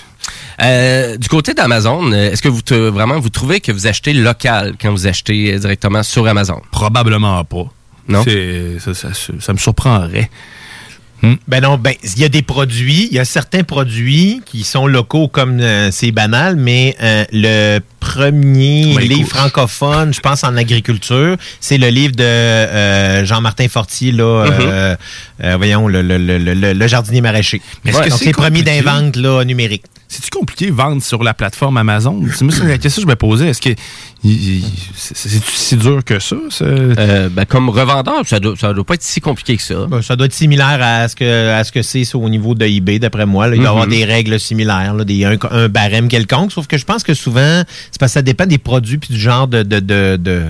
Euh, 0.62 1.16
du 1.16 1.28
côté 1.28 1.54
d'Amazon, 1.54 2.12
euh, 2.12 2.30
est-ce 2.32 2.42
que 2.42 2.48
vous 2.48 2.60
te- 2.62 2.74
vraiment 2.74 3.18
vous 3.18 3.30
trouvez 3.30 3.60
que 3.60 3.72
vous 3.72 3.86
achetez 3.86 4.12
local 4.12 4.74
quand 4.80 4.90
vous 4.90 5.06
achetez 5.06 5.54
euh, 5.54 5.58
directement 5.58 6.02
sur 6.02 6.26
Amazon? 6.26 6.60
Probablement 6.70 7.42
pas. 7.44 7.64
Non? 8.08 8.22
C'est- 8.24 8.78
Ça, 8.80 8.92
ça- 8.94 9.14
ça- 9.14 9.32
ça 9.40 9.52
me 9.52 9.58
surprendrait. 9.58 10.28
Ben 11.48 11.60
non, 11.60 11.76
ben 11.76 11.92
il 12.02 12.18
y 12.18 12.24
a 12.24 12.28
des 12.28 12.42
produits, 12.42 13.08
il 13.10 13.14
y 13.14 13.18
a 13.18 13.24
certains 13.24 13.62
produits 13.62 14.40
qui 14.46 14.62
sont 14.62 14.86
locaux 14.86 15.28
comme 15.28 15.60
euh, 15.60 15.90
c'est 15.92 16.12
banal, 16.12 16.56
mais 16.56 16.96
euh, 17.02 17.24
le 17.32 17.80
premier 18.00 18.94
Ben, 18.96 19.06
livre 19.06 19.28
francophone, 19.28 20.14
je 20.14 20.20
pense 20.20 20.44
en 20.44 20.56
agriculture, 20.56 21.36
c'est 21.60 21.76
le 21.76 21.88
livre 21.88 22.16
de 22.16 22.24
euh, 22.24 23.24
Jean-Martin 23.26 23.68
Fortier 23.68 24.12
là, 24.12 24.46
Mm-hmm. 24.46 24.60
euh, 24.60 24.96
euh, 25.44 25.56
voyons 25.58 25.88
le, 25.88 26.00
le, 26.02 26.16
le, 26.16 26.38
le- 26.38 26.72
le 26.72 26.86
jardinier 26.86 27.20
maraîcher. 27.20 27.60
Mais 27.84 27.94
Ouais, 27.94 28.04
que 28.04 28.08
donc 28.10 28.18
c'est 28.18 28.24
c'est 28.26 28.32
premier 28.32 28.60
compliqué? 28.60 28.82
d'invente 28.82 29.16
là 29.16 29.44
numérique. 29.44 29.84
C'est-tu 30.08 30.30
compliqué 30.30 30.66
de 30.66 30.72
vendre 30.72 31.00
sur 31.02 31.22
la 31.22 31.34
plateforme 31.34 31.76
Amazon? 31.76 32.20
C'est 32.34 32.42
moi, 32.42 32.52
c'est 32.52 32.64
la 32.66 32.78
question 32.78 33.02
que 33.02 33.06
je 33.08 33.10
me 33.12 33.16
posais. 33.16 33.48
Est-ce 33.50 33.60
que 33.60 33.70
c'est 34.94 35.44
si 35.44 35.76
dur 35.76 36.02
que 36.04 36.18
ça? 36.18 36.36
ça? 36.50 36.64
Euh, 36.64 37.28
ben, 37.28 37.44
comme 37.44 37.68
revendeur, 37.70 38.26
ça 38.26 38.40
doit, 38.40 38.54
ça 38.56 38.72
doit 38.72 38.84
pas 38.84 38.94
être 38.94 39.02
si 39.02 39.20
compliqué 39.20 39.56
que 39.56 39.62
ça. 39.62 39.86
Ben, 39.88 40.02
ça 40.02 40.16
doit 40.16 40.26
être 40.26 40.34
similaire 40.34 40.78
à 40.82 41.06
ce 41.10 41.16
que 41.16 41.50
à 41.50 41.62
ce 41.64 41.70
que 41.72 41.82
c'est 41.82 42.04
au 42.14 42.28
niveau 42.30 42.54
de 42.54 42.64
eBay, 42.64 42.98
d'après 42.98 43.26
moi. 43.26 43.46
là. 43.48 43.54
Il 43.56 43.58
doit 43.58 43.66
y 43.66 43.68
avoir 43.68 43.84
Mhm. 43.86 43.90
des 43.92 44.04
règles 44.06 44.40
similaires, 44.40 44.94
là, 44.94 45.04
des, 45.04 45.24
un, 45.26 45.36
un 45.50 45.68
barème 45.68 46.08
quelconque. 46.08 46.52
Sauf 46.52 46.66
que 46.66 46.78
je 46.78 46.84
pense 46.86 47.02
que 47.02 47.12
souvent, 47.12 47.62
c'est 47.90 47.98
parce 48.00 48.12
que 48.12 48.14
ça 48.14 48.22
dépend 48.22 48.46
des 48.46 48.56
produits 48.58 48.96
puis 48.96 49.12
du 49.12 49.20
genre 49.20 49.46
de, 49.46 49.62
de, 49.62 49.80
de, 49.80 50.16
de, 50.16 50.42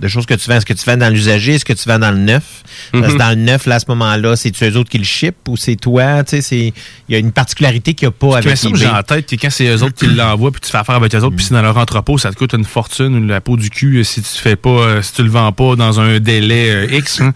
de 0.00 0.08
choses 0.08 0.24
que 0.26 0.34
tu 0.34 0.48
vends. 0.48 0.56
Est-ce 0.56 0.66
que 0.66 0.72
tu 0.72 0.84
vends 0.88 0.96
dans 0.96 1.12
l'usager? 1.12 1.54
Est-ce 1.54 1.64
que 1.66 1.72
tu 1.74 1.88
vends 1.88 1.98
dans 1.98 2.10
le 2.10 2.18
neuf? 2.18 2.62
Parce 2.92 3.06
que 3.08 3.12
Mhm. 3.12 3.18
dans 3.18 3.28
le 3.30 3.34
neuf, 3.36 3.66
là, 3.66 3.74
à 3.76 3.78
ce 3.78 3.84
moment-là, 3.88 4.34
c'est-tu 4.36 4.64
eux 4.64 4.76
autres 4.76 4.90
qui 4.90 4.98
le 4.98 5.04
ship 5.04 5.36
ou 5.48 5.56
c'est 5.56 5.76
toi? 5.76 6.22
Il 6.32 6.72
y 7.08 7.14
a 7.14 7.18
une 7.18 7.32
particularité 7.32 7.94
qu'il 7.94 8.08
n'y 8.08 8.14
a 8.14 8.16
pas 8.30 8.38
avec 8.38 8.56
ça, 8.56 8.68
j'ai 8.74 8.86
en 8.86 9.02
tête 9.02 9.26
que 9.28 9.36
quand 9.36 9.50
c'est 9.50 9.66
eux 9.66 9.82
autres 9.82 9.94
qui 9.94 10.06
l'envoient, 10.06 10.50
puis 10.50 10.60
tu 10.60 10.70
fais 10.70 10.78
affaire 10.78 10.94
avec 10.96 11.14
eux 11.14 11.18
autres, 11.18 11.36
puis 11.36 11.44
c'est 11.44 11.54
dans 11.54 11.62
leur 11.62 11.76
entrepôt, 11.76 12.18
ça 12.18 12.30
te 12.30 12.36
coûte 12.36 12.52
une 12.54 12.64
fortune, 12.64 13.14
ou 13.16 13.26
la 13.26 13.40
peau 13.40 13.56
du 13.56 13.70
cul, 13.70 13.98
euh, 13.98 14.04
si 14.04 14.22
tu 14.22 14.28
fais 14.40 14.56
pas, 14.56 14.68
euh, 14.70 15.02
si 15.02 15.12
tu 15.12 15.22
le 15.22 15.28
vends 15.30 15.52
pas 15.52 15.76
dans 15.76 16.00
un 16.00 16.18
délai 16.18 16.70
euh, 16.70 16.96
X. 16.98 17.20
hein. 17.20 17.32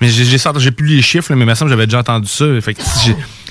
Mais 0.00 0.08
j'ai, 0.08 0.24
plus 0.72 0.86
les 0.96 1.02
chiffres, 1.02 1.30
là, 1.32 1.36
mais 1.36 1.44
il 1.44 1.48
me 1.48 1.54
semble 1.54 1.70
que 1.70 1.76
j'avais 1.76 1.86
déjà 1.86 2.00
entendu 2.00 2.13
ça. 2.24 2.60
Fait 2.60 2.76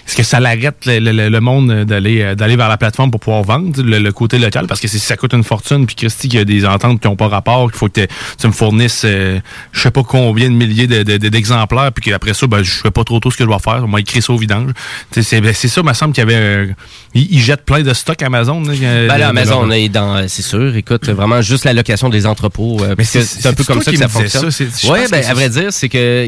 est-ce 0.07 0.15
que 0.15 0.23
ça 0.23 0.39
l'arrête 0.39 0.85
le, 0.85 0.99
le- 0.99 1.29
le 1.29 1.39
monde 1.39 1.85
d'aller 1.85 2.21
euh, 2.21 2.35
d'aller 2.35 2.55
vers 2.55 2.69
la 2.69 2.77
plateforme 2.77 3.09
pour 3.11 3.19
pouvoir 3.19 3.43
vendre 3.43 3.81
le, 3.81 3.99
le 3.99 4.11
côté 4.11 4.37
local? 4.37 4.67
Parce 4.67 4.79
que 4.81 4.87
c'est- 4.87 4.97
ça 4.99 5.15
coûte 5.17 5.33
une 5.33 5.43
fortune, 5.43 5.85
puis 5.85 5.95
Christy, 5.95 6.27
qu'il 6.29 6.39
y 6.39 6.41
a 6.41 6.45
des 6.45 6.65
ententes 6.65 6.99
qui 7.01 7.07
n'ont 7.07 7.15
pas 7.15 7.27
rapport, 7.27 7.69
qu'il 7.71 7.77
faut 7.77 7.87
que 7.89 8.01
tu 8.39 8.47
me 8.47 8.51
fournisses 8.51 9.03
euh, 9.05 9.39
je 9.71 9.79
sais 9.79 9.91
pas 9.91 10.03
combien 10.03 10.49
de 10.49 10.55
milliers 10.55 10.87
de- 10.87 11.03
de- 11.03 11.17
de- 11.17 11.29
d'exemplaires, 11.29 11.91
puis 11.91 12.11
qu'après 12.11 12.33
ça, 12.33 12.47
ben, 12.47 12.63
je 12.63 12.81
sais 12.83 12.91
pas 12.91 13.03
trop 13.03 13.19
trop 13.19 13.31
ce 13.31 13.37
que 13.37 13.43
je 13.43 13.49
dois 13.49 13.59
faire. 13.59 13.81
On 13.83 13.87
m'a 13.87 13.99
écrit 13.99 14.21
ça 14.21 14.33
au 14.33 14.37
vidange. 14.37 14.71
C'est 15.11 15.41
ben, 15.41 15.53
c'est 15.53 15.67
ça, 15.67 15.81
il 15.81 15.87
me 15.87 15.93
semble 15.93 16.13
qu'il 16.13 16.21
y 16.21 16.25
avait... 16.27 16.35
euh, 16.35 16.67
ils, 17.13 17.39
jettent 17.41 17.63
plein 17.65 17.81
de 17.81 17.93
stock 17.93 18.21
Amazon. 18.21 18.61
là, 18.61 18.73
euh, 18.81 19.07
Ben 19.07 19.17
là, 19.17 19.25
de 19.25 19.29
Amazon 19.29 19.69
est 19.71 19.89
dans, 19.89 20.15
euh, 20.17 20.25
c'est 20.27 20.41
sûr. 20.41 20.75
Écoute, 20.75 21.07
vraiment 21.09 21.41
juste 21.41 21.63
la 21.65 21.73
location 21.73 22.09
des 22.09 22.25
entrepôts. 22.25 22.77
euh, 22.83 22.95
c'est- 23.03 23.45
un 23.47 23.53
peu 23.53 23.63
comme 23.63 23.81
ça 23.81 23.91
que 23.91 23.97
ça 23.97 24.07
fonctionne. 24.07 24.43
pense 24.43 25.11
ben 25.11 25.23
à 25.25 25.33
vrai 25.33 25.49
dire, 25.49 25.71
c'est 25.71 25.89
que 25.89 26.27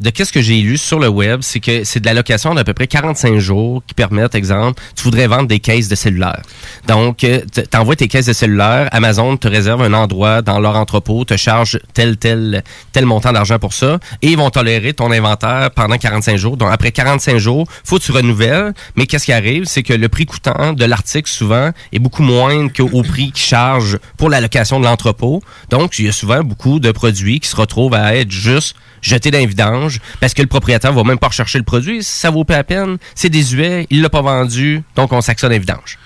de 0.00 0.10
qu'est-ce 0.10 0.32
que 0.32 0.42
j'ai 0.42 0.60
lu 0.60 0.76
sur 0.76 0.98
le 0.98 1.08
web, 1.08 1.40
c'est 1.42 1.60
que 1.60 1.84
c'est 1.84 2.00
de 2.00 2.06
la 2.06 2.14
location 2.14 2.54
d'à 2.54 2.64
peu 2.64 2.74
près 2.74 2.83
45 2.86 3.38
jours 3.38 3.82
qui 3.86 3.94
permettent, 3.94 4.34
exemple, 4.34 4.82
tu 4.96 5.04
voudrais 5.04 5.26
vendre 5.26 5.48
des 5.48 5.60
caisses 5.60 5.88
de 5.88 5.94
cellulaire. 5.94 6.42
Donc, 6.88 7.24
euh, 7.24 7.40
t'envoies 7.70 7.96
tes 7.96 8.08
caisses 8.08 8.26
de 8.26 8.32
cellulaire, 8.32 8.88
Amazon 8.92 9.36
te 9.36 9.48
réserve 9.48 9.82
un 9.82 9.92
endroit 9.92 10.42
dans 10.42 10.60
leur 10.60 10.76
entrepôt, 10.76 11.24
te 11.24 11.36
charge 11.36 11.78
tel 11.92 12.16
tel 12.16 12.62
tel 12.92 13.06
montant 13.06 13.32
d'argent 13.32 13.58
pour 13.58 13.72
ça, 13.72 13.98
et 14.22 14.28
ils 14.28 14.36
vont 14.36 14.50
tolérer 14.50 14.92
ton 14.92 15.10
inventaire 15.10 15.70
pendant 15.74 15.96
45 15.96 16.36
jours. 16.36 16.56
Donc 16.56 16.70
après 16.72 16.92
45 16.92 17.38
jours, 17.38 17.66
faut 17.84 17.98
que 17.98 18.04
tu 18.04 18.12
renouvelles. 18.12 18.72
Mais 18.96 19.06
qu'est-ce 19.06 19.26
qui 19.26 19.32
arrive, 19.32 19.64
c'est 19.64 19.82
que 19.82 19.92
le 19.92 20.08
prix 20.08 20.26
coûtant 20.26 20.72
de 20.72 20.84
l'article 20.84 21.30
souvent 21.30 21.70
est 21.92 21.98
beaucoup 21.98 22.22
moins 22.22 22.68
qu'au 22.68 23.02
prix 23.02 23.32
qu'ils 23.32 23.44
chargent 23.44 23.98
pour 24.16 24.30
la 24.30 24.40
location 24.40 24.80
de 24.80 24.84
l'entrepôt. 24.84 25.42
Donc 25.70 25.98
il 25.98 26.06
y 26.06 26.08
a 26.08 26.12
souvent 26.12 26.42
beaucoup 26.42 26.80
de 26.80 26.90
produits 26.90 27.40
qui 27.40 27.48
se 27.48 27.56
retrouvent 27.56 27.94
à 27.94 28.16
être 28.16 28.30
juste 28.30 28.76
jetés 29.02 29.30
dans 29.30 29.38
les 29.38 29.46
vidanges 29.46 30.00
parce 30.20 30.32
que 30.34 30.42
le 30.42 30.48
propriétaire 30.48 30.92
va 30.92 31.04
même 31.04 31.18
pas 31.18 31.28
rechercher 31.28 31.58
le 31.58 31.64
produit. 31.64 32.02
Ça 32.02 32.30
vaut 32.30 32.44
pas. 32.44 32.64
C'est 33.14 33.30
désuet. 33.30 33.86
Il 33.90 34.02
l'a 34.02 34.10
pas 34.10 34.22
vendu. 34.22 34.82
Donc 34.96 35.12
on 35.12 35.20
s'actionne 35.20 35.50
dans 35.50 35.54
les 35.54 35.58
vidanges. 35.58 35.98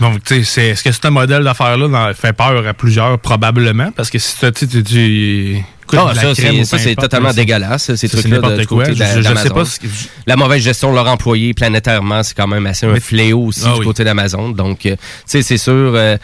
Donc, 0.00 0.22
tu 0.22 0.44
sais, 0.44 0.68
est-ce 0.68 0.84
que 0.84 0.92
c'est 0.92 1.06
un 1.06 1.10
modèle 1.10 1.42
d'affaires-là 1.42 2.12
fait 2.14 2.32
peur 2.32 2.66
à 2.66 2.74
plusieurs? 2.74 3.18
Probablement, 3.18 3.90
parce 3.92 4.10
que 4.10 4.18
si 4.18 4.36
tu 4.36 5.64
Ah, 5.92 6.14
ça, 6.14 6.34
c'est, 6.78 6.94
totalement 6.96 7.32
dégueulasse, 7.32 7.94
ces 7.94 8.08
trucs-là 8.08 8.38
de 8.38 8.64
côté 8.64 8.94
ce 8.94 9.80
La 10.26 10.36
mauvaise 10.36 10.62
gestion 10.62 10.90
de 10.90 10.96
leur 10.96 11.08
employé 11.08 11.54
planétairement, 11.54 12.22
c'est 12.22 12.36
quand 12.36 12.46
même 12.46 12.66
assez 12.66 12.86
un 12.86 13.00
fléau 13.00 13.46
aussi 13.46 13.62
Ah 13.64 13.78
du 13.78 13.84
côté 13.84 14.04
d'Amazon. 14.04 14.50
Donc, 14.50 14.86
euh, 14.86 14.96
tu 14.96 15.02
sais, 15.26 15.42
c'est 15.42 15.58
sûr... 15.58 16.18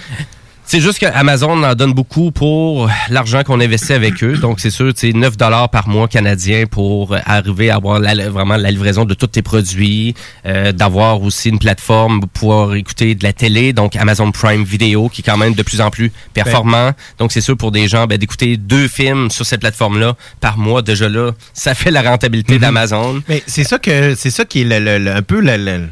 c'est 0.64 0.80
juste 0.80 1.00
qu'Amazon 1.00 1.62
en 1.64 1.74
donne 1.74 1.92
beaucoup 1.92 2.30
pour 2.30 2.88
l'argent 3.10 3.42
qu'on 3.42 3.60
investit 3.60 3.92
avec 3.92 4.22
eux. 4.24 4.38
Donc, 4.38 4.58
c'est 4.60 4.70
sûr, 4.70 4.92
c'est 4.96 5.12
9 5.12 5.36
dollars 5.36 5.68
par 5.68 5.86
mois 5.88 6.08
canadien 6.08 6.64
pour 6.66 7.14
arriver 7.26 7.68
à 7.68 7.76
avoir 7.76 7.98
la- 7.98 8.30
vraiment 8.30 8.56
la 8.56 8.70
livraison 8.70 9.04
de 9.04 9.12
tous 9.12 9.26
tes 9.26 9.42
produits, 9.42 10.14
euh, 10.46 10.72
d'avoir 10.72 11.20
aussi 11.20 11.50
une 11.50 11.58
plateforme 11.58 12.20
pour 12.20 12.28
pouvoir 12.30 12.74
écouter 12.74 13.14
de 13.14 13.22
la 13.22 13.32
télé, 13.34 13.72
donc 13.74 13.96
Amazon 13.96 14.30
Prime 14.32 14.64
Video, 14.64 15.08
qui 15.10 15.20
est 15.20 15.24
quand 15.24 15.36
même 15.36 15.54
de 15.54 15.62
plus 15.62 15.80
en 15.82 15.90
plus 15.90 16.10
performant. 16.32 16.92
Donc, 17.18 17.32
c'est 17.32 17.40
sûr 17.42 17.56
pour 17.56 17.70
des 17.72 17.86
gens 17.88 18.06
ben, 18.06 18.16
d'écouter 18.16 18.56
deux 18.56 18.88
films 18.88 19.30
sur 19.30 19.44
cette 19.44 19.60
plateforme-là 19.60 20.16
par 20.40 20.56
mois. 20.56 20.80
Déjà 20.80 21.08
là, 21.08 21.32
ça 21.52 21.74
fait 21.74 21.90
la 21.90 22.00
rentabilité 22.02 22.58
d'Amazon. 22.58 23.22
Mais 23.28 23.42
c'est 23.46 23.64
ça 23.64 23.78
que 23.78 24.14
c'est 24.14 24.30
ça 24.30 24.44
qui 24.46 24.62
est 24.62 24.64
le, 24.64 24.78
le- 24.78 24.98
le- 25.04 25.14
un 25.16 25.22
peu 25.22 25.40
le, 25.40 25.56
le- 25.58 25.88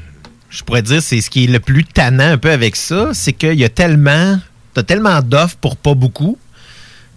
je 0.48 0.62
pourrais 0.62 0.82
dire 0.82 1.02
c'est 1.02 1.20
ce 1.20 1.28
qui 1.28 1.44
est 1.44 1.48
le 1.48 1.60
plus 1.60 1.84
tannant 1.84 2.32
un 2.32 2.38
peu 2.38 2.50
avec 2.50 2.76
ça, 2.76 3.10
c'est 3.12 3.32
qu'il 3.32 3.54
y 3.54 3.64
a 3.64 3.68
tellement 3.68 4.38
t'as 4.74 4.82
tellement 4.82 5.20
d'offres 5.22 5.56
pour 5.56 5.76
pas 5.76 5.94
beaucoup 5.94 6.38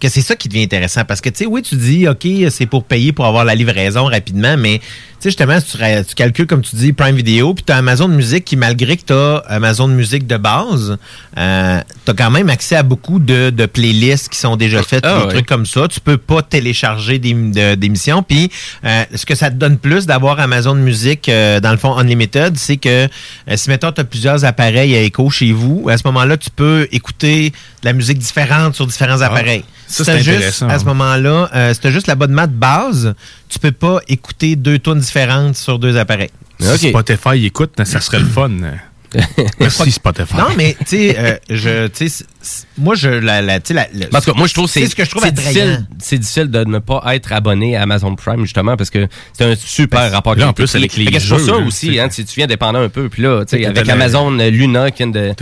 que 0.00 0.08
c'est 0.08 0.22
ça 0.22 0.36
qui 0.36 0.48
devient 0.48 0.64
intéressant. 0.64 1.04
Parce 1.04 1.20
que 1.20 1.30
tu 1.30 1.38
sais 1.38 1.46
oui 1.46 1.62
tu 1.62 1.76
dis 1.76 2.08
OK 2.08 2.26
c'est 2.50 2.66
pour 2.66 2.84
payer 2.84 3.12
pour 3.12 3.26
avoir 3.26 3.44
la 3.44 3.54
livraison 3.54 4.04
rapidement 4.04 4.56
mais 4.56 4.80
sais 5.24 5.30
justement 5.30 5.58
si 5.60 5.66
tu, 5.76 5.78
tu 6.08 6.14
calcules 6.14 6.46
comme 6.46 6.62
tu 6.62 6.76
dis 6.76 6.92
Prime 6.92 7.16
Video 7.16 7.52
puis 7.54 7.64
tu 7.64 7.72
as 7.72 7.76
Amazon 7.76 8.08
Music 8.08 8.44
qui 8.44 8.56
malgré 8.56 8.96
que 8.96 9.04
tu 9.06 9.12
as 9.12 9.38
Amazon 9.48 9.88
Music 9.88 10.26
de 10.26 10.36
base 10.36 10.96
euh, 11.38 11.80
tu 12.04 12.10
as 12.10 12.14
quand 12.14 12.30
même 12.30 12.48
accès 12.50 12.76
à 12.76 12.82
beaucoup 12.82 13.18
de, 13.18 13.50
de 13.50 13.66
playlists 13.66 14.28
qui 14.28 14.38
sont 14.38 14.56
déjà 14.56 14.82
faites 14.82 15.04
Ah 15.06 15.18
des 15.20 15.24
ouais. 15.26 15.32
trucs 15.34 15.46
comme 15.46 15.66
ça. 15.66 15.88
Tu 15.88 16.00
peux 16.00 16.16
pas 16.18 16.42
télécharger 16.42 17.18
des 17.18 17.32
de- 17.34 18.22
puis 18.26 18.50
euh, 18.84 19.04
ce 19.14 19.24
que 19.26 19.34
ça 19.34 19.50
te 19.50 19.56
donne 19.56 19.78
plus 19.78 20.06
d'avoir 20.06 20.40
Amazon 20.40 20.74
Music 20.74 21.28
euh, 21.28 21.60
dans 21.60 21.70
le 21.70 21.76
fond 21.78 21.96
Unlimited 21.96 22.56
c'est 22.56 22.76
que 22.76 23.04
euh, 23.06 23.08
si 23.56 23.68
mettons 23.70 23.92
tu 23.92 24.00
as 24.00 24.04
plusieurs 24.04 24.44
appareils 24.44 24.94
à 24.96 25.00
écho 25.00 25.30
chez 25.30 25.52
vous 25.52 25.88
à 25.88 25.96
ce 25.96 26.02
moment-là 26.06 26.36
tu 26.36 26.50
peux 26.50 26.86
écouter 26.92 27.50
de 27.82 27.86
la 27.86 27.92
musique 27.92 28.18
différente 28.18 28.74
sur 28.74 28.86
différents 28.86 29.20
Ah, 29.20 29.26
appareils. 29.26 29.64
ça, 29.86 30.04
Si 30.04 30.04
c'est 30.04 30.12
t'as 30.12 30.18
juste, 30.18 30.28
intéressant, 30.36 30.68
à 30.68 30.78
ce 30.78 30.84
moment-là 30.86 31.72
si 31.74 31.80
t'as 31.80 31.90
juste 31.90 32.06
l'abonnement 32.08 32.46
de 32.46 32.52
base 32.52 33.14
tu 33.48 33.58
peux 33.60 33.72
pas 33.72 34.00
écouter 34.08 34.56
deux 34.56 34.78
tunes 34.80 34.98
différentes 34.98 35.13
sur 35.54 35.78
deux 35.78 35.96
appareils 35.96 36.30
Si 36.60 36.90
Spotify 36.90 37.44
écoute, 37.46 37.72
ça 37.84 38.00
serait 38.00 38.20
le 38.20 38.26
fun. 38.26 38.50
Merci 39.60 39.92
Spotify. 39.92 40.36
non 40.36 40.48
mais 40.56 40.76
tu 40.80 41.12
sais 41.12 41.16
euh, 41.18 41.88
moi 42.78 42.94
je 42.94 43.08
la, 43.08 43.42
la 43.42 43.60
moi, 44.36 44.46
je 44.46 44.54
trouve 44.54 44.66
que 44.66 44.72
c'est 44.72 44.80
c'est 44.80 44.88
ce 44.88 44.96
que 44.96 45.04
je 45.04 45.10
trouve 45.10 45.22
c'est 45.22 45.28
attrayant. 45.28 45.52
difficile, 45.52 45.86
c'est 45.98 46.18
difficile 46.18 46.50
de 46.50 46.64
ne 46.64 46.78
pas 46.78 47.02
être 47.14 47.32
abonné 47.32 47.76
à 47.76 47.82
Amazon 47.82 48.14
Prime, 48.14 48.42
justement, 48.42 48.76
parce 48.76 48.90
que 48.90 49.08
c'est 49.32 49.44
un 49.44 49.54
super 49.56 50.10
rapport. 50.12 50.34
là, 50.34 50.48
en 50.48 50.52
plus, 50.52 50.74
avec 50.74 50.96
les 50.96 51.06
que 51.06 51.12
C'est 51.14 51.20
jeux, 51.20 51.38
ça 51.38 51.56
aussi, 51.56 51.98
hein, 51.98 52.08
tu 52.08 52.24
tu 52.24 52.36
viens 52.36 52.46
dépendant 52.46 52.80
un 52.80 52.88
peu. 52.88 53.08
Puis 53.08 53.22
là, 53.22 53.44
tu 53.44 53.56
sais, 53.56 53.66
avec 53.66 53.88
Amazon 53.88 54.38
euh, 54.38 54.50
Luna 54.50 54.90
qui 54.90 55.04
vient 55.04 55.12
de 55.12 55.34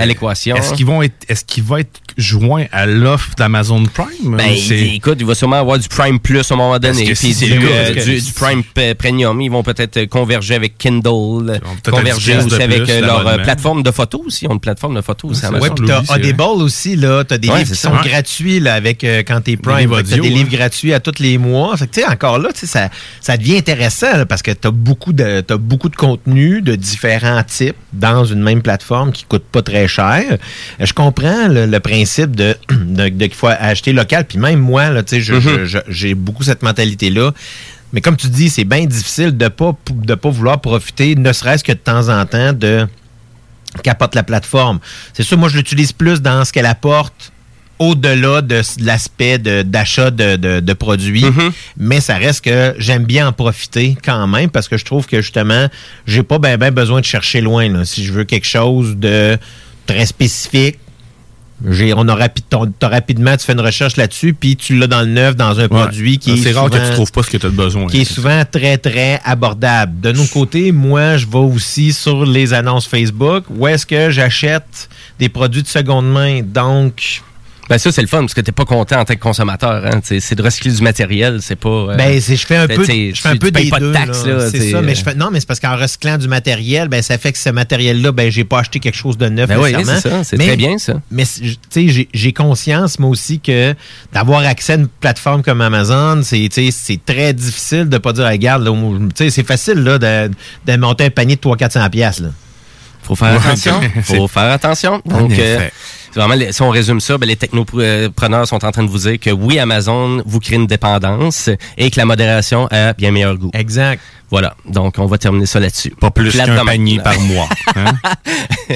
à 0.00 0.06
l'équation. 0.06 0.56
Est-ce 0.56 0.74
qu'ils 0.74 0.86
vont 0.86 1.02
être, 1.02 1.14
est-ce 1.28 1.44
qu'il 1.44 1.62
va 1.64 1.80
être 1.80 2.00
joint 2.16 2.66
à 2.72 2.86
l'offre 2.86 3.34
d'Amazon 3.36 3.84
Prime? 3.84 4.36
Ben, 4.36 4.50
écoute, 4.50 5.16
il 5.20 5.26
va 5.26 5.34
sûrement 5.34 5.56
avoir 5.56 5.78
du 5.78 5.88
Prime 5.88 6.18
Plus 6.18 6.50
à 6.50 6.54
un 6.54 6.56
moment 6.56 6.78
donné, 6.78 7.12
puis 7.14 7.34
du, 7.34 7.58
euh, 7.62 8.18
Prime 8.34 8.62
Premium. 8.98 9.40
Ils 9.40 9.50
vont 9.50 9.62
peut-être 9.62 10.04
converger 10.06 10.54
avec 10.54 10.78
Kindle, 10.78 11.60
converger 11.88 12.34
un 12.34 12.44
10 12.44 12.52
aussi 12.52 12.62
avec 12.62 12.88
euh, 12.88 13.00
leur 13.00 13.42
plateforme 13.42 13.82
de 13.82 13.90
photos 13.90 14.22
aussi. 14.26 14.44
Ils 14.44 14.48
ont 14.48 14.54
une 14.54 14.60
plateforme 14.60 14.94
de 14.94 15.00
photos 15.00 15.30
aussi. 15.32 15.46
Amazon. 15.46 15.74
Puis 16.14 16.22
t'as 16.22 16.28
Audible 16.44 16.62
aussi, 16.62 16.96
là. 16.96 17.24
T'as 17.24 17.38
des 17.38 17.48
Ouais, 17.48 17.58
livres 17.58 17.70
qui 17.70 17.76
ça. 17.76 17.88
sont 17.90 17.96
gratuits, 18.08 18.60
là, 18.60 18.74
avec 18.74 19.04
euh, 19.04 19.22
quand 19.26 19.40
t'es 19.40 19.56
Prime. 19.56 19.78
livres 19.78 19.98
audio, 20.00 20.22
des 20.22 20.28
hein. 20.28 20.32
livres 20.32 20.50
gratuits 20.50 20.92
à 20.94 21.00
tous 21.00 21.18
les 21.20 21.38
mois. 21.38 21.76
Fait 21.76 21.86
que, 21.86 21.94
tu 21.94 22.00
sais, 22.00 22.06
encore 22.06 22.38
là, 22.38 22.50
ça, 22.54 22.88
ça 23.20 23.36
devient 23.36 23.56
intéressant, 23.58 24.16
là, 24.16 24.26
parce 24.26 24.42
que 24.42 24.50
t'as 24.50 24.70
beaucoup 24.70 25.12
de, 25.12 25.40
t'as 25.40 25.56
beaucoup 25.56 25.88
de 25.88 25.96
contenu 25.96 26.62
de 26.62 26.74
différents 26.76 27.42
types 27.42 27.76
dans 27.92 28.24
une 28.24 28.42
même 28.42 28.62
plateforme 28.62 29.12
qui 29.12 29.24
coûte 29.24 29.44
pas 29.44 29.62
très 29.62 29.88
cher. 29.88 30.24
Euh, 30.30 30.36
Je 30.86 30.92
comprends 30.92 31.48
le, 31.48 31.66
le 31.66 31.80
principe 31.80 32.34
de, 32.36 32.56
de, 32.70 33.08
de 33.08 33.26
qu'il 33.26 33.34
faut 33.34 33.46
acheter 33.48 33.92
local. 33.92 34.24
Puis 34.26 34.38
même 34.38 34.58
moi, 34.60 34.90
là, 34.90 35.02
Mhm. 35.02 35.64
je- 35.64 35.78
j'ai 35.88 36.14
beaucoup 36.14 36.42
cette 36.42 36.62
mentalité-là. 36.62 37.32
Mais 37.92 38.00
comme 38.00 38.16
tu 38.16 38.28
dis, 38.28 38.48
c'est 38.50 38.64
bien 38.64 38.84
difficile 38.86 39.36
de 39.36 39.48
pas, 39.48 39.76
de 39.92 40.14
pas 40.14 40.30
vouloir 40.30 40.60
profiter, 40.60 41.16
ne 41.16 41.32
serait-ce 41.32 41.64
que 41.64 41.72
de 41.72 41.78
temps 41.78 42.08
en 42.08 42.24
temps, 42.24 42.52
de 42.52 42.86
capote 43.82 44.14
la 44.14 44.22
plateforme. 44.22 44.78
C'est 45.12 45.22
sûr, 45.22 45.38
moi, 45.38 45.48
je 45.48 45.56
l'utilise 45.56 45.92
plus 45.92 46.20
dans 46.20 46.44
ce 46.44 46.52
qu'elle 46.52 46.66
apporte 46.66 47.32
au-delà 47.78 48.42
de, 48.42 48.60
l'aspect 48.84 49.38
d'achat 49.38 50.10
de, 50.10 50.36
de- 50.36 50.60
de 50.60 50.72
produits. 50.74 51.24
Mais 51.78 52.00
ça 52.00 52.16
reste 52.16 52.44
que 52.44 52.74
j'aime 52.78 53.04
bien 53.04 53.28
en 53.28 53.32
profiter 53.32 53.96
quand 54.04 54.26
même 54.26 54.50
parce 54.50 54.68
que 54.68 54.76
je 54.76 54.84
trouve 54.84 55.06
que 55.06 55.22
justement, 55.22 55.68
j'ai 56.06 56.22
pas 56.22 56.38
ben, 56.38 56.58
ben 56.58 56.72
besoin 56.74 57.00
de 57.00 57.06
chercher 57.06 57.40
loin. 57.40 57.68
là. 57.72 57.84
Si 57.86 58.04
je 58.04 58.12
veux 58.12 58.24
quelque 58.24 58.46
chose 58.46 58.96
de 58.96 59.38
très 59.86 60.04
spécifique, 60.04 60.78
on 61.64 62.08
a 62.08 62.14
rapi- 62.16 62.42
rapidement, 62.82 63.36
tu 63.36 63.44
fais 63.44 63.52
une 63.52 63.60
recherche 63.60 63.96
là-dessus, 63.96 64.32
puis 64.34 64.56
tu 64.56 64.76
l'as 64.78 64.86
dans 64.86 65.00
le 65.00 65.06
neuf, 65.06 65.36
dans 65.36 65.58
un 65.60 65.68
produit 65.68 66.18
qui 66.18 66.32
est. 66.32 66.36
C'est 66.36 66.52
rare 66.52 66.70
que 66.70 66.76
souvent- 66.76 66.88
tu 66.88 66.94
trouves 66.94 67.12
pas 67.12 67.22
ce 67.22 67.30
que 67.30 67.36
tu 67.36 67.46
as 67.46 67.50
besoin. 67.50 67.86
qui 67.88 68.00
est 68.00 68.04
souvent 68.04 68.42
très, 68.50 68.78
très 68.78 69.20
abordable. 69.24 70.00
De 70.00 70.12
notre 70.12 70.32
côté, 70.32 70.72
moi, 70.72 71.16
je 71.16 71.26
vais 71.26 71.38
aussi 71.38 71.92
sur 71.92 72.24
les 72.24 72.52
annonces 72.54 72.86
Facebook 72.86 73.44
où 73.50 73.66
est-ce 73.66 73.84
que 73.86 74.10
j'achète 74.10 74.88
des 75.18 75.28
produits 75.28 75.62
de 75.62 75.68
seconde 75.68 76.10
main. 76.10 76.40
Donc, 76.42 77.22
Ben 77.70 77.78
ça, 77.78 77.92
c'est 77.92 78.00
le 78.02 78.08
fun, 78.08 78.20
parce 78.22 78.34
que 78.34 78.40
t'es 78.40 78.50
pas 78.50 78.64
content 78.64 78.98
en 78.98 79.04
tant 79.04 79.14
que 79.14 79.20
consommateur. 79.20 79.86
Hein. 79.86 80.00
C'est 80.02 80.34
de 80.34 80.42
recycler 80.42 80.72
du 80.72 80.82
matériel, 80.82 81.38
c'est 81.40 81.54
pas... 81.54 81.68
euh, 81.68 81.96
ben, 81.96 82.20
c'est, 82.20 82.34
je 82.34 82.44
fais 82.44 82.56
un 82.56 82.66
peu, 82.66 82.82
t'sais, 82.82 83.12
je 83.14 83.20
fais 83.20 83.28
un 83.28 83.36
peu 83.36 83.52
des 83.52 83.68
pas 83.70 83.78
de 83.78 83.92
taxes, 83.92 84.26
là. 84.26 84.32
là. 84.38 84.50
C'est 84.50 84.58
t'sais, 84.58 84.70
ça, 84.72 84.82
mais 84.82 84.90
euh, 84.90 84.94
je 84.96 85.02
fais, 85.04 85.14
non, 85.14 85.30
mais 85.30 85.38
c'est 85.38 85.46
parce 85.46 85.60
qu'en 85.60 85.76
recyclant 85.76 86.18
du 86.18 86.26
matériel, 86.26 86.88
ben, 86.88 87.00
ça 87.00 87.16
fait 87.16 87.30
que 87.30 87.38
ce 87.38 87.48
matériel-là, 87.50 88.10
ben, 88.10 88.28
j'ai 88.28 88.42
pas 88.42 88.58
acheté 88.58 88.80
quelque 88.80 88.96
chose 88.96 89.16
de 89.16 89.28
neuf 89.28 89.48
Ben 89.48 89.58
oui, 89.60 89.72
c'est 89.84 90.00
ça, 90.00 90.24
c'est 90.24 90.36
Mais- 90.36 90.48
très 90.48 90.56
bien, 90.56 90.78
ça. 90.78 90.94
Mais, 91.12 91.22
tu 91.24 91.56
sais, 91.70 92.06
j'ai- 92.12 92.32
conscience, 92.32 92.98
moi 92.98 93.10
aussi, 93.10 93.38
que 93.38 93.74
d'avoir 94.12 94.40
accès 94.40 94.72
à 94.72 94.76
une 94.76 94.88
plateforme 94.88 95.42
comme 95.44 95.60
Amazon, 95.60 96.22
c'est, 96.24 96.48
très 97.06 97.32
difficile 97.32 97.88
de 97.88 97.98
pas 97.98 98.12
dire, 98.12 98.26
regarde, 98.26 98.64
là, 98.64 98.72
moi, 98.72 98.98
tu 99.14 99.24
sais, 99.24 99.30
c'est 99.30 99.46
facile, 99.46 99.78
là, 99.84 99.98
de, 99.98 100.30
de 100.66 100.76
monter 100.76 101.04
un 101.04 101.10
panier 101.10 101.36
de 101.36 101.40
300-400 101.40 101.88
piastres, 101.90 102.22
là. 102.24 102.28
Faut 103.04 103.14
faire 103.14 103.34
attention. 103.40 103.80
Faut 104.02 104.28
faire 104.28 104.52
attention. 104.52 105.00
En 105.10 105.20
Donc, 105.22 105.32
effet. 105.32 105.56
euh, 105.60 105.68
c'est 106.12 106.20
vraiment, 106.20 106.34
si 106.50 106.62
on 106.62 106.70
résume 106.70 107.00
ça, 107.00 107.18
ben, 107.18 107.26
les 107.26 107.36
technopreneurs 107.36 108.46
sont 108.48 108.64
en 108.64 108.70
train 108.72 108.82
de 108.82 108.88
vous 108.88 108.98
dire 108.98 109.18
que 109.20 109.30
oui, 109.30 109.58
Amazon 109.58 110.22
vous 110.26 110.40
crée 110.40 110.56
une 110.56 110.66
dépendance 110.66 111.48
et 111.78 111.90
que 111.90 111.96
la 111.98 112.04
modération 112.04 112.66
a 112.70 112.92
bien 112.94 113.10
meilleur 113.12 113.36
goût. 113.36 113.50
Exact. 113.54 114.00
Voilà. 114.30 114.54
Donc, 114.68 114.94
on 114.98 115.06
va 115.06 115.18
terminer 115.18 115.46
ça 115.46 115.58
là-dessus. 115.60 115.90
Pas 116.00 116.10
plus 116.12 116.30
qu'un 116.36 116.64
panier 116.64 117.00
par 117.00 117.18
mois. 117.20 117.48
hein? 117.74 117.94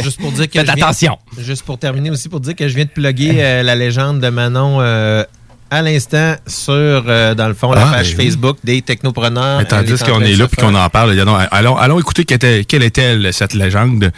Juste 0.02 0.20
pour 0.20 0.32
dire 0.32 0.46
que 0.50 0.58
Faites 0.60 0.68
attention. 0.68 1.16
juste 1.38 1.62
pour 1.64 1.78
terminer 1.78 2.10
aussi, 2.10 2.28
pour 2.28 2.40
dire 2.40 2.56
que 2.56 2.66
je 2.68 2.74
viens 2.74 2.84
de 2.84 2.90
plugger 2.90 3.34
euh, 3.36 3.62
la 3.62 3.76
légende 3.76 4.20
de 4.20 4.28
Manon 4.30 4.78
euh, 4.80 5.22
à 5.70 5.80
l'instant 5.82 6.34
sur, 6.46 6.72
euh, 6.74 7.34
dans 7.34 7.46
le 7.48 7.54
fond, 7.54 7.72
la 7.72 7.86
Ah, 7.88 7.92
page 7.92 8.14
oui. 8.18 8.26
Facebook 8.26 8.56
des 8.64 8.82
technopreneurs. 8.82 9.58
Mais 9.58 9.64
tandis 9.64 9.96
qu'on 10.02 10.20
est 10.22 10.34
là 10.34 10.48
puis 10.48 10.56
qu'on 10.60 10.74
en 10.74 10.88
parle, 10.88 11.18
allons, 11.18 11.36
allons, 11.36 11.76
allons 11.76 11.98
écouter 12.00 12.24
quelle 12.24 12.36
était, 12.36 12.64
quelle 12.64 12.82
était 12.82 13.32
cette 13.32 13.54
légende? 13.54 14.10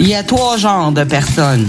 Il 0.00 0.08
y 0.08 0.14
a 0.14 0.22
trois 0.22 0.56
genres 0.56 0.92
de 0.92 1.04
personnes. 1.04 1.66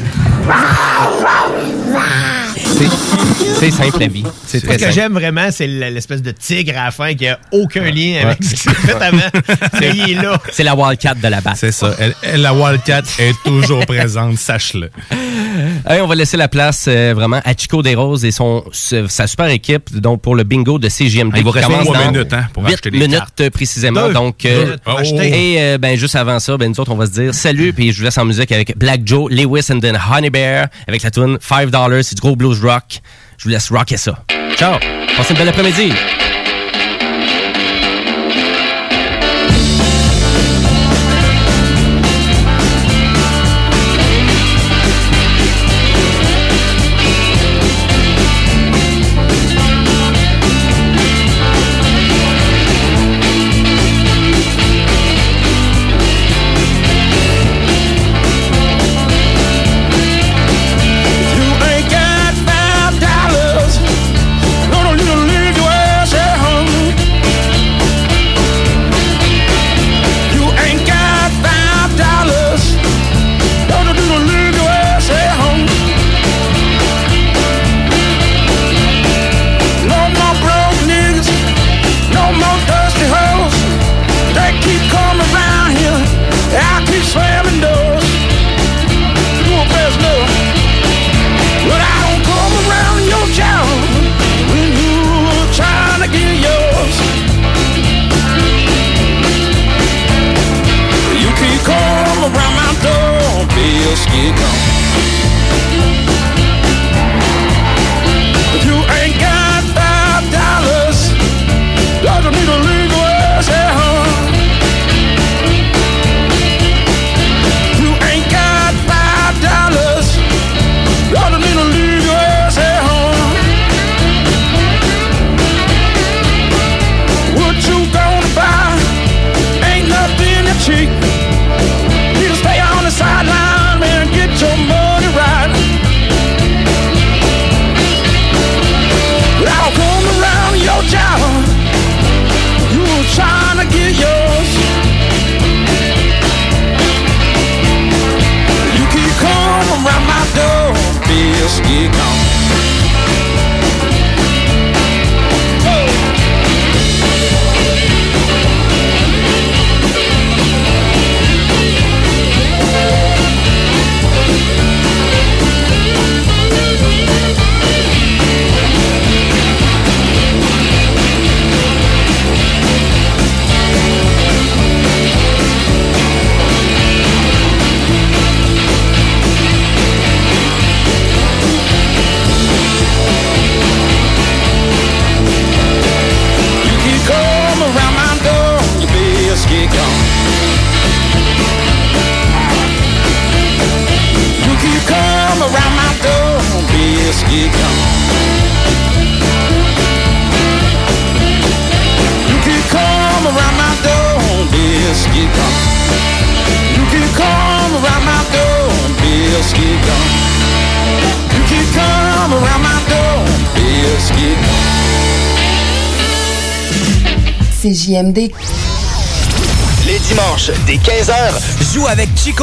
C'est 3.60 3.72
simple 3.72 4.00
la 4.00 4.08
vie. 4.08 4.24
C'est 4.46 4.60
Ce 4.60 4.66
très 4.66 4.76
que 4.76 4.82
simple. 4.84 4.94
j'aime 4.94 5.14
vraiment, 5.14 5.50
c'est 5.52 5.68
l'espèce 5.68 6.22
de 6.22 6.32
tigre 6.32 6.78
à 6.78 6.86
la 6.86 6.92
fin 6.92 7.14
qui 7.14 7.28
a 7.28 7.40
aucun 7.52 7.84
lien 7.92 8.22
avec 8.24 8.42
ce 8.44 8.52
qui 8.52 8.58
s'est 8.58 8.74
fait 8.74 8.94
avant. 8.94 9.18
Mais 9.82 9.90
il 9.94 10.12
est 10.12 10.22
là. 10.22 10.40
C'est 10.52 10.64
la 10.64 10.76
Wildcat 10.76 11.16
de 11.16 11.28
la 11.28 11.42
batte. 11.42 11.58
C'est 11.58 11.72
ça. 11.72 11.94
Elle- 12.00 12.16
elle, 12.24 12.42
la 12.42 12.54
Wildcat 12.54 13.02
est 13.20 13.36
toujours 13.44 13.86
présente, 13.86 14.38
sache-le. 14.38 14.90
Hey, 15.88 16.00
on 16.02 16.08
va 16.08 16.16
laisser 16.16 16.38
la 16.38 16.48
place 16.48 16.86
euh, 16.88 17.14
vraiment 17.16 17.42
à 17.44 17.54
Chico 17.56 17.82
des 17.82 17.96
Roses 17.96 18.24
et 18.24 18.32
son, 18.32 18.64
ce- 18.72 19.08
sa 19.08 19.28
super 19.28 19.48
équipe 19.48 19.94
donc 20.00 20.22
pour 20.22 20.36
le 20.36 20.44
bingo 20.44 20.78
de 20.80 20.88
CGMD. 20.88 21.34
Il 21.38 21.44
vous 21.44 21.52
reste 21.52 21.68
commence 21.68 21.86
trois 21.86 21.98
dans 21.98 22.12
minutes, 22.12 22.32
hein, 22.34 22.46
pour 22.54 22.66
acheter 22.66 22.92
des 22.92 22.98
minutes 23.00 23.18
cartes. 23.18 23.50
précisément. 23.50 24.08
Deux. 24.08 24.14
Donc, 24.14 24.38
Deux 24.44 24.50
euh, 24.50 24.76
acheter. 24.98 25.54
et 25.54 25.62
euh, 25.62 25.78
ben, 25.78 25.98
juste 25.98 26.16
avant 26.16 26.40
ça, 26.40 26.56
ben, 26.58 26.70
nous 26.70 26.80
autres, 26.80 26.92
on 26.92 26.96
va 26.96 27.08
se 27.08 27.12
dire 27.12 27.34
salut, 27.34 27.74
puis 27.74 27.92
je 27.92 27.98
vous 27.98 28.04
laisse 28.06 28.18
en 28.18 28.26
musique 28.26 28.52
avec 28.52 28.78
Black 28.78 29.02
Joe, 29.06 29.30
Lewis 29.32 29.66
and 29.72 29.80
then 29.80 29.98
Honey 30.10 30.30
Bear 30.30 30.68
avec 30.88 31.02
la 31.04 31.12
tune 31.12 31.38
$5, 31.38 32.02
c'est 32.04 32.16
du 32.16 32.22
gros 32.22 32.36
blues 32.36 32.59
rock. 32.62 33.02
Je 33.38 33.46
vous 33.46 33.50
laisse 33.50 33.70
rocker 33.72 33.98
ça. 33.98 34.24
Ciao! 34.56 34.78
Passez 35.16 35.34
une 35.34 35.40
belle 35.40 35.50
après-midi! 35.50 35.94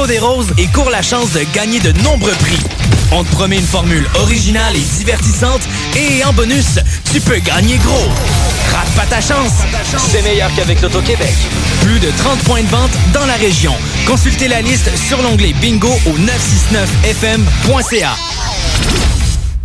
Des 0.05 0.19
Roses 0.19 0.53
et 0.59 0.67
cours 0.67 0.91
la 0.91 1.01
chance 1.01 1.33
de 1.33 1.41
gagner 1.55 1.81
de 1.81 1.91
nombreux 2.03 2.35
prix. 2.41 2.61
On 3.13 3.25
te 3.25 3.31
promet 3.31 3.57
une 3.57 3.65
formule 3.65 4.07
originale 4.17 4.77
et 4.77 4.85
divertissante 4.99 5.63
et 5.97 6.23
en 6.23 6.35
bonus, 6.35 6.79
tu 7.11 7.19
peux 7.21 7.39
gagner 7.39 7.79
gros. 7.79 8.11
Rate 8.73 8.91
pas 8.95 9.07
ta 9.07 9.23
chance. 9.23 9.53
C'est 10.11 10.21
meilleur 10.23 10.51
qu'avec 10.55 10.83
l'Auto-Québec. 10.83 11.33
Plus 11.83 11.99
de 11.99 12.11
30 12.19 12.39
points 12.41 12.63
de 12.63 12.69
vente 12.69 12.91
dans 13.15 13.25
la 13.25 13.37
région. 13.37 13.73
Consultez 14.07 14.49
la 14.49 14.61
liste 14.61 14.91
sur 14.97 15.23
l'onglet 15.23 15.55
bingo 15.63 15.89
au 16.07 16.13
969fm.ca. 16.19 18.17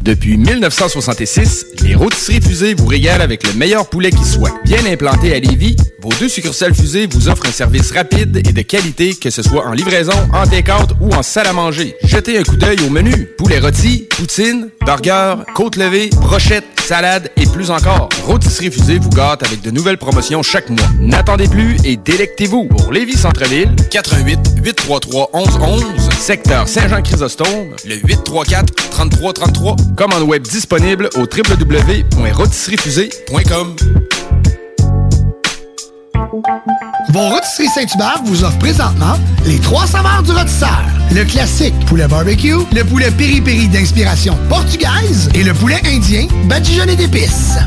Depuis 0.01 0.37
1966, 0.37 1.65
les 1.83 1.93
rôtisseries 1.93 2.41
fusées 2.41 2.73
vous 2.73 2.87
régalent 2.87 3.23
avec 3.23 3.45
le 3.45 3.53
meilleur 3.53 3.87
poulet 3.87 4.11
qui 4.11 4.23
soit. 4.23 4.53
Bien 4.63 4.85
implanté 4.85 5.35
à 5.35 5.39
Lévis, 5.39 5.75
deux 6.21 6.29
succursales 6.29 6.75
fusées 6.75 7.07
vous 7.07 7.29
offrent 7.29 7.47
un 7.47 7.51
service 7.51 7.91
rapide 7.91 8.43
et 8.47 8.53
de 8.53 8.61
qualité, 8.61 9.15
que 9.15 9.31
ce 9.31 9.41
soit 9.41 9.65
en 9.65 9.71
livraison, 9.71 10.13
en 10.31 10.45
take-out 10.45 10.91
ou 10.99 11.11
en 11.15 11.23
salle 11.23 11.47
à 11.47 11.53
manger. 11.53 11.95
Jetez 12.03 12.37
un 12.37 12.43
coup 12.43 12.57
d'œil 12.57 12.77
au 12.85 12.91
menu. 12.91 13.25
Poulet 13.39 13.57
rôti, 13.57 14.07
poutine, 14.07 14.69
burger, 14.85 15.37
côte 15.55 15.77
levée, 15.77 16.11
brochette, 16.11 16.63
salade 16.79 17.31
et 17.37 17.47
plus 17.47 17.71
encore. 17.71 18.09
Rôtisserie 18.23 18.69
fusée 18.69 18.99
vous 18.99 19.09
gâte 19.09 19.41
avec 19.41 19.63
de 19.63 19.71
nouvelles 19.71 19.97
promotions 19.97 20.43
chaque 20.43 20.69
mois. 20.69 20.85
N'attendez 20.99 21.47
plus 21.47 21.77
et 21.83 21.97
délectez-vous. 21.97 22.65
Pour 22.65 22.91
Lévis 22.91 23.17
Centre-Ville, 23.17 23.75
88 23.89 24.37
833 24.63 25.31
1111, 25.33 25.83
secteur 26.19 26.67
Saint-Jean-Chrysostome, 26.67 27.73
le 27.83 27.95
834 27.95 28.75
3333. 28.91 29.75
Commande 29.97 30.29
web 30.29 30.43
disponible 30.43 31.09
au 31.15 31.21
www.rôtisseriefusée.com. 31.21 33.75
Vos 37.09 37.29
rôtisseries 37.29 37.67
Saint-Hubert 37.67 38.21
vous 38.23 38.43
offrent 38.43 38.59
présentement 38.59 39.15
les 39.45 39.59
trois 39.59 39.85
saveurs 39.85 40.23
du 40.23 40.31
rôtisseur. 40.31 40.81
Le 41.11 41.25
classique 41.25 41.73
poulet 41.87 42.07
barbecue, 42.07 42.55
le 42.73 42.83
poulet 42.83 43.11
piri-piri 43.11 43.67
d'inspiration 43.67 44.37
portugaise 44.47 45.29
et 45.33 45.43
le 45.43 45.53
poulet 45.53 45.81
indien 45.85 46.27
badigeonné 46.45 46.95
d'épices. 46.95 47.57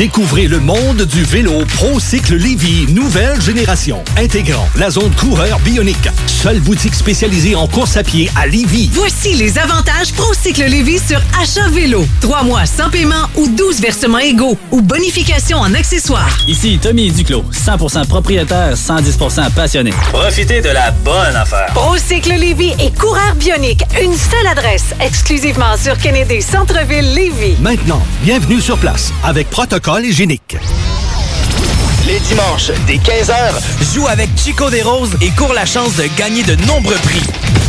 Découvrez 0.00 0.46
le 0.46 0.60
monde 0.60 1.02
du 1.02 1.24
vélo 1.24 1.62
ProCycle 1.74 2.36
Lévy, 2.36 2.90
nouvelle 2.90 3.38
génération, 3.38 4.02
intégrant 4.16 4.66
la 4.76 4.88
zone 4.88 5.10
coureur 5.14 5.58
bionique. 5.58 6.08
Seule 6.26 6.58
boutique 6.60 6.94
spécialisée 6.94 7.54
en 7.54 7.66
course 7.68 7.98
à 7.98 8.02
pied 8.02 8.30
à 8.34 8.46
Lévy. 8.46 8.88
Voici 8.94 9.34
les 9.34 9.58
avantages 9.58 10.14
ProCycle 10.14 10.64
Lévy 10.64 10.98
sur 10.98 11.20
achat 11.38 11.68
vélo. 11.68 12.06
Trois 12.22 12.42
mois 12.44 12.64
sans 12.64 12.88
paiement 12.88 13.28
ou 13.36 13.46
12 13.46 13.82
versements 13.82 14.20
égaux 14.20 14.56
ou 14.70 14.80
bonification 14.80 15.58
en 15.58 15.74
accessoires. 15.74 16.34
Ici 16.48 16.78
Tommy 16.80 17.10
Duclos, 17.10 17.44
100% 17.52 18.06
propriétaire, 18.06 18.76
110% 18.76 19.50
passionné. 19.50 19.90
Profitez 20.14 20.62
de 20.62 20.70
la 20.70 20.92
bonne 20.92 21.36
affaire. 21.36 21.74
ProCycle 21.74 22.36
Lévy 22.38 22.72
et 22.80 22.90
coureur 22.98 23.34
bionique. 23.34 23.82
Une 24.02 24.16
seule 24.16 24.46
adresse, 24.46 24.94
exclusivement 24.98 25.76
sur 25.76 25.98
Kennedy 25.98 26.40
Centre-ville 26.40 27.12
Lévy. 27.12 27.56
Maintenant, 27.60 28.02
bienvenue 28.22 28.62
sur 28.62 28.78
place 28.78 29.12
avec 29.24 29.50
protocole 29.50 29.89
hygiénique. 29.98 30.56
Les 32.06 32.20
dimanches, 32.20 32.70
dès 32.86 32.96
15h, 32.96 33.94
joue 33.94 34.06
avec 34.06 34.30
Chico 34.36 34.70
des 34.70 34.82
Roses 34.82 35.16
et 35.20 35.30
cours 35.30 35.52
la 35.52 35.66
chance 35.66 35.96
de 35.96 36.04
gagner 36.16 36.42
de 36.42 36.54
nombreux 36.66 36.96
prix. 36.96 37.22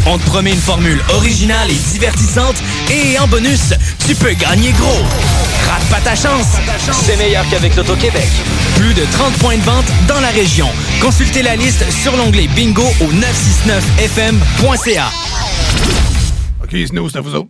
On 0.06 0.18
te 0.18 0.26
promet 0.26 0.52
une 0.52 0.60
formule 0.60 1.02
originale 1.14 1.70
et 1.70 1.76
divertissante 1.92 2.56
et 2.90 3.20
en 3.20 3.28
bonus, 3.28 3.74
tu 4.08 4.16
peux 4.16 4.34
gagner 4.34 4.72
gros. 4.72 5.04
Rate 5.70 5.84
pas 5.90 6.02
ta 6.02 6.16
chance. 6.16 6.48
C'est 6.92 7.18
meilleur 7.18 7.46
qu'avec 7.50 7.76
l'Auto-Québec. 7.76 8.28
Plus 8.78 8.94
de 8.94 9.04
30 9.12 9.34
points 9.38 9.58
de 9.58 9.64
vente 9.64 9.86
dans 10.08 10.20
la 10.22 10.30
région. 10.30 10.70
Consultez 11.02 11.44
la 11.44 11.56
liste 11.56 11.84
sur 11.92 12.16
l'onglet 12.16 12.48
bingo 12.56 12.86
au 13.02 13.12
969fm.ca. 13.12 15.10
OK, 16.64 16.76
Snow, 16.88 17.10
c'est 17.10 17.18
à 17.18 17.22
vous 17.22 17.36
autres. 17.36 17.50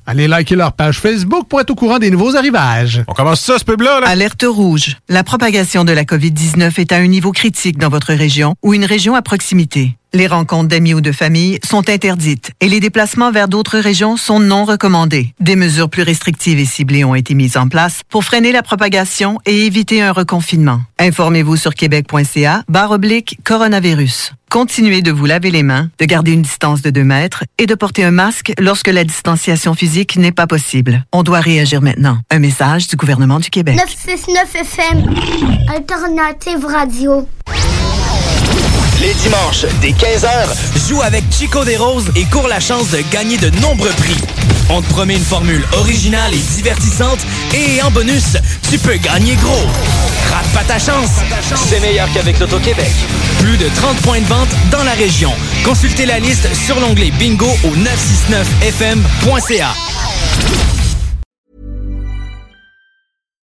Allez 0.05 0.27
liker 0.27 0.55
leur 0.55 0.73
page 0.73 0.99
Facebook 0.99 1.47
pour 1.47 1.61
être 1.61 1.69
au 1.69 1.75
courant 1.75 1.99
des 1.99 2.09
nouveaux 2.09 2.35
arrivages. 2.35 3.03
On 3.07 3.13
commence 3.13 3.41
ça, 3.41 3.59
ce 3.59 3.63
pub-là? 3.63 4.01
Alerte 4.03 4.45
rouge. 4.47 4.97
La 5.09 5.23
propagation 5.23 5.83
de 5.83 5.91
la 5.91 6.03
COVID-19 6.03 6.79
est 6.79 6.91
à 6.91 6.97
un 6.97 7.07
niveau 7.07 7.31
critique 7.31 7.77
dans 7.77 7.89
votre 7.89 8.13
région 8.13 8.55
ou 8.63 8.73
une 8.73 8.85
région 8.85 9.15
à 9.15 9.21
proximité. 9.21 9.95
Les 10.13 10.27
rencontres 10.27 10.67
d'amis 10.67 10.93
ou 10.93 10.99
de 10.99 11.13
famille 11.13 11.57
sont 11.63 11.87
interdites 11.87 12.51
et 12.59 12.67
les 12.67 12.81
déplacements 12.81 13.31
vers 13.31 13.47
d'autres 13.47 13.79
régions 13.79 14.17
sont 14.17 14.41
non 14.41 14.65
recommandés. 14.65 15.33
Des 15.39 15.55
mesures 15.55 15.89
plus 15.89 16.03
restrictives 16.03 16.59
et 16.59 16.65
ciblées 16.65 17.05
ont 17.05 17.15
été 17.15 17.33
mises 17.33 17.55
en 17.55 17.69
place 17.69 18.01
pour 18.09 18.25
freiner 18.25 18.51
la 18.51 18.61
propagation 18.61 19.39
et 19.45 19.65
éviter 19.65 20.01
un 20.01 20.11
reconfinement. 20.11 20.81
Informez-vous 20.99 21.55
sur 21.55 21.75
québec.ca 21.75 22.63
barre 22.67 22.91
oblique 22.91 23.37
coronavirus. 23.45 24.33
Continuez 24.49 25.01
de 25.01 25.13
vous 25.13 25.25
laver 25.25 25.49
les 25.49 25.63
mains, 25.63 25.89
de 25.97 26.03
garder 26.03 26.33
une 26.33 26.41
distance 26.41 26.81
de 26.81 26.89
2 26.89 27.05
mètres 27.05 27.45
et 27.57 27.65
de 27.65 27.73
porter 27.73 28.03
un 28.03 28.11
masque 28.11 28.51
lorsque 28.59 28.89
la 28.89 29.05
distanciation 29.05 29.75
physique 29.75 29.90
n'est 30.17 30.31
pas 30.31 30.47
possible. 30.47 31.05
On 31.11 31.23
doit 31.23 31.39
réagir 31.41 31.81
maintenant. 31.81 32.17
Un 32.29 32.39
message 32.39 32.87
du 32.87 32.95
gouvernement 32.95 33.39
du 33.39 33.49
Québec. 33.49 33.75
969 33.75 34.55
FM, 34.55 35.15
Alternative 35.73 36.65
Radio. 36.65 37.27
Les 39.01 39.13
dimanches, 39.15 39.65
dès 39.81 39.91
15h, 39.91 40.87
joue 40.87 41.01
avec 41.01 41.23
Chico 41.31 41.65
des 41.65 41.75
Roses 41.77 42.11
et 42.15 42.23
cours 42.25 42.47
la 42.47 42.59
chance 42.59 42.91
de 42.91 42.99
gagner 43.11 43.37
de 43.37 43.49
nombreux 43.59 43.89
prix. 43.89 44.17
On 44.69 44.81
te 44.81 44.87
promet 44.89 45.15
une 45.15 45.23
formule 45.23 45.65
originale 45.73 46.33
et 46.33 46.41
divertissante 46.55 47.19
et 47.53 47.81
en 47.81 47.91
bonus, 47.91 48.37
tu 48.69 48.77
peux 48.77 48.95
gagner 48.97 49.35
gros. 49.35 49.67
Rate 50.31 50.47
pas 50.53 50.63
ta 50.63 50.79
chance. 50.79 51.09
C'est 51.69 51.79
meilleur 51.79 52.07
qu'avec 52.13 52.39
l'Auto-Québec. 52.39 52.91
Plus 53.39 53.57
de 53.57 53.67
30 53.75 53.97
points 53.97 54.19
de 54.19 54.25
vente 54.25 54.49
dans 54.71 54.83
la 54.83 54.93
région. 54.93 55.31
Consultez 55.65 56.05
la 56.05 56.19
liste 56.19 56.47
sur 56.65 56.79
l'onglet 56.79 57.11
bingo 57.11 57.49
au 57.63 57.75
969fm.ca. 57.75 59.73